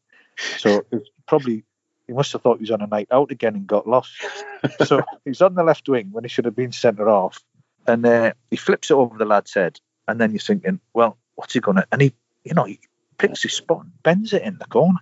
So 0.58 0.86
it's 0.92 1.10
probably 1.28 1.64
he 2.08 2.14
must 2.14 2.32
have 2.32 2.42
thought 2.42 2.58
he 2.58 2.64
was 2.64 2.72
on 2.72 2.82
a 2.82 2.88
night 2.88 3.10
out 3.12 3.32
again 3.32 3.56
and 3.56 3.68
got 3.68 3.88
lost. 3.88 4.14
so 4.86 5.02
he's 5.26 5.42
on 5.42 5.56
the 5.56 5.64
left 5.64 5.88
wing 5.90 6.10
when 6.12 6.24
he 6.24 6.30
should 6.30 6.46
have 6.46 6.56
been 6.56 6.72
centre 6.72 7.10
off, 7.10 7.40
and 7.86 8.06
uh, 8.06 8.34
he 8.50 8.56
flips 8.56 8.90
it 8.90 8.96
over 8.96 9.18
the 9.18 9.26
lad's 9.26 9.54
head, 9.54 9.80
and 10.08 10.20
then 10.20 10.32
you're 10.32 10.40
thinking, 10.40 10.80
well, 10.94 11.18
what's 11.36 11.54
he 11.54 11.60
gonna? 11.60 11.86
And 11.92 12.02
he, 12.02 12.14
you 12.44 12.54
know, 12.54 12.66
he 12.66 12.80
picks 13.18 13.44
his 13.44 13.54
spot 13.54 13.84
and 13.84 14.04
bends 14.04 14.34
it 14.34 14.42
in 14.42 14.58
the 14.58 14.66
corner. 14.66 15.00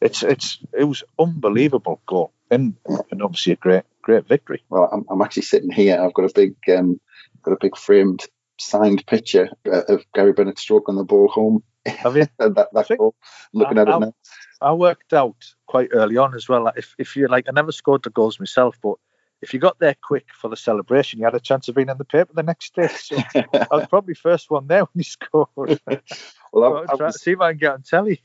It's 0.00 0.22
it's 0.22 0.58
it 0.72 0.84
was 0.84 1.04
unbelievable 1.18 2.00
goal, 2.06 2.32
and 2.50 2.76
and 3.10 3.22
obviously 3.22 3.52
a 3.52 3.56
great 3.56 3.84
great 4.06 4.26
victory. 4.26 4.62
Well, 4.70 4.88
I'm, 4.90 5.04
I'm 5.10 5.20
actually 5.20 5.42
sitting 5.42 5.70
here. 5.70 6.00
I've 6.00 6.14
got 6.14 6.30
a 6.30 6.32
big, 6.32 6.54
um, 6.74 7.00
got 7.42 7.52
a 7.52 7.58
big 7.60 7.76
framed 7.76 8.24
signed 8.58 9.04
picture 9.04 9.50
uh, 9.66 9.82
of 9.88 10.04
Gary 10.14 10.32
Bennett 10.32 10.58
stroking 10.58 10.94
the 10.94 11.04
ball 11.04 11.28
home. 11.28 11.62
Have 11.84 12.16
you? 12.16 12.26
That, 12.38 12.68
that 12.72 12.98
goal. 12.98 13.14
Looking 13.52 13.78
at 13.78 13.88
it 13.88 13.98
now. 13.98 14.14
I 14.60 14.72
worked 14.72 15.12
out 15.12 15.54
quite 15.66 15.88
early 15.92 16.16
on 16.16 16.34
as 16.34 16.48
well. 16.48 16.64
Like 16.64 16.78
if, 16.78 16.94
if 16.98 17.16
you 17.16 17.28
like, 17.28 17.46
I 17.48 17.52
never 17.52 17.72
scored 17.72 18.02
the 18.02 18.10
goals 18.10 18.40
myself, 18.40 18.78
but 18.82 18.94
if 19.42 19.52
you 19.52 19.60
got 19.60 19.78
there 19.78 19.94
quick 20.02 20.28
for 20.32 20.48
the 20.48 20.56
celebration, 20.56 21.18
you 21.18 21.24
had 21.24 21.34
a 21.34 21.40
chance 21.40 21.68
of 21.68 21.74
being 21.74 21.88
in 21.88 21.98
the 21.98 22.04
paper 22.04 22.32
the 22.34 22.42
next 22.42 22.74
day. 22.74 22.88
So 22.88 23.16
I 23.34 23.66
was 23.70 23.86
probably 23.88 24.14
first 24.14 24.50
one 24.50 24.66
there 24.66 24.80
when 24.80 24.88
he 24.94 25.02
scored. 25.02 25.48
well, 26.52 26.84
I, 26.88 26.92
I 26.92 26.94
was, 26.94 27.14
to 27.14 27.18
see 27.18 27.32
if 27.32 27.40
I 27.40 27.52
can 27.52 27.58
get 27.58 27.72
on 27.72 27.82
telly. 27.82 28.22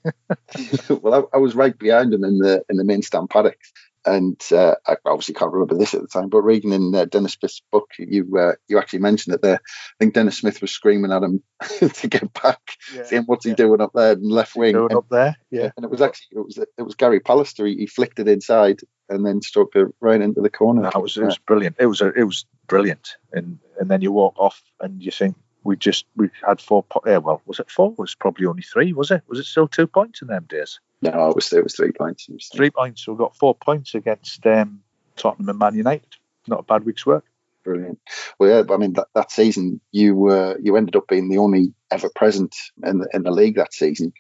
well, 1.02 1.30
I, 1.34 1.38
I 1.38 1.40
was 1.40 1.56
right 1.56 1.78
behind 1.78 2.14
him 2.14 2.24
in 2.24 2.40
the 2.40 2.64
in 2.70 2.78
the 2.78 2.84
main 2.84 3.02
stand 3.02 3.30
paddocks, 3.30 3.74
and 4.06 4.42
uh, 4.52 4.76
I 4.88 4.96
obviously 5.06 5.36
can't 5.36 5.52
remember 5.52 5.76
this 5.76 5.94
at 5.94 6.02
the 6.02 6.08
time. 6.08 6.30
But 6.30 6.42
reading 6.42 6.74
in 6.74 6.94
uh, 6.94 7.06
Dennis 7.06 7.34
Smith's 7.34 7.62
book, 7.72 7.90
you 8.00 8.28
uh, 8.38 8.54
you 8.68 8.80
actually 8.80 9.00
mentioned 9.00 9.34
that 9.34 9.42
there. 9.42 9.60
I 9.64 9.94
think 10.00 10.14
Dennis 10.14 10.38
Smith 10.38 10.62
was 10.62 10.72
screaming 10.72 11.12
at 11.12 11.24
him 11.24 11.44
to 11.94 12.08
get 12.08 12.34
back, 12.42 12.62
saying, 13.06 13.24
"What's 13.26 13.46
he 13.46 13.52
yeah. 13.52 13.56
doing 13.56 13.82
up 13.82 13.92
there 13.94 14.14
in 14.14 14.30
left 14.30 14.56
wing?" 14.56 14.74
Going 14.74 14.92
And, 14.92 14.98
up 14.98 15.10
there, 15.10 15.38
yeah. 15.52 15.72
and 15.76 15.84
it 15.84 15.92
was 15.92 16.02
actually 16.02 16.40
it 16.40 16.46
was 16.46 16.58
it 16.58 16.82
was 16.82 16.96
Gary 16.96 17.20
Pallister. 17.20 17.68
He, 17.68 17.76
he 17.78 17.88
flicked 17.88 18.20
it 18.20 18.28
inside 18.28 18.82
and 19.10 19.26
then 19.26 19.42
struck 19.42 19.76
it 19.76 19.88
right 20.00 20.22
into 20.22 20.42
the 20.42 20.50
corner. 20.50 20.84
That 20.84 21.02
was 21.02 21.18
it 21.18 21.24
was 21.26 21.38
brilliant. 21.38 21.76
It 21.80 21.88
was 21.88 22.02
a, 22.02 22.12
it 22.14 22.24
was 22.24 22.46
brilliant. 22.68 23.16
And 23.34 23.60
and 23.80 23.90
then 23.90 24.02
you 24.02 24.12
walk 24.12 24.36
off 24.38 24.62
and 24.80 25.02
you 25.02 25.12
think 25.12 25.36
we 25.64 25.78
just 25.78 26.06
we 26.16 26.30
had 26.48 26.60
four. 26.60 26.84
Po- 26.84 27.04
yeah, 27.06 27.18
well, 27.18 27.42
was 27.46 27.60
it 27.60 27.70
four? 27.70 27.92
It 27.92 28.00
was 28.00 28.16
probably 28.16 28.46
only 28.46 28.64
three. 28.64 28.94
Was 28.94 29.12
it? 29.12 29.22
Was 29.28 29.40
it 29.40 29.46
still 29.46 29.68
two 29.68 29.88
points 29.88 30.22
in 30.22 30.28
them 30.28 30.46
days? 30.50 30.80
No, 31.02 31.30
it 31.30 31.36
was 31.36 31.52
it 31.52 31.64
was 31.64 31.76
three 31.76 31.92
points. 31.92 32.28
Was 32.30 32.50
Three 32.54 32.70
points. 32.70 33.06
So 33.06 33.14
we 33.14 33.18
got 33.18 33.36
four 33.36 33.56
points 33.56 33.96
against 33.96 34.46
um, 34.46 34.82
Tottenham 35.16 35.50
and 35.50 35.60
Man 35.60 35.76
United. 35.76 36.16
Not 36.48 36.60
a 36.60 36.64
bad 36.64 36.86
week's 36.86 37.06
work. 37.06 37.26
Brilliant. 37.64 38.00
Well, 38.40 38.50
yeah, 38.50 38.62
but 38.64 38.74
I 38.74 38.78
mean 38.78 38.94
that, 38.94 39.08
that 39.14 39.32
season 39.32 39.82
you 39.92 40.16
were 40.16 40.58
you 40.62 40.78
ended 40.78 40.96
up 40.96 41.08
being 41.08 41.30
the 41.30 41.38
only 41.38 41.74
ever 41.92 42.10
present 42.16 42.56
in 42.84 43.00
the 43.00 43.10
in 43.14 43.24
the 43.24 43.32
league 43.32 43.56
that 43.56 43.74
season, 43.74 44.14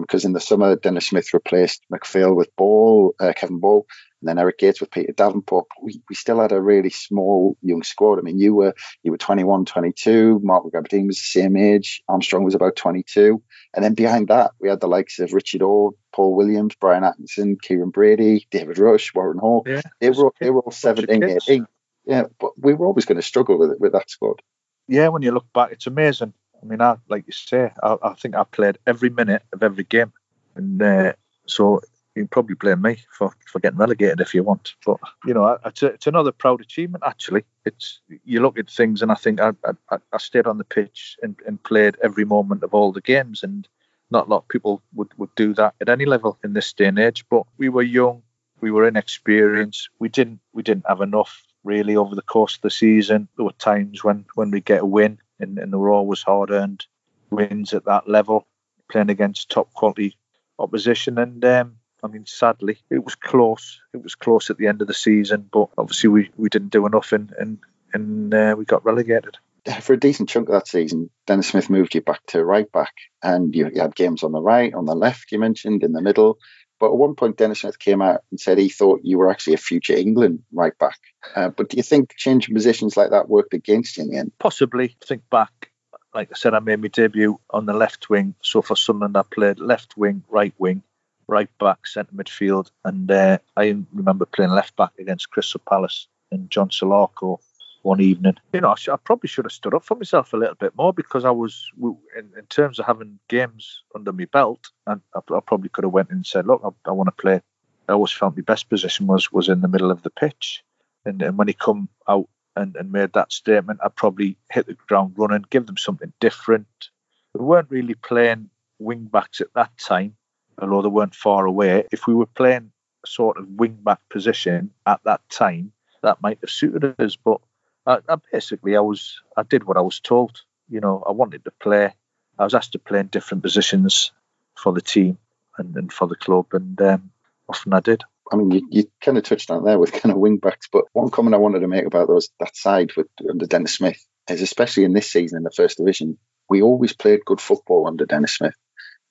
because 0.00 0.24
in 0.24 0.32
the 0.32 0.40
summer 0.40 0.76
Dennis 0.76 1.08
Smith 1.08 1.34
replaced 1.34 1.84
MacPhail 1.90 2.34
with 2.34 2.54
Ball, 2.56 3.14
uh, 3.18 3.32
Kevin 3.34 3.58
Ball, 3.58 3.86
and 4.20 4.28
then 4.28 4.38
Eric 4.38 4.58
Gates 4.58 4.80
with 4.80 4.90
Peter 4.90 5.12
Davenport. 5.12 5.66
We, 5.82 6.00
we 6.08 6.14
still 6.14 6.40
had 6.40 6.52
a 6.52 6.60
really 6.60 6.90
small 6.90 7.56
young 7.62 7.82
squad. 7.82 8.18
I 8.18 8.22
mean, 8.22 8.38
you 8.38 8.54
were 8.54 8.74
you 9.02 9.10
were 9.10 9.18
21, 9.18 9.64
22. 9.64 10.40
Marco 10.42 10.70
Gabbiadini 10.70 11.08
was 11.08 11.18
the 11.18 11.40
same 11.40 11.56
age. 11.56 12.02
Armstrong 12.08 12.44
was 12.44 12.54
about 12.54 12.76
22, 12.76 13.42
and 13.74 13.84
then 13.84 13.94
behind 13.94 14.28
that 14.28 14.52
we 14.60 14.68
had 14.68 14.80
the 14.80 14.88
likes 14.88 15.18
of 15.18 15.32
Richard 15.32 15.62
Ord, 15.62 15.94
Paul 16.14 16.34
Williams, 16.34 16.74
Brian 16.80 17.04
Atkinson, 17.04 17.56
Kieran 17.60 17.90
Brady, 17.90 18.46
David 18.50 18.78
Rush, 18.78 19.12
Warren 19.14 19.38
Hall. 19.38 19.64
Yeah, 19.66 19.82
They 20.00 20.10
were 20.10 20.32
they 20.40 20.50
were 20.50 20.60
all 20.60 20.70
bunch 20.70 20.76
17, 20.76 21.24
18. 21.24 21.66
Yeah, 22.06 22.24
but 22.38 22.52
we 22.58 22.74
were 22.74 22.86
always 22.86 23.04
going 23.04 23.16
to 23.16 23.22
struggle 23.22 23.58
with 23.58 23.72
it 23.72 23.80
with 23.80 23.92
that 23.92 24.10
squad. 24.10 24.40
yeah, 24.88 25.08
when 25.08 25.22
you 25.22 25.32
look 25.32 25.52
back, 25.52 25.72
it's 25.72 25.86
amazing. 25.86 26.32
I 26.62 26.66
mean, 26.66 26.80
I 26.80 26.96
like 27.08 27.24
you 27.26 27.32
say, 27.32 27.72
I, 27.82 27.96
I 28.02 28.14
think 28.14 28.34
I 28.34 28.44
played 28.44 28.78
every 28.86 29.10
minute 29.10 29.42
of 29.52 29.62
every 29.62 29.84
game, 29.84 30.12
and 30.54 30.80
uh, 30.80 31.12
so 31.46 31.80
you 32.14 32.22
can 32.22 32.28
probably 32.28 32.54
blame 32.54 32.80
me 32.80 32.96
for, 33.12 33.30
for 33.46 33.58
getting 33.58 33.78
relegated 33.78 34.20
if 34.20 34.34
you 34.34 34.42
want. 34.42 34.74
But 34.84 34.98
you 35.26 35.34
know, 35.34 35.58
it's, 35.64 35.82
a, 35.82 35.86
it's 35.88 36.06
another 36.06 36.32
proud 36.32 36.60
achievement. 36.60 37.04
Actually, 37.06 37.44
it's 37.64 38.00
you 38.24 38.40
look 38.40 38.58
at 38.58 38.70
things, 38.70 39.02
and 39.02 39.12
I 39.12 39.16
think 39.16 39.40
I, 39.40 39.52
I, 39.90 39.98
I 40.12 40.18
stayed 40.18 40.46
on 40.46 40.58
the 40.58 40.64
pitch 40.64 41.16
and, 41.22 41.36
and 41.46 41.62
played 41.62 41.96
every 42.02 42.24
moment 42.24 42.62
of 42.62 42.72
all 42.72 42.92
the 42.92 43.02
games, 43.02 43.42
and 43.42 43.68
not 44.10 44.26
a 44.26 44.30
lot 44.30 44.38
of 44.38 44.48
people 44.48 44.82
would, 44.94 45.12
would 45.18 45.34
do 45.34 45.52
that 45.54 45.74
at 45.80 45.88
any 45.88 46.06
level 46.06 46.38
in 46.42 46.52
this 46.52 46.72
day 46.72 46.86
and 46.86 46.98
age. 46.98 47.24
But 47.28 47.42
we 47.58 47.68
were 47.68 47.82
young, 47.82 48.22
we 48.60 48.70
were 48.70 48.88
inexperienced, 48.88 49.90
we 49.98 50.08
didn't 50.08 50.40
we 50.52 50.62
didn't 50.62 50.86
have 50.88 51.00
enough 51.00 51.42
really 51.66 51.96
over 51.96 52.14
the 52.14 52.22
course 52.22 52.56
of 52.56 52.62
the 52.62 52.70
season. 52.70 53.28
There 53.36 53.44
were 53.44 53.52
times 53.52 54.02
when 54.02 54.24
when 54.34 54.50
we 54.50 54.60
get 54.60 54.82
a 54.82 54.86
win, 54.86 55.18
and, 55.38 55.58
and 55.58 55.72
they 55.72 55.76
were 55.76 55.92
always 55.92 56.22
hard 56.22 56.50
earned 56.50 56.86
wins 57.30 57.74
at 57.74 57.84
that 57.86 58.08
level, 58.08 58.46
playing 58.90 59.10
against 59.10 59.50
top 59.50 59.72
quality 59.74 60.16
opposition. 60.58 61.18
And 61.18 61.44
um, 61.44 61.76
I 62.02 62.08
mean, 62.08 62.24
sadly, 62.26 62.78
it 62.90 63.04
was 63.04 63.14
close. 63.14 63.80
It 63.92 64.02
was 64.02 64.14
close 64.14 64.48
at 64.50 64.58
the 64.58 64.68
end 64.68 64.80
of 64.80 64.88
the 64.88 64.94
season, 64.94 65.48
but 65.52 65.68
obviously 65.76 66.08
we, 66.08 66.30
we 66.36 66.48
didn't 66.48 66.72
do 66.72 66.86
enough, 66.86 67.12
and 67.12 67.32
and 67.38 67.58
and 67.92 68.32
uh, 68.32 68.54
we 68.56 68.64
got 68.64 68.84
relegated. 68.84 69.36
For 69.80 69.94
a 69.94 70.00
decent 70.00 70.28
chunk 70.28 70.48
of 70.48 70.52
that 70.52 70.68
season, 70.68 71.10
Dennis 71.26 71.48
Smith 71.48 71.68
moved 71.68 71.96
you 71.96 72.00
back 72.00 72.24
to 72.28 72.44
right 72.44 72.70
back, 72.70 72.92
and 73.20 73.52
you, 73.52 73.68
you 73.74 73.80
had 73.80 73.96
games 73.96 74.22
on 74.22 74.30
the 74.30 74.40
right, 74.40 74.72
on 74.72 74.84
the 74.84 74.94
left. 74.94 75.32
You 75.32 75.40
mentioned 75.40 75.82
in 75.82 75.92
the 75.92 76.02
middle. 76.02 76.38
But 76.78 76.86
at 76.86 76.96
one 76.96 77.14
point, 77.14 77.38
Dennis 77.38 77.60
Smith 77.60 77.78
came 77.78 78.02
out 78.02 78.22
and 78.30 78.38
said 78.38 78.58
he 78.58 78.68
thought 78.68 79.00
you 79.02 79.18
were 79.18 79.30
actually 79.30 79.54
a 79.54 79.58
future 79.58 79.94
England 79.94 80.42
right 80.52 80.76
back. 80.78 80.98
Uh, 81.34 81.48
but 81.48 81.70
do 81.70 81.76
you 81.76 81.82
think 81.82 82.14
changing 82.16 82.54
positions 82.54 82.96
like 82.96 83.10
that 83.10 83.28
worked 83.28 83.54
against 83.54 83.96
you 83.96 84.04
in 84.04 84.10
the 84.10 84.18
end? 84.18 84.32
Possibly 84.38 84.96
think 85.04 85.22
back. 85.30 85.70
Like 86.14 86.30
I 86.30 86.34
said, 86.34 86.54
I 86.54 86.60
made 86.60 86.80
my 86.80 86.88
debut 86.88 87.38
on 87.50 87.66
the 87.66 87.72
left 87.72 88.08
wing. 88.10 88.34
So 88.42 88.62
for 88.62 88.76
Sunderland, 88.76 89.16
I 89.16 89.22
played 89.22 89.58
left 89.58 89.96
wing, 89.96 90.22
right 90.28 90.54
wing, 90.58 90.82
right 91.28 91.50
back, 91.58 91.86
centre 91.86 92.14
midfield, 92.14 92.70
and 92.84 93.10
uh, 93.10 93.38
I 93.56 93.76
remember 93.92 94.26
playing 94.26 94.52
left 94.52 94.76
back 94.76 94.92
against 94.98 95.30
Crystal 95.30 95.60
Palace 95.68 96.08
and 96.30 96.50
John 96.50 96.70
Salako 96.70 97.40
one 97.86 98.00
evening. 98.00 98.34
You 98.52 98.60
know, 98.60 98.72
I, 98.72 98.74
sh- 98.74 98.88
I 98.88 98.96
probably 98.96 99.28
should 99.28 99.44
have 99.44 99.52
stood 99.52 99.72
up 99.72 99.84
for 99.84 99.94
myself 99.94 100.32
a 100.32 100.36
little 100.36 100.56
bit 100.56 100.76
more 100.76 100.92
because 100.92 101.24
I 101.24 101.30
was, 101.30 101.70
in, 101.80 102.30
in 102.36 102.46
terms 102.48 102.78
of 102.78 102.86
having 102.86 103.18
games 103.28 103.82
under 103.94 104.12
my 104.12 104.26
belt, 104.26 104.68
and 104.86 105.00
I, 105.14 105.20
I 105.32 105.40
probably 105.46 105.68
could 105.68 105.84
have 105.84 105.92
went 105.92 106.10
and 106.10 106.26
said, 106.26 106.46
"Look, 106.46 106.60
I, 106.64 106.90
I 106.90 106.92
want 106.92 107.08
to 107.08 107.22
play." 107.22 107.40
I 107.88 107.92
always 107.92 108.10
felt 108.12 108.36
my 108.36 108.42
best 108.42 108.68
position 108.68 109.06
was 109.06 109.30
was 109.32 109.48
in 109.48 109.60
the 109.60 109.68
middle 109.68 109.92
of 109.92 110.02
the 110.02 110.10
pitch, 110.10 110.64
and, 111.04 111.22
and 111.22 111.38
when 111.38 111.48
he 111.48 111.54
come 111.54 111.88
out 112.08 112.28
and, 112.56 112.74
and 112.76 112.90
made 112.90 113.12
that 113.12 113.32
statement, 113.32 113.80
I 113.82 113.88
probably 113.88 114.36
hit 114.50 114.66
the 114.66 114.74
ground 114.88 115.14
running, 115.16 115.44
give 115.48 115.66
them 115.66 115.76
something 115.76 116.12
different. 116.20 116.90
We 117.34 117.44
weren't 117.44 117.70
really 117.70 117.94
playing 117.94 118.50
wing 118.78 119.04
backs 119.04 119.40
at 119.40 119.54
that 119.54 119.70
time, 119.78 120.16
although 120.60 120.82
they 120.82 120.88
weren't 120.88 121.14
far 121.14 121.46
away. 121.46 121.84
If 121.92 122.06
we 122.06 122.14
were 122.14 122.26
playing 122.26 122.72
sort 123.04 123.36
of 123.36 123.48
wing 123.48 123.78
back 123.84 124.00
position 124.10 124.70
at 124.86 125.00
that 125.04 125.20
time, 125.30 125.72
that 126.02 126.22
might 126.22 126.38
have 126.40 126.50
suited 126.50 126.98
us. 126.98 127.16
But 127.16 127.40
I, 127.86 127.98
I 128.08 128.16
basically, 128.32 128.76
I 128.76 128.80
was 128.80 129.20
I 129.36 129.42
did 129.42 129.64
what 129.64 129.76
I 129.76 129.82
was 129.82 130.00
told. 130.00 130.42
You 130.68 130.80
know, 130.80 131.02
I 131.06 131.12
wanted 131.12 131.44
to 131.44 131.52
play. 131.52 131.94
I 132.38 132.44
was 132.44 132.54
asked 132.54 132.72
to 132.72 132.78
play 132.78 133.00
in 133.00 133.06
different 133.06 133.42
positions 133.42 134.12
for 134.56 134.72
the 134.72 134.80
team 134.80 135.18
and, 135.58 135.74
and 135.76 135.92
for 135.92 136.06
the 136.06 136.16
club, 136.16 136.46
and 136.52 136.80
um, 136.82 137.10
often 137.48 137.72
I 137.72 137.80
did. 137.80 138.02
I 138.32 138.36
mean, 138.36 138.50
you, 138.50 138.68
you 138.70 138.84
kind 139.00 139.16
of 139.16 139.24
touched 139.24 139.50
on 139.50 139.64
there 139.64 139.78
with 139.78 139.92
kind 139.92 140.12
of 140.12 140.18
wing 140.18 140.38
backs, 140.38 140.68
but 140.70 140.84
one 140.92 141.10
comment 141.10 141.34
I 141.34 141.38
wanted 141.38 141.60
to 141.60 141.68
make 141.68 141.86
about 141.86 142.08
those 142.08 142.28
that 142.40 142.56
side 142.56 142.90
with 142.96 143.06
under 143.28 143.46
Dennis 143.46 143.74
Smith 143.74 144.04
is 144.28 144.42
especially 144.42 144.84
in 144.84 144.92
this 144.92 145.10
season 145.10 145.38
in 145.38 145.44
the 145.44 145.50
first 145.50 145.78
division, 145.78 146.18
we 146.48 146.62
always 146.62 146.92
played 146.92 147.24
good 147.24 147.40
football 147.40 147.86
under 147.86 148.06
Dennis 148.06 148.34
Smith. 148.34 148.56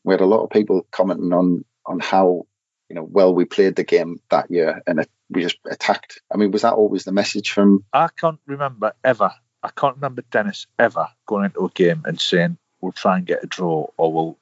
We 0.04 0.14
had 0.14 0.22
a 0.22 0.26
lot 0.26 0.44
of 0.44 0.50
people 0.50 0.86
commenting 0.92 1.34
on 1.34 1.64
on 1.86 2.00
how 2.00 2.48
you 2.90 2.96
know 2.96 3.04
well 3.04 3.34
we 3.34 3.46
played 3.46 3.76
the 3.76 3.84
game 3.84 4.20
that 4.30 4.50
year, 4.52 4.82
and 4.88 5.06
we 5.30 5.42
just 5.42 5.58
attacked. 5.70 6.22
I 6.34 6.38
mean, 6.38 6.52
was 6.52 6.64
that 6.64 6.74
always 6.74 7.04
the 7.04 7.12
message 7.12 7.52
from? 7.52 7.84
I 7.94 8.10
can't 8.16 8.40
remember 8.46 8.94
ever. 9.04 9.32
I 9.64 9.70
can't 9.76 9.96
remember 9.96 10.24
Dennis 10.30 10.68
ever 10.78 11.08
going 11.26 11.46
into 11.46 11.66
a 11.66 11.70
game 11.70 12.04
and 12.06 12.20
saying 12.20 12.58
we'll 12.82 12.92
try 12.92 13.18
and 13.18 13.26
get 13.26 13.44
a 13.44 13.48
draw 13.48 13.88
or 13.98 14.14
we'll. 14.14 14.38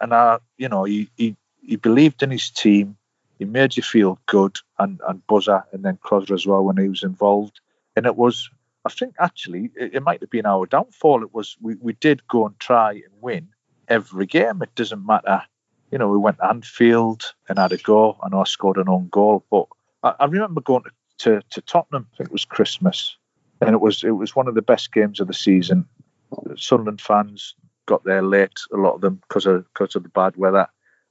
And 0.00 0.14
I, 0.14 0.38
you 0.56 0.68
know, 0.68 0.84
he 0.84 1.10
he, 1.16 1.36
he 1.60 1.76
believed 1.76 2.22
in 2.22 2.30
his 2.30 2.50
team 2.50 2.96
he 3.38 3.44
made 3.44 3.76
you 3.76 3.82
feel 3.82 4.18
good 4.26 4.56
and, 4.78 5.00
and 5.06 5.26
Buzzer 5.26 5.64
and 5.72 5.84
then 5.84 5.98
Crosser 6.00 6.34
as 6.34 6.46
well 6.46 6.64
when 6.64 6.76
he 6.76 6.88
was 6.88 7.02
involved. 7.02 7.60
And 7.94 8.06
it 8.06 8.16
was, 8.16 8.50
I 8.84 8.90
think 8.90 9.14
actually, 9.18 9.70
it, 9.76 9.96
it 9.96 10.02
might 10.02 10.20
have 10.20 10.30
been 10.30 10.46
our 10.46 10.66
downfall. 10.66 11.22
It 11.22 11.34
was, 11.34 11.56
we, 11.60 11.74
we 11.76 11.92
did 11.94 12.26
go 12.28 12.46
and 12.46 12.58
try 12.58 12.92
and 12.92 13.12
win 13.20 13.48
every 13.88 14.26
game. 14.26 14.62
It 14.62 14.74
doesn't 14.74 15.04
matter. 15.04 15.42
You 15.90 15.98
know, 15.98 16.08
we 16.08 16.18
went 16.18 16.38
Anfield 16.42 17.34
and 17.48 17.58
had 17.58 17.72
a 17.72 17.76
go. 17.76 18.18
I 18.22 18.28
know 18.28 18.40
I 18.40 18.44
scored 18.44 18.76
an 18.76 18.88
own 18.88 19.08
goal, 19.08 19.44
but 19.50 19.66
I, 20.02 20.14
I 20.20 20.24
remember 20.26 20.60
going 20.60 20.82
to, 20.84 20.90
to, 21.18 21.42
to 21.50 21.60
Tottenham, 21.62 22.06
I 22.12 22.16
think 22.16 22.28
it 22.28 22.32
was 22.32 22.44
Christmas, 22.44 23.16
and 23.60 23.70
it 23.70 23.80
was 23.80 24.04
it 24.04 24.10
was 24.10 24.36
one 24.36 24.48
of 24.48 24.54
the 24.54 24.62
best 24.62 24.92
games 24.92 25.20
of 25.20 25.28
the 25.28 25.34
season. 25.34 25.86
Sunderland 26.56 27.00
fans 27.00 27.54
got 27.86 28.04
there 28.04 28.22
late, 28.22 28.58
a 28.72 28.76
lot 28.76 28.94
of 28.94 29.00
them 29.00 29.20
because 29.28 29.46
of 29.46 29.64
because 29.72 29.94
of 29.94 30.02
the 30.02 30.08
bad 30.08 30.36
weather, 30.36 30.66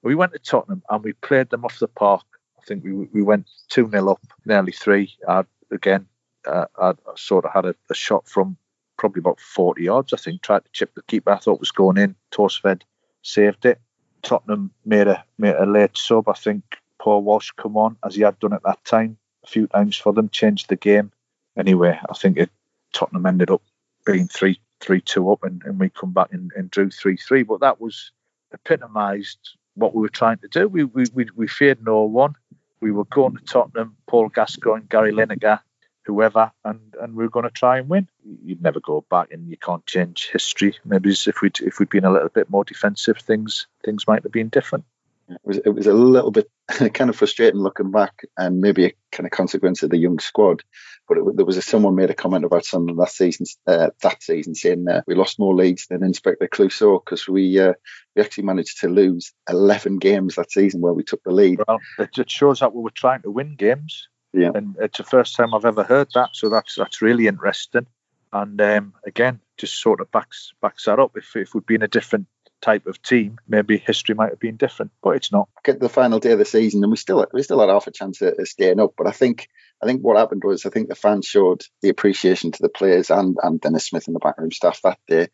we 0.05 0.13
went 0.13 0.33
to 0.33 0.39
Tottenham 0.39 0.83
and 0.89 1.03
we 1.03 1.13
played 1.13 1.49
them 1.49 1.65
off 1.65 1.79
the 1.79 1.87
park. 1.87 2.23
I 2.59 2.65
think 2.65 2.83
we 2.83 2.93
we 2.93 3.23
went 3.23 3.49
2 3.69 3.89
0 3.89 4.11
up, 4.11 4.21
nearly 4.45 4.71
three. 4.71 5.13
I, 5.27 5.43
again, 5.71 6.05
uh, 6.47 6.65
I 6.77 6.93
sort 7.15 7.45
of 7.45 7.51
had 7.51 7.65
a, 7.65 7.75
a, 7.89 7.95
shot 7.95 8.27
from 8.27 8.55
probably 8.97 9.19
about 9.19 9.39
40 9.39 9.83
yards, 9.83 10.13
I 10.13 10.17
think, 10.17 10.41
tried 10.41 10.63
to 10.63 10.71
chip 10.71 10.93
the 10.95 11.01
keeper. 11.03 11.31
I 11.31 11.37
thought 11.37 11.59
was 11.59 11.71
going 11.71 11.97
in. 11.97 12.15
Thorstvedt 12.31 12.81
saved 13.23 13.65
it. 13.65 13.81
Tottenham 14.25 14.71
made 14.83 15.07
a, 15.07 15.23
made 15.37 15.55
a 15.55 15.65
late 15.65 15.95
sub. 15.95 16.27
I 16.27 16.33
think 16.33 16.63
Paul 16.99 17.23
Walsh 17.23 17.51
come 17.51 17.77
on, 17.77 17.95
as 18.03 18.15
he 18.15 18.23
had 18.23 18.39
done 18.39 18.53
at 18.53 18.63
that 18.63 18.83
time, 18.83 19.17
a 19.43 19.47
few 19.47 19.67
times 19.67 19.95
for 19.95 20.11
them, 20.11 20.29
changed 20.29 20.67
the 20.67 20.75
game. 20.75 21.11
Anyway, 21.55 21.97
I 22.09 22.13
think 22.13 22.37
it, 22.37 22.49
Tottenham 22.91 23.27
ended 23.27 23.51
up 23.51 23.61
being 24.05 24.27
3 24.27 24.59
3 24.81 25.01
2 25.01 25.31
up 25.31 25.43
and, 25.43 25.61
and 25.63 25.79
we 25.79 25.89
come 25.89 26.11
back 26.11 26.33
and, 26.33 26.51
and 26.55 26.69
drew 26.71 26.89
3 26.89 27.15
3. 27.15 27.43
But 27.43 27.61
that 27.61 27.79
was 27.79 28.11
epitomised 28.51 29.55
what 29.75 29.93
we 29.93 30.01
were 30.01 30.09
trying 30.09 30.39
to 30.39 30.47
do. 30.47 30.67
We 30.67 30.83
we 30.85 31.05
we, 31.13 31.27
we 31.35 31.47
feared 31.47 31.85
no 31.85 32.01
one. 32.01 32.35
We 32.81 32.91
were 32.91 33.05
going 33.05 33.37
to 33.37 33.43
Tottenham, 33.43 33.95
Paul 34.07 34.29
Gascoigne, 34.29 34.87
Gary 34.89 35.11
Lineker, 35.11 35.59
whoever, 36.05 36.51
and 36.63 36.95
and 36.99 37.15
we 37.15 37.25
are 37.25 37.29
going 37.29 37.45
to 37.45 37.51
try 37.51 37.77
and 37.77 37.89
win. 37.89 38.07
You'd 38.23 38.61
never 38.61 38.79
go 38.79 39.05
back, 39.09 39.31
and 39.31 39.49
you 39.49 39.57
can't 39.57 39.85
change 39.85 40.29
history. 40.31 40.75
Maybe 40.85 41.11
if 41.11 41.41
we 41.41 41.51
if 41.61 41.79
we'd 41.79 41.89
been 41.89 42.05
a 42.05 42.11
little 42.11 42.29
bit 42.29 42.49
more 42.49 42.63
defensive, 42.63 43.17
things 43.17 43.67
things 43.83 44.07
might 44.07 44.23
have 44.23 44.31
been 44.31 44.49
different. 44.49 44.85
It 45.27 45.41
was 45.43 45.57
it 45.57 45.69
was 45.69 45.87
a 45.87 45.93
little 45.93 46.31
bit 46.31 46.49
kind 46.93 47.09
of 47.09 47.15
frustrating 47.15 47.59
looking 47.59 47.91
back, 47.91 48.25
and 48.37 48.61
maybe 48.61 48.85
a 48.85 48.93
kind 49.11 49.25
of 49.25 49.31
consequence 49.31 49.81
of 49.81 49.89
the 49.89 49.97
young 49.97 50.19
squad. 50.19 50.63
But 51.07 51.17
it, 51.17 51.35
there 51.35 51.45
was 51.45 51.57
a, 51.57 51.61
someone 51.61 51.95
made 51.95 52.11
a 52.11 52.15
comment 52.15 52.45
about 52.45 52.65
something 52.65 52.95
that 52.95 53.09
season, 53.09 53.47
uh, 53.65 53.89
that 54.01 54.21
season, 54.21 54.53
saying 54.53 54.87
uh, 54.87 55.01
we 55.07 55.15
lost 55.15 55.39
more 55.39 55.55
leagues 55.55 55.87
than 55.87 56.03
Inspector 56.03 56.47
Clouseau 56.49 57.03
because 57.03 57.27
we 57.27 57.59
uh, 57.59 57.73
we 58.15 58.21
actually 58.21 58.43
managed 58.43 58.81
to 58.81 58.89
lose 58.89 59.33
eleven 59.49 59.97
games 59.97 60.35
that 60.35 60.51
season 60.51 60.81
where 60.81 60.93
we 60.93 61.03
took 61.03 61.23
the 61.23 61.31
lead. 61.31 61.59
Well, 61.67 61.79
it 61.97 62.29
shows 62.29 62.59
that 62.59 62.75
we 62.75 62.83
were 62.83 62.91
trying 62.91 63.23
to 63.23 63.31
win 63.31 63.55
games. 63.55 64.07
Yeah, 64.35 64.51
and 64.53 64.75
it's 64.79 64.97
the 64.97 65.03
first 65.03 65.35
time 65.35 65.53
I've 65.53 65.65
ever 65.65 65.83
heard 65.83 66.09
that, 66.13 66.31
so 66.33 66.49
that's 66.49 66.75
that's 66.75 67.01
really 67.01 67.27
interesting. 67.27 67.87
And 68.33 68.59
um, 68.59 68.93
again, 69.05 69.39
just 69.57 69.81
sort 69.81 70.01
of 70.01 70.11
backs 70.11 70.53
backs 70.61 70.85
that 70.85 70.99
up. 70.99 71.15
If 71.15 71.35
if 71.35 71.53
we'd 71.53 71.65
been 71.65 71.83
a 71.83 71.87
different 71.87 72.27
type 72.61 72.87
of 72.87 73.01
team, 73.01 73.37
maybe 73.47 73.77
history 73.77 74.15
might 74.15 74.31
have 74.31 74.39
been 74.39 74.57
different, 74.57 74.91
but 75.01 75.11
it's 75.11 75.31
not. 75.31 75.47
Get 75.63 75.79
the 75.79 75.89
final 75.89 76.19
day 76.19 76.31
of 76.31 76.39
the 76.39 76.45
season, 76.45 76.83
and 76.83 76.91
we 76.91 76.97
still 76.97 77.25
we 77.31 77.43
still 77.43 77.59
had 77.59 77.69
half 77.69 77.87
a 77.87 77.91
chance 77.91 78.21
of, 78.21 78.35
of 78.37 78.47
staying 78.47 78.79
up. 78.79 78.93
But 78.97 79.07
I 79.07 79.11
think 79.11 79.47
I 79.81 79.85
think 79.85 80.01
what 80.01 80.17
happened 80.17 80.43
was 80.43 80.65
I 80.65 80.69
think 80.69 80.89
the 80.89 80.95
fans 80.95 81.25
showed 81.25 81.61
the 81.81 81.89
appreciation 81.89 82.51
to 82.51 82.61
the 82.61 82.69
players 82.69 83.09
and 83.09 83.37
and 83.41 83.61
Dennis 83.61 83.87
Smith 83.87 84.07
and 84.07 84.15
the 84.15 84.19
backroom 84.19 84.51
staff 84.51 84.81
that 84.83 84.99
day. 85.07 85.27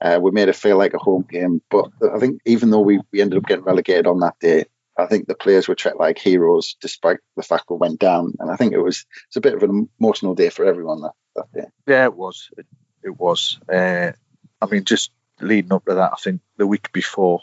Uh, 0.00 0.18
we 0.20 0.30
made 0.30 0.48
it 0.48 0.56
feel 0.56 0.76
like 0.76 0.92
a 0.94 0.98
home 0.98 1.26
game, 1.28 1.62
but 1.70 1.86
I 2.14 2.18
think 2.18 2.40
even 2.44 2.68
though 2.68 2.80
we, 2.80 3.00
we 3.12 3.22
ended 3.22 3.38
up 3.38 3.46
getting 3.46 3.64
relegated 3.64 4.06
on 4.06 4.20
that 4.20 4.38
day, 4.38 4.66
I 4.98 5.06
think 5.06 5.26
the 5.26 5.34
players 5.34 5.68
were 5.68 5.74
treated 5.74 5.98
like 5.98 6.18
heroes 6.18 6.76
despite 6.80 7.18
the 7.36 7.42
fact 7.42 7.64
we 7.70 7.76
went 7.76 8.00
down. 8.00 8.34
And 8.38 8.50
I 8.50 8.56
think 8.56 8.72
it 8.72 8.80
was 8.80 9.04
it's 9.28 9.36
a 9.36 9.40
bit 9.40 9.54
of 9.54 9.62
an 9.62 9.88
emotional 10.00 10.34
day 10.34 10.48
for 10.48 10.64
everyone 10.64 11.02
that, 11.02 11.12
that 11.34 11.52
day. 11.52 11.68
Yeah, 11.86 12.04
it 12.04 12.14
was. 12.14 12.48
It, 12.56 12.66
it 13.02 13.18
was. 13.18 13.58
Uh, 13.72 14.12
I 14.60 14.66
mean, 14.66 14.84
just 14.84 15.10
leading 15.40 15.72
up 15.72 15.84
to 15.84 15.94
that, 15.94 16.12
I 16.12 16.16
think 16.16 16.40
the 16.56 16.66
week 16.66 16.92
before 16.92 17.42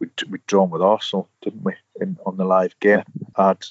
we'd, 0.00 0.10
we'd 0.28 0.46
drawn 0.46 0.70
with 0.70 0.82
Arsenal, 0.82 1.28
didn't 1.42 1.62
we, 1.62 1.74
in, 2.00 2.18
on 2.26 2.36
the 2.36 2.44
live 2.44 2.78
game? 2.80 3.04
I'd 3.36 3.64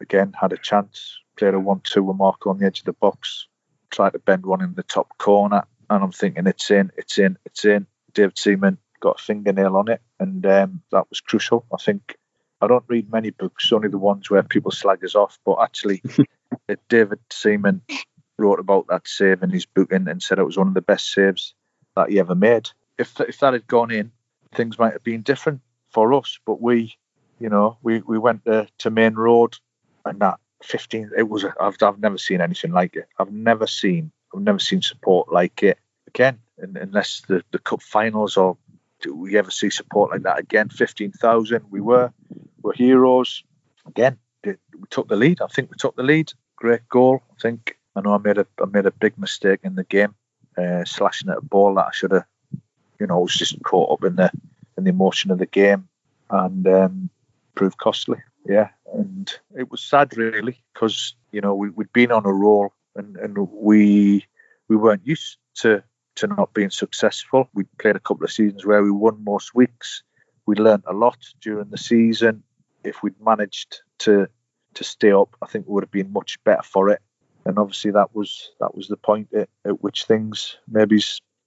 again 0.00 0.34
had 0.38 0.52
a 0.52 0.58
chance, 0.58 1.18
played 1.36 1.54
a 1.54 1.58
one-two 1.58 2.02
with 2.02 2.16
Marco 2.16 2.50
on 2.50 2.58
the 2.58 2.66
edge 2.66 2.80
of 2.80 2.84
the 2.84 2.92
box, 2.92 3.46
tried 3.90 4.12
to 4.12 4.18
bend 4.18 4.44
one 4.44 4.62
in 4.62 4.74
the 4.74 4.82
top 4.82 5.16
corner, 5.16 5.64
and 5.88 6.04
I'm 6.04 6.12
thinking 6.12 6.46
it's 6.46 6.70
in, 6.70 6.92
it's 6.98 7.16
in, 7.16 7.38
it's 7.46 7.64
in. 7.64 7.86
David 8.12 8.36
Seaman 8.36 8.76
got 9.00 9.18
a 9.18 9.22
fingernail 9.22 9.76
on 9.76 9.88
it, 9.88 10.02
and 10.20 10.44
um, 10.44 10.82
that 10.92 11.08
was 11.08 11.20
crucial. 11.20 11.64
I 11.72 11.78
think 11.82 12.17
I 12.60 12.66
don't 12.66 12.84
read 12.88 13.12
many 13.12 13.30
books, 13.30 13.72
only 13.72 13.88
the 13.88 13.98
ones 13.98 14.30
where 14.30 14.42
people 14.42 14.70
slag 14.70 15.04
us 15.04 15.14
off, 15.14 15.38
but 15.44 15.58
actually, 15.62 16.02
uh, 16.68 16.74
David 16.88 17.20
Seaman 17.30 17.82
wrote 18.36 18.58
about 18.58 18.86
that 18.88 19.06
save 19.06 19.42
in 19.42 19.50
his 19.50 19.66
book 19.66 19.92
and, 19.92 20.08
and 20.08 20.22
said 20.22 20.38
it 20.38 20.44
was 20.44 20.56
one 20.56 20.68
of 20.68 20.74
the 20.74 20.82
best 20.82 21.12
saves 21.12 21.54
that 21.96 22.10
he 22.10 22.18
ever 22.18 22.34
made. 22.34 22.70
If 22.98 23.20
if 23.20 23.38
that 23.40 23.52
had 23.52 23.66
gone 23.66 23.90
in, 23.90 24.12
things 24.54 24.78
might 24.78 24.92
have 24.92 25.04
been 25.04 25.22
different 25.22 25.60
for 25.90 26.12
us. 26.14 26.38
But 26.44 26.60
we, 26.60 26.96
you 27.38 27.48
know, 27.48 27.78
we, 27.82 28.00
we 28.00 28.18
went 28.18 28.46
uh, 28.46 28.64
to, 28.64 28.68
to 28.78 28.90
Maine 28.90 29.14
Road, 29.14 29.56
and 30.04 30.20
that 30.20 30.38
15. 30.64 31.10
It 31.16 31.28
was. 31.28 31.44
I've 31.44 31.76
I've 31.80 32.00
never 32.00 32.18
seen 32.18 32.40
anything 32.40 32.72
like 32.72 32.96
it. 32.96 33.08
I've 33.18 33.32
never 33.32 33.66
seen. 33.66 34.10
I've 34.34 34.42
never 34.42 34.58
seen 34.58 34.82
support 34.82 35.32
like 35.32 35.62
it 35.62 35.78
again, 36.08 36.40
unless 36.58 37.22
the 37.28 37.44
the 37.52 37.58
cup 37.58 37.82
finals 37.82 38.36
or 38.36 38.56
do 39.00 39.14
we 39.14 39.38
ever 39.38 39.50
see 39.50 39.70
support 39.70 40.10
like 40.10 40.22
that 40.22 40.38
again? 40.40 40.68
15,000. 40.68 41.64
We 41.70 41.80
were 41.80 42.12
were 42.62 42.72
heroes 42.72 43.42
again. 43.86 44.18
We 44.44 44.56
took 44.90 45.08
the 45.08 45.16
lead. 45.16 45.40
I 45.40 45.46
think 45.48 45.70
we 45.70 45.76
took 45.76 45.96
the 45.96 46.02
lead. 46.02 46.32
Great 46.56 46.88
goal. 46.88 47.22
I 47.30 47.40
think. 47.40 47.76
I 47.96 48.00
know 48.00 48.14
I 48.14 48.18
made 48.18 48.38
a 48.38 48.46
I 48.62 48.66
made 48.66 48.86
a 48.86 48.92
big 48.92 49.18
mistake 49.18 49.60
in 49.64 49.74
the 49.74 49.84
game 49.84 50.14
uh, 50.56 50.84
slashing 50.84 51.30
at 51.30 51.38
a 51.38 51.42
ball 51.42 51.74
that 51.74 51.86
I 51.86 51.92
should 51.92 52.12
have, 52.12 52.26
you 52.98 53.06
know, 53.06 53.20
was 53.20 53.34
just 53.34 53.62
caught 53.62 53.92
up 53.92 54.04
in 54.04 54.16
the 54.16 54.30
in 54.76 54.84
the 54.84 54.90
emotion 54.90 55.30
of 55.30 55.38
the 55.38 55.46
game 55.46 55.88
and 56.30 56.66
um, 56.66 57.10
proved 57.54 57.78
costly. 57.78 58.18
Yeah, 58.46 58.68
and 58.94 59.30
it 59.56 59.70
was 59.70 59.82
sad 59.82 60.16
really 60.16 60.62
because 60.72 61.14
you 61.32 61.40
know 61.40 61.54
we, 61.54 61.70
we'd 61.70 61.92
been 61.92 62.12
on 62.12 62.24
a 62.24 62.32
roll 62.32 62.72
and, 62.96 63.16
and 63.16 63.36
we 63.36 64.24
we 64.68 64.76
weren't 64.76 65.06
used 65.06 65.38
to 65.56 65.82
to 66.16 66.26
not 66.26 66.54
being 66.54 66.70
successful. 66.70 67.48
We 67.54 67.64
played 67.78 67.96
a 67.96 68.00
couple 68.00 68.24
of 68.24 68.32
seasons 68.32 68.64
where 68.64 68.82
we 68.82 68.90
won 68.90 69.22
most 69.22 69.54
weeks. 69.54 70.02
We 70.46 70.56
learnt 70.56 70.84
a 70.86 70.92
lot 70.92 71.18
during 71.40 71.70
the 71.70 71.78
season. 71.78 72.42
If 72.88 73.02
we'd 73.02 73.20
managed 73.20 73.82
to 74.00 74.28
to 74.74 74.84
stay 74.84 75.12
up, 75.12 75.36
I 75.42 75.46
think 75.46 75.66
we 75.66 75.74
would 75.74 75.84
have 75.84 75.90
been 75.90 76.12
much 76.12 76.42
better 76.44 76.62
for 76.62 76.90
it 76.90 77.00
and 77.48 77.58
obviously 77.58 77.90
that 77.92 78.14
was 78.14 78.50
that 78.60 78.74
was 78.76 78.88
the 78.88 78.96
point 78.96 79.28
at, 79.34 79.48
at 79.64 79.82
which 79.82 80.04
things 80.04 80.56
maybe 80.68 81.02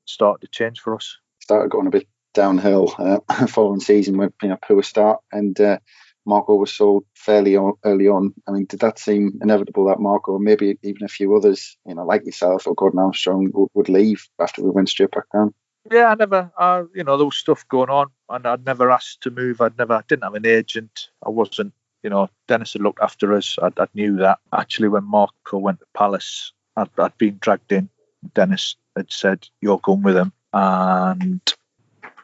started 0.05 0.41
to 0.41 0.47
change 0.47 0.79
for 0.79 0.95
us. 0.95 1.17
Started 1.39 1.69
going 1.69 1.87
a 1.87 1.91
bit 1.91 2.07
downhill 2.33 2.93
uh, 2.97 3.45
following 3.47 3.79
season 3.79 4.17
with 4.17 4.33
you 4.41 4.49
know 4.49 4.57
poor 4.67 4.83
start 4.83 5.21
and. 5.31 5.59
Uh, 5.59 5.77
Marco 6.23 6.53
was 6.53 6.71
sold 6.71 7.03
fairly 7.15 7.57
on, 7.57 7.73
early 7.83 8.07
on. 8.07 8.35
I 8.47 8.51
mean, 8.51 8.65
did 8.65 8.81
that 8.81 8.99
seem 8.99 9.39
inevitable 9.41 9.85
that 9.85 9.99
Marco, 9.99 10.37
maybe 10.37 10.77
even 10.83 11.03
a 11.03 11.07
few 11.07 11.35
others, 11.35 11.75
you 11.83 11.95
know, 11.95 12.05
like 12.05 12.27
yourself 12.27 12.67
or 12.67 12.75
Gordon 12.75 12.99
Armstrong, 12.99 13.49
would, 13.55 13.69
would 13.73 13.89
leave 13.89 14.27
after 14.39 14.61
we 14.61 14.69
went 14.69 14.89
straight 14.89 15.09
back 15.09 15.23
down? 15.33 15.51
Yeah, 15.89 16.07
I 16.07 16.15
never, 16.15 16.51
uh, 16.57 16.83
you 16.93 17.03
know, 17.03 17.17
there 17.17 17.25
was 17.25 17.37
stuff 17.37 17.67
going 17.67 17.89
on, 17.89 18.07
and 18.29 18.45
I'd 18.45 18.65
never 18.65 18.91
asked 18.91 19.21
to 19.21 19.31
move. 19.31 19.61
I'd 19.61 19.77
never, 19.77 19.93
I 19.93 20.01
didn't 20.07 20.23
have 20.23 20.35
an 20.35 20.45
agent. 20.45 21.09
I 21.25 21.29
wasn't, 21.29 21.73
you 22.03 22.09
know, 22.09 22.29
Dennis 22.47 22.73
had 22.73 22.83
looked 22.83 23.01
after 23.01 23.33
us. 23.33 23.57
I, 23.61 23.69
I 23.77 23.87
knew 23.95 24.17
that. 24.17 24.39
Actually, 24.53 24.89
when 24.89 25.05
Marco 25.05 25.57
went 25.57 25.79
to 25.79 25.85
Palace, 25.95 26.53
I'd, 26.77 26.89
I'd 26.99 27.17
been 27.17 27.37
dragged 27.39 27.71
in. 27.71 27.89
Dennis 28.35 28.75
had 28.95 29.11
said, 29.11 29.47
"You're 29.59 29.79
going 29.79 30.03
with 30.03 30.15
him," 30.15 30.31
and 30.53 31.41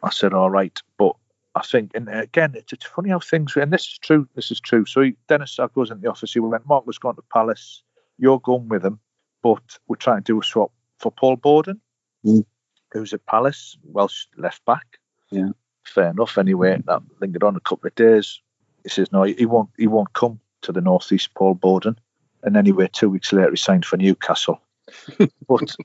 I 0.03 0.11
said, 0.11 0.33
"All 0.33 0.51
right." 0.51 0.79
But 0.99 1.15
I 1.55 1.63
think, 1.63 1.91
and 1.95 2.07
again, 2.09 2.53
it's, 2.53 2.73
it's 2.73 2.85
funny 2.85 3.09
how 3.09 3.19
things. 3.19 3.55
And 3.55 3.73
this 3.73 3.87
is 3.87 3.97
true. 3.97 4.27
This 4.35 4.51
is 4.51 4.59
true. 4.59 4.85
So 4.85 5.01
he, 5.01 5.15
Dennis 5.27 5.57
I 5.57 5.65
goes 5.73 5.89
in 5.89 6.01
the 6.01 6.11
office. 6.11 6.33
He 6.33 6.39
went, 6.39 6.67
"Mark 6.67 6.85
was 6.85 6.99
going 6.99 7.15
to 7.15 7.23
Palace. 7.33 7.81
You're 8.19 8.39
going 8.39 8.69
with 8.69 8.85
him, 8.85 8.99
but 9.41 9.63
we're 9.87 9.95
trying 9.95 10.21
to 10.21 10.33
do 10.33 10.39
a 10.39 10.43
swap 10.43 10.71
for 10.99 11.11
Paul 11.11 11.37
Bodin." 11.37 11.79
Mm 12.23 12.45
who's 12.91 13.13
at 13.13 13.25
Palace, 13.25 13.77
Welsh 13.83 14.25
left 14.37 14.63
back. 14.65 14.99
Yeah. 15.31 15.49
Fair 15.85 16.09
enough. 16.09 16.37
Anyway, 16.37 16.81
that 16.85 17.01
lingered 17.21 17.43
on 17.43 17.55
a 17.55 17.61
couple 17.61 17.87
of 17.87 17.95
days. 17.95 18.41
He 18.83 18.89
says 18.89 19.11
no, 19.11 19.23
he 19.23 19.45
won't. 19.45 19.69
He 19.77 19.87
won't 19.87 20.13
come 20.13 20.39
to 20.61 20.71
the 20.71 20.81
northeast. 20.81 21.33
Paul 21.33 21.55
Bodin, 21.55 21.97
and 22.43 22.57
anyway, 22.57 22.89
two 22.91 23.09
weeks 23.09 23.33
later 23.33 23.51
he 23.51 23.57
signed 23.57 23.85
for 23.85 23.97
Newcastle. 23.97 24.61
but 25.47 25.75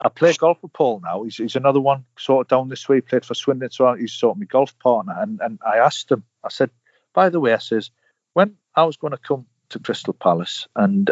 I 0.00 0.08
play 0.08 0.34
golf 0.34 0.58
with 0.62 0.72
Paul 0.72 1.00
now. 1.02 1.22
He's, 1.24 1.36
he's 1.36 1.56
another 1.56 1.80
one 1.80 2.04
sort 2.18 2.46
of 2.46 2.48
down 2.48 2.68
this 2.68 2.88
way. 2.88 2.96
He 2.96 3.00
played 3.00 3.24
for 3.24 3.34
Swindon, 3.34 3.70
so 3.70 3.94
he's 3.94 4.12
sort 4.12 4.36
of 4.36 4.40
my 4.40 4.46
golf 4.46 4.78
partner. 4.78 5.14
And 5.18 5.40
and 5.40 5.58
I 5.66 5.78
asked 5.78 6.10
him. 6.10 6.24
I 6.44 6.48
said, 6.48 6.70
by 7.14 7.28
the 7.28 7.40
way, 7.40 7.52
I 7.54 7.58
says 7.58 7.90
when 8.34 8.56
I 8.74 8.84
was 8.84 8.96
going 8.96 9.12
to 9.12 9.18
come 9.18 9.46
to 9.70 9.78
Crystal 9.78 10.12
Palace 10.12 10.68
and 10.76 11.10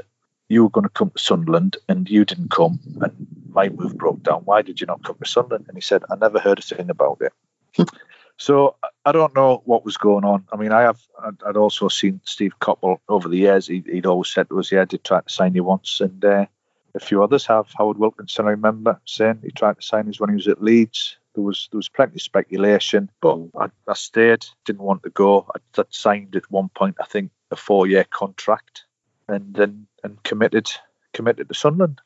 you 0.49 0.63
were 0.63 0.71
going 0.71 0.85
to 0.85 0.91
come 0.91 1.11
to 1.11 1.23
Sunderland 1.23 1.77
and 1.89 2.09
you 2.09 2.25
didn't 2.25 2.51
come 2.51 2.79
and 3.01 3.27
my 3.55 3.69
move 3.69 3.97
broke 3.97 4.23
down. 4.23 4.43
Why 4.45 4.63
did 4.63 4.81
you 4.81 4.87
not 4.87 5.05
come 5.05 5.17
to 5.23 5.29
Sunderland? 5.29 5.67
And 5.69 5.77
he 5.77 5.81
said, 5.81 6.03
I 6.11 6.17
never 6.17 6.39
heard 6.39 6.59
a 6.59 6.63
thing 6.63 6.91
about 6.91 7.21
it. 7.21 7.89
so 8.37 8.77
I 9.05 9.13
don't 9.13 9.35
know 9.35 9.63
what 9.65 9.85
was 9.85 9.97
going 9.97 10.25
on. 10.25 10.45
I 10.53 10.57
mean, 10.57 10.73
I 10.73 10.83
have, 10.83 11.01
I'd 11.47 11.57
also 11.57 11.89
seen 11.89 12.21
Steve 12.25 12.59
Coppell 12.61 12.99
over 13.09 13.29
the 13.29 13.39
years. 13.39 13.67
He, 13.67 13.83
would 13.87 14.07
always 14.07 14.31
said 14.31 14.49
to 14.49 14.59
us, 14.59 14.73
yeah, 14.73 14.83
I 14.83 14.87
did 14.87 15.05
try 15.05 15.21
to 15.21 15.31
sign 15.31 15.55
you 15.55 15.65
once. 15.65 16.01
And 16.01 16.25
uh, 16.25 16.47
a 16.95 17.01
few 17.01 17.23
others 17.23 17.47
have. 17.47 17.67
Howard 17.77 17.99
Wilkinson, 17.99 18.47
I 18.47 18.51
remember 18.51 19.01
saying 19.05 19.41
he 19.43 19.51
tried 19.51 19.77
to 19.81 19.87
sign 19.87 20.09
us 20.09 20.21
when 20.21 20.31
he 20.31 20.37
was 20.37 20.49
at 20.49 20.63
Leeds. 20.63 21.17
There 21.35 21.43
was 21.43 21.69
there 21.73 21.79
was 21.79 21.89
plenty 21.89 22.15
of 22.15 22.23
speculation, 22.23 23.11
but 23.21 23.39
I, 23.59 23.69
I 23.89 23.95
stayed. 23.95 24.47
Didn't 24.65 24.83
want 24.83 25.03
to 25.03 25.11
go. 25.11 25.47
I, 25.55 25.81
I'd 25.81 25.93
signed 25.93 26.37
at 26.37 26.49
one 26.51 26.69
point, 26.69 26.97
I 27.01 27.07
think, 27.07 27.33
a 27.51 27.57
four 27.57 27.89
year 27.89 28.05
contract, 28.05 28.85
and 29.27 29.53
then 29.53 29.89
and 30.05 30.23
committed 30.23 30.71
committed 31.13 31.49
to 31.49 31.55
Sunderland. 31.55 32.01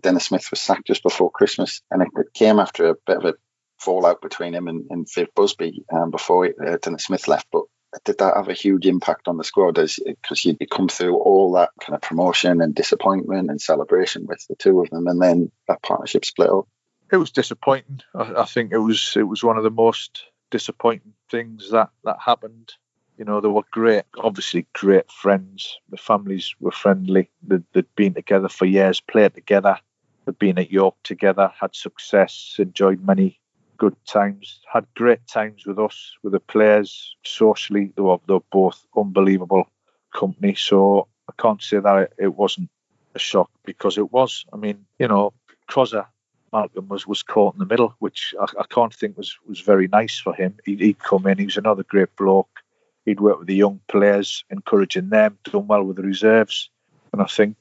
Dennis 0.00 0.26
Smith 0.26 0.50
was 0.50 0.60
sacked 0.60 0.86
just 0.86 1.02
before 1.02 1.30
Christmas, 1.30 1.80
and 1.90 2.02
it, 2.02 2.08
it 2.16 2.34
came 2.34 2.58
after 2.58 2.88
a 2.88 2.94
bit 3.06 3.18
of 3.18 3.24
a 3.24 3.34
fallout 3.78 4.20
between 4.20 4.54
him 4.54 4.68
and, 4.68 4.86
and 4.90 5.06
Viv 5.12 5.28
Busby 5.34 5.84
um, 5.92 6.10
before 6.10 6.46
uh, 6.46 6.76
Dennis 6.80 7.04
Smith 7.04 7.28
left. 7.28 7.46
But 7.50 7.64
did 8.04 8.18
that 8.18 8.36
have 8.36 8.48
a 8.48 8.54
huge 8.54 8.86
impact 8.86 9.28
on 9.28 9.36
the 9.36 9.44
squad? 9.44 9.74
Because 9.74 10.44
you'd 10.44 10.58
come 10.70 10.88
through 10.88 11.16
all 11.16 11.52
that 11.52 11.70
kind 11.80 11.94
of 11.94 12.00
promotion 12.00 12.60
and 12.60 12.74
disappointment 12.74 13.50
and 13.50 13.60
celebration 13.60 14.26
with 14.26 14.44
the 14.48 14.56
two 14.56 14.80
of 14.80 14.90
them, 14.90 15.06
and 15.06 15.20
then 15.20 15.50
that 15.68 15.82
partnership 15.82 16.24
split 16.24 16.50
up. 16.50 16.68
It 17.10 17.16
was 17.16 17.30
disappointing. 17.30 18.00
I, 18.14 18.42
I 18.42 18.44
think 18.44 18.72
it 18.72 18.78
was 18.78 19.14
it 19.16 19.24
was 19.24 19.44
one 19.44 19.58
of 19.58 19.64
the 19.64 19.70
most 19.70 20.24
disappointing 20.50 21.14
things 21.30 21.70
that 21.70 21.90
that 22.04 22.16
happened 22.24 22.72
you 23.18 23.24
know, 23.24 23.40
they 23.40 23.48
were 23.48 23.62
great, 23.70 24.04
obviously 24.18 24.66
great 24.72 25.10
friends. 25.10 25.78
The 25.90 25.96
families 25.96 26.54
were 26.60 26.72
friendly. 26.72 27.30
They'd, 27.42 27.64
they'd 27.72 27.94
been 27.94 28.14
together 28.14 28.48
for 28.48 28.64
years, 28.66 29.00
played 29.00 29.34
together. 29.34 29.78
They'd 30.24 30.38
been 30.38 30.58
at 30.58 30.70
York 30.70 30.94
together, 31.02 31.52
had 31.60 31.74
success, 31.74 32.56
enjoyed 32.58 33.04
many 33.06 33.38
good 33.76 33.96
times, 34.06 34.60
had 34.72 34.86
great 34.94 35.26
times 35.26 35.66
with 35.66 35.78
us, 35.78 36.14
with 36.22 36.32
the 36.32 36.40
players. 36.40 37.16
Socially, 37.24 37.92
they 37.96 38.02
were, 38.02 38.18
they 38.26 38.34
were 38.34 38.40
both 38.50 38.86
unbelievable 38.96 39.68
company. 40.14 40.54
So 40.54 41.08
I 41.28 41.32
can't 41.40 41.62
say 41.62 41.80
that 41.80 42.12
it, 42.18 42.34
wasn't 42.34 42.70
a 43.14 43.18
shock 43.18 43.50
because 43.64 43.98
it 43.98 44.12
was. 44.12 44.46
I 44.52 44.56
mean, 44.56 44.86
you 44.98 45.08
know, 45.08 45.32
Crosser 45.66 46.06
Malcolm 46.52 46.88
was, 46.88 47.06
was 47.06 47.22
caught 47.22 47.54
in 47.54 47.58
the 47.58 47.66
middle, 47.66 47.94
which 47.98 48.34
I, 48.40 48.46
I 48.60 48.64
can't 48.68 48.94
think 48.94 49.16
was, 49.16 49.36
was 49.46 49.60
very 49.60 49.88
nice 49.88 50.18
for 50.18 50.34
him. 50.34 50.56
He, 50.64 50.76
would 50.76 50.98
come 50.98 51.26
in, 51.26 51.38
he 51.38 51.44
was 51.44 51.56
another 51.56 51.82
great 51.82 52.14
bloke 52.16 52.61
he'd 53.04 53.20
worked 53.20 53.40
with 53.40 53.48
the 53.48 53.54
young 53.54 53.80
players, 53.88 54.44
encouraging 54.50 55.08
them, 55.08 55.38
done 55.44 55.66
well 55.66 55.82
with 55.82 55.96
the 55.96 56.02
reserves. 56.02 56.70
And 57.12 57.20
I 57.22 57.26
think 57.26 57.56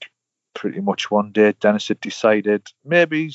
pretty 0.54 0.82
much 0.82 1.12
one 1.12 1.32
day 1.32 1.54
Dennis 1.60 1.88
had 1.88 2.00
decided 2.00 2.68
maybe 2.86 3.32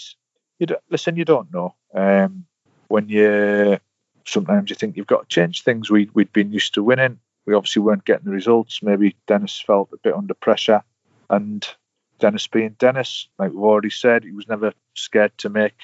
you 0.58 0.66
listen, 0.90 1.16
you 1.16 1.24
don't 1.24 1.52
know. 1.52 1.74
Um, 1.94 2.46
when 2.88 3.08
you 3.08 3.78
sometimes 4.24 4.70
you 4.70 4.76
think 4.76 4.96
you've 4.96 5.06
got 5.06 5.28
to 5.28 5.34
change 5.34 5.62
things. 5.62 5.90
We 5.90 6.10
we'd 6.14 6.32
been 6.32 6.52
used 6.52 6.74
to 6.74 6.82
winning. 6.82 7.18
We 7.46 7.54
obviously 7.54 7.82
weren't 7.82 8.04
getting 8.04 8.24
the 8.24 8.32
results. 8.32 8.82
Maybe 8.82 9.16
Dennis 9.26 9.62
felt 9.64 9.90
a 9.92 9.98
bit 9.98 10.14
under 10.14 10.34
pressure, 10.34 10.82
and 11.30 11.66
Dennis 12.18 12.46
being 12.46 12.76
Dennis, 12.78 13.28
like 13.38 13.52
we've 13.52 13.60
already 13.60 13.90
said, 13.90 14.24
he 14.24 14.32
was 14.32 14.48
never 14.48 14.72
scared 14.94 15.36
to 15.38 15.48
make 15.48 15.74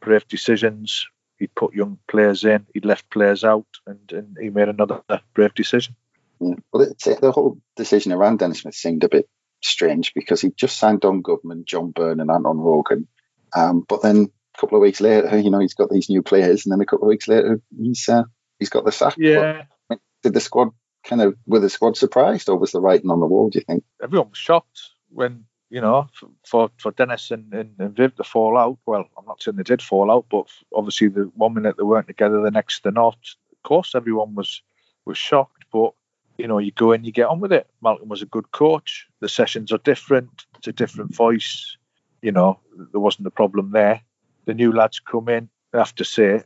brave 0.00 0.26
decisions 0.28 1.06
he'd 1.38 1.54
put 1.54 1.74
young 1.74 1.98
players 2.08 2.44
in, 2.44 2.66
he'd 2.72 2.84
left 2.84 3.10
players 3.10 3.44
out, 3.44 3.66
and, 3.86 4.12
and 4.12 4.36
he 4.40 4.50
made 4.50 4.68
another 4.68 5.02
brave 5.34 5.54
decision. 5.54 5.96
Yeah. 6.40 6.54
Well, 6.72 6.86
the 6.86 7.32
whole 7.32 7.58
decision 7.76 8.12
around 8.12 8.38
Dennis 8.38 8.60
Smith 8.60 8.74
seemed 8.74 9.04
a 9.04 9.08
bit 9.08 9.28
strange 9.62 10.12
because 10.14 10.40
he 10.40 10.50
just 10.50 10.78
signed 10.78 11.00
Don 11.00 11.22
Goodman, 11.22 11.64
John 11.66 11.90
Byrne, 11.90 12.20
and 12.20 12.30
Anton 12.30 12.58
Rogan. 12.58 13.08
Um, 13.54 13.84
but 13.88 14.02
then 14.02 14.26
a 14.54 14.60
couple 14.60 14.76
of 14.76 14.82
weeks 14.82 15.00
later, 15.00 15.38
you 15.38 15.50
know, 15.50 15.60
he's 15.60 15.74
got 15.74 15.90
these 15.90 16.10
new 16.10 16.22
players, 16.22 16.66
and 16.66 16.72
then 16.72 16.80
a 16.80 16.86
couple 16.86 17.06
of 17.06 17.10
weeks 17.10 17.28
later, 17.28 17.60
he's 17.78 18.08
uh, 18.08 18.24
he's 18.58 18.68
got 18.70 18.84
the 18.84 18.92
sack. 18.92 19.14
Yeah. 19.16 19.64
But 19.88 19.98
did 20.22 20.34
the 20.34 20.40
squad 20.40 20.70
kind 21.04 21.22
of 21.22 21.36
were 21.46 21.60
the 21.60 21.70
squad 21.70 21.96
surprised, 21.96 22.48
or 22.48 22.58
was 22.58 22.72
the 22.72 22.80
writing 22.80 23.10
on 23.10 23.20
the 23.20 23.26
wall? 23.26 23.48
Do 23.48 23.58
you 23.58 23.64
think 23.64 23.84
everyone 24.02 24.30
was 24.30 24.38
shocked 24.38 24.80
when 25.08 25.44
you 25.70 25.80
know, 25.80 26.08
for, 26.44 26.70
for 26.78 26.92
Dennis 26.92 27.30
and, 27.30 27.52
and, 27.52 27.74
and 27.78 27.96
Viv 27.96 28.14
to 28.16 28.24
fall 28.24 28.56
out. 28.56 28.78
Well, 28.86 29.04
I'm 29.18 29.26
not 29.26 29.42
saying 29.42 29.56
they 29.56 29.62
did 29.62 29.82
fall 29.82 30.10
out, 30.10 30.26
but 30.30 30.46
obviously 30.74 31.08
the 31.08 31.30
one 31.34 31.54
minute 31.54 31.76
they 31.76 31.82
weren't 31.82 32.06
together, 32.06 32.40
the 32.40 32.50
next 32.50 32.82
they're 32.82 32.92
not. 32.92 33.18
Of 33.52 33.62
course, 33.62 33.94
everyone 33.94 34.34
was 34.34 34.62
was 35.04 35.18
shocked, 35.18 35.64
but 35.72 35.92
you 36.38 36.46
know, 36.46 36.58
you 36.58 36.70
go 36.72 36.92
in, 36.92 37.04
you 37.04 37.12
get 37.12 37.28
on 37.28 37.40
with 37.40 37.52
it. 37.52 37.66
Malcolm 37.82 38.08
was 38.08 38.22
a 38.22 38.26
good 38.26 38.50
coach. 38.50 39.06
The 39.20 39.28
sessions 39.28 39.72
are 39.72 39.78
different. 39.78 40.46
It's 40.58 40.68
a 40.68 40.72
different 40.72 41.14
voice. 41.14 41.76
You 42.22 42.32
know, 42.32 42.60
there 42.92 43.00
wasn't 43.00 43.26
a 43.26 43.30
problem 43.30 43.70
there. 43.72 44.02
The 44.44 44.54
new 44.54 44.72
lads 44.72 45.00
come 45.00 45.28
in. 45.28 45.48
I 45.72 45.78
have 45.78 45.94
to 45.96 46.04
say, 46.04 46.42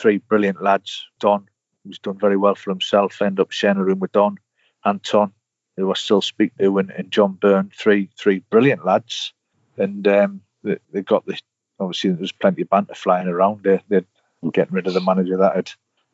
three 0.00 0.18
brilliant 0.18 0.62
lads. 0.62 1.04
Don, 1.20 1.48
who's 1.84 1.98
done 1.98 2.18
very 2.18 2.36
well 2.36 2.54
for 2.54 2.70
himself, 2.70 3.20
end 3.20 3.40
up 3.40 3.50
sharing 3.50 3.78
a 3.78 3.84
room 3.84 3.98
with 3.98 4.12
Don. 4.12 4.38
Anton, 4.84 5.32
who 5.82 5.90
I 5.90 5.94
still 5.94 6.22
speak 6.22 6.56
to, 6.58 6.78
and, 6.78 6.90
and 6.90 7.10
John 7.10 7.32
Byrne, 7.34 7.70
three 7.76 8.08
three 8.16 8.42
brilliant 8.50 8.84
lads, 8.84 9.32
and 9.76 10.06
um, 10.08 10.40
they, 10.62 10.78
they 10.92 11.02
got 11.02 11.26
the 11.26 11.38
obviously 11.78 12.10
there 12.10 12.20
was 12.20 12.32
plenty 12.32 12.62
of 12.62 12.70
banter 12.70 12.94
flying 12.94 13.28
around. 13.28 13.62
They 13.62 13.82
they're 13.88 14.04
getting 14.52 14.74
rid 14.74 14.86
of 14.86 14.94
the 14.94 15.00
manager 15.00 15.38
that 15.38 15.56
had 15.56 15.70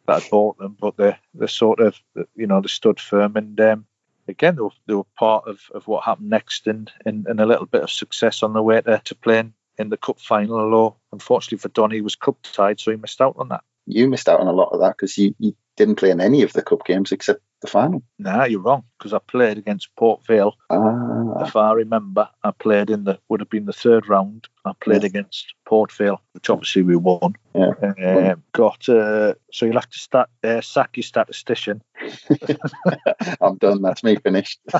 that 0.07 0.23
had 0.23 0.31
bought 0.31 0.59
them, 0.59 0.77
but 0.81 0.97
they 0.97 1.16
they 1.35 1.47
sort 1.47 1.81
of 1.81 1.99
you 2.35 2.47
know 2.47 2.61
they 2.61 2.69
stood 2.69 3.01
firm 3.01 3.36
and. 3.36 3.61
Um, 3.61 3.86
again, 4.28 4.57
they 4.57 4.62
were, 4.62 4.70
they 4.86 4.95
were 4.95 5.07
part 5.19 5.49
of, 5.49 5.61
of 5.74 5.86
what 5.89 6.05
happened 6.05 6.28
next 6.28 6.66
and, 6.66 6.93
and, 7.07 7.27
and 7.27 7.40
a 7.40 7.47
little 7.47 7.65
bit 7.65 7.82
of 7.82 7.90
success 7.90 8.43
on 8.43 8.53
the 8.53 8.62
way 8.62 8.78
to, 8.78 9.01
to 9.05 9.15
playing 9.15 9.55
in 9.78 9.89
the 9.89 9.97
cup 9.97 10.20
final. 10.20 10.61
Although, 10.61 10.97
unfortunately 11.12 11.59
for 11.59 11.69
Donny, 11.69 11.97
he 11.97 12.01
was 12.03 12.15
cup 12.15 12.36
tied, 12.43 12.78
so 12.78 12.90
he 12.90 12.99
missed 12.99 13.20
out 13.20 13.36
on 13.39 13.49
that. 13.49 13.62
You 13.86 14.09
missed 14.09 14.28
out 14.28 14.40
on 14.40 14.47
a 14.47 14.53
lot 14.53 14.73
of 14.73 14.81
that 14.81 14.97
because 14.97 15.16
you, 15.16 15.35
you 15.39 15.57
didn't 15.77 15.97
play 15.97 16.11
in 16.11 16.20
any 16.20 16.43
of 16.43 16.53
the 16.53 16.62
cup 16.62 16.85
games 16.85 17.12
except 17.12 17.40
the 17.60 17.66
final. 17.66 18.02
Nah, 18.18 18.44
you're 18.44 18.60
wrong 18.60 18.85
because 18.98 19.12
I 19.12 19.18
played 19.18 19.59
against 19.59 19.94
Port 19.97 20.24
Vale. 20.26 20.55
Ah. 20.70 21.44
If 21.44 21.56
I 21.56 21.72
remember, 21.72 22.28
I 22.43 22.51
played 22.51 22.90
in 22.90 23.05
the 23.05 23.18
would 23.28 23.40
have 23.40 23.51
been 23.51 23.66
the 23.66 23.72
third 23.72 24.09
round. 24.09 24.48
I 24.69 24.73
played 24.81 25.03
yeah. 25.03 25.07
against 25.07 25.55
Port 25.66 25.93
Vale, 25.93 26.20
which 26.32 26.51
obviously 26.51 26.82
we 26.82 26.97
won. 26.97 27.35
Yeah. 27.55 27.73
Uh, 27.81 28.36
got 28.53 28.89
uh, 28.89 29.35
so 29.53 29.66
you'll 29.66 29.74
have 29.74 29.90
to 29.90 29.99
start 29.99 30.31
uh, 30.45 30.61
sack 30.61 30.97
your 30.97 31.03
statistician. 31.03 31.82
I'm 33.40 33.57
done. 33.57 33.82
That's 33.82 34.05
me 34.05 34.16
finished. 34.16 34.61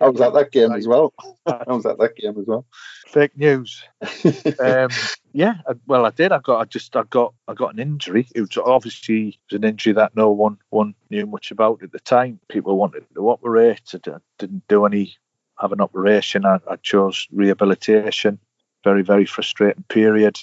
I 0.00 0.08
was 0.08 0.20
at 0.20 0.34
that 0.34 0.50
game 0.52 0.72
as 0.72 0.86
well. 0.86 1.12
I 1.46 1.64
was 1.68 1.86
at 1.86 1.98
that 1.98 2.16
game 2.16 2.38
as 2.38 2.46
well. 2.46 2.66
Fake 3.06 3.36
news. 3.36 3.82
um, 4.60 4.90
yeah, 5.32 5.54
well, 5.86 6.06
I 6.06 6.10
did. 6.10 6.32
I 6.32 6.38
got, 6.38 6.60
I 6.60 6.64
just, 6.64 6.94
I 6.96 7.02
got, 7.04 7.34
I 7.48 7.54
got 7.54 7.74
an 7.74 7.80
injury. 7.80 8.26
It 8.34 8.40
was 8.40 8.56
obviously 8.56 9.28
it 9.28 9.38
was 9.50 9.56
an 9.56 9.64
injury 9.64 9.92
that 9.94 10.14
no 10.14 10.30
one, 10.30 10.58
one 10.70 10.94
knew 11.10 11.26
much 11.26 11.50
about 11.50 11.82
at 11.82 11.92
the 11.92 12.00
time. 12.00 12.38
People 12.48 12.76
wanted 12.76 13.04
to 13.14 13.28
operate. 13.28 13.82
I 13.94 14.18
didn't 14.38 14.68
do 14.68 14.84
any, 14.86 15.16
have 15.60 15.72
an 15.72 15.80
operation. 15.80 16.46
I, 16.46 16.60
I 16.70 16.76
chose 16.76 17.26
rehabilitation. 17.32 18.38
Very, 18.84 19.02
very 19.02 19.24
frustrating 19.24 19.84
period. 19.88 20.38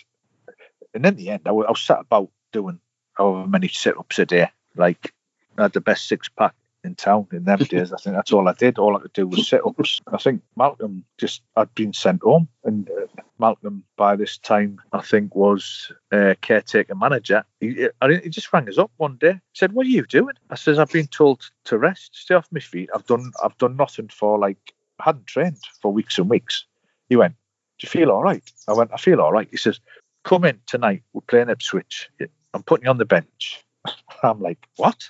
And 0.94 1.06
in 1.06 1.16
the 1.16 1.30
end, 1.30 1.44
I 1.46 1.52
was, 1.52 1.66
I 1.68 1.72
was 1.72 1.82
sat 1.82 2.00
about 2.00 2.30
doing 2.52 2.80
however 3.14 3.48
many 3.48 3.68
sit-ups 3.68 4.20
a 4.20 4.26
day. 4.26 4.50
Like 4.76 5.14
I 5.58 5.64
had 5.64 5.74
the 5.74 5.82
best 5.82 6.08
six 6.08 6.28
pack 6.28 6.56
in 6.84 6.96
town 6.96 7.28
in 7.32 7.44
them 7.44 7.60
days. 7.70 7.94
I 7.94 7.98
think 7.98 8.16
that's 8.16 8.32
all 8.32 8.48
I 8.48 8.54
did. 8.54 8.78
All 8.78 8.98
I 8.98 9.02
could 9.02 9.14
do 9.14 9.28
was 9.28 9.48
sit 9.48 9.66
ups. 9.66 10.02
I 10.12 10.18
think 10.18 10.42
Malcolm 10.56 11.06
just 11.18 11.42
had 11.56 11.74
been 11.76 11.94
sent 11.94 12.24
home, 12.24 12.48
and 12.64 12.90
uh, 12.90 13.22
Malcolm 13.40 13.84
by 13.98 14.16
this 14.16 14.38
time, 14.38 14.82
I 14.92 15.02
think, 15.02 15.36
was 15.36 15.92
uh, 16.12 16.36
caretaker 16.42 16.96
manager. 16.96 17.44
He, 17.60 17.88
he 18.24 18.30
just 18.30 18.52
rang 18.52 18.68
us 18.68 18.78
up 18.78 18.92
one 18.98 19.18
day. 19.18 19.34
He 19.34 19.40
said, 19.56 19.74
"What 19.74 19.86
are 19.86 19.90
you 19.90 20.06
doing?" 20.06 20.36
I 20.50 20.56
says, 20.56 20.80
"I've 20.80 20.92
been 20.92 21.08
told 21.08 21.50
to 21.66 21.78
rest, 21.78 22.12
stay 22.14 22.36
off 22.36 22.48
my 22.52 22.60
feet. 22.60 22.90
I've 22.94 23.06
done, 23.06 23.32
I've 23.44 23.58
done 23.58 23.76
nothing 23.76 24.10
for 24.10 24.40
like, 24.40 24.74
I 25.00 25.04
hadn't 25.06 25.28
trained 25.28 25.58
for 25.82 25.94
weeks 25.94 26.18
and 26.18 26.30
weeks." 26.30 26.66
He 27.10 27.18
went, 27.18 27.36
"Do 27.82 27.86
you 27.86 27.90
feel 27.90 28.12
all 28.12 28.24
right?" 28.24 28.44
I 28.68 28.74
went, 28.74 28.92
"I 28.94 28.98
feel 28.98 29.20
all 29.20 29.34
right." 29.34 29.50
He 29.52 29.58
says, 29.58 29.80
"Come 30.24 30.46
in 30.46 30.62
tonight. 30.68 31.04
We're 31.14 31.22
playing 31.22 31.50
Ipswich. 31.50 32.10
I'm 32.54 32.64
putting 32.64 32.86
you 32.86 32.92
on 32.92 32.98
the 32.98 33.06
bench." 33.06 33.64
I'm 34.24 34.40
like, 34.40 34.66
"What?" 34.78 35.10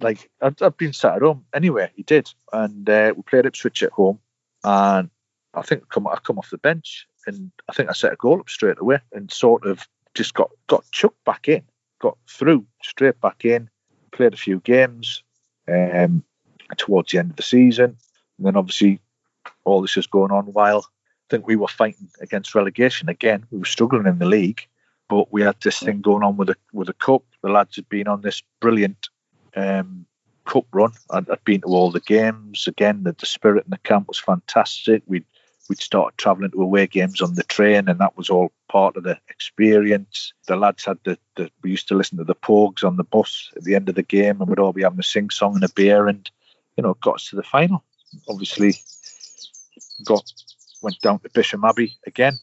Like 0.00 0.30
I've, 0.40 0.54
I've 0.62 0.76
been 0.76 0.92
sat 0.92 1.16
at 1.16 1.22
home 1.22 1.44
anyway. 1.52 1.90
He 1.96 2.04
did, 2.04 2.30
and 2.52 2.88
uh, 2.88 3.12
we 3.16 3.22
played 3.22 3.46
Ipswich 3.46 3.82
at 3.82 3.90
home, 3.90 4.20
and 4.62 5.10
I 5.54 5.62
think 5.62 5.88
come, 5.88 6.06
I 6.06 6.18
come 6.22 6.38
off 6.38 6.50
the 6.50 6.58
bench 6.58 7.08
and 7.26 7.50
I 7.68 7.72
think 7.72 7.88
I 7.88 7.92
set 7.92 8.12
a 8.12 8.16
goal 8.16 8.40
up 8.40 8.48
straight 8.48 8.78
away 8.78 8.98
and 9.12 9.30
sort 9.30 9.66
of 9.66 9.86
just 10.14 10.34
got 10.34 10.50
got 10.66 10.84
chucked 10.90 11.24
back 11.24 11.48
in, 11.48 11.62
got 12.00 12.16
through 12.28 12.66
straight 12.82 13.20
back 13.20 13.44
in, 13.44 13.68
played 14.12 14.34
a 14.34 14.38
few 14.38 14.60
games 14.60 15.22
um, 15.68 16.24
towards 16.76 17.12
the 17.12 17.18
end 17.18 17.30
of 17.30 17.36
the 17.36 17.42
season, 17.42 17.96
and 18.38 18.46
then 18.46 18.56
obviously 18.56 19.00
all 19.64 19.80
this 19.82 19.96
is 19.96 20.06
going 20.06 20.30
on 20.30 20.46
while 20.46 20.86
think 21.30 21.46
we 21.46 21.56
were 21.56 21.68
fighting 21.68 22.08
against 22.20 22.54
relegation 22.54 23.08
again. 23.08 23.46
We 23.50 23.58
were 23.58 23.64
struggling 23.64 24.06
in 24.06 24.18
the 24.18 24.26
league, 24.26 24.66
but 25.08 25.32
we 25.32 25.42
had 25.42 25.56
this 25.62 25.80
thing 25.80 26.00
going 26.00 26.22
on 26.22 26.36
with 26.36 26.48
the 26.48 26.56
with 26.72 26.88
the 26.88 26.94
cup. 26.94 27.22
The 27.42 27.50
lads 27.50 27.76
had 27.76 27.88
been 27.88 28.08
on 28.08 28.22
this 28.22 28.42
brilliant 28.60 29.08
um, 29.56 30.06
cup 30.44 30.66
run. 30.72 30.92
I'd, 31.10 31.28
I'd, 31.30 31.44
been 31.44 31.62
to 31.62 31.66
all 31.68 31.90
the 31.90 32.00
games 32.00 32.66
again. 32.66 33.04
The, 33.04 33.12
the 33.12 33.26
spirit 33.26 33.64
in 33.64 33.70
the 33.70 33.78
camp 33.78 34.08
was 34.08 34.18
fantastic. 34.18 35.02
We'd 35.06 35.24
we'd 35.68 35.80
started 35.80 36.18
travelling 36.18 36.50
to 36.50 36.62
away 36.62 36.86
games 36.86 37.22
on 37.22 37.34
the 37.34 37.42
train, 37.44 37.88
and 37.88 37.98
that 38.00 38.16
was 38.16 38.28
all 38.28 38.52
part 38.68 38.96
of 38.96 39.04
the 39.04 39.18
experience. 39.28 40.32
The 40.46 40.56
lads 40.56 40.84
had 40.84 40.98
the, 41.04 41.18
the 41.36 41.50
we 41.62 41.70
used 41.70 41.88
to 41.88 41.94
listen 41.94 42.18
to 42.18 42.24
the 42.24 42.34
Pogues 42.34 42.84
on 42.84 42.96
the 42.96 43.04
bus 43.04 43.50
at 43.56 43.64
the 43.64 43.74
end 43.74 43.88
of 43.88 43.94
the 43.94 44.02
game, 44.02 44.40
and 44.40 44.48
we'd 44.48 44.58
all 44.58 44.72
be 44.72 44.82
having 44.82 44.98
a 44.98 45.04
sing 45.04 45.30
song 45.30 45.54
and 45.54 45.64
a 45.64 45.72
beer, 45.74 46.06
and 46.06 46.30
you 46.76 46.82
know, 46.82 46.94
got 46.94 47.16
us 47.16 47.30
to 47.30 47.36
the 47.36 47.42
final. 47.42 47.82
Obviously, 48.28 48.74
got 50.04 50.22
went 50.84 51.00
down 51.00 51.18
to 51.20 51.30
Bisham 51.30 51.64
Abbey 51.64 51.96
again. 52.06 52.38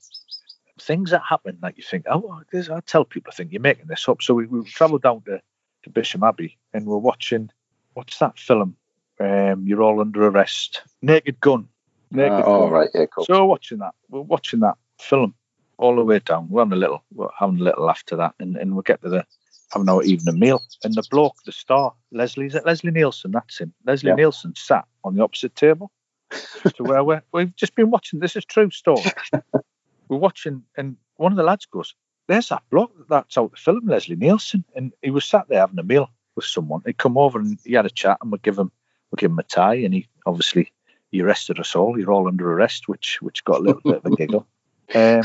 Things 0.80 1.12
that 1.12 1.22
happen 1.28 1.60
that 1.62 1.78
you 1.78 1.84
think, 1.84 2.06
oh, 2.10 2.42
I 2.54 2.80
tell 2.82 3.06
people, 3.06 3.32
I 3.32 3.36
think 3.36 3.52
you're 3.52 3.62
making 3.62 3.88
this 3.88 4.10
up. 4.10 4.22
So 4.22 4.34
we, 4.34 4.48
we 4.48 4.64
travelled 4.66 5.04
down 5.04 5.22
to, 5.24 5.42
to 5.84 5.90
Bisham 5.90 6.24
Abbey, 6.24 6.58
and 6.74 6.86
we're 6.86 6.98
watching 6.98 7.52
what's 7.94 8.18
that 8.18 8.40
film? 8.40 8.76
Um, 9.20 9.68
you're 9.68 9.84
all 9.84 10.02
under 10.02 10.28
arrest. 10.28 10.82
Naked 11.02 11.40
Gun 11.40 11.68
Naked 12.12 12.32
uh, 12.32 12.44
oh, 12.46 12.70
right, 12.70 12.90
yeah, 12.94 13.06
cool. 13.06 13.26
So 13.26 13.40
we're 13.40 13.46
watching 13.46 13.80
that. 13.80 13.94
We're 14.10 14.22
watching 14.22 14.60
that 14.62 14.76
film 15.00 15.34
all 15.78 15.96
the 15.96 16.04
way 16.04 16.20
down. 16.20 16.50
We're 16.50 16.62
having 16.62 16.74
a 16.74 16.78
little, 16.78 17.04
we're 17.14 17.30
having 17.38 17.60
a 17.60 17.64
little 17.64 17.90
after 17.90 18.18
that, 18.18 18.36
and, 18.40 18.58
and 18.58 18.76
we 18.76 18.84
get 18.84 19.02
to 19.02 19.10
the 19.10 19.26
having 19.72 19.88
our 19.88 20.04
evening 20.04 20.38
meal. 20.38 20.62
And 20.84 20.94
the 20.94 21.04
bloke, 21.10 21.38
the 21.46 21.54
star, 21.54 21.94
Leslie, 22.12 22.48
is 22.48 22.56
it 22.56 22.66
Leslie 22.66 22.92
Nielsen? 22.92 23.32
That's 23.32 23.60
him. 23.60 23.74
Leslie 23.86 24.10
yeah. 24.10 24.16
Nielsen 24.16 24.54
sat 24.56 24.86
on 25.06 25.16
the 25.16 25.24
opposite 25.24 25.56
table 25.56 25.92
to 26.76 26.84
where 26.84 27.04
we're, 27.04 27.22
we've 27.32 27.56
just 27.56 27.76
been 27.76 27.92
watching. 27.92 28.20
This 28.20 28.36
is 28.36 28.46
true 28.46 28.70
story. 28.72 29.04
we're 30.08 30.18
watching, 30.18 30.64
and 30.78 30.98
one 31.18 31.32
of 31.32 31.38
the 31.38 31.44
lads 31.44 31.66
goes, 31.66 31.96
"There's 32.28 32.50
that 32.50 32.64
bloke 32.70 32.94
that's 33.10 33.38
out 33.38 33.52
the 33.52 33.58
film, 33.58 33.88
Leslie 33.88 34.16
Nielsen," 34.16 34.66
and 34.76 34.94
he 35.02 35.12
was 35.12 35.26
sat 35.26 35.48
there 35.48 35.60
having 35.60 35.80
a 35.80 35.84
meal 35.84 36.10
with 36.36 36.46
someone. 36.46 36.82
He'd 36.86 36.98
come 36.98 37.18
over 37.18 37.40
and 37.40 37.58
he 37.64 37.74
had 37.74 37.86
a 37.86 37.90
chat, 37.90 38.18
and 38.22 38.32
we 38.32 38.38
give 38.40 38.58
him 38.58 38.72
we 39.12 39.18
give 39.18 39.32
him 39.32 39.40
a 39.40 39.44
tie, 39.44 39.76
and 39.76 39.94
he 39.94 40.08
obviously 40.26 40.72
he 41.12 41.22
arrested 41.22 41.60
us 41.60 41.76
all. 41.76 42.00
You're 42.00 42.12
all 42.12 42.28
under 42.28 42.52
arrest, 42.52 42.88
which 42.88 43.22
which 43.22 43.44
got 43.44 43.60
a 43.60 43.64
little 43.64 43.82
bit 43.82 43.98
of 43.98 44.06
a 44.06 44.16
giggle. 44.16 44.48
Um, 44.94 45.24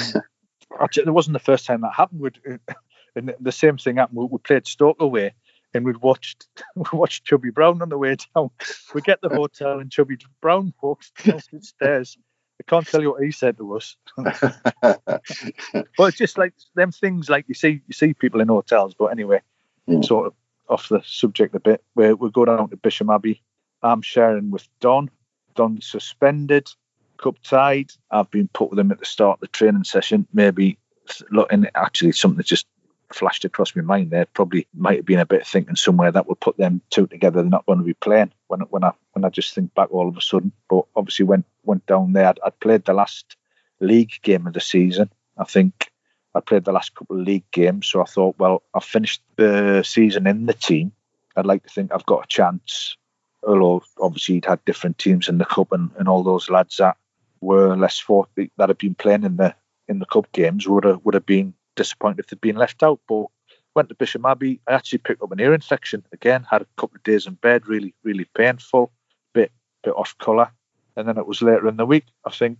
actually, 0.81 1.09
it 1.09 1.11
wasn't 1.11 1.33
the 1.33 1.41
first 1.41 1.67
time 1.67 1.81
that 1.81 1.93
happened. 1.93 2.21
We'd, 2.21 2.39
and 3.17 3.35
the 3.41 3.51
same 3.51 3.79
thing 3.79 3.97
happened. 3.97 4.17
We, 4.17 4.27
we 4.27 4.39
played 4.39 4.69
Stoke 4.69 5.01
away, 5.01 5.35
and 5.77 5.87
we'd 5.87 5.99
watched 5.99 6.47
we 6.75 6.85
watched 6.93 7.25
Chubby 7.25 7.51
Brown 7.51 7.83
on 7.83 7.89
the 7.89 7.99
way 7.99 8.17
down. 8.35 8.51
We 8.95 9.01
get 9.03 9.21
the 9.21 9.29
hotel, 9.29 9.79
and 9.79 9.91
Chubby 9.91 10.19
Brown 10.41 10.73
walks 10.81 11.11
down 11.23 11.41
the 11.53 11.63
stairs. 11.63 12.17
I 12.61 12.65
can't 12.67 12.87
tell 12.87 13.03
you 13.03 13.13
what 13.13 13.23
he 13.23 13.33
said 13.33 13.59
to 13.59 13.77
us. 13.77 13.97
but 14.17 15.03
it's 15.99 16.17
just 16.17 16.39
like 16.39 16.55
them 16.75 16.91
things 16.91 17.29
like 17.29 17.45
you 17.49 17.55
see 17.55 17.83
you 17.87 17.93
see 17.93 18.15
people 18.15 18.41
in 18.41 18.49
hotels. 18.49 18.95
But 18.95 19.07
anyway, 19.07 19.43
mm. 19.89 20.05
sort 20.05 20.27
of 20.27 20.35
off 20.69 20.89
the 20.89 21.03
subject 21.05 21.55
a 21.55 21.61
bit. 21.61 21.85
We 21.95 22.13
we 22.15 22.31
go 22.31 22.45
down 22.45 22.71
to 22.71 22.77
Bisham 22.77 23.11
Abbey. 23.11 23.43
I'm 23.83 24.03
sharing 24.03 24.51
with 24.51 24.67
Don, 24.81 25.11
done 25.55 25.81
suspended, 25.83 26.71
cup 27.19 27.37
tied. 27.43 27.91
I've 28.11 28.31
been 28.31 28.49
put 28.49 28.71
with 28.71 28.79
him 28.79 28.91
at 28.91 28.99
the 28.99 29.05
start 29.05 29.37
of 29.37 29.41
the 29.43 29.49
training 29.49 29.85
session. 29.85 30.27
Maybe 30.33 30.79
looking 31.31 31.67
actually 31.75 32.13
something 32.13 32.39
that 32.39 32.47
just 32.47 32.67
flashed 33.13 33.45
across 33.45 33.75
my 33.77 33.83
mind 33.83 34.11
there. 34.11 34.27
Probably 34.27 34.67
might 34.75 34.99
have 34.99 35.07
been 35.07 35.19
a 35.19 35.27
bit 35.27 35.43
of 35.43 35.47
thinking 35.47 35.77
somewhere 35.77 36.13
that 36.13 36.29
would 36.29 36.41
put 36.41 36.57
them 36.57 36.81
two 36.91 37.07
together. 37.07 37.43
They're 37.43 37.51
not 37.51 37.67
going 37.67 37.79
to 37.79 37.85
be 37.85 37.95
playing 37.95 38.33
when 38.49 38.61
when 38.61 38.85
I 38.85 38.93
when 39.13 39.25
I 39.25 39.31
just 39.31 39.55
think 39.55 39.75
back 39.75 39.93
all 39.93 40.09
of 40.09 40.17
a 40.17 40.21
sudden. 40.21 40.53
But 40.69 40.85
obviously 40.95 41.27
went 41.27 41.47
went 41.65 41.87
down 41.87 42.13
there. 42.13 42.29
I'd, 42.29 42.41
I'd 42.45 42.61
played 42.61 42.85
the 42.85 42.95
last 42.95 43.37
league 43.81 44.13
game 44.23 44.47
of 44.47 44.55
the 44.55 44.61
season. 44.61 45.11
I 45.37 45.45
think 45.45 45.91
I 46.35 46.41
played 46.41 46.65
the 46.65 46.73
last 46.73 46.95
couple 46.95 47.19
of 47.21 47.27
league 47.27 47.51
games. 47.51 47.87
So 47.87 48.03
I 48.03 48.07
thought, 48.07 48.37
well, 48.39 48.63
I've 48.75 48.85
finished 48.85 49.23
the 49.37 49.83
season 49.83 50.27
in 50.27 50.47
the 50.47 50.55
team. 50.55 50.93
I'd 51.37 51.47
like 51.47 51.63
to 51.65 51.69
think 51.69 51.93
I've 51.93 52.07
got 52.07 52.25
a 52.25 52.29
chance 52.29 52.97
although 53.47 53.83
obviously 54.01 54.37
he'd 54.37 54.45
had 54.45 54.65
different 54.65 54.99
teams 54.99 55.29
in 55.29 55.39
the 55.39 55.45
cup 55.45 55.73
and, 55.73 55.91
and 55.99 56.09
all 56.09 56.23
those 56.23 56.51
lads 56.51 56.79
that 56.79 56.97
were 57.41 57.77
less 57.77 57.99
fought 57.99 58.29
that 58.37 58.69
had 58.69 58.79
been 58.79 58.95
playing 58.95 59.25
in 59.25 59.37
the 59.37 59.55
in 59.89 59.99
the 59.99 60.07
cup 60.07 60.31
games 60.33 60.67
would 60.67 60.85
have 60.85 61.01
would 61.05 61.15
have 61.15 61.27
been 61.27 61.55
disappointed 61.77 62.21
if 62.21 62.27
they'd 62.27 62.41
been 62.41 62.57
left 62.57 62.83
out. 62.83 63.01
But 63.09 63.27
went 63.75 63.89
to 63.91 63.95
Bisham 63.95 64.27
Abbey. 64.27 64.61
I 64.67 64.73
actually 64.75 64.99
picked 64.99 65.23
up 65.23 65.33
an 65.33 65.41
ear 65.41 65.55
infection 65.55 66.05
again. 66.13 66.47
Had 66.51 66.63
a 66.63 66.67
couple 66.77 66.97
of 66.97 67.03
days 67.03 67.27
in 67.27 67.35
bed, 67.35 67.67
really 67.67 67.95
really 68.03 68.27
painful, 68.37 68.93
bit 69.35 69.53
bit 69.83 69.95
off 69.95 70.17
colour. 70.19 70.51
And 70.97 71.07
then 71.07 71.19
it 71.19 71.27
was 71.27 71.43
later 71.43 71.69
in 71.69 71.77
the 71.77 71.87
week. 71.87 72.07
I 72.25 72.31
think 72.31 72.59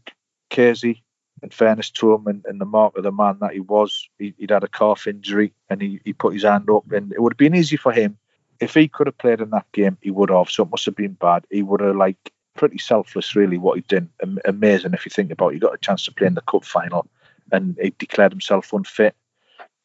Casey, 0.51 1.03
in 1.43 1.49
fairness 1.49 1.91
to 1.91 2.13
him 2.13 2.27
and, 2.27 2.45
and 2.47 2.61
the 2.61 2.67
mark 2.67 2.97
of 2.97 3.03
the 3.03 3.13
man 3.13 3.39
that 3.41 3.55
he 3.55 3.61
was, 3.61 4.09
he, 4.19 4.35
would 4.39 4.51
had 4.51 4.63
a 4.63 4.69
calf 4.69 5.07
injury 5.07 5.55
and 5.71 5.81
he, 5.81 6.01
he 6.05 6.13
put 6.13 6.35
his 6.35 6.43
hand 6.43 6.69
up 6.69 6.93
and 6.93 7.13
it 7.13 7.23
would 7.23 7.33
have 7.33 7.39
been 7.39 7.55
easy 7.55 7.79
for 7.79 7.93
him 7.93 8.19
if 8.61 8.75
he 8.75 8.89
could 8.89 9.07
have 9.07 9.19
played 9.19 9.41
in 9.41 9.51
that 9.51 9.71
game, 9.73 9.99
he 10.01 10.11
would 10.11 10.31
have. 10.31 10.51
So 10.51 10.63
it 10.65 10.71
must 10.71 10.87
have 10.87 10.97
been 10.97 11.13
bad. 11.13 11.47
He 11.51 11.63
would 11.63 11.81
have 11.81 11.97
like 11.97 12.33
pretty 12.55 12.79
selfless, 12.79 13.37
really, 13.37 13.59
what 13.59 13.77
he 13.77 13.85
did. 13.87 14.09
Amazing 14.45 14.95
if 14.95 15.05
you 15.05 15.11
think 15.11 15.31
about. 15.31 15.49
it. 15.49 15.55
He 15.55 15.61
got 15.61 15.75
a 15.75 15.79
chance 15.79 16.05
to 16.05 16.13
play 16.13 16.27
in 16.27 16.35
the 16.35 16.41
cup 16.43 16.65
final, 16.65 17.07
and 17.53 17.77
he 17.81 17.95
declared 17.99 18.33
himself 18.33 18.73
unfit. 18.73 19.15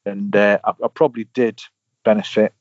And 0.06 0.36
uh, 0.36 0.60
I, 0.64 0.72
I, 0.84 0.88
probably 0.88 1.26
did 1.34 1.62
benefit 2.04 2.54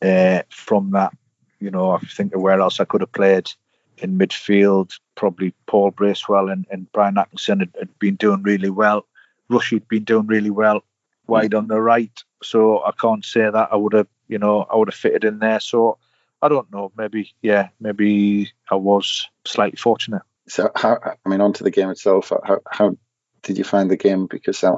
uh, 0.00 0.42
from 0.48 0.92
that. 0.92 1.12
You 1.60 1.70
know, 1.70 1.90
I 1.90 1.98
think 1.98 2.34
of 2.34 2.40
where 2.40 2.60
else 2.60 2.80
I 2.80 2.84
could 2.84 3.02
have 3.02 3.12
played 3.12 3.50
in 3.98 4.18
midfield. 4.18 4.98
Probably 5.14 5.54
Paul 5.66 5.90
Bracewell 5.90 6.48
and, 6.48 6.66
and 6.70 6.90
Brian 6.92 7.18
Atkinson 7.18 7.60
had, 7.60 7.70
had 7.78 7.98
been 7.98 8.16
doing 8.16 8.42
really 8.42 8.70
well. 8.70 9.06
Rushy 9.48 9.76
had 9.76 9.88
been 9.88 10.04
doing 10.04 10.26
really 10.26 10.50
well 10.50 10.82
wide 11.26 11.54
on 11.54 11.68
the 11.68 11.80
right. 11.80 12.18
So 12.42 12.82
I 12.84 12.92
can't 12.92 13.24
say 13.24 13.42
that 13.42 13.68
I 13.70 13.76
would 13.76 13.92
have 13.92 14.08
you 14.32 14.38
know, 14.38 14.62
I 14.62 14.76
would 14.76 14.88
have 14.88 14.94
fitted 14.94 15.24
in 15.24 15.38
there. 15.40 15.60
So 15.60 15.98
I 16.40 16.48
don't 16.48 16.72
know. 16.72 16.90
Maybe, 16.96 17.34
yeah, 17.42 17.68
maybe 17.78 18.50
I 18.70 18.76
was 18.76 19.28
slightly 19.44 19.76
fortunate. 19.76 20.22
So, 20.48 20.70
how, 20.74 20.98
I 21.04 21.28
mean, 21.28 21.42
on 21.42 21.52
to 21.52 21.64
the 21.64 21.70
game 21.70 21.90
itself. 21.90 22.32
How, 22.44 22.60
how 22.68 22.96
did 23.42 23.58
you 23.58 23.64
find 23.64 23.90
the 23.90 23.96
game? 23.96 24.26
Because 24.26 24.62
I, 24.64 24.72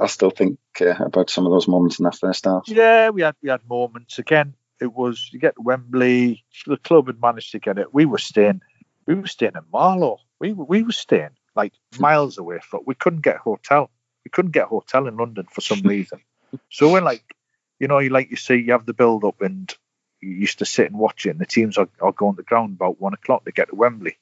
I 0.00 0.06
still 0.06 0.30
think 0.30 0.58
uh, 0.80 0.94
about 1.04 1.30
some 1.30 1.46
of 1.46 1.52
those 1.52 1.68
moments 1.68 1.98
in 1.98 2.04
that 2.04 2.16
first 2.16 2.44
half. 2.44 2.64
Yeah, 2.66 3.10
we 3.10 3.22
had 3.22 3.36
we 3.42 3.50
had 3.50 3.68
moments. 3.68 4.18
Again, 4.18 4.54
it 4.80 4.92
was 4.92 5.30
you 5.32 5.38
get 5.38 5.56
to 5.56 5.62
Wembley. 5.62 6.44
The 6.66 6.76
club 6.76 7.06
had 7.06 7.20
managed 7.20 7.52
to 7.52 7.58
get 7.58 7.78
it. 7.78 7.92
We 7.92 8.04
were 8.04 8.18
staying. 8.18 8.60
We 9.06 9.14
were 9.14 9.26
staying 9.26 9.52
in 9.54 9.62
Marlow. 9.72 10.18
We 10.40 10.52
we 10.52 10.82
were 10.82 10.92
staying 10.92 11.30
like 11.54 11.72
miles 11.98 12.38
away 12.38 12.60
from. 12.62 12.82
We 12.86 12.94
couldn't 12.94 13.22
get 13.22 13.36
a 13.36 13.40
hotel. 13.40 13.90
We 14.24 14.30
couldn't 14.30 14.52
get 14.52 14.64
a 14.64 14.68
hotel 14.68 15.06
in 15.06 15.16
London 15.16 15.46
for 15.50 15.60
some 15.60 15.80
reason. 15.84 16.20
So 16.70 16.92
we're 16.92 17.00
like 17.00 17.24
you 17.78 17.88
know, 17.88 17.98
you 17.98 18.10
like 18.10 18.30
you 18.30 18.36
see, 18.36 18.56
you 18.56 18.72
have 18.72 18.86
the 18.86 18.94
build 18.94 19.24
up, 19.24 19.40
and 19.40 19.74
you 20.20 20.30
used 20.30 20.58
to 20.58 20.64
sit 20.64 20.90
and 20.90 20.98
watch 20.98 21.26
it. 21.26 21.30
And 21.30 21.38
the 21.38 21.46
teams 21.46 21.78
are, 21.78 21.88
are 22.00 22.12
going 22.12 22.36
to 22.36 22.42
ground 22.42 22.76
about 22.76 23.00
one 23.00 23.14
o'clock 23.14 23.44
to 23.44 23.52
get 23.52 23.68
to 23.68 23.76
Wembley. 23.76 24.16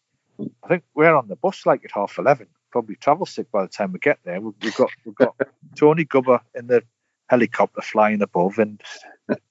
I 0.62 0.68
think 0.68 0.84
we're 0.94 1.14
on 1.14 1.28
the 1.28 1.36
bus 1.36 1.64
like 1.64 1.84
at 1.84 1.92
half 1.92 2.18
eleven. 2.18 2.48
Probably 2.76 2.96
travel 2.96 3.24
sick 3.24 3.50
by 3.50 3.62
the 3.62 3.68
time 3.68 3.92
we 3.92 3.98
get 3.98 4.18
there. 4.22 4.38
We've, 4.38 4.52
we've 4.62 4.76
got 4.76 4.90
we've 5.06 5.14
got 5.14 5.34
Tony 5.76 6.04
Gubba 6.04 6.40
in 6.54 6.66
the 6.66 6.82
helicopter 7.26 7.80
flying 7.80 8.20
above, 8.20 8.58
and 8.58 8.82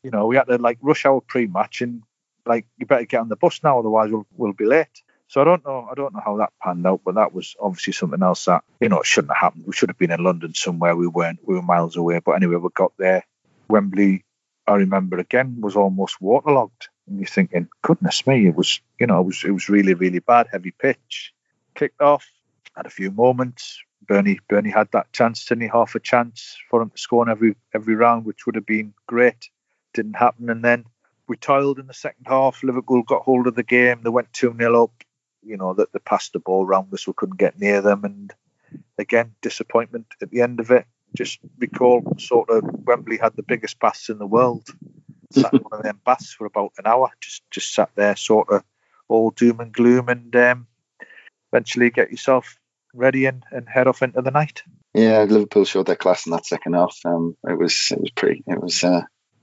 you 0.03 0.11
know 0.11 0.27
we 0.27 0.35
had 0.35 0.43
to 0.43 0.59
like 0.59 0.77
rush 0.79 1.07
our 1.07 1.21
pre-match 1.21 1.81
and 1.81 2.03
like 2.45 2.67
you 2.77 2.85
better 2.85 3.05
get 3.05 3.21
on 3.21 3.29
the 3.29 3.35
bus 3.35 3.61
now, 3.63 3.79
otherwise 3.79 4.11
we'll 4.11 4.27
we'll 4.37 4.53
be 4.53 4.65
late. 4.65 5.01
So 5.27 5.41
I 5.41 5.43
don't 5.43 5.65
know. 5.65 5.87
I 5.89 5.95
don't 5.95 6.13
know 6.13 6.21
how 6.23 6.37
that 6.37 6.53
panned 6.61 6.85
out, 6.85 7.01
but 7.03 7.15
that 7.15 7.33
was 7.33 7.55
obviously 7.59 7.93
something 7.93 8.21
else 8.21 8.45
that 8.45 8.63
you 8.79 8.89
know 8.89 9.01
shouldn't 9.01 9.33
have 9.33 9.41
happened. 9.41 9.63
We 9.65 9.73
should 9.73 9.89
have 9.89 9.97
been 9.97 10.11
in 10.11 10.23
London 10.23 10.53
somewhere. 10.53 10.95
We 10.95 11.07
weren't. 11.07 11.39
We 11.43 11.55
were 11.55 11.63
miles 11.63 11.95
away. 11.95 12.19
But 12.23 12.33
anyway, 12.33 12.57
we 12.57 12.69
got 12.75 12.93
there. 12.99 13.25
Wembley, 13.67 14.23
I 14.67 14.75
remember 14.75 15.17
again, 15.17 15.57
was 15.61 15.75
almost 15.75 16.21
waterlogged. 16.21 16.89
And 17.07 17.19
you're 17.19 17.27
thinking, 17.27 17.67
goodness 17.81 18.25
me, 18.25 18.47
it 18.47 18.55
was, 18.55 18.81
you 18.99 19.07
know, 19.07 19.19
it 19.21 19.25
was, 19.25 19.43
it 19.43 19.51
was 19.51 19.69
really, 19.69 19.93
really 19.93 20.19
bad, 20.19 20.47
heavy 20.51 20.71
pitch. 20.71 21.33
Kicked 21.75 22.01
off, 22.01 22.27
had 22.75 22.85
a 22.85 22.89
few 22.89 23.11
moments, 23.11 23.81
Bernie 24.07 24.39
Bernie 24.47 24.69
had 24.69 24.91
that 24.91 25.11
chance, 25.13 25.47
he? 25.47 25.67
Half 25.67 25.95
a 25.95 25.99
chance 25.99 26.57
for 26.69 26.81
him 26.81 26.89
to 26.89 26.97
score 26.97 27.23
in 27.23 27.29
every 27.29 27.55
every 27.73 27.95
round, 27.95 28.25
which 28.25 28.45
would 28.45 28.55
have 28.55 28.65
been 28.65 28.93
great. 29.07 29.49
Didn't 29.93 30.15
happen, 30.15 30.49
and 30.49 30.63
then 30.63 30.85
we 31.27 31.37
toiled 31.37 31.79
in 31.79 31.87
the 31.87 31.93
second 31.93 32.25
half. 32.27 32.63
Liverpool 32.63 33.03
got 33.03 33.23
hold 33.23 33.47
of 33.47 33.55
the 33.55 33.63
game. 33.63 34.01
They 34.03 34.09
went 34.09 34.33
two 34.33 34.53
0 34.55 34.83
up. 34.83 35.03
You 35.41 35.57
know 35.57 35.73
that 35.73 35.91
they 35.93 35.99
passed 35.99 36.33
the 36.33 36.39
ball 36.39 36.65
around 36.65 36.93
us. 36.93 37.07
We 37.07 37.13
couldn't 37.13 37.37
get 37.37 37.59
near 37.59 37.81
them, 37.81 38.03
and 38.03 38.33
again 38.97 39.35
disappointment 39.41 40.07
at 40.21 40.31
the 40.31 40.41
end 40.41 40.59
of 40.59 40.71
it. 40.71 40.85
Just 41.15 41.39
recall 41.57 42.03
sort 42.17 42.49
of 42.49 42.63
Wembley 42.85 43.17
had 43.17 43.35
the 43.35 43.43
biggest 43.43 43.79
baths 43.79 44.09
in 44.09 44.17
the 44.17 44.27
world. 44.27 44.67
Sat 45.31 45.53
in 45.53 45.59
one 45.59 45.79
of 45.79 45.83
them 45.83 45.99
baths 46.05 46.33
for 46.33 46.45
about 46.45 46.73
an 46.77 46.85
hour. 46.85 47.09
Just 47.21 47.43
just 47.51 47.73
sat 47.73 47.89
there, 47.95 48.15
sort 48.15 48.49
of 48.49 48.63
all 49.07 49.31
doom 49.31 49.59
and 49.59 49.71
gloom, 49.71 50.09
and 50.09 50.35
um, 50.35 50.67
eventually 51.51 51.89
get 51.89 52.11
yourself 52.11 52.57
ready 52.95 53.25
and, 53.25 53.43
and 53.51 53.67
head 53.67 53.87
off 53.87 54.01
into 54.01 54.21
the 54.21 54.31
night. 54.31 54.63
Yeah, 54.93 55.23
Liverpool 55.23 55.65
showed 55.65 55.87
their 55.87 55.95
class 55.95 56.25
in 56.25 56.31
that 56.31 56.45
second 56.45 56.73
half. 56.73 56.97
Um, 57.05 57.35
it 57.47 57.57
was 57.57 57.89
it 57.91 57.99
was 57.99 58.11
pretty 58.11 58.43
it 58.47 58.61
was 58.61 58.83
uh, 58.83 59.01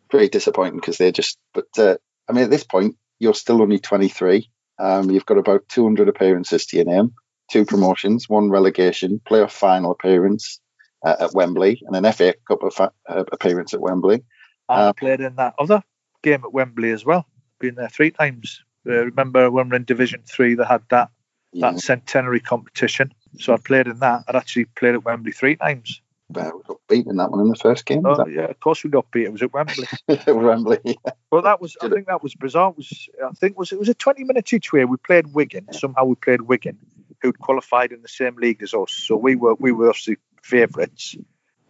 pretty 0.09 0.29
disappointing 0.29 0.77
because 0.81 0.99
they 0.99 1.13
just. 1.13 1.39
But 1.53 1.67
uh, 1.79 1.97
I 2.29 2.33
mean, 2.33 2.45
at 2.45 2.51
this 2.51 2.65
point, 2.65 2.97
you're 3.19 3.35
still 3.35 3.63
only 3.63 3.79
23. 3.79 4.49
Um, 4.79 5.11
you've 5.11 5.27
got 5.27 5.39
about 5.39 5.69
200 5.69 6.09
appearances 6.09 6.67
to 6.67 6.77
your 6.77 6.87
name, 6.87 7.15
two 7.51 7.65
promotions, 7.65 8.29
one 8.29 8.51
relegation, 8.51 9.21
playoff 9.25 9.51
final 9.53 9.93
appearance 9.93 10.61
uh, 11.05 11.17
at 11.21 11.35
Wembley, 11.35 11.83
and 11.87 11.95
an 11.95 12.13
FA 12.13 12.35
Cup 12.49 12.61
uh, 12.81 12.89
appearance 13.31 13.75
at 13.75 13.81
Wembley. 13.81 14.25
I 14.69 14.83
uh, 14.85 14.93
played 14.93 15.21
in 15.21 15.37
that 15.37 15.55
other 15.59 15.83
game 16.23 16.43
at 16.45 16.53
Wembley 16.53 16.91
as 16.91 17.05
well. 17.05 17.27
Been 17.59 17.75
there 17.75 17.89
three 17.89 18.11
times. 18.11 18.63
Uh, 18.87 19.05
remember 19.05 19.51
when 19.51 19.69
we 19.69 19.75
are 19.75 19.77
in 19.77 19.85
Division 19.85 20.23
Three, 20.27 20.55
they 20.55 20.65
had 20.65 20.83
that 20.91 21.11
yeah. 21.53 21.71
that 21.71 21.81
centenary 21.81 22.41
competition. 22.41 23.13
So 23.39 23.55
I 23.55 23.57
played 23.57 23.87
in 23.87 23.99
that. 24.01 24.25
I'd 24.29 24.37
actually 24.37 24.67
played 24.67 24.95
at 24.95 25.05
Wembley 25.05 25.33
three 25.33 25.57
times. 25.57 26.01
But 26.31 26.55
we 26.55 26.63
got 26.63 26.81
beaten 26.89 27.17
that 27.17 27.31
one 27.31 27.41
in 27.41 27.49
the 27.49 27.57
first 27.57 27.85
game. 27.85 28.07
Oh, 28.07 28.27
yeah, 28.27 28.45
of 28.45 28.59
course 28.61 28.83
we 28.85 28.91
got 28.91 29.11
beat. 29.11 29.25
It 29.25 29.33
was 29.33 29.43
at 29.43 29.53
Wembley. 29.53 29.87
Wembley. 30.27 30.79
Yeah. 30.85 30.95
Well, 31.31 31.43
that 31.43 31.61
was. 31.61 31.77
I 31.83 31.89
think 31.89 32.07
that 32.07 32.23
was 32.23 32.35
bizarre. 32.35 32.71
It 32.71 32.77
was 32.79 33.09
I 33.23 33.33
think 33.33 33.59
was 33.59 33.73
it 33.73 33.79
was 33.79 33.89
a 33.89 33.95
twenty 33.95 34.25
minutes 34.25 34.53
each 34.53 34.73
way. 34.73 34.85
We 34.85 34.97
played 34.97 35.35
Wigan. 35.35 35.73
Somehow 35.73 36.05
we 36.05 36.15
played 36.15 36.43
Wigan, 36.43 36.79
who'd 37.21 37.39
qualified 37.39 37.93
in 37.93 38.01
the 38.03 38.09
same 38.09 38.37
league 38.37 38.63
as 38.63 38.73
us. 38.73 38.93
So 38.93 39.17
we 39.17 39.37
were 39.37 39.55
we 39.55 39.73
were 39.73 39.91
obviously 39.91 40.17
favourites. 40.43 41.17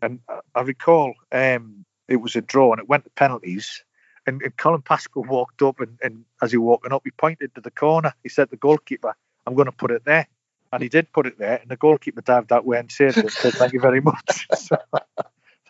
And 0.00 0.20
I 0.54 0.62
recall 0.62 1.14
um, 1.30 1.84
it 2.08 2.16
was 2.16 2.36
a 2.36 2.40
draw 2.40 2.72
and 2.72 2.80
it 2.80 2.88
went 2.88 3.04
to 3.04 3.10
penalties. 3.10 3.84
And, 4.26 4.42
and 4.42 4.56
Colin 4.56 4.82
Pascoe 4.82 5.22
walked 5.22 5.62
up 5.62 5.80
and, 5.80 5.98
and 6.02 6.24
as 6.40 6.52
he 6.52 6.56
walking 6.56 6.92
up, 6.92 7.02
he 7.04 7.10
pointed 7.10 7.54
to 7.54 7.60
the 7.60 7.70
corner. 7.70 8.12
He 8.22 8.28
said, 8.28 8.50
"The 8.50 8.56
goalkeeper, 8.56 9.16
I'm 9.46 9.54
going 9.54 9.66
to 9.66 9.72
put 9.72 9.90
it 9.90 10.04
there." 10.04 10.28
And 10.72 10.82
he 10.82 10.88
did 10.88 11.12
put 11.12 11.26
it 11.26 11.38
there, 11.38 11.58
and 11.60 11.70
the 11.70 11.76
goalkeeper 11.76 12.22
dived 12.22 12.48
that 12.48 12.64
way 12.64 12.78
and 12.78 12.90
saved 12.90 13.18
it. 13.18 13.30
Said, 13.30 13.52
"Thank 13.54 13.72
you 13.72 13.80
very 13.80 14.00
much." 14.00 14.48
So, 14.56 14.76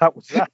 that 0.01 0.17
was 0.17 0.27
that. 0.29 0.51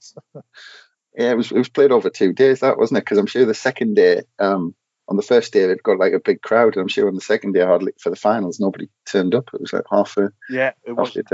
Yeah, 1.16 1.32
it 1.32 1.36
was 1.36 1.50
it 1.52 1.58
was 1.58 1.68
played 1.68 1.92
over 1.92 2.10
two 2.10 2.32
days, 2.32 2.60
that 2.60 2.78
wasn't 2.78 2.98
it? 2.98 3.02
Because 3.02 3.18
I'm 3.18 3.26
sure 3.26 3.44
the 3.44 3.54
second 3.54 3.94
day, 3.94 4.22
um, 4.38 4.74
on 5.08 5.16
the 5.16 5.22
first 5.22 5.52
day 5.52 5.66
they'd 5.66 5.82
got 5.82 5.98
like 5.98 6.12
a 6.12 6.20
big 6.20 6.42
crowd, 6.42 6.74
and 6.74 6.82
I'm 6.82 6.88
sure 6.88 7.08
on 7.08 7.14
the 7.14 7.20
second 7.20 7.52
day, 7.52 7.64
hardly 7.64 7.92
for 7.98 8.10
the 8.10 8.16
finals, 8.16 8.60
nobody 8.60 8.88
turned 9.06 9.34
up. 9.34 9.50
It 9.52 9.60
was 9.60 9.72
like 9.72 9.84
half 9.90 10.16
a 10.16 10.32
yeah, 10.50 10.72
it 10.84 10.92
was. 10.92 11.16
It, 11.16 11.26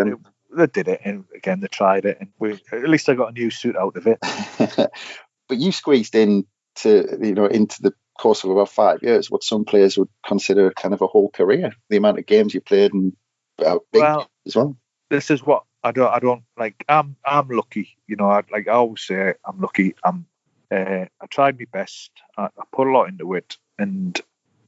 they 0.57 0.67
did 0.67 0.89
it, 0.89 1.01
and 1.05 1.25
again 1.35 1.61
they 1.61 1.67
tried 1.67 2.05
it, 2.05 2.19
and 2.21 2.31
we 2.39 2.53
at 2.73 2.89
least 2.89 3.09
I 3.09 3.15
got 3.15 3.31
a 3.31 3.33
new 3.33 3.51
suit 3.51 3.77
out 3.77 3.97
of 3.97 4.07
it. 4.07 4.19
but 5.49 5.59
you 5.59 5.73
squeezed 5.73 6.15
in 6.15 6.47
to 6.77 7.19
you 7.21 7.35
know 7.35 7.47
into 7.47 7.83
the 7.83 7.93
course 8.19 8.45
of 8.45 8.51
about 8.51 8.69
five 8.69 9.03
years, 9.03 9.31
what 9.31 9.45
some 9.45 9.65
players 9.65 9.99
would 9.99 10.09
consider 10.27 10.71
kind 10.71 10.95
of 10.95 11.03
a 11.03 11.07
whole 11.07 11.31
career. 11.31 11.73
The 11.91 11.97
amount 11.97 12.19
of 12.19 12.27
games 12.27 12.55
you 12.55 12.61
played 12.61 12.93
and 12.95 13.17
uh, 13.59 13.79
big 13.93 14.03
well, 14.03 14.29
as 14.47 14.57
well. 14.57 14.77
This 15.11 15.31
is 15.31 15.43
what 15.43 15.65
I 15.83 15.93
don't. 15.93 16.13
I 16.13 16.19
don't 16.19 16.45
like. 16.57 16.85
I'm. 16.89 17.17
I'm 17.25 17.49
lucky. 17.49 17.97
You 18.07 18.17
know. 18.17 18.29
I 18.31 18.43
like. 18.51 18.69
I 18.69 18.73
always 18.73 19.03
say 19.03 19.35
I'm 19.45 19.61
lucky. 19.61 19.95
I'm. 20.05 20.27
Uh, 20.71 21.07
I 21.21 21.27
tried 21.31 21.59
my 21.59 21.67
best. 21.73 22.11
I, 22.37 22.45
I 22.45 22.65
put 22.73 22.89
a 22.89 22.91
lot 22.91 23.09
into 23.09 23.35
it, 23.35 23.57
and 23.79 24.19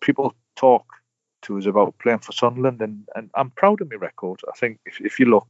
people 0.01 0.35
talk 0.57 0.85
to 1.43 1.59
us 1.59 1.67
about 1.67 1.99
playing 1.99 2.19
for 2.19 2.33
Sunderland, 2.33 2.81
and, 2.83 3.09
and 3.15 3.31
I'm 3.35 3.51
proud 3.51 3.81
of 3.81 3.91
my 3.91 3.97
record. 3.97 4.41
I 4.49 4.57
think 4.57 4.79
if, 4.87 5.01
if 5.01 5.19
you 5.19 5.27
look, 5.27 5.49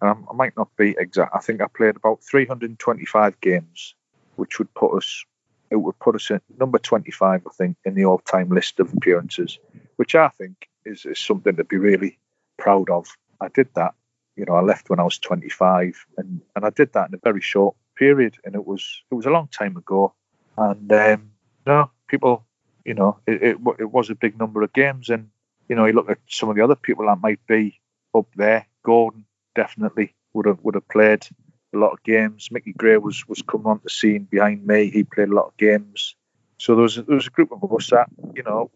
I 0.00 0.14
might 0.34 0.56
not 0.56 0.74
be 0.76 0.94
exact. 0.98 1.34
I 1.34 1.38
think 1.38 1.60
I 1.60 1.66
played 1.66 1.96
about 1.96 2.22
325 2.22 3.40
games, 3.40 3.94
which 4.36 4.58
would 4.58 4.72
put 4.74 4.96
us 4.96 5.24
it 5.72 5.76
would 5.76 5.98
put 5.98 6.14
us 6.14 6.30
at 6.30 6.42
number 6.60 6.78
25, 6.78 7.42
I 7.46 7.50
think, 7.54 7.78
in 7.84 7.94
the 7.94 8.04
all 8.04 8.18
time 8.18 8.50
list 8.50 8.78
of 8.78 8.92
appearances, 8.92 9.58
which 9.96 10.14
I 10.14 10.28
think 10.28 10.68
is, 10.84 11.06
is 11.06 11.18
something 11.18 11.56
to 11.56 11.64
be 11.64 11.78
really 11.78 12.18
proud 12.58 12.90
of. 12.90 13.06
I 13.40 13.48
did 13.48 13.68
that. 13.74 13.94
You 14.36 14.44
know, 14.44 14.54
I 14.54 14.60
left 14.60 14.90
when 14.90 15.00
I 15.00 15.04
was 15.04 15.18
25, 15.18 16.06
and, 16.18 16.42
and 16.54 16.64
I 16.64 16.70
did 16.70 16.92
that 16.92 17.08
in 17.08 17.14
a 17.14 17.20
very 17.24 17.40
short 17.40 17.74
period, 17.96 18.36
and 18.44 18.54
it 18.54 18.66
was 18.66 19.02
it 19.10 19.14
was 19.14 19.26
a 19.26 19.30
long 19.30 19.48
time 19.48 19.76
ago. 19.78 20.14
And 20.58 20.92
um, 20.92 21.30
you 21.66 21.72
know, 21.72 21.90
people, 22.06 22.44
you 22.84 22.94
know, 22.94 23.18
it, 23.26 23.42
it, 23.42 23.56
it 23.78 23.90
was 23.90 24.10
a 24.10 24.14
big 24.14 24.38
number 24.38 24.62
of 24.62 24.72
games, 24.74 25.08
and 25.08 25.30
you 25.68 25.76
know, 25.76 25.86
you 25.86 25.94
look 25.94 26.10
at 26.10 26.18
some 26.28 26.50
of 26.50 26.56
the 26.56 26.64
other 26.64 26.76
people 26.76 27.06
that 27.06 27.20
might 27.22 27.44
be 27.46 27.80
up 28.14 28.26
there. 28.36 28.66
Gordon 28.82 29.24
definitely 29.54 30.14
would 30.34 30.46
have 30.46 30.58
would 30.62 30.74
have 30.74 30.88
played 30.88 31.26
a 31.74 31.78
lot 31.78 31.92
of 31.92 32.02
games. 32.02 32.48
Mickey 32.50 32.72
Gray 32.72 32.96
was 32.96 33.26
was 33.28 33.42
coming 33.42 33.66
on 33.66 33.80
the 33.82 33.90
scene 33.90 34.28
behind 34.30 34.66
me. 34.66 34.90
He 34.90 35.04
played 35.04 35.28
a 35.28 35.34
lot 35.34 35.46
of 35.46 35.56
games. 35.56 36.16
So 36.58 36.74
there 36.74 36.82
was 36.82 36.96
there 36.96 37.16
was 37.16 37.26
a 37.26 37.30
group 37.30 37.50
of 37.52 37.72
us 37.72 37.90
that 37.90 38.08
you 38.34 38.42
know 38.42 38.70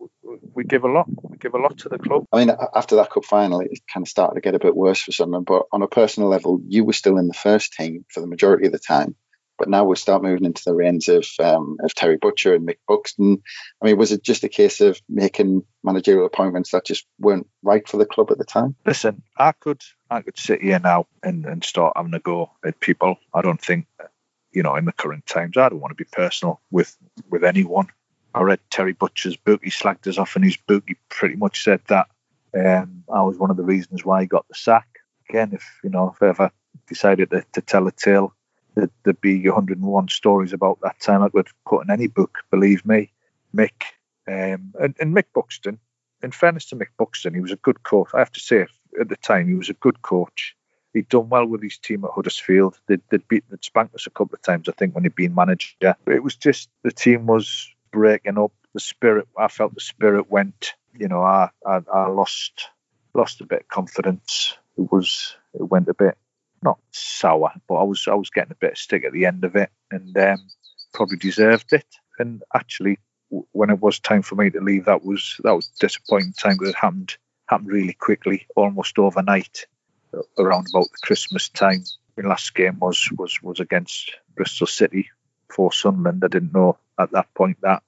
we 0.54 0.64
give 0.64 0.84
a 0.84 0.90
lot 0.90 1.06
we 1.22 1.36
give 1.38 1.54
a 1.54 1.58
lot 1.58 1.78
to 1.78 1.88
the 1.88 1.98
club. 1.98 2.26
I 2.32 2.44
mean, 2.44 2.56
after 2.74 2.96
that 2.96 3.10
cup 3.10 3.24
final, 3.24 3.60
it 3.60 3.80
kind 3.92 4.04
of 4.04 4.08
started 4.08 4.34
to 4.34 4.40
get 4.40 4.54
a 4.54 4.58
bit 4.58 4.74
worse 4.74 5.02
for 5.02 5.12
Sunderland. 5.12 5.46
But 5.46 5.66
on 5.72 5.82
a 5.82 5.88
personal 5.88 6.28
level, 6.28 6.60
you 6.66 6.84
were 6.84 6.92
still 6.92 7.18
in 7.18 7.28
the 7.28 7.34
first 7.34 7.74
team 7.74 8.04
for 8.08 8.20
the 8.20 8.26
majority 8.26 8.66
of 8.66 8.72
the 8.72 8.78
time. 8.78 9.14
But 9.58 9.68
now 9.68 9.84
we'll 9.84 9.96
start 9.96 10.22
moving 10.22 10.44
into 10.44 10.62
the 10.64 10.74
reins 10.74 11.08
of 11.08 11.26
um, 11.40 11.78
of 11.82 11.94
Terry 11.94 12.16
Butcher 12.16 12.54
and 12.54 12.68
Mick 12.68 12.78
Buxton. 12.86 13.42
I 13.80 13.86
mean, 13.86 13.96
was 13.96 14.12
it 14.12 14.22
just 14.22 14.44
a 14.44 14.48
case 14.48 14.80
of 14.80 15.00
making 15.08 15.64
managerial 15.82 16.26
appointments 16.26 16.70
that 16.72 16.84
just 16.84 17.06
weren't 17.18 17.48
right 17.62 17.86
for 17.88 17.96
the 17.96 18.06
club 18.06 18.30
at 18.30 18.38
the 18.38 18.44
time? 18.44 18.76
Listen, 18.84 19.22
I 19.36 19.52
could 19.52 19.82
I 20.10 20.22
could 20.22 20.38
sit 20.38 20.60
here 20.60 20.78
now 20.78 21.06
and, 21.22 21.46
and 21.46 21.64
start 21.64 21.94
having 21.96 22.14
a 22.14 22.18
go 22.18 22.50
at 22.64 22.80
people. 22.80 23.16
I 23.32 23.42
don't 23.42 23.60
think, 23.60 23.86
you 24.52 24.62
know, 24.62 24.76
in 24.76 24.84
the 24.84 24.92
current 24.92 25.26
times, 25.26 25.56
I 25.56 25.68
don't 25.68 25.80
want 25.80 25.96
to 25.96 26.04
be 26.04 26.08
personal 26.10 26.60
with 26.70 26.96
with 27.30 27.44
anyone. 27.44 27.88
I 28.34 28.42
read 28.42 28.60
Terry 28.68 28.92
Butcher's 28.92 29.36
book. 29.36 29.64
He 29.64 29.70
slagged 29.70 30.06
us 30.06 30.18
off 30.18 30.36
in 30.36 30.42
his 30.42 30.58
book. 30.58 30.84
He 30.86 30.96
pretty 31.08 31.36
much 31.36 31.64
said 31.64 31.80
that 31.88 32.08
um, 32.54 33.04
I 33.10 33.22
was 33.22 33.38
one 33.38 33.50
of 33.50 33.56
the 33.56 33.64
reasons 33.64 34.04
why 34.04 34.20
he 34.20 34.26
got 34.26 34.46
the 34.48 34.54
sack. 34.54 34.86
Again, 35.30 35.50
if 35.54 35.64
you 35.82 35.88
know, 35.88 36.12
if 36.14 36.22
ever 36.22 36.52
decided 36.86 37.30
to, 37.30 37.44
to 37.54 37.60
tell 37.62 37.86
a 37.86 37.92
tale 37.92 38.34
there'd 38.76 39.20
be 39.20 39.48
101 39.48 40.08
stories 40.08 40.52
about 40.52 40.78
that 40.82 41.00
time 41.00 41.22
I 41.22 41.28
would 41.32 41.48
put 41.66 41.84
in 41.84 41.90
any 41.90 42.06
book, 42.06 42.38
believe 42.50 42.84
me. 42.84 43.12
Mick 43.54 43.82
um, 44.28 44.74
and, 44.78 44.94
and, 44.98 45.14
Mick 45.14 45.26
Buxton, 45.34 45.78
in 46.22 46.32
fairness 46.32 46.66
to 46.66 46.76
Mick 46.76 46.88
Buxton, 46.98 47.34
he 47.34 47.40
was 47.40 47.52
a 47.52 47.56
good 47.56 47.82
coach. 47.82 48.08
I 48.12 48.18
have 48.18 48.32
to 48.32 48.40
say, 48.40 48.66
at 49.00 49.08
the 49.08 49.16
time, 49.16 49.48
he 49.48 49.54
was 49.54 49.70
a 49.70 49.74
good 49.74 50.02
coach. 50.02 50.56
He'd 50.92 51.08
done 51.08 51.28
well 51.28 51.46
with 51.46 51.62
his 51.62 51.78
team 51.78 52.04
at 52.04 52.10
Huddersfield. 52.10 52.78
They'd, 52.86 53.02
they'd, 53.08 53.26
beat, 53.28 53.44
they'd 53.48 53.64
spanked 53.64 53.94
us 53.94 54.06
a 54.06 54.10
couple 54.10 54.34
of 54.34 54.42
times, 54.42 54.68
I 54.68 54.72
think, 54.72 54.94
when 54.94 55.04
he'd 55.04 55.14
been 55.14 55.34
manager. 55.34 55.96
It 56.06 56.22
was 56.22 56.36
just 56.36 56.68
the 56.82 56.90
team 56.90 57.26
was 57.26 57.68
breaking 57.92 58.38
up. 58.38 58.52
The 58.74 58.80
spirit, 58.80 59.28
I 59.38 59.48
felt 59.48 59.74
the 59.74 59.80
spirit 59.80 60.30
went. 60.30 60.74
You 60.98 61.08
know, 61.08 61.22
I, 61.22 61.50
I, 61.64 61.80
I 61.92 62.08
lost 62.08 62.68
lost 63.14 63.40
a 63.40 63.46
bit 63.46 63.62
of 63.62 63.68
confidence. 63.68 64.56
It 64.76 64.90
was 64.90 65.36
it 65.54 65.62
went 65.62 65.88
a 65.88 65.94
bit 65.94 66.18
not 66.62 66.78
sour, 66.90 67.52
but 67.68 67.74
I 67.74 67.82
was 67.84 68.06
I 68.08 68.14
was 68.14 68.30
getting 68.30 68.52
a 68.52 68.56
bit 68.56 68.72
of 68.72 68.78
stick 68.78 69.04
at 69.04 69.12
the 69.12 69.26
end 69.26 69.44
of 69.44 69.56
it, 69.56 69.70
and 69.90 70.16
um, 70.16 70.38
probably 70.92 71.18
deserved 71.18 71.72
it. 71.72 71.86
And 72.18 72.42
actually, 72.54 72.98
when 73.52 73.70
it 73.70 73.80
was 73.80 73.98
time 73.98 74.22
for 74.22 74.34
me 74.34 74.50
to 74.50 74.60
leave, 74.60 74.86
that 74.86 75.04
was 75.04 75.40
that 75.44 75.54
was 75.54 75.68
disappointing 75.80 76.32
time 76.32 76.54
because 76.54 76.70
it 76.70 76.76
happened 76.76 77.16
happened 77.46 77.68
really 77.68 77.92
quickly, 77.92 78.46
almost 78.56 78.98
overnight, 78.98 79.66
around 80.38 80.66
about 80.72 80.90
the 80.90 80.98
Christmas 81.02 81.48
time. 81.48 81.84
My 82.16 82.28
last 82.28 82.54
game 82.54 82.78
was 82.78 83.08
was 83.16 83.40
was 83.42 83.60
against 83.60 84.12
Bristol 84.34 84.66
City 84.66 85.10
for 85.52 85.72
Sunderland. 85.72 86.22
I 86.24 86.28
didn't 86.28 86.54
know 86.54 86.78
at 86.98 87.12
that 87.12 87.32
point 87.34 87.58
that 87.62 87.82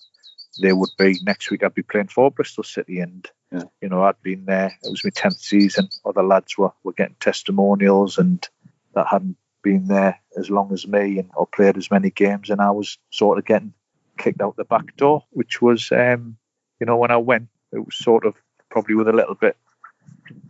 they 0.61 0.73
would 0.73 0.91
be 0.99 1.19
next 1.23 1.51
week. 1.51 1.63
I'd 1.63 1.75
be 1.75 1.83
playing 1.83 2.09
for 2.09 2.31
Bristol 2.31 2.65
City, 2.65 3.01
and 3.01 3.29
yeah. 3.53 3.65
you 3.81 3.89
know 3.89 4.03
I'd 4.03 4.21
been 4.23 4.45
there. 4.45 4.77
It 4.83 4.91
was 4.91 5.05
my 5.05 5.11
tenth 5.15 5.39
season. 5.39 5.89
Other 6.05 6.23
lads 6.23 6.59
were 6.59 6.73
were 6.83 6.93
getting 6.93 7.17
testimonials, 7.21 8.19
and 8.19 8.47
that 8.99 9.07
hadn't 9.07 9.37
been 9.63 9.87
there 9.87 10.21
as 10.37 10.51
long 10.51 10.73
as 10.73 10.87
me 10.87 11.19
and 11.19 11.31
or 11.35 11.47
played 11.47 11.77
as 11.77 11.91
many 11.91 12.11
games, 12.11 12.51
and 12.51 12.61
I 12.61 12.73
was 12.73 12.99
sort 13.11 13.39
of 13.39 13.45
getting 13.45 13.73
kicked 14.19 14.41
out 14.41 14.57
the 14.57 14.65
back 14.65 14.97
door, 14.97 15.25
which 15.31 15.63
was, 15.63 15.93
um, 15.93 16.37
you 16.81 16.87
know, 16.87 16.97
when 16.97 17.13
I 17.13 17.17
went, 17.19 17.49
it 17.73 17.79
was 17.79 17.97
sort 17.97 18.27
of 18.27 18.35
probably 18.71 18.97
with 18.97 19.09
a 19.09 19.13
little 19.13 19.37
bit 19.37 19.57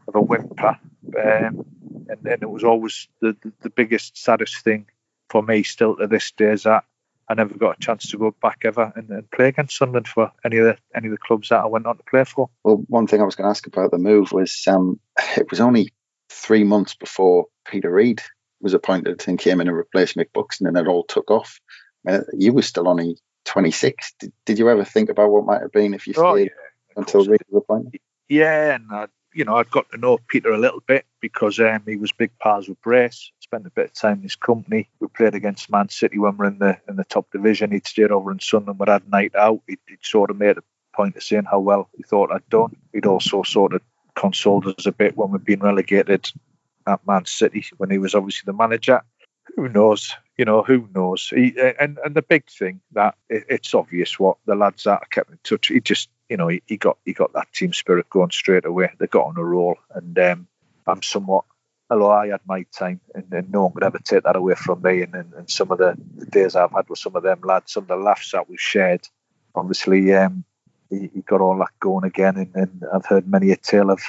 of 0.09 0.15
a 0.15 0.21
whimper, 0.21 0.79
um, 1.23 1.67
and 2.09 2.19
then 2.23 2.39
it 2.41 2.51
was 2.51 2.65
always 2.65 3.09
the, 3.21 3.37
the, 3.43 3.53
the 3.61 3.71
biggest, 3.71 4.17
saddest 4.17 4.65
thing 4.65 4.87
for 5.29 5.43
me 5.43 5.63
still 5.63 5.97
to 5.97 6.07
this 6.07 6.31
day 6.31 6.53
is 6.53 6.63
that 6.63 6.85
I 7.29 7.35
never 7.35 7.55
got 7.55 7.77
a 7.77 7.81
chance 7.81 8.11
to 8.11 8.17
go 8.17 8.35
back 8.41 8.63
ever 8.65 8.91
and, 8.97 9.11
and, 9.11 9.31
play 9.31 9.49
against 9.49 9.77
Sunderland 9.77 10.09
for 10.09 10.33
any 10.43 10.57
of 10.57 10.65
the 10.65 10.79
any 10.95 11.09
of 11.09 11.11
the 11.11 11.19
clubs 11.19 11.51
that 11.51 11.61
I 11.61 11.67
went 11.67 11.85
on 11.85 11.99
to 11.99 12.03
play 12.05 12.25
for. 12.25 12.49
Well, 12.65 12.83
one 12.89 13.07
thing 13.07 13.21
I 13.21 13.25
was 13.25 13.35
going 13.35 13.45
to 13.45 13.51
ask 13.51 13.67
about 13.67 13.91
the 13.91 13.99
move 13.99 14.33
was 14.33 14.65
um, 14.67 14.99
it 15.37 15.51
was 15.51 15.61
only 15.61 15.93
three 16.31 16.65
months 16.65 16.95
before 16.95 17.47
Peter 17.67 17.91
Reid 17.91 18.23
was 18.61 18.75
appointed 18.75 19.25
and 19.27 19.39
came 19.39 19.61
in 19.61 19.69
and 19.69 19.77
replaced 19.77 20.17
Mick 20.17 20.33
Buxton, 20.33 20.67
and 20.67 20.77
it 20.77 20.87
all 20.87 21.05
took 21.05 21.31
off. 21.31 21.61
I 22.07 22.13
mean, 22.13 22.23
you 22.37 22.53
were 22.53 22.63
still 22.63 22.89
only 22.89 23.19
26. 23.45 24.15
Did, 24.21 24.33
did 24.45 24.59
you 24.59 24.69
ever 24.69 24.85
think 24.85 25.09
about 25.09 25.31
what 25.31 25.45
might 25.45 25.63
have 25.63 25.73
been 25.73 25.95
if 25.95 26.07
you 26.07 26.15
oh, 26.17 26.35
stayed 26.35 26.51
yeah, 26.51 26.97
until 26.97 27.25
Reid 27.25 27.43
was 27.51 27.63
appointed? 27.63 28.01
Yeah, 28.29 28.75
and 28.75 28.87
I, 28.91 29.07
you 29.33 29.45
know, 29.45 29.57
I'd 29.57 29.71
got 29.71 29.91
to 29.91 29.97
know 29.97 30.19
Peter 30.29 30.51
a 30.51 30.59
little 30.59 30.83
bit 30.87 31.07
because 31.21 31.59
um, 31.61 31.83
he 31.87 31.97
was 31.97 32.13
big 32.13 32.31
pals 32.39 32.69
with 32.69 32.81
Brace. 32.83 33.33
Spent 33.41 33.67
a 33.67 33.71
bit 33.71 33.87
of 33.87 33.95
time 33.95 34.19
in 34.19 34.23
his 34.23 34.37
company. 34.37 34.89
We 35.01 35.09
played 35.09 35.35
against 35.35 35.71
Man 35.71 35.89
City 35.89 36.19
when 36.19 36.37
we 36.37 36.45
are 36.45 36.49
in 36.49 36.59
the 36.59 36.79
in 36.89 36.97
the 36.97 37.05
top 37.05 37.31
division. 37.31 37.71
He'd 37.71 37.87
stayed 37.87 38.11
over 38.11 38.31
in 38.31 38.41
Sunderland. 38.41 38.79
We'd 38.79 38.89
had 38.89 39.05
a 39.07 39.11
night 39.11 39.35
out. 39.35 39.61
He'd, 39.67 39.79
he'd 39.89 40.05
sort 40.05 40.31
of 40.31 40.39
made 40.39 40.59
a 40.59 40.63
point 40.95 41.17
of 41.17 41.23
saying 41.23 41.45
how 41.51 41.61
well 41.61 41.89
he 41.97 42.03
thought 42.03 42.31
I'd 42.31 42.49
done. 42.51 42.77
He'd 42.93 43.07
also 43.07 43.43
sort 43.43 43.73
of 43.73 43.81
consoled 44.15 44.67
us 44.67 44.85
a 44.85 44.93
bit 44.93 45.17
when 45.17 45.31
we'd 45.31 45.45
been 45.45 45.61
relegated 45.61 46.31
at 46.89 47.07
Man 47.07 47.27
City 47.27 47.65
when 47.77 47.91
he 47.91 47.99
was 47.99 48.15
obviously 48.15 48.47
the 48.47 48.57
manager. 48.57 49.03
Who 49.57 49.69
knows? 49.69 50.15
You 50.37 50.45
know, 50.45 50.63
who 50.63 50.89
knows? 50.95 51.29
He, 51.35 51.55
and 51.81 51.99
and 52.05 52.15
the 52.15 52.23
big 52.23 52.47
thing 52.47 52.81
that 52.93 53.17
it, 53.29 53.45
it's 53.49 53.75
obvious 53.75 54.19
what 54.19 54.37
the 54.47 54.55
lads 54.55 54.85
that 54.85 55.03
are 55.03 55.09
kept 55.11 55.31
in 55.31 55.39
touch. 55.43 55.69
He 55.69 55.81
just, 55.81 56.11
you 56.29 56.37
know, 56.37 56.49
he, 56.49 56.63
he 56.67 56.77
got 56.77 56.99
he 57.05 57.13
got 57.13 57.33
that 57.33 57.53
team 57.53 57.73
spirit 57.73 58.09
going 58.11 58.31
straight 58.31 58.65
away. 58.65 58.91
They 58.99 59.07
got 59.07 59.27
on 59.27 59.37
a 59.37 59.45
roll, 59.45 59.77
and 59.95 60.19
um, 60.19 60.49
I'm 60.87 61.03
somewhat. 61.03 61.45
Although 61.91 62.11
I 62.11 62.29
had 62.29 62.41
my 62.47 62.67
time, 62.71 63.01
and, 63.15 63.33
and, 63.33 63.51
no 63.51 63.65
one 63.65 63.73
could 63.73 63.83
ever 63.83 63.99
take 63.99 64.25
that 64.25 64.37
away 64.37 64.55
from 64.55 64.83
me. 64.83 65.01
And, 65.01 65.15
and, 65.15 65.33
and 65.33 65.51
some 65.51 65.73
of 65.73 65.79
the, 65.79 65.97
the, 66.17 66.27
days 66.27 66.55
I've 66.55 66.71
had 66.71 66.87
with 66.87 66.99
some 66.99 67.17
of 67.17 67.23
them 67.23 67.41
lads, 67.43 67.73
some 67.73 67.85
of 67.85 67.89
the 67.89 67.97
laughs 67.97 68.33
that 68.33 68.47
we've 68.47 68.61
shared, 68.61 69.09
obviously, 69.55 70.13
um, 70.13 70.45
he, 70.91 71.11
he, 71.15 71.23
got 71.23 71.41
all 71.41 71.57
that 71.57 71.71
going 71.81 72.05
again. 72.05 72.37
And, 72.37 72.51
and 72.55 72.85
I've 72.93 73.07
heard 73.07 73.27
many 73.27 73.53
a 73.53 73.57
tale 73.57 73.91
of 73.91 74.03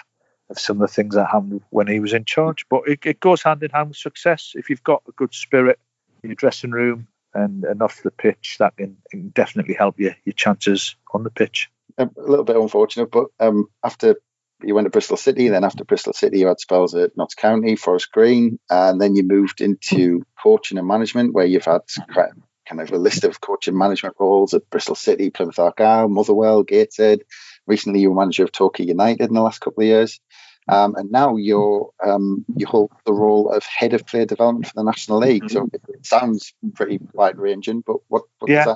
of 0.49 0.59
some 0.59 0.81
of 0.81 0.88
the 0.88 0.93
things 0.93 1.15
that 1.15 1.27
happened 1.27 1.61
when 1.69 1.88
he 1.88 1.99
was 1.99 2.13
in 2.13 2.26
charge. 2.26 2.65
But 2.69 2.88
it, 2.88 2.99
it 3.05 3.19
goes 3.19 3.43
hand 3.43 3.63
in 3.63 3.71
hand 3.71 3.89
with 3.89 3.97
success. 3.97 4.53
If 4.55 4.69
you've 4.69 4.84
got 4.84 5.03
a 5.07 5.11
good 5.11 5.34
spirit 5.34 5.80
in 6.23 6.30
your 6.30 6.35
dressing 6.35 6.71
room 6.71 7.07
and, 7.34 7.63
and 7.63 7.81
off 7.81 8.03
the 8.03 8.11
pitch, 8.11 8.57
that 8.59 8.77
can, 8.77 8.97
can 9.09 9.30
definitely 9.30 9.76
help 9.76 9.99
you 9.99 10.13
your 10.26 10.34
chances 10.34 10.95
on 11.13 11.23
the 11.23 11.30
pitch. 11.30 11.69
A 11.97 12.09
little 12.15 12.45
bit 12.45 12.55
unfortunate, 12.55 13.11
but 13.11 13.27
um, 13.39 13.67
after 13.84 14.15
you 14.63 14.76
went 14.76 14.85
to 14.85 14.89
Bristol 14.89 15.17
City, 15.17 15.49
then 15.49 15.63
after 15.63 15.84
Bristol 15.84 16.13
City, 16.13 16.39
you 16.39 16.47
had 16.47 16.59
spells 16.59 16.95
at 16.95 17.15
Notts 17.17 17.35
County, 17.35 17.76
Forest 17.76 18.11
Green, 18.11 18.59
and 18.69 18.99
then 18.99 19.15
you 19.15 19.23
moved 19.23 19.61
into 19.61 20.23
coaching 20.41 20.77
and 20.77 20.88
management, 20.88 21.34
where 21.34 21.45
you've 21.45 21.65
had 21.65 21.81
quite 22.11 22.30
kind 22.67 22.81
of 22.81 22.91
a 22.91 22.97
list 22.97 23.23
of 23.23 23.41
coaching 23.41 23.77
management 23.77 24.15
roles 24.19 24.53
at 24.53 24.69
Bristol 24.69 24.95
City, 24.95 25.30
Plymouth 25.30 25.59
Argyle, 25.59 26.07
Motherwell, 26.07 26.63
Gateshead. 26.63 27.21
Recently, 27.69 28.01
you 28.01 28.09
were 28.09 28.19
manager 28.19 28.43
of 28.43 28.51
Torquay 28.51 28.85
United 28.85 29.29
in 29.29 29.33
the 29.35 29.41
last 29.41 29.61
couple 29.61 29.83
of 29.83 29.87
years. 29.87 30.19
Um, 30.67 30.95
and 30.95 31.11
now 31.11 31.35
you're 31.35 31.89
um, 32.05 32.45
you 32.55 32.67
hold 32.67 32.91
the 33.05 33.13
role 33.13 33.49
of 33.49 33.63
head 33.63 33.93
of 33.93 34.05
player 34.05 34.25
development 34.25 34.67
for 34.67 34.73
the 34.75 34.83
National 34.83 35.19
League. 35.19 35.49
So 35.49 35.69
it, 35.71 36.05
sounds 36.05 36.53
pretty 36.75 36.99
wide 37.13 37.37
ranging, 37.37 37.81
but 37.81 37.97
what, 38.07 38.23
what 38.39 38.51
yeah. 38.51 38.75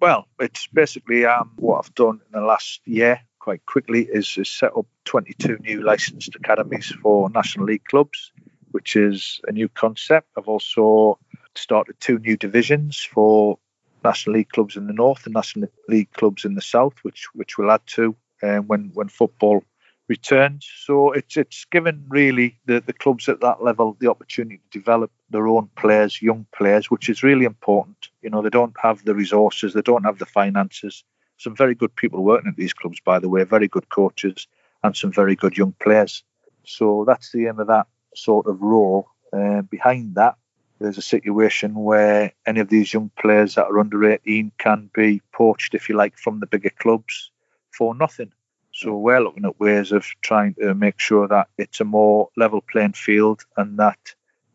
Well, 0.00 0.26
it's 0.40 0.66
basically 0.68 1.26
um, 1.26 1.52
what 1.56 1.78
I've 1.84 1.94
done 1.94 2.20
in 2.26 2.40
the 2.40 2.46
last 2.46 2.80
year 2.86 3.20
quite 3.38 3.64
quickly 3.66 4.02
is, 4.02 4.36
is 4.36 4.48
set 4.48 4.76
up 4.76 4.86
22 5.04 5.58
new 5.58 5.82
licensed 5.82 6.34
academies 6.34 6.92
for 7.02 7.30
National 7.30 7.66
League 7.66 7.84
clubs, 7.84 8.32
which 8.72 8.96
is 8.96 9.40
a 9.46 9.52
new 9.52 9.68
concept. 9.68 10.28
I've 10.36 10.48
also 10.48 11.18
started 11.54 11.96
two 12.00 12.18
new 12.18 12.36
divisions 12.36 12.98
for 12.98 13.58
National 14.04 14.36
League 14.36 14.50
clubs 14.50 14.76
in 14.76 14.86
the 14.86 14.92
north 14.92 15.24
and 15.24 15.34
National 15.34 15.68
League 15.88 16.12
clubs 16.12 16.44
in 16.44 16.54
the 16.54 16.62
south, 16.62 16.94
which 17.02 17.28
which 17.32 17.58
we'll 17.58 17.70
add 17.70 17.86
to 17.86 18.16
um, 18.42 18.66
when 18.66 18.90
when 18.94 19.08
football 19.08 19.62
returns. 20.08 20.68
So 20.84 21.12
it's 21.12 21.36
it's 21.36 21.64
given 21.66 22.06
really 22.08 22.58
the, 22.66 22.80
the 22.80 22.92
clubs 22.92 23.28
at 23.28 23.40
that 23.40 23.62
level 23.62 23.96
the 24.00 24.10
opportunity 24.10 24.56
to 24.58 24.78
develop 24.78 25.10
their 25.30 25.46
own 25.46 25.68
players, 25.76 26.20
young 26.20 26.46
players, 26.52 26.90
which 26.90 27.08
is 27.08 27.22
really 27.22 27.44
important. 27.44 28.08
You 28.22 28.30
know, 28.30 28.42
they 28.42 28.50
don't 28.50 28.76
have 28.82 29.04
the 29.04 29.14
resources, 29.14 29.74
they 29.74 29.82
don't 29.82 30.04
have 30.04 30.18
the 30.18 30.26
finances. 30.26 31.04
Some 31.36 31.54
very 31.54 31.74
good 31.74 31.94
people 31.94 32.24
working 32.24 32.48
at 32.48 32.56
these 32.56 32.72
clubs, 32.72 33.00
by 33.00 33.20
the 33.20 33.28
way, 33.28 33.44
very 33.44 33.68
good 33.68 33.88
coaches 33.88 34.48
and 34.82 34.96
some 34.96 35.12
very 35.12 35.36
good 35.36 35.56
young 35.56 35.74
players. 35.80 36.24
So 36.64 37.04
that's 37.06 37.30
the 37.30 37.46
aim 37.46 37.60
of 37.60 37.68
that 37.68 37.86
sort 38.14 38.46
of 38.46 38.60
role. 38.60 39.08
Uh, 39.32 39.62
behind 39.62 40.16
that, 40.16 40.36
there's 40.80 40.98
a 40.98 41.02
situation 41.02 41.74
where 41.74 42.32
any 42.46 42.60
of 42.60 42.68
these 42.68 42.92
young 42.92 43.10
players 43.18 43.54
that 43.54 43.66
are 43.66 43.78
under 43.78 44.12
18 44.12 44.52
can 44.58 44.90
be 44.94 45.22
poached, 45.32 45.74
if 45.74 45.88
you 45.88 45.96
like, 45.96 46.16
from 46.16 46.40
the 46.40 46.46
bigger 46.46 46.70
clubs 46.70 47.30
for 47.78 47.94
nothing. 47.94 48.32
So 48.72 48.96
we're 48.96 49.20
looking 49.20 49.44
at 49.44 49.60
ways 49.60 49.92
of 49.92 50.04
trying 50.20 50.54
to 50.54 50.74
make 50.74 50.98
sure 50.98 51.28
that 51.28 51.48
it's 51.56 51.80
a 51.80 51.84
more 51.84 52.28
level 52.36 52.60
playing 52.60 52.92
field 52.92 53.44
and 53.56 53.78
that 53.78 53.98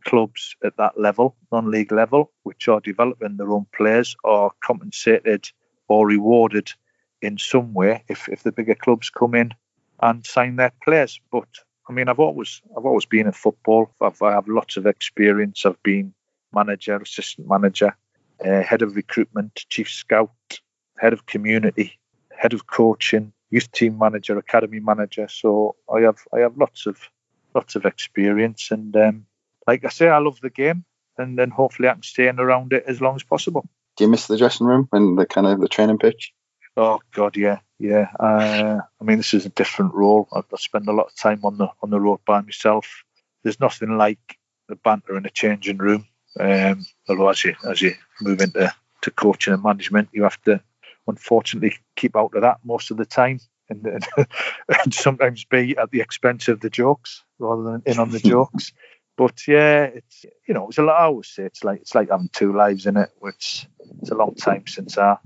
clubs 0.03 0.55
at 0.63 0.75
that 0.77 0.99
level, 0.99 1.35
non-league 1.51 1.93
level, 1.93 2.31
which 2.43 2.67
are 2.67 2.81
developing 2.81 3.37
their 3.37 3.51
own 3.51 3.65
players, 3.75 4.15
are 4.25 4.51
compensated 4.61 5.49
or 5.87 6.05
rewarded 6.05 6.69
in 7.21 7.37
some 7.37 7.73
way 7.73 8.03
if, 8.09 8.27
if 8.27 8.43
the 8.43 8.51
bigger 8.51 8.75
clubs 8.75 9.09
come 9.09 9.33
in 9.35 9.53
and 10.01 10.25
sign 10.25 10.57
their 10.57 10.73
players. 10.83 11.19
But 11.31 11.47
I 11.89 11.93
mean, 11.93 12.09
I've 12.09 12.19
always 12.19 12.61
I've 12.77 12.85
always 12.85 13.05
been 13.05 13.27
in 13.27 13.31
football. 13.31 13.89
I've, 14.01 14.21
I 14.21 14.31
have 14.33 14.47
lots 14.47 14.77
of 14.77 14.85
experience. 14.85 15.65
I've 15.65 15.81
been 15.83 16.13
manager, 16.53 16.97
assistant 16.97 17.47
manager, 17.47 17.95
uh, 18.45 18.61
head 18.61 18.81
of 18.81 18.95
recruitment, 18.95 19.65
chief 19.69 19.89
scout, 19.89 20.31
head 20.97 21.13
of 21.13 21.25
community, 21.25 21.99
head 22.43 22.53
of 22.53 22.67
coaching, 22.67 23.31
youth 23.49 23.71
team 23.71 23.97
manager, 23.97 24.37
academy 24.37 24.81
manager. 24.81 25.27
So 25.29 25.75
I 25.91 26.01
have 26.01 26.19
I 26.35 26.39
have 26.39 26.57
lots 26.57 26.85
of 26.85 26.97
lots 27.55 27.75
of 27.75 27.85
experience, 27.85 28.69
and 28.69 28.95
um, 28.97 29.25
like 29.65 29.85
I 29.85 29.89
say, 29.89 30.09
I 30.09 30.17
love 30.17 30.39
the 30.41 30.49
game, 30.49 30.83
and 31.17 31.39
then 31.39 31.49
hopefully 31.49 31.87
I 31.87 31.93
can 31.93 32.03
stay 32.03 32.27
in 32.27 32.39
around 32.39 32.73
it 32.73 32.83
as 32.85 32.99
long 32.99 33.15
as 33.15 33.23
possible. 33.23 33.65
Do 33.95 34.03
you 34.03 34.09
miss 34.09 34.27
the 34.27 34.37
dressing 34.37 34.67
room 34.67 34.89
and 34.91 35.17
the 35.17 35.25
kind 35.25 35.47
of 35.47 35.61
the 35.61 35.69
training 35.69 35.99
pitch? 35.99 36.33
Oh 36.75 36.99
God, 37.13 37.37
yeah, 37.37 37.59
yeah. 37.79 38.07
Uh, 38.19 38.79
I 38.99 39.03
mean, 39.03 39.17
this 39.17 39.33
is 39.33 39.45
a 39.45 39.49
different 39.61 39.93
role. 39.93 40.27
I, 40.33 40.39
I 40.39 40.57
spend 40.57 40.87
a 40.89 40.93
lot 40.93 41.07
of 41.07 41.15
time 41.15 41.45
on 41.45 41.57
the 41.57 41.69
on 41.81 41.91
the 41.91 42.01
road 42.01 42.19
by 42.25 42.41
myself. 42.41 43.05
There's 43.43 43.59
nothing 43.59 43.97
like 43.97 44.37
the 44.67 44.75
banter 44.75 45.15
in 45.17 45.25
a 45.25 45.29
changing 45.29 45.77
room. 45.77 46.07
Um, 46.37 46.85
although 47.07 47.29
as 47.29 47.43
you 47.45 47.55
as 47.69 47.81
you 47.81 47.93
move 48.19 48.41
into 48.41 48.73
to 49.03 49.11
coaching 49.11 49.53
and 49.53 49.63
management, 49.63 50.09
you 50.11 50.23
have 50.23 50.41
to 50.43 50.61
unfortunately 51.07 51.75
keep 51.95 52.15
out 52.15 52.33
of 52.35 52.41
that 52.41 52.59
most 52.63 52.91
of 52.91 52.97
the 52.97 53.05
time 53.05 53.39
and, 53.69 53.85
and, 54.17 54.27
and 54.83 54.93
sometimes 54.93 55.45
be 55.45 55.77
at 55.77 55.91
the 55.91 56.01
expense 56.01 56.47
of 56.47 56.59
the 56.59 56.69
jokes 56.69 57.23
rather 57.39 57.63
than 57.63 57.83
in 57.85 57.99
on 57.99 58.09
the 58.09 58.19
jokes. 58.33 58.73
But 59.15 59.47
yeah, 59.47 59.83
it's 59.83 60.25
you 60.47 60.53
know, 60.53 60.69
it's 60.69 60.79
a 60.79 60.81
lot. 60.81 60.99
I 60.99 61.03
always 61.05 61.27
say 61.27 61.43
it's 61.43 61.63
like 61.63 61.81
it's 61.81 61.93
like 61.93 62.09
having 62.09 62.29
two 62.33 62.55
lives 62.55 62.87
in 62.87 62.97
it. 62.97 63.11
Which 63.19 63.67
it's 64.01 64.09
a 64.09 64.15
long 64.15 64.33
time 64.33 64.65
since 64.65 64.97
I 64.97 65.17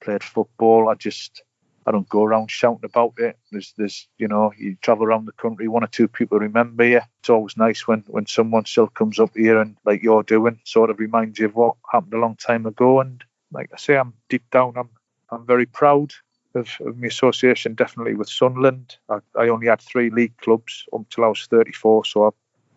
played 0.00 0.24
football. 0.24 0.88
I 0.88 0.94
just 0.94 1.42
I 1.86 1.92
don't 1.92 2.08
go 2.08 2.24
around 2.24 2.50
shouting 2.50 2.84
about 2.84 3.14
it. 3.18 3.38
There's 3.52 3.74
there's 3.78 4.08
you 4.18 4.26
know 4.26 4.52
you 4.58 4.76
travel 4.82 5.06
around 5.06 5.26
the 5.26 5.32
country, 5.32 5.68
one 5.68 5.84
or 5.84 5.88
two 5.88 6.08
people 6.08 6.40
remember 6.40 6.84
you. 6.84 7.00
It's 7.20 7.30
always 7.30 7.56
nice 7.56 7.86
when 7.86 8.02
when 8.08 8.26
someone 8.26 8.64
still 8.64 8.88
comes 8.88 9.20
up 9.20 9.30
here 9.36 9.60
and 9.60 9.76
like 9.84 10.02
you're 10.02 10.24
doing, 10.24 10.58
sort 10.64 10.90
of 10.90 10.98
reminds 10.98 11.38
you 11.38 11.46
of 11.46 11.54
what 11.54 11.76
happened 11.90 12.14
a 12.14 12.18
long 12.18 12.34
time 12.34 12.66
ago. 12.66 13.00
And 13.00 13.22
like 13.52 13.70
I 13.72 13.76
say, 13.76 13.96
I'm 13.96 14.14
deep 14.28 14.50
down, 14.50 14.74
I'm 14.76 14.90
I'm 15.30 15.46
very 15.46 15.66
proud 15.66 16.12
of, 16.54 16.68
of 16.80 16.98
my 16.98 17.08
association, 17.08 17.74
definitely 17.74 18.14
with 18.14 18.28
Sunderland. 18.28 18.96
I, 19.08 19.18
I, 19.36 19.48
only 19.48 19.66
had 19.66 19.80
three 19.80 20.10
league 20.10 20.36
clubs 20.38 20.86
until 20.92 21.24
I 21.24 21.28
was 21.28 21.46
34, 21.46 22.04
so 22.04 22.26
I, 22.26 22.30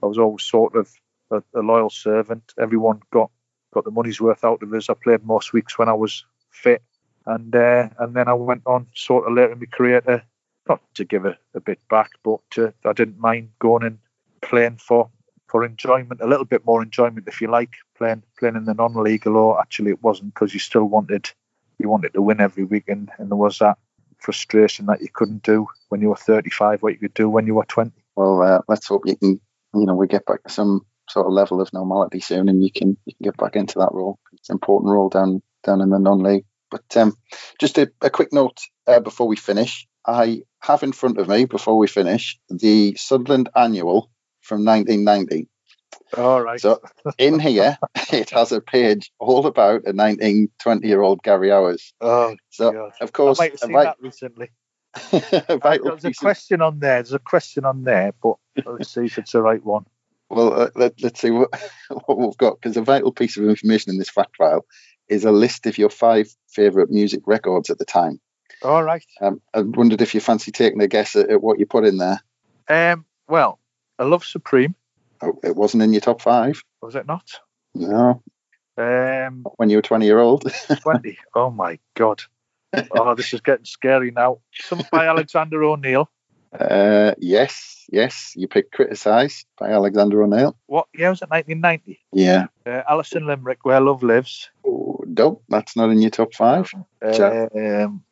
I 0.04 0.06
was 0.08 0.18
always 0.18 0.44
sort 0.44 0.76
of 0.76 0.92
a, 1.32 1.42
a, 1.56 1.62
loyal 1.62 1.90
servant. 1.90 2.54
Everyone 2.60 3.02
got 3.12 3.32
got 3.74 3.86
the 3.86 3.92
money's 3.92 4.20
worth 4.20 4.44
out 4.44 4.62
of 4.62 4.74
us. 4.74 4.90
I 4.90 4.94
played 4.94 5.24
most 5.24 5.54
weeks 5.54 5.80
when 5.80 5.88
I 5.88 5.94
was 5.94 6.26
fit, 6.50 6.84
and 7.26 7.56
uh, 7.56 7.90
and 8.00 8.14
then 8.14 8.28
I 8.28 8.34
went 8.34 8.64
on 8.66 8.88
sort 8.94 9.28
of 9.28 9.34
later 9.34 9.54
in 9.54 9.60
my 9.60 9.66
career 9.66 10.02
to 10.02 10.24
not 10.68 10.82
to 10.96 11.06
give 11.06 11.26
a, 11.26 11.38
a 11.56 11.60
bit 11.60 11.80
back, 11.90 12.12
but 12.24 12.40
to, 12.52 12.74
I 12.86 12.94
didn't 12.94 13.20
mind 13.20 13.50
going 13.60 13.84
and 13.84 13.98
playing 14.42 14.78
for 14.78 15.10
for 15.48 15.66
enjoyment, 15.66 16.22
a 16.22 16.28
little 16.28 16.46
bit 16.46 16.66
more 16.66 16.82
enjoyment, 16.82 17.28
if 17.28 17.42
you 17.42 17.50
like, 17.50 17.76
playing 17.98 18.24
playing 18.38 18.56
in 18.56 18.66
the 18.66 18.74
non-league. 18.74 19.26
Although 19.26 19.60
actually 19.60 19.92
it 19.92 20.04
wasn't 20.04 20.34
because 20.34 20.54
you 20.54 20.60
still 20.60 20.86
wanted 20.86 21.30
you 21.82 21.90
wanted 21.90 22.14
to 22.14 22.22
win 22.22 22.40
every 22.40 22.64
week, 22.64 22.86
and, 22.88 23.10
and 23.18 23.30
there 23.30 23.38
was 23.38 23.60
that 23.60 23.78
frustration 24.20 24.86
that 24.86 25.02
you 25.02 25.08
couldn't 25.12 25.44
do 25.44 25.68
when 25.90 26.02
you 26.02 26.10
were 26.10 26.16
35 26.16 26.82
what 26.82 26.94
you 26.94 27.00
could 27.00 27.14
do 27.14 27.30
when 27.30 27.48
you 27.48 27.56
were 27.56 27.66
20. 27.66 27.92
Well, 28.16 28.42
uh, 28.42 28.62
let's 28.68 28.88
hope 28.88 29.04
you 29.06 29.16
can, 29.16 29.42
you 29.74 29.86
know, 29.86 29.96
we 29.96 30.08
get 30.08 30.26
back 30.26 30.44
to 30.44 30.50
some 30.50 30.86
sort 31.10 31.28
of 31.28 31.34
level 31.34 31.62
of 31.62 31.74
normality 31.74 32.20
soon, 32.20 32.50
and 32.50 32.64
you 32.64 32.72
can 32.72 32.98
you 33.06 33.14
can 33.14 33.24
get 33.24 33.38
back 33.38 33.56
into 33.56 33.80
that 33.80 33.92
role. 33.92 34.20
It's 34.34 34.50
an 34.50 34.56
important 34.56 34.92
role 34.92 35.10
down 35.10 35.42
down 35.64 35.82
in 35.82 35.90
the 35.90 36.00
non-league. 36.00 36.46
But 36.70 36.96
um, 36.96 37.16
just 37.60 37.78
a, 37.78 37.92
a, 38.02 38.10
quick 38.10 38.32
note 38.32 38.58
uh, 38.88 39.02
before 39.02 39.28
we 39.28 39.36
finish. 39.36 39.88
I 40.08 40.44
have 40.62 40.84
in 40.84 40.94
front 40.94 41.20
of 41.20 41.28
me, 41.28 41.44
before 41.46 41.78
we 41.78 41.88
finish, 41.88 42.40
the 42.50 42.96
Sunderland 42.96 43.50
Annual 43.56 44.10
from 44.40 44.64
1990. 44.66 45.50
All 46.18 46.42
right. 46.42 46.60
So 46.60 46.82
in 47.18 47.40
here, 47.40 47.78
it 48.12 48.30
has 48.32 48.52
a 48.52 48.62
page 48.62 49.12
all 49.20 49.46
about 49.46 49.86
a 49.86 49.94
19, 49.94 50.50
20 50.60 50.88
year 50.88 51.02
old 51.02 51.24
Gary 51.24 51.50
Owers. 51.50 51.94
Oh, 52.02 52.36
so 52.50 52.72
God. 52.72 52.92
of 53.02 53.14
course, 53.14 53.40
I 53.40 53.44
might 53.44 53.52
have 53.52 53.60
seen 53.60 53.72
might, 53.72 53.84
that 53.84 53.98
recently. 54.02 54.50
Vital 55.62 55.96
There's 55.98 56.06
a 56.06 56.14
question 56.14 56.62
on 56.62 56.80
there. 56.80 56.96
There's 56.96 57.14
a 57.14 57.20
question 57.20 57.66
on 57.66 57.84
there, 57.84 58.14
but 58.22 58.36
let's 58.66 58.94
see 58.94 59.06
if 59.06 59.18
it's 59.18 59.32
the 59.32 59.42
right 59.42 59.64
one. 59.64 59.86
Well, 60.30 60.54
uh, 60.54 60.70
let, 60.76 61.02
let's 61.02 61.20
see 61.20 61.32
what, 61.32 61.50
what 62.06 62.18
we've 62.18 62.38
got 62.38 62.60
because 62.60 62.78
a 62.78 62.82
vital 62.82 63.12
piece 63.12 63.38
of 63.38 63.46
information 63.46 63.92
in 63.92 63.98
this 63.98 64.10
fact 64.10 64.38
file 64.38 64.66
is 65.08 65.26
a 65.26 65.32
list 65.32 65.66
of 65.66 65.78
your 65.78 65.90
five 65.90 66.28
favourite 66.50 66.90
music 66.90 67.22
records 67.26 67.70
at 67.70 67.78
the 67.78 67.86
time. 67.86 68.20
All 68.64 68.84
right. 68.84 69.04
Um, 69.22 69.42
I 69.54 69.62
wondered 69.62 70.02
if 70.02 70.14
you 70.14 70.22
fancy 70.22 70.52
taking 70.52 70.82
a 70.82 70.88
guess 70.88 71.16
at, 71.16 71.30
at 71.30 71.42
what 71.42 71.60
you 71.60 71.66
put 71.66 71.86
in 71.86 71.98
there. 71.98 72.22
Um. 72.68 73.06
Well, 73.28 73.60
I 73.98 74.04
love 74.04 74.26
Supreme. 74.26 74.76
Oh, 75.22 75.40
it 75.44 75.56
wasn't 75.56 75.84
in 75.84 75.94
your 75.94 76.02
top 76.02 76.22
five. 76.22 76.62
Was 76.82 76.96
it 76.96 77.06
not? 77.08 77.40
No, 77.76 78.22
Um. 78.78 79.46
when 79.58 79.70
you 79.70 79.78
were 79.78 79.82
20 79.82 80.06
year 80.06 80.20
old. 80.20 80.52
Twenty. 80.82 81.18
oh 81.36 81.50
my 81.50 81.80
God. 81.96 82.22
Oh, 82.92 83.16
this 83.16 83.34
is 83.34 83.42
getting 83.42 83.66
scary 83.66 84.12
now. 84.12 84.40
Something 84.54 84.88
by 84.92 85.08
Alexander 85.08 85.62
O'Neal. 85.64 86.10
uh, 86.58 87.14
yes, 87.18 87.86
yes, 87.92 88.34
you 88.36 88.48
picked 88.48 88.74
Criticise 88.74 89.46
by 89.60 89.70
Alexander 89.72 90.24
O'Neal. 90.24 90.58
What 90.68 90.88
year 90.94 91.10
was 91.10 91.22
it? 91.22 91.30
1990. 91.30 92.00
Yeah. 92.14 92.48
Uh, 92.66 92.82
Alison 92.90 93.26
Limerick, 93.26 93.64
Where 93.66 93.80
Love 93.82 94.04
Lives. 94.04 94.50
Oh, 94.66 95.00
nope, 95.06 95.44
that's 95.50 95.76
not 95.76 95.90
in 95.92 96.02
your 96.02 96.12
top 96.12 96.34
five. 96.34 96.72
Um, 97.02 98.04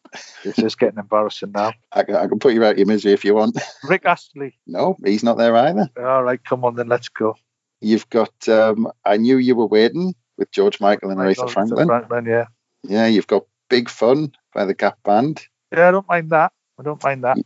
this 0.43 0.57
is 0.59 0.75
getting 0.75 0.99
embarrassing 0.99 1.51
now. 1.51 1.73
I, 1.91 2.03
can- 2.03 2.15
I 2.15 2.27
can 2.27 2.39
put 2.39 2.53
you 2.53 2.63
out 2.63 2.71
of 2.73 2.77
your 2.77 2.87
misery 2.87 3.13
if 3.13 3.23
you 3.25 3.35
want. 3.35 3.57
Rick 3.83 4.05
Astley. 4.05 4.57
no, 4.67 4.95
he's 5.03 5.23
not 5.23 5.37
there 5.37 5.55
either. 5.55 5.89
All 5.97 6.23
right, 6.23 6.43
come 6.43 6.65
on 6.65 6.75
then, 6.75 6.87
let's 6.87 7.09
go. 7.09 7.35
You've 7.81 8.09
got 8.09 8.47
um, 8.49 8.91
I 9.05 9.17
Knew 9.17 9.37
You 9.37 9.55
Were 9.55 9.67
Waiting 9.67 10.13
with 10.37 10.51
George 10.51 10.79
Michael 10.81 11.11
and 11.11 11.19
Aretha 11.19 11.43
Aretha 11.45 11.49
Franklin. 11.51 11.87
Franklin, 11.87 12.25
yeah. 12.25 12.45
Yeah, 12.83 13.07
you've 13.07 13.27
got 13.27 13.45
Big 13.69 13.89
Fun 13.89 14.31
by 14.53 14.65
the 14.65 14.73
Gap 14.73 14.97
Band. 15.03 15.45
Yeah, 15.71 15.89
I 15.89 15.91
don't 15.91 16.07
mind 16.07 16.29
that. 16.31 16.51
I 16.79 16.83
don't 16.83 17.01
mind 17.03 17.23
that. 17.23 17.37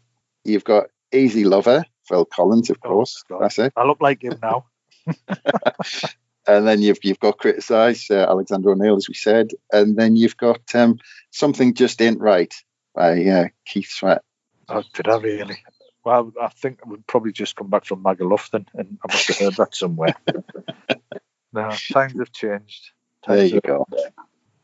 You've 0.43 0.63
got 0.63 0.85
Easy 1.11 1.43
Lover, 1.43 1.83
Phil 2.07 2.25
Collins, 2.25 2.69
of 2.69 2.77
Oh, 2.83 2.87
course. 2.89 3.23
God. 3.29 3.41
That's 3.41 3.59
it. 3.59 3.73
I 3.75 3.83
look 3.85 4.01
like 4.01 4.23
him 4.23 4.39
now. 4.41 4.65
And 6.47 6.67
then 6.67 6.81
you've 6.81 6.99
you've 7.03 7.19
got 7.19 7.37
Criticise, 7.37 8.09
uh, 8.11 8.25
Alexander 8.27 8.71
O'Neal, 8.71 8.95
as 8.95 9.07
we 9.07 9.13
said. 9.13 9.51
And 9.71 9.95
then 9.95 10.15
you've 10.15 10.37
got 10.37 10.75
um, 10.75 10.99
Something 11.31 11.73
Just 11.73 12.01
Ain't 12.01 12.19
Right 12.19 12.53
by 12.93 13.23
uh, 13.25 13.47
Keith 13.65 13.89
Sweat. 13.89 14.21
Oh, 14.69 14.83
did 14.93 15.07
I 15.07 15.17
really? 15.17 15.57
Well, 16.05 16.33
I 16.41 16.49
think 16.49 16.79
I 16.85 16.89
would 16.89 17.07
probably 17.07 17.31
just 17.31 17.55
come 17.55 17.69
back 17.69 17.85
from 17.85 18.03
Magalufton 18.03 18.65
and 18.73 18.97
I 19.07 19.13
must 19.13 19.27
have 19.29 19.37
heard 19.37 19.55
that 19.55 19.75
somewhere. 19.75 20.15
no, 21.53 21.71
times 21.91 22.19
have 22.19 22.31
changed. 22.33 22.91
There 23.25 23.45
you 23.45 23.55
have- 23.55 23.63
go. 23.63 23.87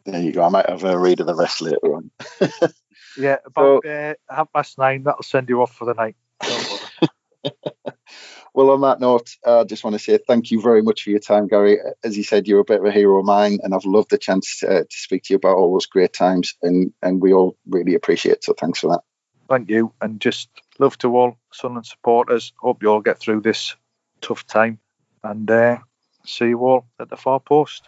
There 0.06 0.22
you 0.22 0.32
go. 0.32 0.44
I 0.44 0.50
might 0.50 0.70
have 0.70 0.84
a 0.84 0.98
read 0.98 1.20
of 1.20 1.28
the 1.28 1.36
rest 1.36 1.62
later 1.62 1.96
on. 1.96 2.12
Yeah, 3.18 3.38
about 3.46 3.86
uh, 3.86 4.14
half 4.30 4.52
past 4.54 4.78
nine, 4.78 5.04
that'll 5.04 5.24
send 5.24 5.50
you 5.50 5.62
off 5.62 5.74
for 5.76 5.86
the 5.86 5.94
night. 5.94 6.16
Well, 8.60 8.72
on 8.72 8.82
that 8.82 9.00
note, 9.00 9.38
I 9.46 9.64
just 9.64 9.86
want 9.86 9.94
to 9.94 10.00
say 10.00 10.18
thank 10.18 10.52
you 10.52 10.62
very 10.62 10.82
much 10.82 11.04
for 11.04 11.12
your 11.12 11.22
time, 11.22 11.48
Gary. 11.48 11.80
As 12.04 12.18
you 12.18 12.26
said, 12.26 12.46
you're 12.46 12.60
a 12.60 12.66
bit 12.66 12.82
of 12.82 12.86
a 12.86 12.92
hero 12.92 13.18
of 13.18 13.26
mine, 13.26 13.60
and 13.64 13.74
I've 13.74 13.86
loved 13.86 14.10
the 14.10 14.18
chance 14.18 14.60
to, 14.60 14.84
to 14.84 14.86
speak 14.90 15.24
to 15.24 15.34
you 15.34 15.38
about 15.38 15.56
all 15.56 15.72
those 15.72 15.86
great 15.86 16.12
times, 16.12 16.56
and, 16.62 16.92
and 17.02 17.22
we 17.22 17.32
all 17.32 17.56
really 17.70 17.96
appreciate 17.96 18.34
it. 18.34 18.44
So 18.44 18.52
thanks 18.52 18.80
for 18.80 18.90
that. 18.90 19.00
Thank 19.48 19.70
you. 19.70 19.94
And 20.02 20.20
just 20.20 20.50
love 20.78 20.98
to 20.98 21.16
all 21.16 21.38
Sunderland 21.54 21.86
supporters. 21.86 22.52
Hope 22.58 22.84
you 22.84 22.90
all 22.90 23.00
get 23.00 23.18
through 23.18 23.40
this 23.40 23.78
tough 24.20 24.46
time. 24.46 24.80
And 25.24 25.50
uh, 25.50 25.78
see 26.26 26.50
you 26.50 26.60
all 26.60 26.86
at 27.00 27.10
the 27.10 27.16
far 27.16 27.40
post. 27.40 27.88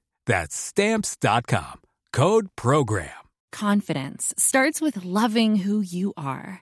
That's 0.25 0.55
stamps.com. 0.55 1.81
Code 2.13 2.47
program. 2.55 3.09
Confidence 3.51 4.33
starts 4.37 4.79
with 4.81 5.03
loving 5.03 5.57
who 5.57 5.81
you 5.81 6.13
are. 6.15 6.61